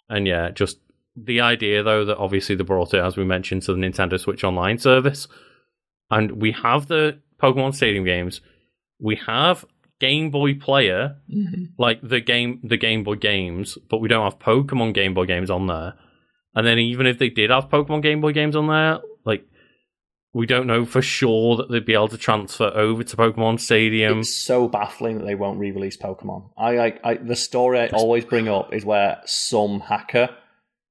and 0.09 0.27
yeah, 0.27 0.51
just 0.51 0.79
the 1.15 1.41
idea 1.41 1.83
though 1.83 2.05
that 2.05 2.17
obviously 2.17 2.55
they 2.55 2.63
brought 2.63 2.93
it 2.93 3.03
as 3.03 3.17
we 3.17 3.23
mentioned 3.23 3.63
to 3.63 3.73
the 3.73 3.79
Nintendo 3.79 4.19
Switch 4.19 4.43
Online 4.43 4.77
service, 4.77 5.27
and 6.09 6.41
we 6.41 6.51
have 6.51 6.87
the 6.87 7.19
Pokemon 7.41 7.75
Stadium 7.75 8.05
games, 8.05 8.41
we 8.99 9.15
have 9.27 9.65
Game 9.99 10.31
Boy 10.31 10.55
Player, 10.55 11.17
like 11.77 11.99
the 12.01 12.19
game 12.19 12.59
the 12.63 12.77
Game 12.77 13.03
Boy 13.03 13.15
games, 13.15 13.77
but 13.89 13.99
we 13.99 14.07
don't 14.07 14.23
have 14.23 14.39
Pokemon 14.39 14.93
Game 14.93 15.13
Boy 15.13 15.25
games 15.25 15.49
on 15.49 15.67
there. 15.67 15.93
And 16.55 16.67
then 16.67 16.79
even 16.79 17.05
if 17.05 17.17
they 17.17 17.29
did 17.29 17.49
have 17.49 17.69
Pokemon 17.69 18.01
Game 18.01 18.19
Boy 18.19 18.33
games 18.33 18.55
on 18.55 18.67
there, 18.67 18.99
like 19.25 19.45
we 20.33 20.45
don't 20.45 20.67
know 20.67 20.85
for 20.85 21.01
sure 21.01 21.57
that 21.57 21.69
they'd 21.69 21.85
be 21.85 21.93
able 21.93 22.07
to 22.07 22.17
transfer 22.17 22.71
over 22.73 23.03
to 23.03 23.17
Pokemon 23.17 23.59
Stadium. 23.59 24.19
it's 24.19 24.35
so 24.35 24.67
baffling 24.67 25.17
that 25.17 25.25
they 25.25 25.35
won't 25.35 25.59
re-release 25.59 25.97
Pokemon. 25.97 26.49
I 26.57 26.75
like 26.75 26.99
I, 27.03 27.15
the 27.15 27.35
story 27.35 27.79
I 27.79 27.87
always 27.87 28.23
bring 28.25 28.47
up 28.47 28.73
is 28.73 28.85
where 28.85 29.19
some 29.25 29.81
hacker 29.81 30.29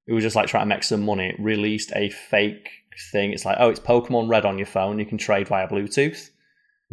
who 0.07 0.15
was 0.15 0.25
just 0.25 0.37
like 0.37 0.49
trying 0.49 0.63
to 0.69 0.75
make 0.75 0.83
some 0.83 1.03
money 1.05 1.35
released 1.39 1.93
a 1.95 2.11
fake 2.11 2.69
thing. 3.13 3.33
It's 3.33 3.45
like, 3.45 3.57
oh, 3.61 3.71
it's 3.71 3.81
Pokemon 3.81 4.29
Red 4.29 4.45
on 4.45 4.59
your 4.59 4.67
phone. 4.67 4.99
You 4.99 5.07
can 5.07 5.19
trade 5.19 5.49
via 5.49 5.69
Bluetooth. 5.69 6.31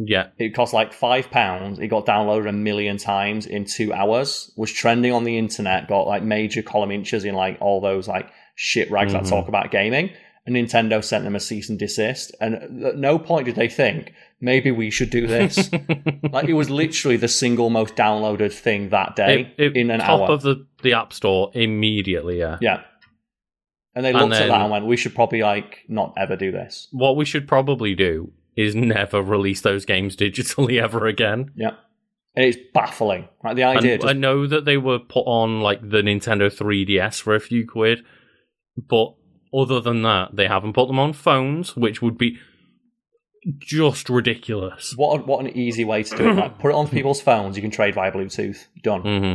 Yeah, 0.00 0.28
It 0.38 0.54
cost 0.54 0.72
like 0.72 0.92
five 0.92 1.28
pounds. 1.28 1.80
It 1.80 1.88
got 1.88 2.06
downloaded 2.06 2.48
a 2.48 2.52
million 2.52 2.98
times 2.98 3.46
in 3.46 3.64
two 3.64 3.92
hours. 3.92 4.52
Was 4.56 4.70
trending 4.72 5.12
on 5.12 5.24
the 5.24 5.36
internet. 5.36 5.88
Got 5.88 6.06
like 6.06 6.22
major 6.22 6.62
column 6.62 6.92
inches 6.92 7.24
in 7.24 7.34
like 7.34 7.58
all 7.60 7.80
those 7.80 8.06
like 8.06 8.30
shit 8.54 8.88
rags 8.92 9.12
that 9.12 9.24
Mhm. 9.24 9.28
talk 9.28 9.48
about 9.48 9.72
gaming. 9.72 10.10
And 10.48 10.56
Nintendo 10.56 11.04
sent 11.04 11.24
them 11.24 11.36
a 11.36 11.40
cease 11.40 11.68
and 11.68 11.78
desist. 11.78 12.34
And 12.40 12.54
at 12.82 12.96
no 12.96 13.18
point 13.18 13.44
did 13.44 13.54
they 13.54 13.68
think 13.68 14.14
maybe 14.40 14.70
we 14.70 14.88
should 14.88 15.10
do 15.10 15.26
this. 15.26 15.70
like 16.32 16.48
it 16.48 16.54
was 16.54 16.70
literally 16.70 17.18
the 17.18 17.28
single 17.28 17.68
most 17.68 17.96
downloaded 17.96 18.54
thing 18.54 18.88
that 18.88 19.14
day 19.14 19.52
it, 19.58 19.62
it, 19.62 19.76
in 19.76 19.90
an 19.90 20.00
top 20.00 20.22
hour. 20.22 20.30
of 20.30 20.40
the 20.40 20.66
the 20.82 20.94
App 20.94 21.12
Store 21.12 21.50
immediately. 21.52 22.38
Yeah. 22.38 22.56
yeah. 22.62 22.80
And 23.94 24.06
they 24.06 24.12
And 24.12 24.20
looked 24.20 24.36
at 24.36 24.48
that 24.48 24.62
and 24.62 24.70
went, 24.70 24.86
"We 24.86 24.96
should 24.96 25.14
probably 25.14 25.42
like 25.42 25.84
not 25.86 26.14
ever 26.16 26.34
do 26.34 26.50
this." 26.50 26.88
What 26.92 27.16
we 27.16 27.26
should 27.26 27.46
probably 27.46 27.94
do 27.94 28.32
is 28.56 28.74
never 28.74 29.20
release 29.20 29.60
those 29.60 29.84
games 29.84 30.16
digitally 30.16 30.80
ever 30.82 31.06
again. 31.06 31.50
Yeah, 31.56 31.72
and 32.34 32.46
it's 32.46 32.56
baffling. 32.72 33.28
Right, 33.44 33.54
the 33.54 33.64
idea. 33.64 33.92
And 33.92 34.00
just, 34.00 34.10
I 34.10 34.16
know 34.16 34.46
that 34.46 34.64
they 34.64 34.78
were 34.78 34.98
put 34.98 35.26
on 35.26 35.60
like 35.60 35.82
the 35.82 36.00
Nintendo 36.00 36.50
3DS 36.50 37.20
for 37.20 37.34
a 37.34 37.40
few 37.40 37.68
quid, 37.68 38.02
but 38.78 39.14
other 39.54 39.80
than 39.80 40.02
that, 40.02 40.34
they 40.36 40.46
haven't 40.46 40.72
put 40.74 40.86
them 40.88 40.98
on 40.98 41.12
phones, 41.12 41.76
which 41.76 42.00
would 42.02 42.18
be 42.18 42.38
just 43.58 44.08
ridiculous. 44.10 44.94
what 44.96 45.26
what 45.26 45.40
an 45.44 45.56
easy 45.56 45.84
way 45.84 46.02
to 46.02 46.16
do 46.16 46.28
it. 46.30 46.34
Like, 46.34 46.58
put 46.58 46.70
it 46.70 46.74
on 46.74 46.88
people's 46.96 47.20
phones. 47.20 47.56
You 47.56 47.62
can 47.62 47.70
trade 47.70 47.94
via 47.94 48.12
Bluetooth. 48.12 48.66
Done. 48.82 49.00
hmm 49.02 49.34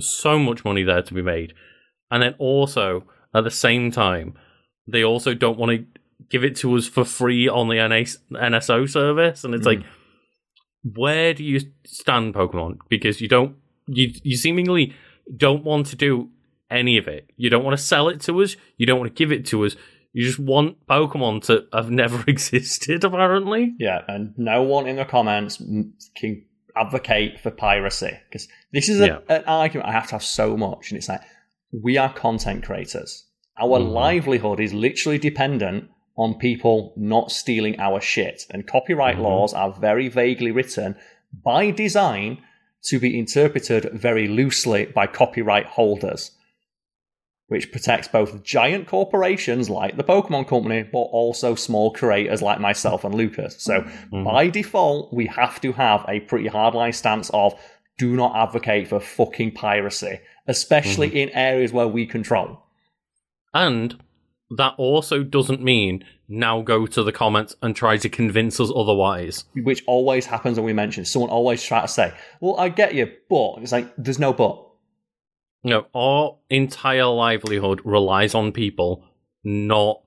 So 0.00 0.38
much 0.38 0.64
money 0.64 0.82
there 0.82 1.02
to 1.02 1.14
be 1.14 1.22
made, 1.22 1.52
and 2.10 2.22
then 2.22 2.34
also 2.38 3.04
at 3.34 3.44
the 3.44 3.50
same 3.50 3.90
time, 3.90 4.34
they 4.86 5.02
also 5.04 5.34
don't 5.34 5.58
want 5.58 5.72
to 5.72 5.84
give 6.30 6.44
it 6.44 6.56
to 6.56 6.74
us 6.76 6.86
for 6.86 7.04
free 7.04 7.48
on 7.48 7.68
the 7.68 7.76
NSO 7.76 8.88
service, 8.88 9.44
and 9.44 9.54
it's 9.54 9.64
Mhm. 9.66 9.76
like, 9.78 9.84
where 10.94 11.34
do 11.34 11.42
you 11.44 11.60
stand, 11.84 12.34
Pokemon? 12.34 12.78
Because 12.88 13.20
you 13.20 13.28
don't, 13.28 13.56
you 13.88 14.12
you 14.22 14.36
seemingly 14.36 14.94
don't 15.36 15.64
want 15.64 15.86
to 15.88 15.96
do 15.96 16.30
any 16.74 16.98
of 16.98 17.08
it. 17.08 17.30
You 17.36 17.50
don't 17.50 17.64
want 17.64 17.78
to 17.78 17.82
sell 17.84 18.08
it 18.08 18.20
to 18.22 18.42
us. 18.42 18.56
You 18.76 18.86
don't 18.86 18.98
want 18.98 19.14
to 19.14 19.18
give 19.18 19.32
it 19.32 19.46
to 19.46 19.64
us. 19.64 19.76
You 20.12 20.24
just 20.24 20.38
want 20.38 20.86
Pokemon 20.86 21.44
to 21.46 21.66
have 21.72 21.90
never 21.90 22.22
existed, 22.28 23.04
apparently. 23.04 23.74
Yeah, 23.78 24.02
and 24.08 24.32
no 24.36 24.62
one 24.62 24.86
in 24.86 24.96
the 24.96 25.04
comments 25.04 25.56
can 26.16 26.44
advocate 26.76 27.40
for 27.40 27.50
piracy 27.50 28.12
because 28.28 28.48
this 28.72 28.88
is 28.88 29.00
a, 29.00 29.06
Yeah. 29.06 29.18
an 29.28 29.44
argument 29.46 29.88
I 29.88 29.92
have 29.92 30.06
to 30.08 30.12
have 30.12 30.24
so 30.24 30.56
much, 30.56 30.90
and 30.90 30.98
it's 30.98 31.08
like 31.08 31.20
we 31.72 31.96
are 31.98 32.12
content 32.12 32.64
creators. 32.64 33.24
Our 33.58 33.78
Mhm. 33.78 33.92
livelihood 33.92 34.60
is 34.60 34.74
literally 34.74 35.18
dependent 35.18 35.88
on 36.16 36.34
people 36.34 36.92
not 36.96 37.30
stealing 37.32 37.78
our 37.80 38.00
shit, 38.00 38.42
and 38.50 38.66
copyright 38.66 39.16
Mhm. 39.16 39.22
laws 39.22 39.54
are 39.54 39.72
very 39.72 40.08
vaguely 40.08 40.50
written 40.52 40.94
by 41.44 41.70
design 41.70 42.38
to 42.84 42.98
be 43.00 43.18
interpreted 43.18 43.90
very 43.92 44.28
loosely 44.28 44.86
by 44.86 45.06
copyright 45.08 45.66
holders. 45.66 46.30
Which 47.48 47.70
protects 47.70 48.08
both 48.08 48.42
giant 48.42 48.86
corporations 48.88 49.68
like 49.68 49.96
the 49.98 50.02
Pokemon 50.04 50.48
Company, 50.48 50.82
but 50.90 50.98
also 50.98 51.54
small 51.54 51.92
creators 51.92 52.40
like 52.40 52.58
myself 52.58 53.04
and 53.04 53.14
Lucas. 53.14 53.62
So 53.62 53.82
Mhm. 54.12 54.24
by 54.24 54.48
default, 54.48 55.12
we 55.12 55.26
have 55.26 55.60
to 55.60 55.72
have 55.72 56.06
a 56.08 56.20
pretty 56.20 56.48
hardline 56.48 56.94
stance 56.94 57.30
of 57.34 57.54
do 57.98 58.16
not 58.16 58.34
advocate 58.34 58.88
for 58.88 58.98
fucking 58.98 59.52
piracy, 59.52 60.20
especially 60.48 61.08
Mm-hmm. 61.08 61.16
in 61.18 61.28
areas 61.30 61.72
where 61.72 61.86
we 61.86 62.06
control. 62.06 62.60
And 63.52 63.96
that 64.50 64.74
also 64.78 65.22
doesn't 65.22 65.62
mean 65.62 66.04
now 66.28 66.62
go 66.62 66.86
to 66.86 67.02
the 67.02 67.12
comments 67.12 67.54
and 67.62 67.76
try 67.76 67.98
to 67.98 68.08
convince 68.08 68.58
us 68.58 68.72
otherwise. 68.74 69.44
Which 69.54 69.84
always 69.86 70.26
happens 70.26 70.56
when 70.56 70.64
we 70.64 70.72
mention. 70.72 71.04
Someone 71.04 71.30
always 71.30 71.62
try 71.62 71.82
to 71.82 71.88
say, 71.88 72.12
"Well, 72.40 72.56
I 72.58 72.70
get 72.70 72.94
you, 72.94 73.10
but 73.28 73.56
it's 73.60 73.72
like 73.72 73.92
there's 73.98 74.18
no 74.18 74.32
but." 74.32 74.63
You 75.64 75.70
know, 75.70 75.86
our 75.94 76.36
entire 76.50 77.06
livelihood 77.06 77.80
relies 77.84 78.34
on 78.34 78.52
people 78.52 79.04
not, 79.42 80.02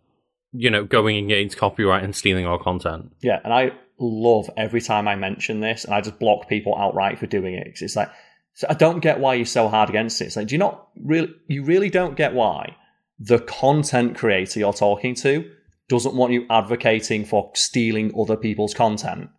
you 0.53 0.69
know, 0.69 0.85
going 0.85 1.25
against 1.25 1.57
copyright 1.57 2.03
and 2.03 2.15
stealing 2.15 2.45
our 2.45 2.59
content. 2.59 3.11
Yeah, 3.21 3.39
and 3.43 3.53
I 3.53 3.71
love 3.99 4.49
every 4.55 4.81
time 4.81 5.07
I 5.07 5.15
mention 5.15 5.59
this, 5.59 5.83
and 5.83 5.93
I 5.93 6.01
just 6.01 6.19
block 6.19 6.47
people 6.47 6.77
outright 6.77 7.19
for 7.19 7.25
doing 7.25 7.55
it. 7.55 7.75
it's 7.81 7.95
like, 7.95 8.09
so 8.53 8.67
I 8.69 8.75
don't 8.75 8.99
get 8.99 9.19
why 9.19 9.35
you're 9.35 9.45
so 9.45 9.67
hard 9.67 9.89
against 9.89 10.21
it. 10.21 10.25
It's 10.25 10.35
like, 10.35 10.47
do 10.47 10.55
you 10.55 10.59
not 10.59 10.87
really? 11.03 11.33
You 11.47 11.63
really 11.63 11.89
don't 11.89 12.15
get 12.15 12.33
why 12.33 12.75
the 13.19 13.39
content 13.39 14.15
creator 14.15 14.59
you're 14.59 14.73
talking 14.73 15.15
to 15.15 15.49
doesn't 15.89 16.15
want 16.15 16.33
you 16.33 16.45
advocating 16.49 17.25
for 17.25 17.51
stealing 17.55 18.13
other 18.19 18.35
people's 18.35 18.73
content 18.73 19.29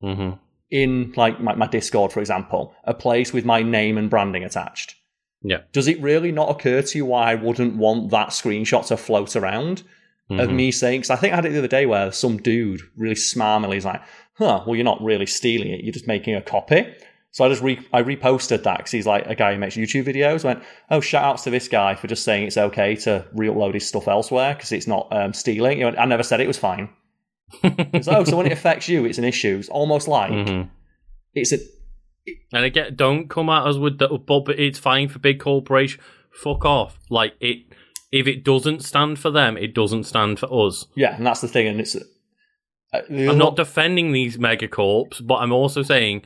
hmm 0.00 0.30
in, 0.70 1.12
like 1.16 1.40
my, 1.40 1.54
my 1.54 1.66
Discord, 1.66 2.12
for 2.12 2.20
example, 2.20 2.74
a 2.84 2.92
place 2.92 3.32
with 3.32 3.46
my 3.46 3.62
name 3.62 3.96
and 3.96 4.10
branding 4.10 4.44
attached. 4.44 4.96
Yeah. 5.42 5.58
Does 5.72 5.86
it 5.88 6.00
really 6.00 6.32
not 6.32 6.50
occur 6.50 6.82
to 6.82 6.98
you 6.98 7.04
why 7.06 7.30
I 7.30 7.34
wouldn't 7.36 7.76
want 7.76 8.10
that 8.10 8.28
screenshot 8.30 8.86
to 8.88 8.96
float 8.96 9.36
around? 9.36 9.82
of 10.30 10.50
Mhm. 10.50 10.54
me 10.56 10.70
saying, 10.70 11.00
because 11.00 11.08
I 11.10 11.16
think 11.16 11.32
I 11.32 11.36
had 11.36 11.46
it 11.46 11.52
the 11.52 11.58
other 11.58 11.68
day 11.68 11.86
where 11.86 12.12
some 12.12 12.36
dude 12.36 12.82
really 12.98 13.14
smarmily 13.14 13.78
is 13.78 13.86
like, 13.86 14.02
huh, 14.34 14.62
well, 14.66 14.76
you're 14.76 14.84
not 14.84 15.02
really 15.02 15.24
stealing 15.24 15.68
it, 15.70 15.82
you're 15.82 15.92
just 15.94 16.06
making 16.06 16.34
a 16.34 16.42
copy. 16.42 16.86
So 17.30 17.46
I 17.46 17.48
just 17.48 17.62
re- 17.62 17.80
I 17.94 18.02
reposted 18.02 18.62
that 18.64 18.76
because 18.76 18.90
he's 18.90 19.06
like 19.06 19.24
a 19.26 19.34
guy 19.34 19.54
who 19.54 19.58
makes 19.58 19.74
YouTube 19.76 20.04
videos. 20.06 20.44
Went, 20.44 20.62
oh, 20.90 21.00
shout 21.00 21.24
outs 21.24 21.44
to 21.44 21.50
this 21.50 21.66
guy 21.66 21.94
for 21.94 22.08
just 22.08 22.24
saying 22.24 22.46
it's 22.46 22.58
okay 22.58 22.94
to 22.96 23.24
re-upload 23.32 23.72
his 23.72 23.86
stuff 23.88 24.06
elsewhere 24.06 24.54
because 24.54 24.70
it's 24.72 24.86
not 24.86 25.08
um, 25.12 25.32
stealing. 25.32 25.78
You 25.78 25.90
know, 25.92 25.96
I 25.98 26.04
never 26.04 26.22
said 26.22 26.40
it 26.42 26.46
was 26.46 26.58
fine. 26.58 26.90
It's 27.62 28.06
oh, 28.08 28.24
so 28.24 28.36
when 28.36 28.44
it 28.46 28.52
affects 28.52 28.86
you, 28.86 29.06
it's 29.06 29.16
an 29.16 29.24
issue. 29.24 29.56
It's 29.58 29.70
almost 29.70 30.08
like 30.08 30.30
Mhm. 30.30 30.68
it's 31.34 31.52
a 31.52 31.58
And 32.52 32.64
again, 32.64 32.94
don't 32.96 33.28
come 33.28 33.48
at 33.48 33.66
us 33.66 33.76
with 33.76 33.98
the 33.98 34.08
but, 34.08 34.48
it's 34.58 34.78
fine 34.78 35.08
for 35.08 35.18
big 35.18 35.40
corporation. 35.40 36.00
Fuck 36.32 36.64
off. 36.64 36.98
Like 37.10 37.34
it 37.40 37.58
if 38.10 38.26
it 38.26 38.44
doesn't 38.44 38.82
stand 38.84 39.18
for 39.18 39.30
them, 39.30 39.56
it 39.56 39.74
doesn't 39.74 40.04
stand 40.04 40.38
for 40.38 40.66
us. 40.66 40.86
Yeah, 40.94 41.16
and 41.16 41.26
that's 41.26 41.40
the 41.40 41.48
thing. 41.48 41.66
And 41.66 41.80
it's. 41.80 41.96
Uh, 41.96 43.00
I'm 43.10 43.36
not 43.36 43.56
defending 43.56 44.12
these 44.12 44.38
megacorps, 44.38 45.26
but 45.26 45.36
I'm 45.36 45.52
also 45.52 45.82
saying 45.82 46.22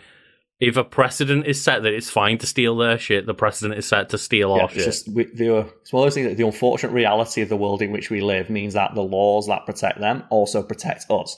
if 0.60 0.76
a 0.76 0.84
precedent 0.84 1.44
is 1.44 1.60
set 1.60 1.82
that 1.82 1.92
it's 1.92 2.08
fine 2.08 2.38
to 2.38 2.46
steal 2.46 2.76
their 2.76 2.96
shit, 2.96 3.26
the 3.26 3.34
precedent 3.34 3.76
is 3.76 3.84
set 3.84 4.10
to 4.10 4.18
steal 4.18 4.54
Yeah, 4.56 4.62
our 4.62 4.64
it's 4.66 4.74
shit. 4.74 4.84
just 4.84 5.08
we, 5.08 5.24
the, 5.24 5.56
uh, 5.56 5.64
it's 5.80 5.92
one 5.92 6.02
of 6.02 6.06
those 6.06 6.14
things 6.14 6.28
that 6.28 6.36
the 6.36 6.46
unfortunate 6.46 6.92
reality 6.92 7.40
of 7.42 7.48
the 7.48 7.56
world 7.56 7.82
in 7.82 7.90
which 7.90 8.10
we 8.10 8.20
live 8.20 8.48
means 8.48 8.74
that 8.74 8.94
the 8.94 9.02
laws 9.02 9.48
that 9.48 9.66
protect 9.66 9.98
them 9.98 10.22
also 10.30 10.62
protect 10.62 11.06
us. 11.10 11.36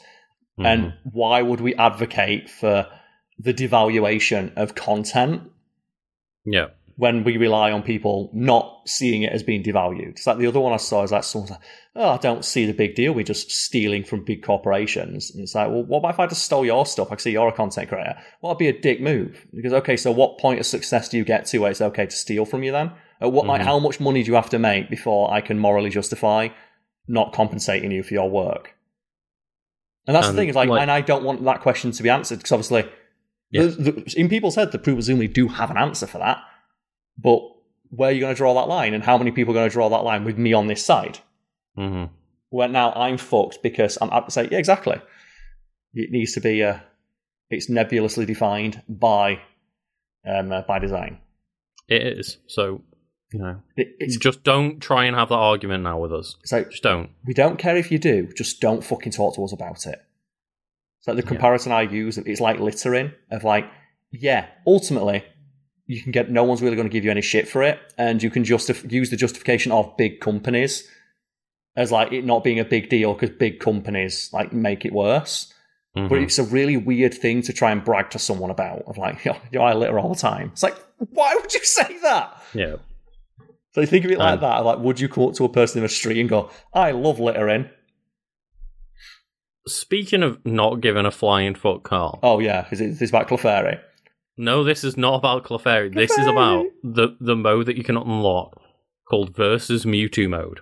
Mhm. 0.58 0.66
And 0.66 0.94
why 1.10 1.40
would 1.40 1.62
we 1.62 1.74
advocate 1.76 2.50
for 2.50 2.86
the 3.38 3.54
devaluation 3.54 4.52
of 4.56 4.74
content 4.74 5.42
yeah, 6.44 6.66
when 6.96 7.24
we 7.24 7.36
rely 7.36 7.72
on 7.72 7.82
people 7.82 8.30
not 8.32 8.82
seeing 8.86 9.22
it 9.22 9.32
as 9.32 9.42
being 9.42 9.62
devalued? 9.62 10.10
It's 10.10 10.26
like 10.26 10.38
the 10.38 10.46
other 10.46 10.60
one 10.60 10.72
I 10.72 10.76
saw 10.76 11.02
is 11.02 11.10
like 11.12 11.24
someone's 11.24 11.50
like, 11.50 11.60
oh, 11.96 12.10
I 12.10 12.16
don't 12.18 12.44
see 12.44 12.66
the 12.66 12.72
big 12.72 12.94
deal. 12.94 13.12
We're 13.12 13.24
just 13.24 13.50
stealing 13.50 14.04
from 14.04 14.24
big 14.24 14.42
corporations. 14.44 15.30
And 15.32 15.42
it's 15.42 15.54
like, 15.54 15.68
well, 15.68 15.82
what 15.84 15.98
about 15.98 16.14
if 16.14 16.20
I 16.20 16.26
just 16.26 16.44
stole 16.44 16.64
your 16.64 16.86
stuff? 16.86 17.10
I 17.10 17.16
see 17.16 17.32
you're 17.32 17.48
a 17.48 17.52
content 17.52 17.88
creator. 17.88 18.16
Well, 18.40 18.54
that'd 18.54 18.58
be 18.58 18.68
a 18.78 18.80
dick 18.80 19.00
move. 19.00 19.46
Because, 19.54 19.72
okay, 19.72 19.96
so 19.96 20.12
what 20.12 20.38
point 20.38 20.60
of 20.60 20.66
success 20.66 21.08
do 21.08 21.16
you 21.16 21.24
get 21.24 21.46
to 21.46 21.58
where 21.58 21.70
it's 21.70 21.80
okay 21.80 22.06
to 22.06 22.16
steal 22.16 22.44
from 22.44 22.62
you 22.62 22.72
then? 22.72 22.92
At 23.20 23.32
what, 23.32 23.46
like, 23.46 23.60
Mhm. 23.62 23.64
how 23.64 23.78
much 23.78 24.00
money 24.00 24.22
do 24.22 24.28
you 24.28 24.34
have 24.34 24.50
to 24.50 24.58
make 24.58 24.90
before 24.90 25.32
I 25.32 25.40
can 25.40 25.58
morally 25.58 25.90
justify 25.90 26.48
not 27.08 27.32
compensating 27.32 27.90
you 27.90 28.02
for 28.02 28.14
your 28.14 28.28
work? 28.28 28.74
And 30.06 30.14
that's 30.14 30.28
And, 30.28 30.36
the 30.36 30.42
thing, 30.42 30.48
is 30.50 30.56
like, 30.56 30.68
like- 30.68 30.82
and 30.82 30.90
I 30.90 31.00
don't 31.00 31.24
want 31.24 31.42
that 31.44 31.60
question 31.60 31.90
to 31.92 32.02
be 32.02 32.10
answered 32.10 32.38
because 32.38 32.52
obviously, 32.52 32.84
Yeah. 33.54 33.62
the, 33.66 33.92
the, 33.92 34.14
in 34.16 34.28
people's 34.28 34.56
head, 34.56 34.72
they 34.72 34.78
presumably 34.78 35.28
do 35.28 35.48
have 35.48 35.70
an 35.70 35.76
answer 35.76 36.06
for 36.06 36.18
that. 36.18 36.38
But 37.16 37.40
where 37.90 38.10
are 38.10 38.12
you 38.12 38.20
going 38.20 38.34
to 38.34 38.36
draw 38.36 38.54
that 38.54 38.68
line, 38.68 38.92
and 38.94 39.04
how 39.04 39.16
many 39.18 39.30
people 39.30 39.52
are 39.54 39.58
going 39.60 39.68
to 39.70 39.72
draw 39.72 39.88
that 39.88 40.02
line 40.04 40.24
with 40.24 40.36
me 40.38 40.52
on 40.52 40.66
this 40.66 40.84
side? 40.84 41.18
hmm 41.76 42.04
Where 42.50 42.68
now 42.68 42.92
I'm 42.92 43.18
fucked 43.18 43.62
because 43.62 43.96
I'm 44.00 44.10
to 44.10 44.30
say, 44.30 44.48
yeah, 44.50 44.58
exactly. 44.58 45.00
It 45.94 46.10
needs 46.10 46.32
to 46.34 46.40
be 46.40 46.62
uh, 46.62 46.78
it's 47.50 47.68
nebulously 47.70 48.26
defined 48.26 48.82
by 48.88 49.40
um, 50.26 50.50
uh, 50.50 50.62
by 50.62 50.78
design. 50.80 51.18
it 51.88 52.02
is. 52.18 52.38
So 52.48 52.82
you 53.32 53.38
know, 53.40 53.60
It, 53.76 53.88
it's 53.98 54.16
just 54.16 54.42
don't 54.44 54.80
try 54.80 55.04
and 55.06 55.16
have 55.16 55.28
that 55.28 55.34
argument 55.34 55.82
now 55.84 55.98
with 55.98 56.12
us. 56.12 56.36
it's 56.42 56.52
like 56.52 56.70
Just 56.70 56.82
don't. 56.82 57.10
we 57.24 57.34
don't 57.34 57.58
care 57.58 57.76
if 57.76 57.90
you 57.90 57.98
do, 57.98 58.28
just 58.36 58.60
don't 58.60 58.82
fucking 58.84 59.12
talk 59.12 59.34
to 59.36 59.44
us 59.44 59.52
about 59.52 59.86
it. 59.86 60.03
Like 61.06 61.16
the 61.16 61.22
comparison 61.22 61.72
I 61.72 61.82
use. 61.82 62.16
It's 62.18 62.40
like 62.40 62.60
littering 62.60 63.12
of 63.30 63.44
like, 63.44 63.66
yeah, 64.10 64.46
ultimately. 64.66 65.24
You 65.86 66.02
can 66.02 66.12
get 66.12 66.30
no 66.30 66.44
one's 66.44 66.62
really 66.62 66.76
going 66.76 66.88
to 66.88 66.92
give 66.92 67.04
you 67.04 67.10
any 67.10 67.20
shit 67.20 67.46
for 67.46 67.62
it, 67.62 67.78
and 67.98 68.22
you 68.22 68.30
can 68.30 68.42
just 68.44 68.70
use 68.90 69.10
the 69.10 69.16
justification 69.18 69.70
of 69.70 69.94
big 69.98 70.18
companies 70.20 70.88
as 71.76 71.92
like 71.92 72.10
it 72.12 72.24
not 72.24 72.42
being 72.42 72.58
a 72.58 72.64
big 72.64 72.88
deal 72.88 73.12
because 73.12 73.30
big 73.36 73.60
companies 73.60 74.30
like 74.32 74.52
make 74.52 74.86
it 74.86 74.92
worse. 74.94 75.52
Mhm. 75.94 76.08
But 76.08 76.18
it's 76.20 76.38
a 76.38 76.42
really 76.44 76.76
weird 76.78 77.12
thing 77.12 77.42
to 77.42 77.52
try 77.52 77.70
and 77.70 77.84
brag 77.84 78.10
to 78.10 78.18
someone 78.18 78.50
about. 78.50 78.82
Of 78.86 78.96
like, 78.96 79.24
yo, 79.26 79.36
yo, 79.52 79.60
I 79.62 79.74
litter 79.74 79.98
all 79.98 80.08
the 80.08 80.20
time. 80.20 80.48
It's 80.52 80.62
like, 80.62 80.76
why 81.10 81.34
would 81.34 81.52
you 81.52 81.60
say 81.64 81.98
that? 82.02 82.42
yeah. 82.54 82.76
So 83.72 83.80
you 83.80 83.86
think 83.88 84.04
of 84.06 84.10
it 84.12 84.18
like 84.18 84.34
Um, 84.34 84.40
that. 84.40 84.64
Like, 84.64 84.78
would 84.78 85.00
you 85.00 85.08
come 85.08 85.24
up 85.24 85.34
to 85.34 85.44
a 85.44 85.48
person 85.48 85.78
in 85.78 85.82
the 85.82 85.88
street 85.88 86.18
and 86.20 86.28
go, 86.28 86.48
I 86.72 86.92
love 86.92 87.18
littering? 87.20 87.68
Speaking 89.66 90.22
of 90.22 90.44
not 90.44 90.80
giving 90.80 91.06
a 91.06 91.10
flying 91.10 91.54
fuck, 91.54 91.84
Karl. 91.84 92.18
Oh, 92.22 92.38
yeah. 92.38 92.66
Is 92.70 92.80
it 92.80 92.90
is 92.90 92.98
this 92.98 93.10
about 93.10 93.28
Clefairy? 93.28 93.80
No, 94.36 94.64
this 94.64 94.84
is 94.84 94.96
not 94.96 95.16
about 95.16 95.44
Clefairy. 95.44 95.94
This 95.94 96.10
is 96.18 96.26
about 96.26 96.66
the 96.82 97.16
the 97.20 97.36
mode 97.36 97.66
that 97.66 97.76
you 97.76 97.84
can 97.84 97.96
unlock 97.96 98.60
called 99.08 99.34
Versus 99.34 99.84
Mewtwo 99.84 100.28
mode. 100.28 100.60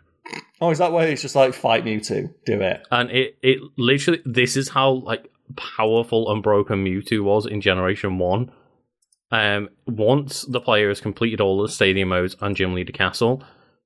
Oh, 0.60 0.70
is 0.70 0.78
that 0.78 0.92
where 0.92 1.08
it's 1.08 1.22
just 1.22 1.34
like, 1.34 1.54
fight 1.54 1.84
Mewtwo? 1.84 2.32
Do 2.46 2.60
it. 2.60 2.86
And 2.90 3.10
it, 3.10 3.38
it 3.42 3.58
literally 3.76 4.20
this 4.24 4.56
is 4.56 4.68
how 4.68 4.90
like 4.90 5.28
powerful 5.56 6.30
and 6.30 6.42
broken 6.42 6.84
Mewtwo 6.84 7.22
was 7.22 7.46
in 7.46 7.60
Generation 7.60 8.18
One. 8.18 8.52
Um, 9.30 9.70
once 9.86 10.42
the 10.42 10.60
player 10.60 10.88
has 10.88 11.00
completed 11.00 11.40
all 11.40 11.62
the 11.62 11.68
stadium 11.68 12.10
modes 12.10 12.36
and 12.40 12.54
Gym 12.54 12.74
Leader 12.74 12.92
Castle, 12.92 13.42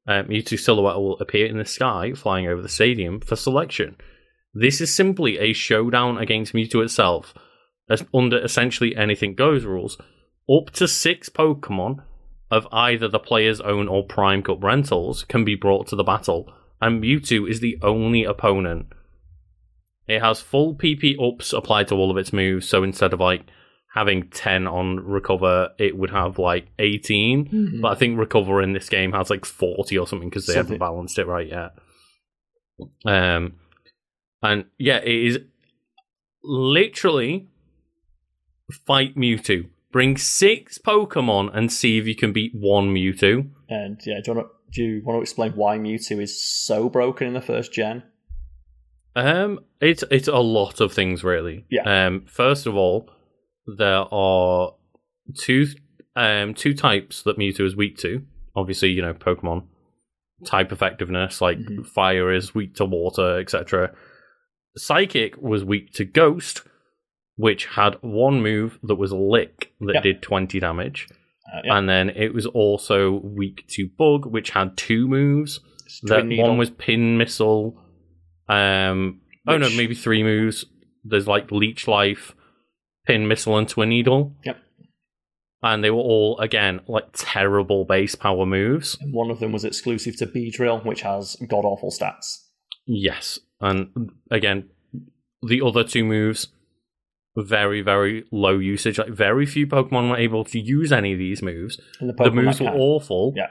uh, 0.08 0.24
Mewtwo 0.24 0.58
silhouette 0.58 0.96
will 0.96 1.18
appear 1.20 1.46
in 1.46 1.58
the 1.58 1.64
sky, 1.64 2.12
flying 2.14 2.48
over 2.48 2.60
the 2.60 2.68
stadium 2.68 3.20
for 3.20 3.36
selection. 3.36 3.96
This 4.58 4.80
is 4.80 4.94
simply 4.94 5.38
a 5.38 5.52
showdown 5.52 6.18
against 6.18 6.54
Mewtwo 6.54 6.82
itself, 6.82 7.34
as 7.90 8.04
under 8.14 8.38
essentially 8.42 8.96
anything 8.96 9.34
goes 9.34 9.64
rules. 9.64 9.98
Up 10.50 10.70
to 10.74 10.88
six 10.88 11.28
Pokemon 11.28 12.02
of 12.50 12.66
either 12.72 13.08
the 13.08 13.18
player's 13.18 13.60
own 13.60 13.88
or 13.88 14.04
Prime 14.06 14.42
Cup 14.42 14.62
rentals 14.62 15.24
can 15.24 15.44
be 15.44 15.56
brought 15.56 15.88
to 15.88 15.96
the 15.96 16.04
battle, 16.04 16.52
and 16.80 17.02
Mewtwo 17.02 17.48
is 17.48 17.60
the 17.60 17.78
only 17.82 18.24
opponent. 18.24 18.86
It 20.06 20.22
has 20.22 20.40
full 20.40 20.74
PP 20.74 21.16
ups 21.20 21.52
applied 21.52 21.88
to 21.88 21.96
all 21.96 22.10
of 22.10 22.16
its 22.16 22.32
moves, 22.32 22.68
so 22.68 22.82
instead 22.84 23.12
of 23.12 23.20
like 23.20 23.42
having 23.94 24.28
10 24.30 24.66
on 24.68 25.00
recover, 25.00 25.70
it 25.78 25.96
would 25.98 26.10
have 26.10 26.38
like 26.38 26.68
18. 26.78 27.80
But 27.82 27.88
I 27.88 27.94
think 27.96 28.18
recover 28.18 28.62
in 28.62 28.72
this 28.72 28.88
game 28.88 29.12
has 29.12 29.30
like 29.30 29.44
40 29.44 29.98
or 29.98 30.06
something 30.06 30.28
because 30.30 30.46
they 30.46 30.54
Something. 30.54 30.74
haven't 30.74 30.86
balanced 30.86 31.18
it 31.18 31.26
right 31.26 31.48
yet. 31.48 31.72
Um, 33.04 33.54
and 34.42 34.64
yeah, 34.78 34.98
it 34.98 35.08
is 35.26 35.38
literally 36.42 37.48
fight 38.86 39.16
Mewtwo. 39.16 39.68
Bring 39.92 40.16
six 40.16 40.78
Pokemon 40.78 41.50
and 41.56 41.72
see 41.72 41.98
if 41.98 42.06
you 42.06 42.14
can 42.14 42.32
beat 42.32 42.52
one 42.54 42.94
Mewtwo. 42.94 43.48
And 43.68 44.00
yeah, 44.04 44.20
do 44.22 44.32
you, 44.32 44.34
want 44.36 44.48
to, 44.48 44.52
do 44.72 44.82
you 44.82 45.02
want 45.04 45.18
to 45.18 45.22
explain 45.22 45.52
why 45.52 45.78
Mewtwo 45.78 46.20
is 46.20 46.40
so 46.42 46.88
broken 46.88 47.26
in 47.26 47.34
the 47.34 47.40
first 47.40 47.72
gen? 47.72 48.02
Um, 49.14 49.60
it's 49.80 50.04
it's 50.10 50.28
a 50.28 50.38
lot 50.38 50.80
of 50.80 50.92
things 50.92 51.24
really. 51.24 51.64
Yeah. 51.70 52.06
Um, 52.06 52.26
first 52.26 52.66
of 52.66 52.76
all, 52.76 53.08
there 53.66 54.04
are 54.12 54.74
two 55.38 55.68
um 56.14 56.52
two 56.52 56.74
types 56.74 57.22
that 57.22 57.38
Mewtwo 57.38 57.64
is 57.64 57.74
weak 57.74 57.96
to. 57.98 58.22
Obviously, 58.54 58.90
you 58.90 59.00
know 59.00 59.14
Pokemon 59.14 59.64
type 60.44 60.70
effectiveness, 60.70 61.40
like 61.40 61.56
Mhm. 61.58 61.86
fire 61.86 62.30
is 62.30 62.54
weak 62.54 62.74
to 62.74 62.84
water, 62.84 63.38
etc. 63.38 63.94
Psychic 64.76 65.36
was 65.40 65.64
weak 65.64 65.92
to 65.94 66.04
Ghost, 66.04 66.62
which 67.36 67.66
had 67.66 67.96
one 68.02 68.42
move 68.42 68.78
that 68.82 68.96
was 68.96 69.12
Lick 69.12 69.72
that 69.80 69.94
Yep. 69.94 70.02
did 70.02 70.22
twenty 70.22 70.60
damage, 70.60 71.06
Uh, 71.52 71.60
yeah. 71.64 71.78
and 71.78 71.88
then 71.88 72.10
it 72.10 72.34
was 72.34 72.46
also 72.46 73.12
weak 73.22 73.64
to 73.68 73.88
Bug, 73.98 74.26
which 74.26 74.50
had 74.50 74.76
two 74.76 75.06
moves. 75.08 75.60
That 76.04 76.26
Needle. 76.26 76.48
one 76.48 76.58
was 76.58 76.70
pin 76.70 77.16
missile. 77.16 77.80
Um, 78.48 79.20
oh 79.46 79.56
no, 79.56 79.68
maybe 79.70 79.94
three 79.94 80.22
moves. 80.22 80.64
There's 81.04 81.28
like 81.28 81.50
leech 81.52 81.86
life, 81.88 82.34
pin 83.06 83.28
missile, 83.28 83.56
and 83.56 83.68
twin 83.68 83.88
needle. 83.90 84.34
Yep. 84.44 84.56
And 85.62 85.82
they 85.82 85.90
were 85.90 85.98
all 86.02 86.38
again 86.38 86.80
like 86.86 87.04
terrible 87.12 87.84
base 87.84 88.14
power 88.14 88.44
moves. 88.44 88.96
And 89.00 89.12
one 89.14 89.30
of 89.30 89.38
them 89.40 89.52
was 89.52 89.64
exclusive 89.64 90.16
to 90.18 90.26
Beedrill, 90.26 90.84
which 90.84 91.02
has 91.02 91.36
god 91.48 91.64
awful 91.64 91.90
stats. 91.90 92.42
Yes, 92.86 93.38
and 93.60 94.10
again, 94.30 94.68
the 95.42 95.62
other 95.62 95.84
two 95.84 96.04
moves 96.04 96.48
very 97.36 97.82
very 97.82 98.24
low 98.30 98.58
usage. 98.58 98.98
Like 98.98 99.10
very 99.10 99.46
few 99.46 99.66
Pokemon 99.66 100.10
were 100.10 100.16
able 100.16 100.44
to 100.44 100.58
use 100.58 100.92
any 100.92 101.12
of 101.12 101.18
these 101.18 101.42
moves. 101.42 101.78
And 102.00 102.10
the, 102.10 102.24
the 102.24 102.30
moves 102.30 102.60
were 102.60 102.68
awful. 102.68 103.34
Yeah. 103.36 103.48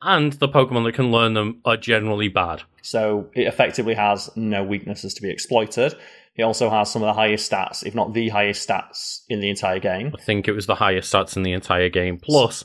And 0.00 0.32
the 0.34 0.48
Pokemon 0.48 0.84
that 0.84 0.94
can 0.94 1.10
learn 1.10 1.34
them 1.34 1.60
are 1.64 1.76
generally 1.76 2.28
bad. 2.28 2.62
So 2.82 3.28
it 3.34 3.42
effectively 3.42 3.94
has 3.94 4.30
no 4.36 4.62
weaknesses 4.62 5.12
to 5.14 5.22
be 5.22 5.30
exploited. 5.30 5.94
It 6.36 6.42
also 6.44 6.70
has 6.70 6.90
some 6.90 7.02
of 7.02 7.06
the 7.06 7.14
highest 7.14 7.50
stats, 7.50 7.84
if 7.84 7.96
not 7.96 8.14
the 8.14 8.28
highest 8.28 8.66
stats 8.66 9.22
in 9.28 9.40
the 9.40 9.50
entire 9.50 9.80
game. 9.80 10.14
I 10.16 10.22
think 10.22 10.46
it 10.46 10.52
was 10.52 10.66
the 10.66 10.76
highest 10.76 11.12
stats 11.12 11.36
in 11.36 11.42
the 11.42 11.52
entire 11.52 11.88
game. 11.88 12.16
Plus, 12.16 12.64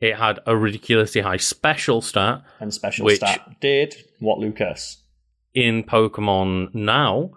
it 0.00 0.16
had 0.16 0.40
a 0.46 0.56
ridiculously 0.56 1.20
high 1.20 1.36
special 1.36 2.00
stat 2.00 2.42
And 2.60 2.72
special 2.72 3.04
Which- 3.04 3.16
stat 3.16 3.56
did 3.60 3.94
what 4.20 4.38
Lucas? 4.38 5.02
In 5.54 5.84
Pokemon 5.84 6.74
now. 6.74 7.30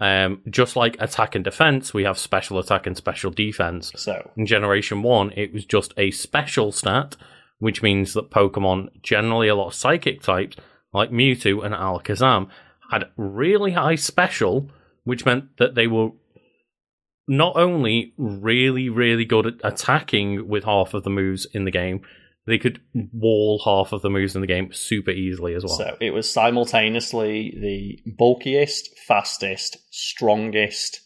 Um, 0.00 0.42
just 0.50 0.74
like 0.74 0.96
attack 0.98 1.36
and 1.36 1.44
defense, 1.44 1.94
we 1.94 2.02
have 2.02 2.18
special 2.18 2.58
attack 2.58 2.88
and 2.88 2.96
special 2.96 3.30
defense. 3.30 3.92
So 3.94 4.30
In 4.36 4.46
Generation 4.46 5.02
1, 5.02 5.32
it 5.36 5.52
was 5.52 5.64
just 5.64 5.94
a 5.96 6.10
special 6.10 6.72
stat, 6.72 7.16
which 7.60 7.82
means 7.82 8.12
that 8.14 8.30
Pokemon, 8.30 8.88
generally 9.02 9.46
a 9.46 9.54
lot 9.54 9.68
of 9.68 9.74
psychic 9.74 10.20
types, 10.20 10.56
like 10.92 11.10
Mewtwo 11.10 11.64
and 11.64 11.72
Alakazam, 11.72 12.48
had 12.90 13.10
really 13.16 13.72
high 13.72 13.94
special, 13.94 14.68
which 15.04 15.24
meant 15.24 15.56
that 15.58 15.76
they 15.76 15.86
were 15.86 16.10
not 17.28 17.56
only 17.56 18.12
really, 18.16 18.88
really 18.88 19.24
good 19.24 19.46
at 19.46 19.54
attacking 19.62 20.48
with 20.48 20.64
half 20.64 20.94
of 20.94 21.04
the 21.04 21.10
moves 21.10 21.46
in 21.46 21.64
the 21.64 21.70
game, 21.70 22.02
they 22.46 22.58
could 22.58 22.80
wall 23.12 23.60
half 23.64 23.92
of 23.92 24.02
the 24.02 24.10
moves 24.10 24.34
in 24.34 24.40
the 24.40 24.46
game 24.46 24.72
super 24.72 25.10
easily 25.10 25.54
as 25.54 25.64
well. 25.64 25.76
So 25.76 25.96
it 26.00 26.10
was 26.10 26.28
simultaneously 26.28 27.56
the 27.60 28.12
bulkiest, 28.12 28.88
fastest, 29.06 29.76
strongest, 29.90 31.00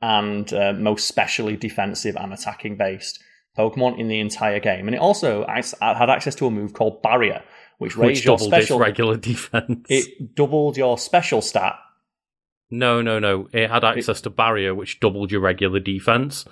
and 0.00 0.52
uh, 0.52 0.72
most 0.72 1.06
specially 1.08 1.56
defensive 1.56 2.16
and 2.16 2.32
attacking 2.32 2.76
based 2.76 3.18
Pokemon 3.58 3.98
in 3.98 4.08
the 4.08 4.20
entire 4.20 4.60
game, 4.60 4.86
and 4.86 4.94
it 4.94 5.00
also 5.00 5.44
had 5.46 6.08
access 6.08 6.34
to 6.36 6.46
a 6.46 6.50
move 6.50 6.72
called 6.72 7.02
Barrier, 7.02 7.42
which 7.78 7.96
Which 7.96 8.08
raised 8.08 8.24
your 8.24 8.36
doubled 8.36 8.54
its 8.54 8.66
special. 8.66 8.78
regular 8.86 9.16
defense. 9.16 9.86
It 9.88 10.34
doubled 10.36 10.76
your 10.76 10.98
special 10.98 11.42
stat. 11.42 11.74
No, 12.70 13.02
no, 13.02 13.18
no. 13.18 13.48
It 13.52 13.68
had 13.68 13.82
access 13.82 14.20
to 14.20 14.30
barrier, 14.30 14.74
which 14.74 15.00
doubled 15.00 15.32
your 15.32 15.40
regular 15.40 15.80
defense, 15.80 16.44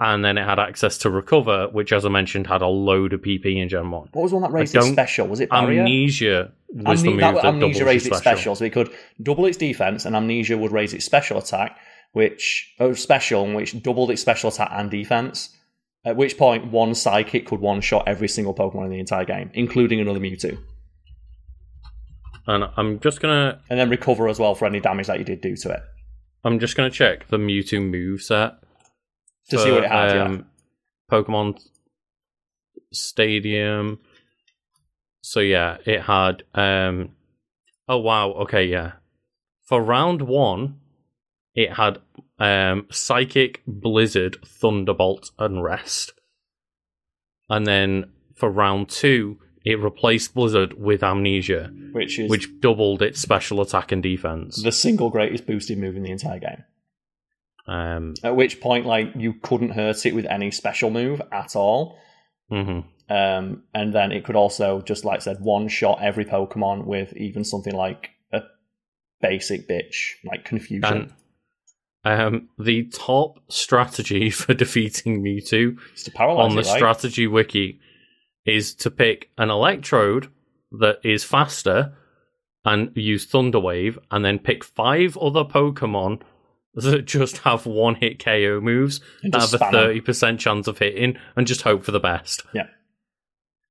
and 0.00 0.24
then 0.24 0.38
it 0.38 0.44
had 0.44 0.58
access 0.58 0.98
to 0.98 1.10
recover, 1.10 1.68
which, 1.68 1.92
as 1.92 2.04
I 2.04 2.08
mentioned, 2.08 2.46
had 2.46 2.62
a 2.62 2.66
load 2.66 3.12
of 3.12 3.22
PP 3.22 3.60
in 3.60 3.68
Gen 3.68 3.90
One. 3.90 4.08
What 4.12 4.22
was 4.22 4.32
one 4.32 4.42
that 4.42 4.52
raised 4.52 4.74
its 4.74 4.88
special? 4.88 5.26
Was 5.28 5.40
it 5.40 5.50
Barrier? 5.50 5.80
Amnesia 5.80 6.52
was 6.72 7.02
the 7.02 7.10
move 7.10 7.20
that- 7.20 7.34
that, 7.36 7.44
Amnesia 7.44 7.84
raised 7.84 8.06
its 8.06 8.18
special. 8.18 8.38
special, 8.38 8.54
so 8.56 8.64
it 8.64 8.72
could 8.72 8.90
double 9.22 9.46
its 9.46 9.56
defense, 9.56 10.04
and 10.04 10.16
Amnesia 10.16 10.56
would 10.56 10.72
raise 10.72 10.92
its 10.92 11.04
special 11.04 11.38
attack, 11.38 11.78
which 12.12 12.74
oh, 12.80 12.94
special, 12.94 13.46
which 13.52 13.80
doubled 13.82 14.10
its 14.10 14.22
special 14.22 14.48
attack 14.50 14.70
and 14.72 14.90
defense. 14.90 15.56
At 16.04 16.16
which 16.16 16.36
point, 16.36 16.72
one 16.72 16.94
Psychic 16.96 17.46
could 17.46 17.60
one 17.60 17.80
shot 17.80 18.08
every 18.08 18.26
single 18.26 18.54
Pokemon 18.54 18.86
in 18.86 18.90
the 18.90 18.98
entire 18.98 19.24
game, 19.24 19.50
including 19.54 20.00
another 20.00 20.18
Mewtwo, 20.18 20.58
And 22.48 22.64
I'm 22.76 22.98
just 22.98 23.20
gonna, 23.20 23.60
and 23.70 23.78
then 23.78 23.88
recover 23.88 24.26
as 24.26 24.40
well 24.40 24.56
for 24.56 24.66
any 24.66 24.80
damage 24.80 25.06
that 25.06 25.20
you 25.20 25.24
did 25.24 25.40
do 25.40 25.54
to 25.54 25.70
it 25.70 25.82
I'm 26.44 26.58
just 26.58 26.76
gonna 26.76 26.90
check 26.90 27.28
the 27.28 27.36
Mewtwo 27.36 27.88
move 27.88 28.20
set 28.20 28.54
to 29.50 29.58
see 29.58 29.70
what 29.70 29.84
it 29.84 29.90
had. 29.90 30.14
yeah. 30.14 30.24
um, 30.24 30.46
Pokemon 31.10 31.60
Stadium. 32.92 34.00
So 35.22 35.40
yeah, 35.40 35.78
it 35.84 36.02
had. 36.02 36.42
Um, 36.54 37.10
oh 37.88 37.98
wow, 37.98 38.30
okay, 38.32 38.64
yeah. 38.64 38.92
For 39.64 39.82
round 39.82 40.22
one, 40.22 40.80
it 41.54 41.74
had 41.74 41.98
um, 42.38 42.86
Psychic, 42.90 43.62
Blizzard, 43.66 44.36
Thunderbolt, 44.44 45.30
and 45.38 45.62
Rest. 45.62 46.12
And 47.48 47.66
then 47.66 48.10
for 48.34 48.50
round 48.50 48.88
two, 48.88 49.38
it 49.64 49.78
replaced 49.78 50.34
Blizzard 50.34 50.74
with 50.74 51.02
Amnesia, 51.02 51.70
which 51.92 52.18
is 52.18 52.30
which 52.30 52.48
doubled 52.60 53.02
its 53.02 53.20
special 53.20 53.60
attack 53.60 53.92
and 53.92 54.02
defense. 54.02 54.62
the 54.62 54.72
single 54.72 55.10
greatest 55.10 55.46
boosted 55.46 55.78
move 55.78 55.96
in 55.96 56.02
the 56.02 56.10
entire 56.10 56.38
game. 56.38 56.64
Um, 57.66 58.14
At 58.24 58.36
which 58.36 58.60
point, 58.60 58.86
like 58.86 59.12
you 59.16 59.34
couldn't 59.34 59.70
hurt 59.70 60.04
it 60.04 60.14
with 60.14 60.26
any 60.26 60.50
special 60.50 60.90
move 60.90 61.22
at 61.30 61.56
all. 61.56 61.98
mhm. 62.50 62.84
Um, 63.10 63.64
and 63.74 63.92
then 63.92 64.10
it 64.10 64.24
could 64.24 64.36
also, 64.36 64.80
just 64.80 65.04
like 65.04 65.16
I 65.20 65.22
said, 65.22 65.40
one 65.40 65.68
shot 65.68 66.00
every 66.00 66.24
Pokemon 66.24 66.86
with 66.86 67.14
even 67.14 67.44
something 67.44 67.74
like 67.74 68.10
a 68.32 68.42
basic 69.20 69.68
bitch, 69.68 70.12
like 70.24 70.44
confusion. 70.46 71.12
And 72.04 72.20
um, 72.20 72.48
the 72.58 72.84
top 72.84 73.38
strategy 73.48 74.30
for 74.40 74.54
defeating 74.54 75.22
Mewtwo 75.22 75.76
It's 75.92 76.04
to 76.04 76.10
paralyze 76.10 76.50
on 76.50 76.54
the 76.56 76.62
it, 76.62 76.66
right? 76.68 76.76
strategy 76.76 77.26
wiki 77.26 77.80
is 78.46 78.74
to 78.76 78.90
pick 78.90 79.28
an 79.36 79.50
electrode 79.50 80.28
that 80.80 80.98
is 81.04 81.22
faster 81.22 81.94
and 82.64 82.92
use 82.94 83.26
Thunder 83.26 83.58
Wave, 83.60 83.98
and 84.10 84.24
then 84.24 84.38
pick 84.38 84.62
five 84.64 85.18
other 85.18 85.44
Pokemon 85.44 86.22
that 86.86 87.04
just 87.04 87.38
have 87.38 87.66
one 87.66 87.96
hit 87.96 88.22
KO 88.22 88.60
moves 88.60 89.00
And 89.22 89.32
that 89.32 89.42
have 89.42 89.54
a 89.54 89.70
thirty 89.70 90.00
percent 90.00 90.40
chance 90.40 90.66
of 90.66 90.78
hitting, 90.78 91.16
and 91.36 91.46
just 91.46 91.62
hope 91.62 91.84
for 91.84 91.92
the 91.92 92.00
best. 92.00 92.42
Yeah, 92.54 92.66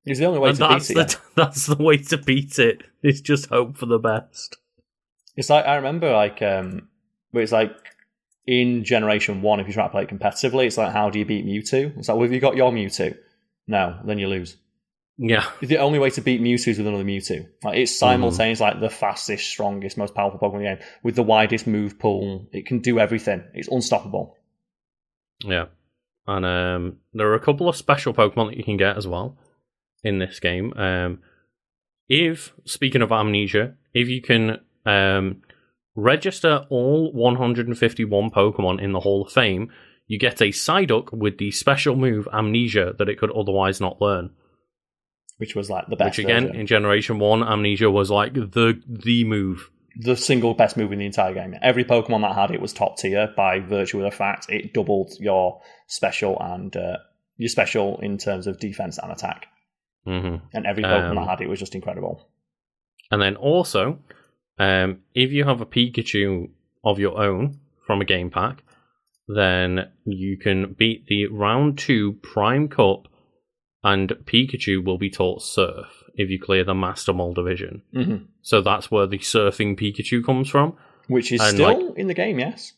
it's 0.05 0.19
the 0.19 0.25
only 0.25 0.39
way 0.39 0.49
and 0.49 0.57
to 0.57 0.67
beat 0.69 0.83
the 0.83 0.99
it. 1.01 1.13
yeah. 1.13 1.19
that's 1.35 1.65
the 1.65 1.81
way 1.81 1.97
to 1.97 2.17
beat 2.17 2.59
it. 2.59 2.81
it. 3.03 3.09
Is 3.09 3.21
just 3.21 3.47
hope 3.47 3.77
for 3.77 3.85
the 3.85 3.99
best. 3.99 4.57
It's 5.35 5.49
like 5.49 5.65
I 5.65 5.75
remember, 5.75 6.11
like, 6.11 6.41
um, 6.41 6.89
where 7.31 7.43
it's 7.43 7.51
like 7.51 7.75
in 8.45 8.83
Generation 8.83 9.41
One, 9.41 9.59
if 9.59 9.67
you 9.67 9.73
try 9.73 9.85
to 9.85 9.89
play 9.89 10.03
it 10.03 10.09
competitively, 10.09 10.65
it's 10.65 10.77
like, 10.77 10.91
how 10.91 11.09
do 11.09 11.19
you 11.19 11.25
beat 11.25 11.45
Mewtwo? 11.45 11.97
It's 11.97 12.09
like, 12.09 12.15
well, 12.15 12.23
have 12.23 12.33
you 12.33 12.39
got 12.39 12.55
your 12.55 12.71
Mewtwo? 12.71 13.17
No, 13.67 13.97
then 14.03 14.19
you 14.19 14.27
lose. 14.27 14.57
Yeah, 15.17 15.45
The 15.59 15.77
only 15.77 15.99
way 15.99 16.09
to 16.11 16.21
beat 16.21 16.41
Mewtwo 16.41 16.69
is 16.69 16.77
with 16.77 16.87
another 16.87 17.03
Mewtwo. 17.03 17.47
Like 17.63 17.77
it's 17.77 17.97
simultaneous, 17.97 18.59
like 18.59 18.79
the 18.79 18.89
fastest, 18.89 19.47
strongest, 19.47 19.97
most 19.97 20.15
powerful 20.15 20.39
Pokemon 20.39 20.55
in 20.55 20.63
the 20.63 20.75
game 20.75 20.87
with 21.03 21.15
the 21.15 21.23
widest 21.23 21.67
move 21.67 21.99
pool. 21.99 22.47
It 22.51 22.65
can 22.65 22.79
do 22.79 22.97
everything. 22.97 23.43
It's 23.53 23.67
unstoppable. 23.67 24.35
Yeah. 25.43 25.65
And 26.27 26.45
um, 26.45 26.97
there 27.13 27.27
are 27.27 27.35
a 27.35 27.39
couple 27.39 27.69
of 27.69 27.75
special 27.75 28.13
Pokemon 28.13 28.49
that 28.49 28.57
you 28.57 28.63
can 28.63 28.77
get 28.77 28.97
as 28.97 29.07
well 29.07 29.37
in 30.03 30.19
this 30.19 30.39
game. 30.39 30.73
Um, 30.75 31.19
if, 32.09 32.53
speaking 32.65 33.01
of 33.01 33.11
amnesia, 33.11 33.75
if 33.93 34.07
you 34.07 34.21
can 34.21 34.59
um, 34.85 35.41
register 35.95 36.65
all 36.69 37.11
151 37.13 38.31
Pokemon 38.31 38.81
in 38.81 38.91
the 38.91 38.99
Hall 39.01 39.23
of 39.23 39.31
Fame, 39.31 39.71
you 40.07 40.19
get 40.19 40.41
a 40.41 40.45
Psyduck 40.45 41.13
with 41.13 41.37
the 41.37 41.51
special 41.51 41.95
move 41.95 42.27
Amnesia 42.33 42.93
that 42.97 43.07
it 43.07 43.17
could 43.17 43.31
otherwise 43.31 43.79
not 43.79 44.01
learn. 44.01 44.31
Which 45.41 45.55
was 45.55 45.69
like 45.69 45.87
the 45.87 45.95
best. 45.95 46.17
Which 46.17 46.25
again, 46.25 46.43
version. 46.43 46.59
in 46.61 46.67
Generation 46.67 47.17
1, 47.19 47.43
Amnesia 47.43 47.89
was 47.89 48.11
like 48.11 48.33
the 48.35 48.79
the 48.87 49.23
move. 49.23 49.69
the 49.97 50.15
single 50.15 50.53
best 50.53 50.77
move 50.77 50.91
in 50.93 50.99
the 50.99 51.05
entire 51.05 51.33
game. 51.33 51.55
Every 51.61 51.83
Pokemon 51.83 52.21
that 52.21 52.35
had 52.35 52.51
it 52.51 52.61
was 52.61 52.71
top 52.73 52.97
tier 52.97 53.33
by 53.35 53.59
virtue 53.59 53.97
of 53.97 54.05
the 54.09 54.15
fact 54.15 54.45
it 54.49 54.73
doubled 54.73 55.11
your 55.19 55.59
special 55.87 56.37
and 56.39 56.75
uh, 56.77 56.97
your 57.37 57.49
special 57.49 57.99
in 58.01 58.17
terms 58.17 58.45
of 58.47 58.59
defense 58.59 58.99
and 59.01 59.11
attack. 59.11 59.47
hmm 60.05 60.35
And 60.53 60.65
every 60.65 60.83
Pokemon 60.83 61.09
Um, 61.09 61.15
that 61.15 61.27
had 61.27 61.41
it 61.41 61.49
was 61.49 61.59
just 61.59 61.75
incredible. 61.75 62.29
And 63.09 63.21
then 63.21 63.35
also, 63.35 63.99
um, 64.59 64.99
if 65.13 65.31
you 65.31 65.43
have 65.43 65.59
a 65.61 65.65
Pikachu 65.65 66.49
of 66.83 66.99
your 66.99 67.19
own 67.19 67.59
from 67.85 67.99
a 68.01 68.05
game 68.05 68.29
pack, 68.29 68.63
then 69.27 69.89
you 70.05 70.37
can 70.37 70.73
beat 70.73 71.07
the 71.07 71.27
round 71.27 71.77
two 71.77 72.13
Prime 72.21 72.67
Cup, 72.69 73.07
and 73.83 74.09
Pikachu 74.25 74.83
will 74.83 74.97
be 74.97 75.09
taught 75.09 75.41
Surf 75.41 76.03
if 76.15 76.29
you 76.29 76.39
clear 76.39 76.63
the 76.63 76.75
Master 76.75 77.13
Ball 77.13 77.33
division. 77.33 77.81
hmm 77.93 78.15
So 78.41 78.61
that's 78.61 78.91
where 78.91 79.07
the 79.07 79.17
Surfing 79.19 79.79
Pikachu 79.79 80.23
comes 80.25 80.49
from. 80.49 80.75
Which 81.07 81.31
is 81.31 81.41
And, 81.41 81.53
still 81.55 81.93
in 81.93 82.07
the 82.07 82.13
game, 82.13 82.39
yes. 82.39 82.73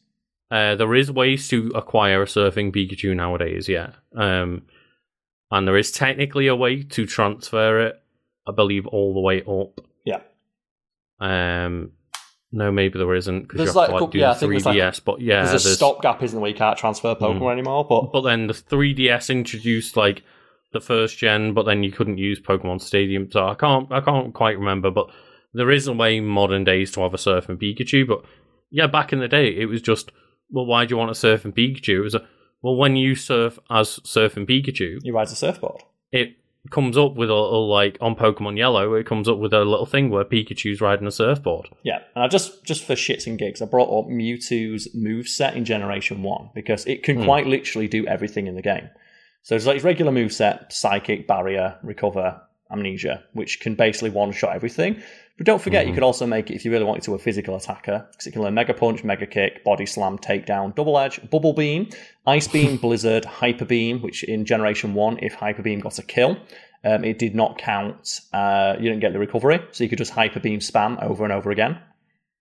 Uh, 0.51 0.75
there 0.75 0.93
is 0.95 1.11
ways 1.11 1.47
to 1.49 1.71
acquire 1.75 2.21
a 2.21 2.25
Surfing 2.25 2.71
Pikachu 2.73 3.15
nowadays, 3.15 3.67
yeah. 3.67 3.91
Um, 4.15 4.63
and 5.51 5.67
there 5.67 5.77
is 5.77 5.91
technically 5.91 6.47
a 6.47 6.55
way 6.55 6.83
to 6.83 7.05
transfer 7.05 7.79
it, 7.87 8.01
I 8.47 8.51
believe, 8.51 8.85
all 8.87 9.13
the 9.13 9.19
way 9.19 9.41
up. 9.43 9.81
Yeah. 10.05 10.21
Um, 11.19 11.91
no, 12.51 12.71
maybe 12.71 12.99
there 12.99 13.15
isn't 13.15 13.43
because 13.43 13.59
you 13.61 13.65
have 13.67 13.75
like 13.75 13.89
to 13.89 13.95
like, 13.97 14.11
do 14.11 14.17
yeah, 14.19 14.29
I 14.31 14.33
the 14.33 14.39
think 14.41 14.51
there's 14.51 14.65
like- 14.65 14.77
3DS. 14.77 14.99
but 15.03 15.21
yeah, 15.21 15.45
There's 15.45 15.61
a 15.63 15.63
there's- 15.65 15.75
stopgap, 15.77 16.21
isn't 16.21 16.35
there, 16.35 16.41
where 16.41 16.51
you 16.51 16.55
can't 16.57 16.77
transfer 16.77 17.15
Pokemon 17.15 17.39
Mm. 17.41 17.51
anymore. 17.53 17.85
But 17.87 18.11
But 18.11 18.21
then 18.21 18.47
the 18.47 18.53
3DS 18.53 19.29
introduced 19.29 19.97
like 19.97 20.21
the 20.73 20.81
first 20.81 21.17
gen, 21.17 21.53
but 21.53 21.63
then 21.63 21.83
you 21.83 21.91
couldn't 21.91 22.17
use 22.17 22.39
Pokemon 22.41 22.81
Stadium, 22.81 23.31
so 23.31 23.47
I 23.47 23.55
can't 23.55 23.91
I 23.91 24.01
can't 24.01 24.33
quite 24.33 24.57
remember. 24.59 24.91
But 24.91 25.07
there 25.53 25.71
is 25.71 25.87
a 25.87 25.93
way 25.93 26.17
in 26.17 26.25
modern 26.25 26.63
days 26.63 26.91
to 26.91 27.01
have 27.01 27.13
a 27.13 27.17
Surfing 27.17 27.57
Pikachu. 27.61 28.07
But 28.07 28.23
yeah, 28.71 28.87
back 28.87 29.13
in 29.13 29.19
the 29.19 29.27
day, 29.27 29.47
it 29.55 29.65
was 29.65 29.81
just 29.81 30.11
well, 30.51 30.65
why 30.65 30.85
do 30.85 30.93
you 30.93 30.97
want 30.97 31.11
a 31.11 31.13
Surfing 31.13 31.53
Pikachu? 31.55 31.99
It 31.99 32.01
was 32.01 32.15
a, 32.15 32.27
well, 32.61 32.75
when 32.75 32.95
you 32.95 33.15
surf 33.15 33.57
as 33.69 33.99
Surfing 34.03 34.47
Pikachu, 34.49 34.99
you 35.03 35.13
ride 35.13 35.27
a 35.27 35.35
surfboard. 35.35 35.81
it 36.11 36.35
comes 36.69 36.97
up 36.97 37.13
with 37.15 37.29
a 37.29 37.33
little 37.35 37.67
like 37.67 37.97
on 37.99 38.15
Pokemon 38.15 38.57
Yellow, 38.57 38.93
it 38.93 39.05
comes 39.05 39.27
up 39.27 39.37
with 39.37 39.51
a 39.51 39.65
little 39.65 39.85
thing 39.85 40.09
where 40.09 40.23
Pikachu's 40.23 40.79
riding 40.79 41.05
a 41.05 41.11
surfboard. 41.11 41.67
Yeah, 41.83 41.99
and 42.15 42.23
I 42.23 42.27
just 42.29 42.63
just 42.63 42.85
for 42.85 42.93
shits 42.93 43.27
and 43.27 43.37
gigs, 43.37 43.61
I 43.61 43.65
brought 43.65 43.89
up 43.89 44.09
Mewtwo's 44.09 44.87
move 44.95 45.27
set 45.27 45.57
in 45.57 45.65
Generation 45.65 46.23
One 46.23 46.51
because 46.55 46.85
it 46.85 47.03
can 47.03 47.17
Hmm. 47.17 47.25
quite 47.25 47.47
literally 47.47 47.87
do 47.89 48.07
everything 48.07 48.47
in 48.47 48.55
the 48.55 48.61
game. 48.61 48.89
So 49.43 49.55
it's 49.55 49.65
like 49.65 49.75
its 49.75 49.85
regular 49.85 50.11
move 50.11 50.33
set: 50.33 50.73
Psychic, 50.73 51.27
Barrier, 51.27 51.77
Recover, 51.83 52.41
Amnesia, 52.71 53.23
which 53.33 53.59
can 53.59 53.75
basically 53.75 54.09
one 54.09 54.31
shot 54.31 54.55
everything. 54.55 55.01
But 55.37 55.47
don't 55.47 55.61
forget, 55.61 55.85
you 55.87 55.91
Mhm. 55.91 55.95
could 55.95 56.03
also 56.03 56.27
make 56.27 56.51
it 56.51 56.55
if 56.55 56.63
you 56.63 56.71
really 56.71 56.85
wanted 56.85 57.03
to 57.03 57.15
a 57.15 57.19
physical 57.19 57.55
attacker 57.55 58.05
because 58.11 58.27
it 58.27 58.31
can 58.31 58.43
learn 58.43 58.53
Mega 58.53 58.73
Punch, 58.73 59.03
Mega 59.03 59.25
Kick, 59.25 59.63
Body 59.63 59.85
Slam, 59.85 60.17
Takedown, 60.19 60.75
Double 60.75 60.97
Edge, 60.99 61.19
Bubble 61.29 61.53
Beam, 61.53 61.89
Ice 62.27 62.47
Beam, 62.47 62.77
Blizzard, 62.81 63.25
Hyper 63.25 63.65
Beam. 63.65 64.01
Which 64.01 64.23
in 64.23 64.45
Generation 64.45 64.93
One, 64.93 65.17
if 65.21 65.33
Hyper 65.33 65.63
Beam 65.63 65.79
got 65.79 65.97
a 65.99 66.03
kill, 66.03 66.37
um, 66.83 67.03
it 67.03 67.17
did 67.19 67.33
not 67.35 67.57
count. 67.57 68.21
Uh, 68.31 68.75
you 68.77 68.89
didn't 68.89 68.99
get 69.01 69.11
the 69.13 69.19
recovery, 69.19 69.59
so 69.71 69.83
you 69.83 69.89
could 69.89 69.97
just 69.97 70.11
Hyper 70.11 70.39
Beam 70.39 70.59
spam 70.59 71.01
over 71.03 71.23
and 71.23 71.33
over 71.33 71.49
again. 71.49 71.79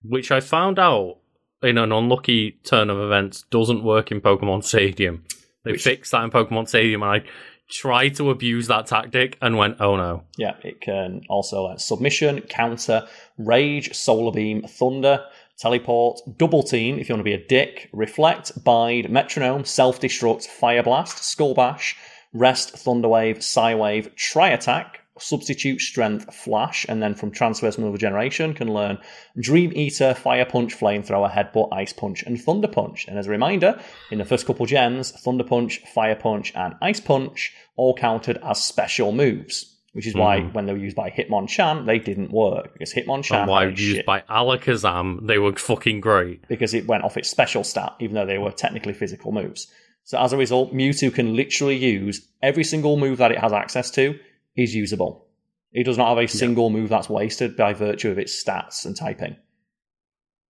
Which 0.03 0.31
I 0.31 0.39
found 0.39 0.77
out 0.77 1.17
in 1.63 1.77
an 1.79 1.91
unlucky 1.91 2.59
turn 2.63 2.89
of 2.91 2.99
events 2.99 3.43
doesn't 3.49 3.83
work 3.83 4.11
in 4.11 4.21
Pokemon 4.21 4.63
Stadium. 4.63 5.23
They 5.63 5.71
Which- 5.73 5.83
fixed 5.83 6.11
that 6.11 6.23
in 6.23 6.29
Pokemon 6.31 6.67
Stadium, 6.67 7.03
and 7.03 7.11
I 7.11 7.23
tried 7.69 8.15
to 8.15 8.29
abuse 8.29 8.67
that 8.67 8.87
tactic 8.87 9.37
and 9.41 9.57
went, 9.57 9.77
oh 9.79 9.95
no. 9.95 10.23
Yeah, 10.37 10.55
it 10.63 10.81
can 10.81 11.21
also 11.29 11.65
uh, 11.65 11.77
submission, 11.77 12.41
counter, 12.41 13.07
rage, 13.37 13.93
solar 13.95 14.31
beam, 14.31 14.63
thunder, 14.63 15.25
teleport, 15.57 16.19
double 16.37 16.63
team 16.63 16.99
if 16.99 17.07
you 17.07 17.13
want 17.15 17.21
to 17.21 17.23
be 17.23 17.33
a 17.33 17.47
dick, 17.47 17.89
reflect, 17.93 18.63
bide, 18.63 19.09
metronome, 19.09 19.65
self 19.65 19.99
destruct, 20.01 20.45
fire 20.45 20.83
blast, 20.83 21.23
skull 21.23 21.53
bash, 21.53 21.95
rest, 22.33 22.71
thunder 22.71 23.07
wave, 23.07 23.43
psy 23.43 23.73
wave, 23.75 24.13
tri 24.15 24.49
attack, 24.49 24.99
Substitute 25.19 25.79
Strength 25.79 26.33
Flash, 26.33 26.85
and 26.89 27.01
then 27.01 27.13
from 27.13 27.31
Transverse 27.31 27.77
Maneuver 27.77 27.97
Generation 27.97 28.53
can 28.53 28.73
learn 28.73 28.97
Dream 29.39 29.71
Eater, 29.75 30.13
Fire 30.13 30.45
Punch, 30.45 30.75
Flamethrower, 30.77 31.31
Headbutt, 31.31 31.69
Ice 31.71 31.93
Punch, 31.93 32.23
and 32.23 32.41
Thunder 32.41 32.67
Punch. 32.67 33.07
And 33.07 33.19
as 33.19 33.27
a 33.27 33.29
reminder, 33.29 33.79
in 34.09 34.17
the 34.17 34.25
first 34.25 34.47
couple 34.47 34.65
gens, 34.65 35.11
Thunder 35.11 35.43
Punch, 35.43 35.79
Fire 35.93 36.15
Punch, 36.15 36.51
and 36.55 36.73
Ice 36.81 36.99
Punch 36.99 37.53
all 37.75 37.95
counted 37.95 38.39
as 38.43 38.63
special 38.63 39.11
moves. 39.11 39.69
Which 39.93 40.07
is 40.07 40.15
why 40.15 40.41
hmm. 40.41 40.53
when 40.53 40.65
they 40.65 40.73
were 40.73 40.79
used 40.79 40.95
by 40.95 41.11
Hitmonchan, 41.11 41.85
they 41.85 41.99
didn't 41.99 42.31
work. 42.31 42.73
Because 42.73 42.91
Hitmonchan 42.91 43.41
And 43.41 43.47
why 43.47 43.65
used 43.65 43.77
shit, 43.77 44.05
by 44.07 44.21
Alakazam, 44.21 45.27
they 45.27 45.37
were 45.37 45.55
fucking 45.55 46.01
great. 46.01 46.47
because 46.47 46.73
it 46.73 46.87
went 46.87 47.03
off 47.03 47.15
its 47.15 47.29
special 47.29 47.63
stat, 47.63 47.93
even 47.99 48.15
though 48.15 48.25
they 48.25 48.39
were 48.39 48.49
technically 48.49 48.93
physical 48.93 49.31
moves. 49.31 49.67
So 50.03 50.19
as 50.19 50.33
a 50.33 50.37
result, 50.37 50.73
Mewtwo 50.73 51.13
can 51.13 51.35
literally 51.35 51.77
use 51.77 52.27
every 52.41 52.63
single 52.63 52.97
move 52.97 53.19
that 53.19 53.31
it 53.31 53.37
has 53.37 53.53
access 53.53 53.91
to 53.91 54.19
is 54.55 54.73
usable. 54.75 55.27
It 55.71 55.83
does 55.85 55.97
not 55.97 56.09
have 56.09 56.23
a 56.23 56.27
single 56.27 56.69
move 56.69 56.89
that's 56.89 57.09
wasted 57.09 57.57
by 57.57 57.73
virtue 57.73 58.11
of 58.11 58.19
its 58.19 58.41
stats 58.43 58.85
and 58.85 58.95
typing. 58.95 59.35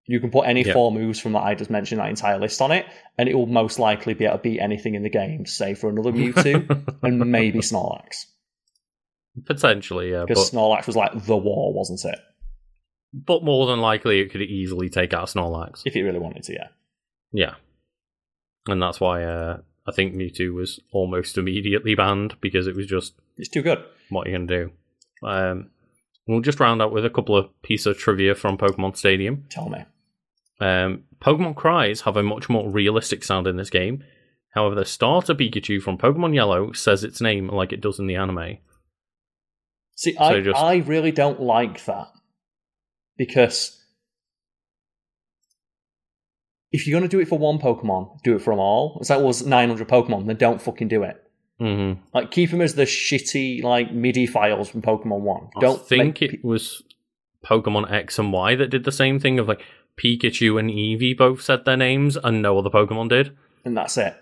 You 0.05 0.19
can 0.19 0.31
put 0.31 0.47
any 0.47 0.63
Yeah. 0.65 0.73
four 0.73 0.91
moves 0.91 1.17
from 1.19 1.31
that 1.33 1.43
I 1.43 1.55
just 1.55 1.69
mentioned 1.69 2.01
that 2.01 2.09
entire 2.09 2.37
list 2.37 2.61
on 2.61 2.71
it, 2.71 2.85
and 3.17 3.29
it 3.29 3.35
will 3.35 3.45
most 3.47 3.79
likely 3.79 4.13
be 4.13 4.25
able 4.25 4.37
to 4.37 4.43
beat 4.43 4.59
anything 4.59 4.95
in 4.95 5.03
the 5.03 5.09
game, 5.09 5.45
save 5.45 5.79
for 5.79 5.89
another 5.89 6.11
Mewtwo 6.11 6.97
and 7.03 7.19
maybe 7.31 7.59
Snorlax. 7.59 8.25
Potentially, 9.45 10.11
yeah. 10.11 10.19
But, 10.21 10.27
Because 10.29 10.51
Snorlax 10.51 10.87
was 10.87 10.95
like 10.97 11.25
the 11.25 11.37
war, 11.37 11.73
wasn't 11.73 12.03
it? 12.05 12.19
but 13.15 13.43
more 13.43 13.67
than 13.67 13.79
likely, 13.79 14.19
it 14.21 14.31
could 14.31 14.41
easily 14.41 14.89
take 14.89 15.13
out 15.13 15.27
Snorlax. 15.27 15.83
If 15.85 15.95
it 15.95 16.01
really 16.01 16.17
wanted 16.19 16.41
to, 16.45 16.53
yeah. 16.53 16.67
Yeah. 17.31 17.53
And 18.67 18.81
that's 18.81 18.99
why 18.99 19.23
uh, 19.23 19.57
I 19.87 19.91
think 19.91 20.13
Mewtwo 20.15 20.53
was 20.53 20.79
almost 20.91 21.37
immediately 21.37 21.93
banned 21.95 22.39
because 22.41 22.67
it 22.67 22.75
was 22.75 22.87
just 22.87 23.13
It's 23.37 23.49
too 23.49 23.61
good. 23.61 23.83
what 24.09 24.27
are 24.27 24.29
you're 24.29 24.39
going 24.39 24.47
to 24.47 24.57
do. 24.65 25.27
Um, 25.27 25.69
we'll 26.27 26.39
just 26.41 26.59
round 26.59 26.81
out 26.81 26.93
with 26.93 27.05
a 27.05 27.09
couple 27.09 27.35
of 27.35 27.49
pieces 27.63 27.87
of 27.87 27.97
trivia 27.97 28.33
from 28.35 28.57
Pokemon 28.57 28.95
Stadium. 28.95 29.45
Tell 29.49 29.67
me. 29.69 29.79
Um, 30.61 31.03
Pokemon 31.21 31.55
cries 31.55 32.01
have 32.01 32.15
a 32.15 32.23
much 32.23 32.47
more 32.49 32.69
realistic 32.69 33.23
sound 33.23 33.47
in 33.47 33.57
this 33.57 33.69
game. 33.69 34.03
However, 34.51 34.75
the 34.75 34.85
starter 34.85 35.33
Pikachu 35.33 35.81
from 35.81 35.97
Pokemon 35.97 36.33
Yellow 36.35 36.71
says 36.73 37.03
its 37.03 37.19
name 37.19 37.49
like 37.49 37.73
it 37.73 37.81
does 37.81 37.99
in 37.99 38.07
the 38.07 38.15
anime. 38.15 38.59
See, 39.95 40.15
I, 40.17 40.39
just- 40.41 40.59
I 40.59 40.77
really 40.77 41.11
don't 41.11 41.41
like 41.41 41.83
that 41.85 42.07
because 43.17 43.82
if 46.73 46.85
you're 46.85 46.99
going 46.99 47.09
to 47.09 47.15
do 47.17 47.21
it 47.21 47.27
for 47.29 47.37
one 47.39 47.59
Pokemon, 47.59 48.21
do 48.23 48.35
it 48.35 48.39
for 48.41 48.51
them 48.51 48.59
all. 48.59 48.97
It's 48.99 49.09
like, 49.09 49.19
well, 49.19 49.29
it's 49.29 49.43
900 49.43 49.87
Pokemon, 49.87 50.25
then 50.27 50.35
don't 50.35 50.61
fucking 50.61 50.89
do 50.89 51.03
it. 51.03 51.15
hmm 51.59 51.93
Like, 52.13 52.31
keep 52.31 52.49
them 52.51 52.59
as 52.61 52.75
the 52.75 52.83
shitty, 52.83 53.63
like, 53.63 53.91
MIDI 53.93 54.25
files 54.25 54.69
from 54.69 54.81
Pokemon 54.81 55.21
1. 55.21 55.49
I 55.55 55.59
Don't 55.61 55.85
think 55.87 56.21
it 56.21 56.43
was 56.43 56.81
Pokemon 57.45 57.89
X 57.91 58.17
and 58.19 58.33
Y 58.33 58.55
that 58.55 58.69
did 58.71 58.83
the 58.83 58.91
same 58.91 59.19
thing 59.19 59.37
of 59.39 59.47
like 59.47 59.61
Pikachu 60.03 60.59
and 60.59 60.69
Eevee 60.71 61.15
both 61.17 61.41
said 61.41 61.65
their 61.65 61.77
names 61.77 62.17
and 62.17 62.41
no 62.41 62.57
other 62.57 62.69
Pokemon 62.69 63.09
did. 63.09 63.37
and 63.65 63.77
that's 63.77 63.97
it. 63.97 64.15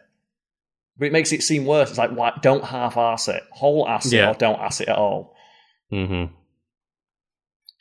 But 0.98 1.06
it 1.06 1.14
makes 1.14 1.32
it 1.32 1.42
seem 1.42 1.66
worse. 1.66 1.90
It's 1.90 1.98
like, 1.98 2.12
why, 2.12 2.38
don't 2.42 2.64
half 2.66 2.98
ass 2.98 3.28
it. 3.28 3.42
Whole 3.52 3.88
ass 3.88 4.08
it 4.12 4.18
Yeah. 4.18 4.32
or 4.32 4.34
don't 4.34 4.60
ass 4.60 4.82
it 4.82 4.90
at 4.90 4.98
all. 4.98 5.36
hmm 5.90 6.26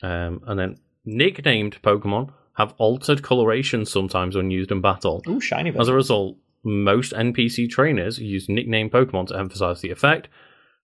Um, 0.02 0.40
and 0.46 0.58
then 0.58 0.76
nicknamed 1.04 1.80
Pokemon 1.82 2.32
have 2.54 2.74
altered 2.78 3.22
coloration 3.22 3.84
sometimes 3.84 4.36
when 4.36 4.50
used 4.50 4.70
in 4.70 4.80
battle. 4.80 5.22
Ooh, 5.28 5.40
shiny 5.40 5.70
bit. 5.70 5.80
As 5.80 5.88
a 5.88 5.94
result, 5.94 6.36
most 6.62 7.12
NPC 7.12 7.68
trainers 7.70 8.18
use 8.18 8.48
nicknamed 8.48 8.92
Pokemon 8.92 9.28
to 9.28 9.38
emphasize 9.38 9.80
the 9.80 9.90
effect. 9.90 10.28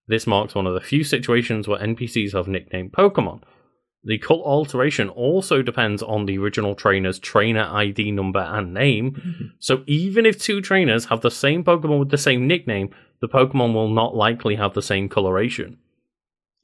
This 0.07 0.25
marks 0.25 0.55
one 0.55 0.65
of 0.65 0.73
the 0.73 0.81
few 0.81 1.03
situations 1.03 1.67
where 1.67 1.79
NPCs 1.79 2.33
have 2.33 2.47
nicknamed 2.47 2.93
Pokemon. 2.93 3.41
The 4.03 4.17
color 4.17 4.43
alteration 4.43 5.09
also 5.09 5.61
depends 5.61 6.01
on 6.01 6.25
the 6.25 6.37
original 6.37 6.75
trainer's 6.75 7.19
trainer 7.19 7.69
ID 7.69 8.11
number 8.11 8.39
and 8.39 8.73
name. 8.73 9.11
Mm-hmm. 9.11 9.45
So 9.59 9.83
even 9.85 10.25
if 10.25 10.39
two 10.39 10.61
trainers 10.61 11.05
have 11.05 11.21
the 11.21 11.31
same 11.31 11.63
Pokemon 11.63 11.99
with 11.99 12.09
the 12.09 12.17
same 12.17 12.47
nickname, 12.47 12.89
the 13.19 13.27
Pokemon 13.27 13.73
will 13.73 13.89
not 13.89 14.15
likely 14.15 14.55
have 14.55 14.73
the 14.73 14.81
same 14.81 15.09
coloration. 15.09 15.77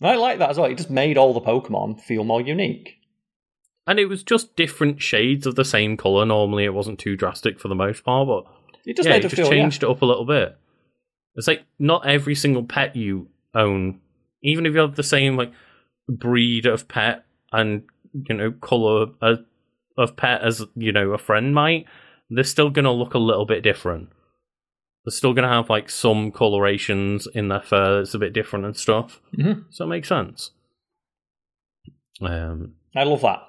I 0.01 0.15
like 0.15 0.39
that 0.39 0.51
as 0.51 0.57
well. 0.57 0.69
It 0.69 0.77
just 0.77 0.89
made 0.89 1.17
all 1.17 1.33
the 1.33 1.41
Pokemon 1.41 2.01
feel 2.01 2.23
more 2.23 2.41
unique. 2.41 2.97
And 3.85 3.99
it 3.99 4.05
was 4.05 4.23
just 4.23 4.55
different 4.55 5.01
shades 5.01 5.45
of 5.45 5.55
the 5.55 5.65
same 5.65 5.97
color. 5.97 6.25
Normally, 6.25 6.63
it 6.63 6.73
wasn't 6.73 6.99
too 6.99 7.17
drastic 7.17 7.59
for 7.59 7.67
the 7.67 7.75
most 7.75 8.03
part, 8.03 8.27
but 8.27 8.45
It 8.85 8.95
just 8.95 9.07
yeah, 9.07 9.15
made 9.15 9.25
it 9.25 9.29
just 9.29 9.35
feel, 9.35 9.49
changed 9.49 9.83
it 9.83 9.89
up 9.89 10.01
a 10.01 10.05
little 10.05 10.25
bit. 10.25 10.57
It's 11.35 11.47
like 11.47 11.63
not 11.79 12.07
every 12.07 12.35
single 12.35 12.63
pet 12.63 12.95
you 12.95 13.27
own, 13.55 13.99
even 14.41 14.65
if 14.65 14.73
you 14.73 14.79
have 14.79 14.95
the 14.95 15.03
same 15.03 15.35
like 15.35 15.51
breed 16.07 16.65
of 16.65 16.87
pet 16.87 17.25
and 17.51 17.83
you 18.13 18.35
know 18.35 18.51
color 18.51 19.07
of, 19.21 19.39
of 19.97 20.15
pet 20.15 20.41
as 20.43 20.63
you 20.75 20.91
know 20.91 21.11
a 21.11 21.17
friend 21.17 21.53
might, 21.53 21.85
they're 22.29 22.43
still 22.43 22.69
gonna 22.69 22.91
look 22.91 23.13
a 23.15 23.19
little 23.19 23.45
bit 23.45 23.63
different. 23.63 24.09
They're 25.03 25.11
still 25.11 25.33
gonna 25.33 25.49
have 25.49 25.69
like 25.69 25.89
some 25.89 26.31
colorations 26.31 27.27
in 27.33 27.49
their 27.49 27.61
fur 27.61 27.97
that's 27.97 28.13
a 28.13 28.19
bit 28.19 28.31
different 28.31 28.65
and 28.65 28.77
stuff. 28.77 29.19
yeah. 29.33 29.45
Mhm. 29.45 29.65
So 29.71 29.85
it 29.85 29.89
makes 29.89 30.07
sense. 30.07 30.51
Um, 32.21 32.75
I 32.95 33.03
love 33.03 33.21
that. 33.21 33.41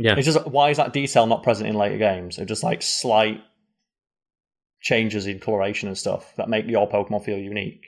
Yeah, 0.00 0.14
It's 0.16 0.24
just 0.24 0.46
why 0.46 0.70
is 0.70 0.78
that 0.78 0.94
detail 0.94 1.26
not 1.26 1.42
present 1.42 1.68
in 1.68 1.76
later 1.76 1.98
games? 1.98 2.38
It's 2.38 2.48
just 2.48 2.62
like 2.62 2.80
slight 2.80 3.42
changes 4.80 5.26
in 5.26 5.40
coloration 5.40 5.88
and 5.88 5.98
stuff 5.98 6.34
that 6.36 6.48
make 6.48 6.66
your 6.66 6.88
Pokemon 6.88 7.22
feel 7.22 7.36
unique. 7.36 7.84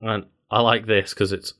And 0.00 0.24
I 0.50 0.62
like 0.62 0.86
this 0.86 1.12
because 1.12 1.30
it's 1.30 1.52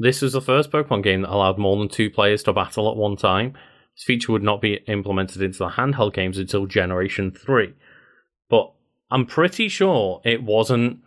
this 0.00 0.24
is 0.24 0.32
the 0.32 0.40
first 0.40 0.72
Pokemon 0.72 1.04
game 1.04 1.22
that 1.22 1.30
allowed 1.30 1.56
more 1.56 1.76
than 1.76 1.88
two 1.88 2.10
players 2.10 2.42
to 2.42 2.52
battle 2.52 2.90
at 2.90 2.96
one 2.96 3.16
time. 3.16 3.52
This 3.94 4.02
feature 4.02 4.32
would 4.32 4.42
not 4.42 4.60
be 4.60 4.80
implemented 4.88 5.40
into 5.40 5.58
the 5.58 5.68
handheld 5.68 6.12
games 6.12 6.36
until 6.36 6.66
Generation 6.66 7.30
3. 7.30 7.72
But 8.50 8.72
I'm 9.08 9.24
pretty 9.24 9.68
sure 9.68 10.20
it 10.24 10.42
wasn't 10.42 10.98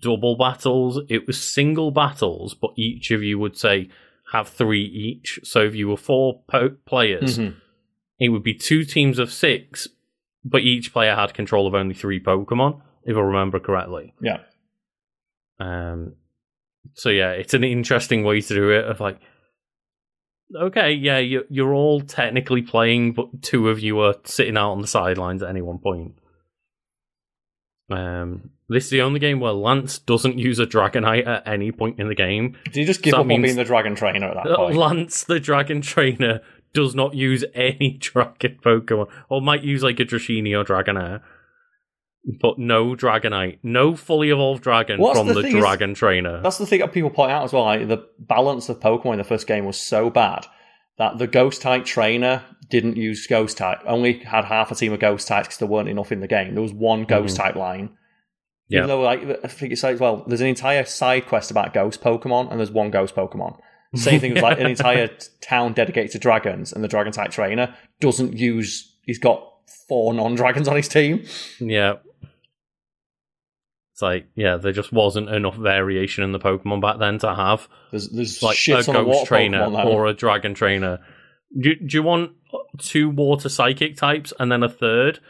double 0.00 0.36
battles, 0.36 0.98
it 1.08 1.28
was 1.28 1.40
single 1.40 1.92
battles, 1.92 2.54
but 2.54 2.72
each 2.76 3.12
of 3.12 3.22
you 3.22 3.38
would 3.38 3.56
say 3.56 3.90
have 4.32 4.48
three 4.48 4.82
each. 4.84 5.38
So 5.44 5.60
if 5.64 5.74
you 5.74 5.88
were 5.88 5.96
four 5.96 6.42
po- 6.48 6.76
players, 6.84 7.38
Mhm. 7.38 7.56
it 8.18 8.30
would 8.30 8.42
be 8.42 8.54
two 8.54 8.84
teams 8.84 9.18
of 9.18 9.30
six, 9.32 9.88
but 10.44 10.62
each 10.62 10.92
player 10.92 11.14
had 11.14 11.32
control 11.34 11.66
of 11.66 11.74
only 11.74 11.94
three 11.94 12.20
Pokemon, 12.20 12.80
if 13.04 13.16
I 13.16 13.20
remember 13.20 13.60
correctly. 13.60 14.14
Yeah. 14.20 14.42
Um, 15.58 16.16
so 16.94 17.08
yeah, 17.08 17.30
it's 17.32 17.54
an 17.54 17.64
interesting 17.64 18.24
way 18.24 18.40
to 18.40 18.54
do 18.54 18.70
it. 18.70 18.84
Of 18.84 19.00
like, 19.00 19.18
okay, 20.54 20.92
yeah, 20.92 21.18
you're 21.18 21.44
you're 21.48 21.72
all 21.74 22.00
technically 22.00 22.62
playing, 22.62 23.12
but 23.12 23.42
two 23.42 23.68
of 23.68 23.80
you 23.80 23.98
are 24.00 24.16
sitting 24.24 24.56
out 24.56 24.72
on 24.72 24.80
the 24.80 24.86
sidelines 24.86 25.42
at 25.42 25.48
any 25.50 25.62
one 25.62 25.78
point. 25.78 26.18
Um, 27.90 28.50
this 28.68 28.84
is 28.84 28.90
the 28.90 29.02
only 29.02 29.20
game 29.20 29.40
where 29.40 29.52
Lance 29.52 29.98
doesn't 29.98 30.38
use 30.38 30.58
a 30.58 30.66
Dragonite 30.66 31.26
at 31.26 31.46
any 31.46 31.70
point 31.70 32.00
in 32.00 32.08
the 32.08 32.14
game. 32.14 32.56
Do 32.72 32.80
you 32.80 32.86
just 32.86 33.02
give 33.02 33.12
So 33.12 33.18
up 33.18 33.30
on 33.30 33.42
being 33.42 33.56
the 33.56 33.64
Dragon 33.64 33.94
Trainer 33.94 34.26
at 34.26 34.34
that 34.34 34.56
point? 34.56 34.76
Lance, 34.76 35.24
the 35.24 35.38
Dragon 35.38 35.80
Trainer, 35.80 36.40
does 36.72 36.94
not 36.94 37.14
use 37.14 37.44
any 37.54 37.96
Dragon 38.00 38.58
Pokemon, 38.64 39.08
or 39.28 39.40
might 39.40 39.62
use 39.62 39.82
like 39.82 40.00
a 40.00 40.04
Dratini 40.04 40.58
or 40.58 40.64
Dragonair. 40.64 41.22
But 42.40 42.58
no 42.58 42.96
Dragonite, 42.96 43.58
no 43.62 43.94
fully 43.94 44.30
evolved 44.30 44.64
dragon 44.64 44.98
What's 44.98 45.16
from 45.16 45.28
the 45.28 45.34
the, 45.34 45.42
thing 45.42 45.56
is- 45.56 45.62
Dragon 45.62 45.94
Trainer. 45.94 46.42
That's 46.42 46.58
the 46.58 46.66
thing 46.66 46.80
that 46.80 46.92
people 46.92 47.10
point 47.10 47.30
out 47.30 47.44
as 47.44 47.52
well. 47.52 47.62
Like, 47.62 47.86
the 47.86 48.04
balance 48.18 48.68
of 48.68 48.80
Pokemon 48.80 49.12
in 49.12 49.18
the 49.18 49.24
first 49.24 49.46
game 49.46 49.64
was 49.64 49.80
so 49.80 50.10
bad 50.10 50.44
that 50.98 51.18
the 51.18 51.28
Ghost 51.28 51.62
type 51.62 51.84
trainer 51.84 52.42
didn't 52.68 52.96
use 52.96 53.26
Ghost 53.28 53.58
type. 53.58 53.78
Only 53.86 54.14
had 54.18 54.44
half 54.44 54.72
a 54.72 54.74
team 54.74 54.92
of 54.92 54.98
Ghost 54.98 55.28
types 55.28 55.46
because 55.48 55.58
there 55.58 55.68
weren't 55.68 55.88
enough 55.88 56.10
in 56.10 56.20
the 56.20 56.26
game. 56.26 56.54
There 56.54 56.62
was 56.62 56.72
one 56.72 57.04
Ghost 57.04 57.36
mm-hmm. 57.36 57.44
type 57.44 57.54
line. 57.54 57.90
Yeah. 58.68 58.78
Even 58.78 58.88
though, 58.88 59.00
like, 59.00 59.22
I 59.44 59.48
think 59.48 59.72
it's 59.72 59.82
like, 59.82 60.00
well, 60.00 60.24
there's 60.26 60.40
an 60.40 60.48
entire 60.48 60.84
side 60.84 61.26
quest 61.26 61.50
about 61.50 61.72
Ghost 61.72 62.00
Pokemon, 62.02 62.50
and 62.50 62.58
there's 62.58 62.70
one 62.70 62.90
Ghost 62.90 63.14
Pokemon. 63.14 63.58
Same 63.94 64.20
thing 64.20 64.34
with 64.34 64.42
like 64.42 64.60
an 64.60 64.66
entire 64.66 65.08
town 65.40 65.72
dedicated 65.72 66.10
to 66.12 66.18
dragons, 66.18 66.72
and 66.72 66.82
the 66.84 66.88
Dragon 66.88 67.12
type 67.12 67.30
trainer 67.30 67.74
doesn't 68.00 68.34
use. 68.34 68.92
He's 69.02 69.18
got 69.18 69.42
four 69.88 70.12
non 70.12 70.34
dragons 70.34 70.68
on 70.68 70.76
his 70.76 70.88
team. 70.88 71.24
Yeah. 71.60 71.94
It's 73.92 74.02
like, 74.02 74.26
yeah, 74.34 74.56
there 74.56 74.72
just 74.72 74.92
wasn't 74.92 75.30
enough 75.30 75.56
variation 75.56 76.22
in 76.22 76.32
the 76.32 76.38
Pokemon 76.38 76.82
back 76.82 76.98
then 76.98 77.18
to 77.20 77.34
have 77.34 77.66
There's 77.90 78.10
there's 78.10 78.42
like 78.42 78.58
a 78.68 78.82
ghost 78.82 79.24
trainer 79.24 79.60
Pokemon 79.60 79.86
or 79.86 80.06
a 80.06 80.12
dragon 80.12 80.52
trainer. 80.52 80.98
Do, 81.58 81.74
do 81.74 81.96
you 81.96 82.02
want 82.02 82.32
two 82.78 83.08
water 83.08 83.48
psychic 83.48 83.96
types 83.96 84.34
and 84.38 84.52
then 84.52 84.62
a 84.62 84.68
third 84.68 85.20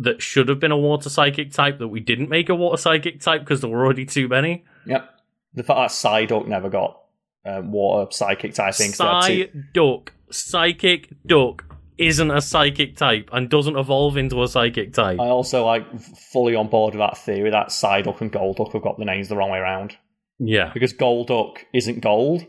that 0.00 0.22
should 0.22 0.48
have 0.48 0.58
been 0.58 0.72
a 0.72 0.78
water 0.78 1.10
psychic 1.10 1.52
type 1.52 1.78
that 1.78 1.88
we 1.88 2.00
didn't 2.00 2.30
make 2.30 2.48
a 2.48 2.54
water 2.54 2.76
psychic 2.76 3.20
type 3.20 3.42
because 3.42 3.60
there 3.60 3.70
were 3.70 3.84
already 3.84 4.06
too 4.06 4.28
many? 4.28 4.64
Yep. 4.86 5.08
The 5.54 5.62
fact 5.62 5.76
that 5.76 5.90
Psyduck 5.90 6.46
never 6.46 6.70
got 6.70 7.00
um, 7.44 7.70
water 7.70 8.10
psychic 8.10 8.54
type 8.54 8.74
things. 8.74 8.96
they 8.96 9.04
had 9.04 9.52
Psyduck, 9.74 10.08
psychic 10.30 11.10
duck 11.26 11.64
isn't 11.98 12.30
a 12.30 12.40
psychic 12.40 12.96
type 12.96 13.28
and 13.32 13.50
doesn't 13.50 13.76
evolve 13.76 14.16
into 14.16 14.42
a 14.42 14.48
psychic 14.48 14.94
type. 14.94 15.20
I 15.20 15.28
also 15.28 15.66
like 15.66 15.84
fully 16.00 16.54
on 16.54 16.68
board 16.68 16.94
with 16.94 17.00
that 17.00 17.18
theory 17.18 17.50
that 17.50 17.68
Psyduck 17.68 18.22
and 18.22 18.32
Golduck 18.32 18.72
have 18.72 18.82
got 18.82 18.98
the 18.98 19.04
names 19.04 19.28
the 19.28 19.36
wrong 19.36 19.50
way 19.50 19.58
around. 19.58 19.96
Yeah. 20.38 20.70
because 20.72 20.94
Golduck 20.94 21.58
isn't 21.74 22.00
gold 22.00 22.46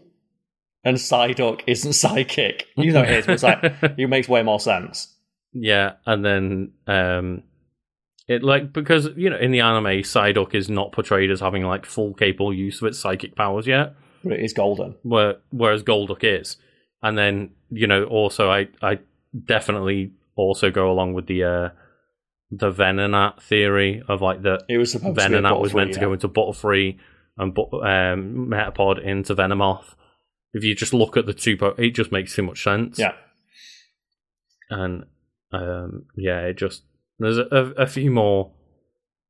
and 0.85 0.95
Psyduck 0.95 1.61
isn't 1.67 1.93
psychic. 1.93 2.67
You 2.77 2.93
know 2.93 3.01
it 3.01 3.09
is, 3.09 3.25
but 3.25 3.33
it's 3.33 3.43
like 3.43 3.59
it 3.97 4.07
makes 4.07 4.29
way 4.29 4.41
more 4.41 4.59
sense. 4.59 5.10
Yeah, 5.53 5.93
and 6.05 6.23
then 6.23 6.71
um 6.87 7.43
it 8.27 8.43
like 8.43 8.71
because 8.71 9.09
you 9.17 9.29
know 9.29 9.37
in 9.37 9.51
the 9.51 9.59
anime 9.61 10.03
Psyduck 10.03 10.53
is 10.55 10.69
not 10.69 10.91
portrayed 10.91 11.31
as 11.31 11.39
having 11.41 11.63
like 11.63 11.85
full 11.85 12.13
capable 12.13 12.53
use 12.53 12.81
of 12.81 12.87
its 12.87 12.99
psychic 12.99 13.35
powers 13.35 13.67
yet, 13.67 13.95
But 14.23 14.33
it 14.33 14.43
is 14.45 14.53
golden. 14.53 14.95
where 15.03 15.37
whereas 15.49 15.83
Golduck 15.83 16.23
is. 16.23 16.57
And 17.03 17.17
then, 17.17 17.49
you 17.69 17.87
know, 17.87 18.03
also 18.05 18.49
I 18.49 18.67
I 18.81 18.99
definitely 19.45 20.11
also 20.35 20.69
go 20.71 20.91
along 20.91 21.13
with 21.13 21.27
the 21.27 21.43
uh 21.43 21.69
the 22.51 22.71
Venonat 22.71 23.41
theory 23.41 24.03
of 24.07 24.21
like 24.21 24.41
the 24.43 24.63
It 24.69 24.77
was 24.77 24.91
supposed 24.91 25.17
to 25.19 25.29
be 25.29 25.35
a 25.35 25.39
Venonat 25.41 25.59
was 25.59 25.73
meant 25.73 25.93
to 25.93 25.99
go 25.99 26.13
into 26.13 26.27
Butterfree 26.29 26.97
and 27.37 27.57
um, 27.57 28.47
Metapod 28.49 29.01
into 29.03 29.33
Venomoth. 29.35 29.95
If 30.53 30.63
you 30.65 30.75
just 30.75 30.93
look 30.93 31.15
at 31.17 31.25
the 31.25 31.33
two, 31.33 31.55
po- 31.57 31.75
it 31.77 31.91
just 31.91 32.11
makes 32.11 32.35
too 32.35 32.43
much 32.43 32.61
sense. 32.63 32.99
Yeah. 32.99 33.13
and 34.69 35.05
um, 35.51 36.05
yeah, 36.15 36.41
it 36.41 36.57
just 36.57 36.83
there's 37.19 37.37
a, 37.37 37.73
a, 37.77 37.87
few 37.87 38.09
more 38.09 38.51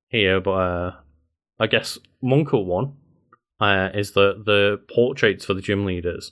here, 0.10 0.40
but 0.40 0.52
uh, 0.52 0.96
I 1.60 1.68
guess 1.68 1.98
one 2.20 2.46
cool 2.46 2.66
one 2.66 2.94
uh, 3.60 3.90
is 3.94 4.12
that 4.14 4.44
the 4.46 4.82
portraits 4.94 5.46
for 5.46 5.54
the 5.54 5.62
gym 5.62 5.86
leaders 5.86 6.32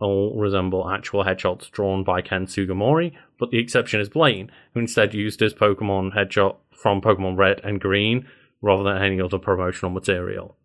all 0.00 0.36
resemble 0.38 0.88
actual 0.88 1.24
headshots 1.24 1.70
drawn 1.70 2.02
by 2.02 2.22
Ken 2.22 2.46
Sugimori, 2.46 3.12
but 3.38 3.50
the 3.50 3.58
exception 3.58 4.00
is 4.00 4.08
Blaine, 4.08 4.50
who 4.72 4.80
instead 4.80 5.14
used 5.14 5.40
his 5.40 5.54
Pokemon 5.54 6.14
headshot 6.14 6.56
from 6.74 7.00
Pokemon 7.00 7.36
Red 7.36 7.60
and 7.62 7.80
Green 7.80 8.26
rather 8.62 8.82
than 8.82 9.02
any 9.02 9.20
other 9.20 9.38
promotional 9.38 9.92
material. 9.92 10.56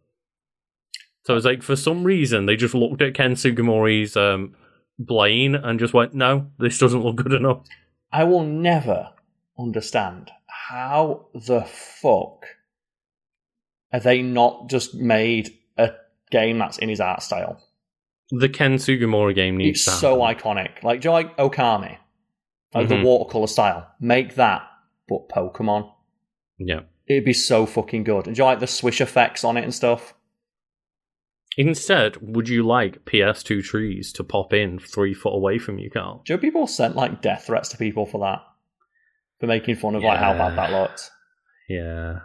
So 1.25 1.35
it's 1.35 1.45
like 1.45 1.63
for 1.63 1.75
some 1.75 2.03
reason 2.03 2.45
they 2.45 2.55
just 2.55 2.75
looked 2.75 3.01
at 3.01 3.13
Ken 3.13 3.33
Sugimori's 3.33 4.15
um, 4.15 4.55
Blaine 4.99 5.55
and 5.55 5.79
just 5.79 5.93
went, 5.93 6.13
"No, 6.13 6.47
this 6.59 6.77
doesn't 6.77 7.03
look 7.03 7.17
good 7.17 7.33
enough." 7.33 7.63
I 8.15 8.23
will 8.23 8.43
never 8.43 9.09
understand 9.59 10.31
how 10.47 11.25
the 11.33 11.63
fuck 11.63 12.45
are 13.91 13.99
they 13.99 14.21
not 14.21 14.69
just 14.69 14.95
made 14.95 15.49
a 15.77 15.91
game 16.31 16.57
that's 16.59 16.77
in 16.77 16.87
his 16.87 17.01
art 17.01 17.21
style? 17.21 17.61
The 18.31 18.47
Ken 18.47 18.75
Sugimori 18.75 19.35
game 19.35 19.57
needs 19.57 19.79
It's 19.81 19.85
to 19.85 19.91
so 19.91 20.17
iconic. 20.19 20.81
Like, 20.81 21.01
do 21.01 21.09
you 21.09 21.11
like 21.11 21.35
Okami? 21.35 21.97
Like 22.73 22.87
the 22.87 22.95
Mhm. 22.95 23.03
watercolor 23.03 23.47
style. 23.47 23.85
Make 23.99 24.35
that, 24.35 24.61
but 25.09 25.27
Pokemon. 25.27 25.91
Yeah. 26.57 26.81
It'd 27.07 27.25
be 27.25 27.33
so 27.33 27.65
fucking 27.65 28.05
good. 28.05 28.27
And 28.27 28.35
do 28.35 28.39
you 28.41 28.45
like 28.45 28.61
the 28.61 28.67
swish 28.67 29.01
effects 29.01 29.43
on 29.43 29.57
it 29.57 29.63
and 29.65 29.73
stuff? 29.73 30.13
Instead, 31.57 32.17
would 32.21 32.49
you 32.49 32.63
like 32.63 33.05
PS2 33.05 33.63
trees 33.63 34.11
to 34.13 34.23
pop 34.23 34.51
in 34.53 34.77
three 34.79 35.13
foot 35.13 35.33
away 35.33 35.57
from 35.57 35.79
you, 35.79 35.89
Karl? 35.89 36.21
Do 36.25 36.33
you 36.33 36.37
know 36.37 36.41
people 36.41 36.67
sent 36.67 36.95
like 36.95 37.21
death 37.21 37.45
threats 37.47 37.69
to 37.69 37.77
people 37.77 38.05
for 38.05 38.19
that? 38.19 38.41
For 39.39 39.47
making 39.47 39.75
fun 39.75 39.95
of 39.95 40.03
like 40.03 40.19
how 40.19 40.33
bad 40.33 40.57
that 40.57 40.69
Yeah. 40.71 40.79
looked. 40.81 41.09
Yeah. 41.69 42.19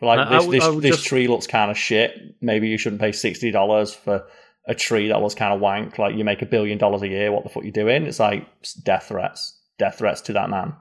But 0.00 0.06
like 0.06 0.18
I- 0.18 0.22
I 0.22 0.36
this, 0.38 0.46
would- 0.46 0.54
this, 0.56 0.64
I 0.64 0.70
this 0.80 0.96
just- 0.96 1.06
tree 1.06 1.26
looks 1.28 1.46
kind 1.46 1.70
of 1.70 1.78
shit. 1.78 2.36
Maybe 2.40 2.68
you 2.68 2.78
shouldn't 2.78 3.00
pay 3.00 3.12
sixty 3.12 3.50
dollars 3.50 3.94
for 3.94 4.24
a 4.66 4.74
tree 4.74 5.08
that 5.08 5.20
was 5.20 5.34
kind 5.34 5.52
of 5.52 5.60
wank. 5.60 5.98
Like 5.98 6.16
you 6.16 6.24
make 6.24 6.42
a 6.42 6.46
billion 6.46 6.78
dollars 6.78 7.02
a 7.02 7.08
year. 7.08 7.30
What 7.32 7.44
the 7.44 7.50
fuck 7.50 7.64
you 7.64 7.72
doing? 7.72 8.04
It's 8.06 8.20
like 8.20 8.46
death 8.84 9.04
threats. 9.08 9.60
Death 9.78 9.98
threats 9.98 10.20
to 10.22 10.32
that 10.34 10.50
man. 10.50 10.74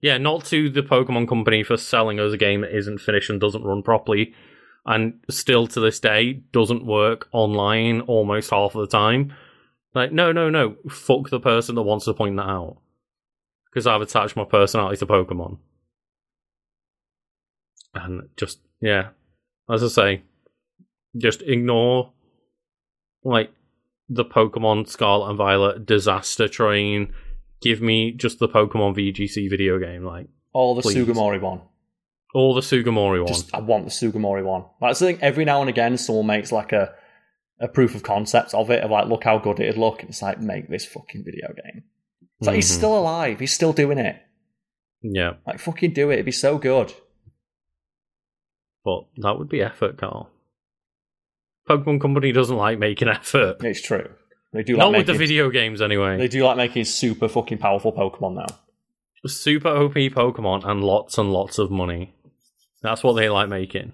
Yeah, 0.00 0.18
not 0.18 0.44
to 0.46 0.70
the 0.70 0.82
Pokemon 0.82 1.28
Company 1.28 1.64
for 1.64 1.76
selling 1.76 2.20
us 2.20 2.32
a 2.32 2.36
game 2.36 2.60
that 2.60 2.76
isn't 2.76 2.98
finished 2.98 3.30
and 3.30 3.40
doesn't 3.40 3.64
run 3.64 3.82
properly, 3.82 4.32
and 4.88 5.20
still 5.28 5.66
to 5.66 5.80
this 5.80 6.00
day 6.00 6.32
doesn't 6.32 6.84
work 6.84 7.28
online 7.32 8.00
almost 8.00 8.50
half 8.50 8.74
of 8.74 8.80
the 8.80 8.96
time. 8.96 9.34
Like, 9.94 10.12
no, 10.12 10.32
no, 10.32 10.48
no. 10.48 10.76
Fuck 10.88 11.28
the 11.28 11.38
person 11.38 11.74
that 11.74 11.82
wants 11.82 12.06
to 12.06 12.14
point 12.14 12.36
that 12.36 12.48
out. 12.48 12.78
Because 13.66 13.86
I've 13.86 14.00
attached 14.00 14.34
my 14.34 14.44
personality 14.44 14.96
to 14.96 15.06
Pokemon. 15.06 15.58
And 17.94 18.30
just, 18.38 18.60
yeah. 18.80 19.08
As 19.70 19.84
I 19.84 19.88
say, 19.88 20.22
just 21.18 21.42
ignore, 21.42 22.12
like, 23.22 23.52
the 24.08 24.24
Pokemon 24.24 24.88
Scarlet 24.88 25.28
and 25.28 25.36
Violet 25.36 25.84
disaster 25.84 26.48
train. 26.48 27.12
Give 27.60 27.82
me 27.82 28.12
just 28.12 28.38
the 28.38 28.48
Pokemon 28.48 28.96
VGC 28.96 29.50
video 29.50 29.78
game, 29.78 30.02
like, 30.02 30.28
All 30.54 30.74
the 30.74 30.80
Please. 30.80 30.96
Sugimori 30.96 31.42
one. 31.42 31.60
All 32.34 32.54
the 32.54 32.60
Sugimori 32.60 33.24
ones. 33.24 33.42
Just 33.42 33.54
I 33.54 33.60
want 33.60 33.84
the 33.84 33.90
Sugimori 33.90 34.44
one. 34.44 34.64
That's 34.80 34.98
the 34.98 35.06
thing. 35.06 35.18
Every 35.22 35.44
now 35.44 35.60
and 35.60 35.70
again, 35.70 35.96
someone 35.96 36.26
makes 36.26 36.52
like 36.52 36.72
a 36.72 36.94
a 37.60 37.66
proof 37.68 37.94
of 37.96 38.02
concept 38.04 38.54
of 38.54 38.70
it 38.70 38.84
of 38.84 38.90
like, 38.90 39.08
look 39.08 39.24
how 39.24 39.38
good 39.38 39.58
it'd 39.58 39.76
look. 39.76 40.00
And 40.00 40.10
it's 40.10 40.22
like, 40.22 40.40
make 40.40 40.68
this 40.68 40.86
fucking 40.86 41.24
video 41.24 41.48
game. 41.48 41.82
It's 42.38 42.46
like 42.46 42.54
he's 42.56 42.70
Mhm. 42.70 42.74
still 42.76 42.96
alive. 42.98 43.40
He's 43.40 43.52
still 43.52 43.72
doing 43.72 43.98
it. 43.98 44.16
Yeah, 45.02 45.34
Like 45.46 45.58
fucking 45.58 45.92
do 45.92 46.10
it. 46.10 46.14
It'd 46.14 46.24
be 46.26 46.32
so 46.32 46.58
good. 46.58 46.92
but 48.84 49.04
that 49.18 49.38
would 49.38 49.48
be 49.48 49.60
effort, 49.60 49.98
Karl. 49.98 50.30
Pokemon 51.68 52.00
Company 52.00 52.32
doesn't 52.32 52.56
like 52.56 52.78
making 52.78 53.08
effort. 53.08 53.56
It's 53.64 53.82
true. 53.82 54.08
They 54.52 54.62
do 54.62 54.76
Not 54.76 54.92
like 54.92 54.98
with 54.98 55.06
the 55.08 55.14
video 55.14 55.50
games, 55.50 55.82
anyway. 55.82 56.16
They 56.16 56.28
do 56.28 56.42
like 56.44 56.56
making 56.56 56.84
super 56.84 57.28
fucking 57.28 57.58
powerful 57.58 57.92
Pokemon 57.92 58.34
now. 58.36 58.46
Super 59.26 59.68
OP 59.68 59.94
Pokemon 60.10 60.64
and 60.64 60.82
lots 60.82 61.18
and 61.18 61.32
lots 61.32 61.58
of 61.58 61.70
money. 61.70 62.14
That's 62.82 63.02
what 63.02 63.14
they 63.14 63.28
like 63.28 63.48
making. 63.48 63.92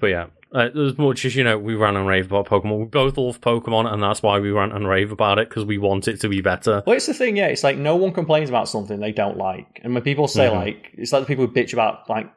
But 0.00 0.08
yeah, 0.08 0.26
uh, 0.54 0.68
as 0.78 0.98
much 0.98 1.24
as 1.24 1.34
you 1.34 1.44
know, 1.44 1.58
we 1.58 1.74
ran 1.74 1.96
and 1.96 2.06
rave 2.06 2.26
about 2.26 2.46
Pokemon. 2.46 2.78
We 2.78 2.84
both 2.84 3.16
love 3.16 3.40
Pokemon, 3.40 3.90
and 3.92 4.02
that's 4.02 4.22
why 4.22 4.38
we 4.38 4.50
ran 4.50 4.70
and 4.72 4.86
rave 4.86 5.12
about 5.12 5.38
it 5.38 5.48
because 5.48 5.64
we 5.64 5.78
want 5.78 6.08
it 6.08 6.20
to 6.20 6.28
be 6.28 6.42
better. 6.42 6.82
Well, 6.86 6.96
it's 6.96 7.06
the 7.06 7.14
thing, 7.14 7.36
yeah. 7.38 7.46
It's 7.46 7.64
like 7.64 7.78
no 7.78 7.96
one 7.96 8.12
complains 8.12 8.50
about 8.50 8.68
something 8.68 9.00
they 9.00 9.12
don't 9.12 9.38
like, 9.38 9.80
and 9.82 9.94
when 9.94 10.02
people 10.02 10.28
say 10.28 10.46
Mhm. 10.48 10.54
like, 10.54 10.90
it's 10.94 11.12
like 11.12 11.22
the 11.22 11.26
people 11.26 11.46
who 11.46 11.52
bitch 11.52 11.72
about 11.72 12.08
like 12.10 12.30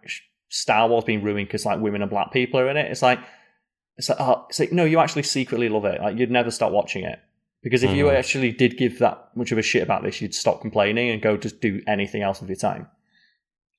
Star 0.49 0.87
Wars 0.87 1.03
being 1.03 1.21
ruined 1.23 1.47
because 1.47 1.65
like 1.65 1.79
women 1.81 2.01
and 2.01 2.09
black 2.09 2.31
people 2.31 2.59
are 2.59 2.69
in 2.69 2.77
it. 2.77 2.89
It's 2.89 3.01
like, 3.01 3.19
it's 3.97 4.07
like, 4.07 4.19
oh, 4.21 4.45
it's 4.49 4.59
like 4.59 4.71
no, 4.71 4.85
you 4.85 4.99
actually 4.99 5.23
secretly 5.23 5.67
love 5.67 5.83
it. 5.85 5.99
Like 6.01 6.17
you'd 6.17 6.31
never 6.31 6.51
stop 6.51 6.71
watching 6.71 7.03
it 7.03 7.19
because 7.63 7.83
if 7.83 7.91
you 7.91 8.05
Mhm. 8.05 8.15
actually 8.15 8.51
did 8.53 8.77
give 8.77 8.99
that 8.99 9.27
much 9.35 9.51
of 9.51 9.57
a 9.57 9.61
shit 9.61 9.83
about 9.83 10.03
this, 10.03 10.21
you'd 10.21 10.33
stop 10.35 10.61
complaining 10.61 11.09
and 11.09 11.21
go 11.21 11.35
just 11.35 11.59
do 11.59 11.81
anything 11.85 12.21
else 12.21 12.39
with 12.39 12.49
your 12.49 12.55
time. 12.57 12.87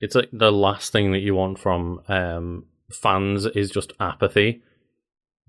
It's 0.03 0.15
like 0.15 0.29
the 0.33 0.51
last 0.51 0.91
thing 0.91 1.13
that 1.13 1.19
you 1.19 1.33
want 1.33 1.59
from 1.59 2.01
um, 2.09 2.65
fans 2.91 3.45
is 3.45 3.71
just 3.71 3.93
apathy, 3.99 4.61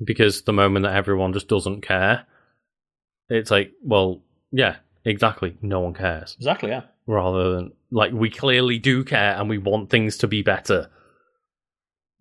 because 0.02 0.43
the 0.43 0.52
moment 0.52 0.85
that 0.85 0.94
everyone 0.94 1.32
just 1.32 1.48
doesn't 1.48 1.81
care, 1.81 2.26
it's 3.28 3.51
like, 3.51 3.72
well, 3.82 4.22
yeah, 4.52 4.76
exactly, 5.05 5.56
no 5.60 5.81
one 5.81 5.94
cares. 5.94 6.36
Exactly, 6.39 6.70
yeah. 6.70 6.82
Rather 7.06 7.55
than 7.55 7.72
like 7.90 8.12
we 8.12 8.31
clearly 8.31 8.78
do 8.78 9.02
care 9.02 9.35
and 9.36 9.48
we 9.48 9.59
want 9.59 9.90
things 9.90 10.16
to 10.18 10.28
be 10.28 10.43
better, 10.43 10.89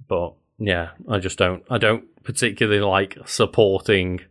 but 0.08 0.34
yeah, 0.58 0.90
I 1.08 1.20
just 1.20 1.38
don't. 1.38 1.64
I 1.70 1.78
don't 1.78 2.06
particularly 2.24 2.82
like 2.82 3.18
supporting 3.26 4.22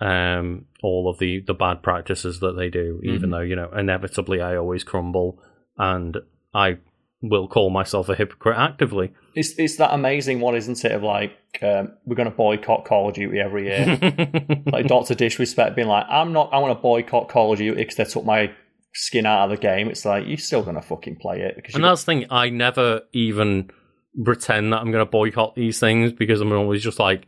um 0.00 0.66
all 0.82 1.08
of 1.10 1.18
the 1.18 1.40
the 1.40 1.54
bad 1.54 1.82
practices 1.82 2.38
that 2.38 2.52
they 2.52 2.68
do 2.70 3.00
even 3.02 3.30
Mhm. 3.30 3.32
though 3.32 3.40
you 3.40 3.56
know 3.56 3.68
inevitably 3.72 4.40
i 4.40 4.54
always 4.54 4.84
crumble 4.84 5.42
and 5.76 6.18
i 6.54 6.78
will 7.20 7.48
call 7.48 7.70
myself 7.70 8.08
a 8.08 8.14
hypocrite 8.14 8.56
actively 8.56 9.12
It's 9.34 9.58
it's 9.58 9.76
that 9.76 9.92
amazing 9.92 10.40
one, 10.40 10.54
isn't 10.54 10.84
it? 10.84 10.92
Of 10.92 11.02
like 11.02 11.32
um, 11.62 11.92
we're 12.04 12.14
going 12.14 12.30
to 12.30 12.36
boycott 12.36 12.84
Call 12.84 13.08
of 13.08 13.14
Duty 13.14 13.40
every 13.40 13.66
year. 13.66 13.98
like 14.66 14.86
Doctor 14.86 15.14
Disrespect 15.14 15.74
being 15.74 15.88
like, 15.88 16.06
I'm 16.08 16.32
not. 16.32 16.50
I 16.52 16.58
want 16.58 16.76
to 16.78 16.80
boycott 16.80 17.28
Call 17.28 17.52
of 17.52 17.58
Duty 17.58 17.76
because 17.76 17.96
they 17.96 18.04
took 18.04 18.24
my 18.24 18.52
skin 18.94 19.26
out 19.26 19.44
of 19.44 19.50
the 19.50 19.56
game. 19.56 19.88
It's 19.88 20.04
like 20.04 20.26
you're 20.26 20.38
still 20.38 20.62
going 20.62 20.76
to 20.76 20.82
fucking 20.82 21.16
play 21.16 21.40
it 21.40 21.56
because 21.56 21.74
and 21.74 21.84
that's 21.84 22.02
the 22.02 22.06
thing 22.06 22.26
i 22.30 22.48
never 22.50 23.02
even 23.12 23.70
pretend 24.24 24.72
that 24.72 24.78
i'm 24.78 24.90
going 24.90 25.04
to 25.04 25.10
boycott 25.10 25.54
these 25.54 25.78
things 25.78 26.12
because 26.12 26.40
i'm 26.40 26.50
always 26.52 26.82
just 26.82 26.98
like 26.98 27.26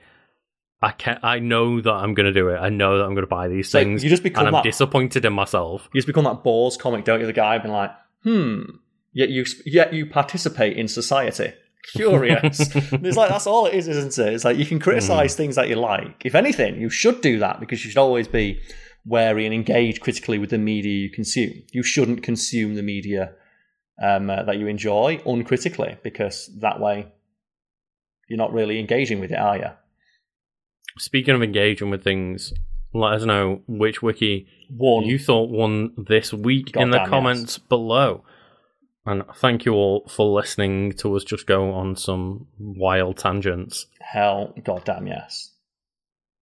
i 0.82 0.90
can't 0.90 1.22
i 1.22 1.38
know 1.38 1.80
that 1.80 1.92
i'm 1.92 2.14
going 2.14 2.26
to 2.26 2.32
do 2.32 2.48
it 2.48 2.56
i 2.56 2.68
know 2.68 2.98
that 2.98 3.04
i'm 3.04 3.14
going 3.14 3.26
to 3.26 3.30
buy 3.30 3.46
these 3.46 3.70
things 3.70 4.02
you 4.02 4.10
just 4.10 4.22
become 4.22 4.46
and 4.46 4.56
i'm 4.56 4.64
that. 4.64 4.64
disappointed 4.64 5.24
in 5.24 5.32
myself 5.32 5.88
you 5.92 5.98
just 5.98 6.06
become 6.06 6.24
that 6.24 6.42
Bors 6.42 6.76
comic, 6.76 7.04
don't 7.04 7.20
you? 7.20 7.26
The 7.26 7.32
guy 7.32 7.58
being 7.58 7.72
like, 7.72 7.92
hmm. 8.22 8.62
Yet 9.12 9.28
you 9.28 9.44
yet 9.66 9.92
you 9.92 10.06
participate 10.06 10.76
in 10.76 10.88
society. 10.88 11.52
Curious. 11.94 12.60
it's 12.74 13.16
like 13.16 13.30
that's 13.30 13.46
all 13.46 13.66
it 13.66 13.74
is, 13.74 13.88
isn't 13.88 14.18
it? 14.18 14.34
It's 14.34 14.44
like 14.44 14.58
you 14.58 14.66
can 14.66 14.78
criticize 14.78 15.34
things 15.34 15.56
that 15.56 15.68
you 15.68 15.76
like. 15.76 16.24
If 16.24 16.34
anything, 16.34 16.80
you 16.80 16.90
should 16.90 17.20
do 17.20 17.38
that 17.38 17.58
because 17.58 17.84
you 17.84 17.90
should 17.90 17.98
always 17.98 18.28
be 18.28 18.60
wary 19.06 19.46
and 19.46 19.54
engage 19.54 20.00
critically 20.00 20.38
with 20.38 20.50
the 20.50 20.58
media 20.58 20.92
you 20.92 21.10
consume. 21.10 21.62
You 21.72 21.82
shouldn't 21.82 22.22
consume 22.22 22.74
the 22.74 22.82
media 22.82 23.32
um, 24.02 24.28
uh, 24.28 24.42
that 24.42 24.58
you 24.58 24.66
enjoy 24.66 25.20
uncritically 25.26 25.96
because 26.02 26.50
that 26.60 26.80
way 26.80 27.08
you're 28.28 28.36
not 28.36 28.52
really 28.52 28.78
engaging 28.78 29.18
with 29.18 29.32
it, 29.32 29.38
are 29.38 29.56
you? 29.56 29.70
speaking 30.98 31.34
of 31.34 31.42
engaging 31.42 31.90
with 31.90 32.04
things 32.04 32.52
let 32.92 33.14
us 33.14 33.24
know 33.24 33.62
which 33.66 34.02
wiki 34.02 34.46
One. 34.76 35.04
you 35.04 35.18
thought 35.18 35.50
won 35.50 35.92
this 35.96 36.32
week 36.32 36.76
in 36.76 36.90
the 36.90 37.04
comments 37.06 37.58
below. 37.58 38.24
And 39.06 39.22
thank 39.36 39.64
you 39.64 39.72
all 39.72 40.06
for 40.08 40.26
listening 40.26 40.92
to 40.98 41.16
us 41.16 41.24
just 41.24 41.46
go 41.46 41.72
on 41.72 41.96
some 41.96 42.46
wild 42.58 43.16
tangents. 43.16 43.86
Hell, 44.00 44.54
goddamn 44.62 45.06
yes. 45.06 45.49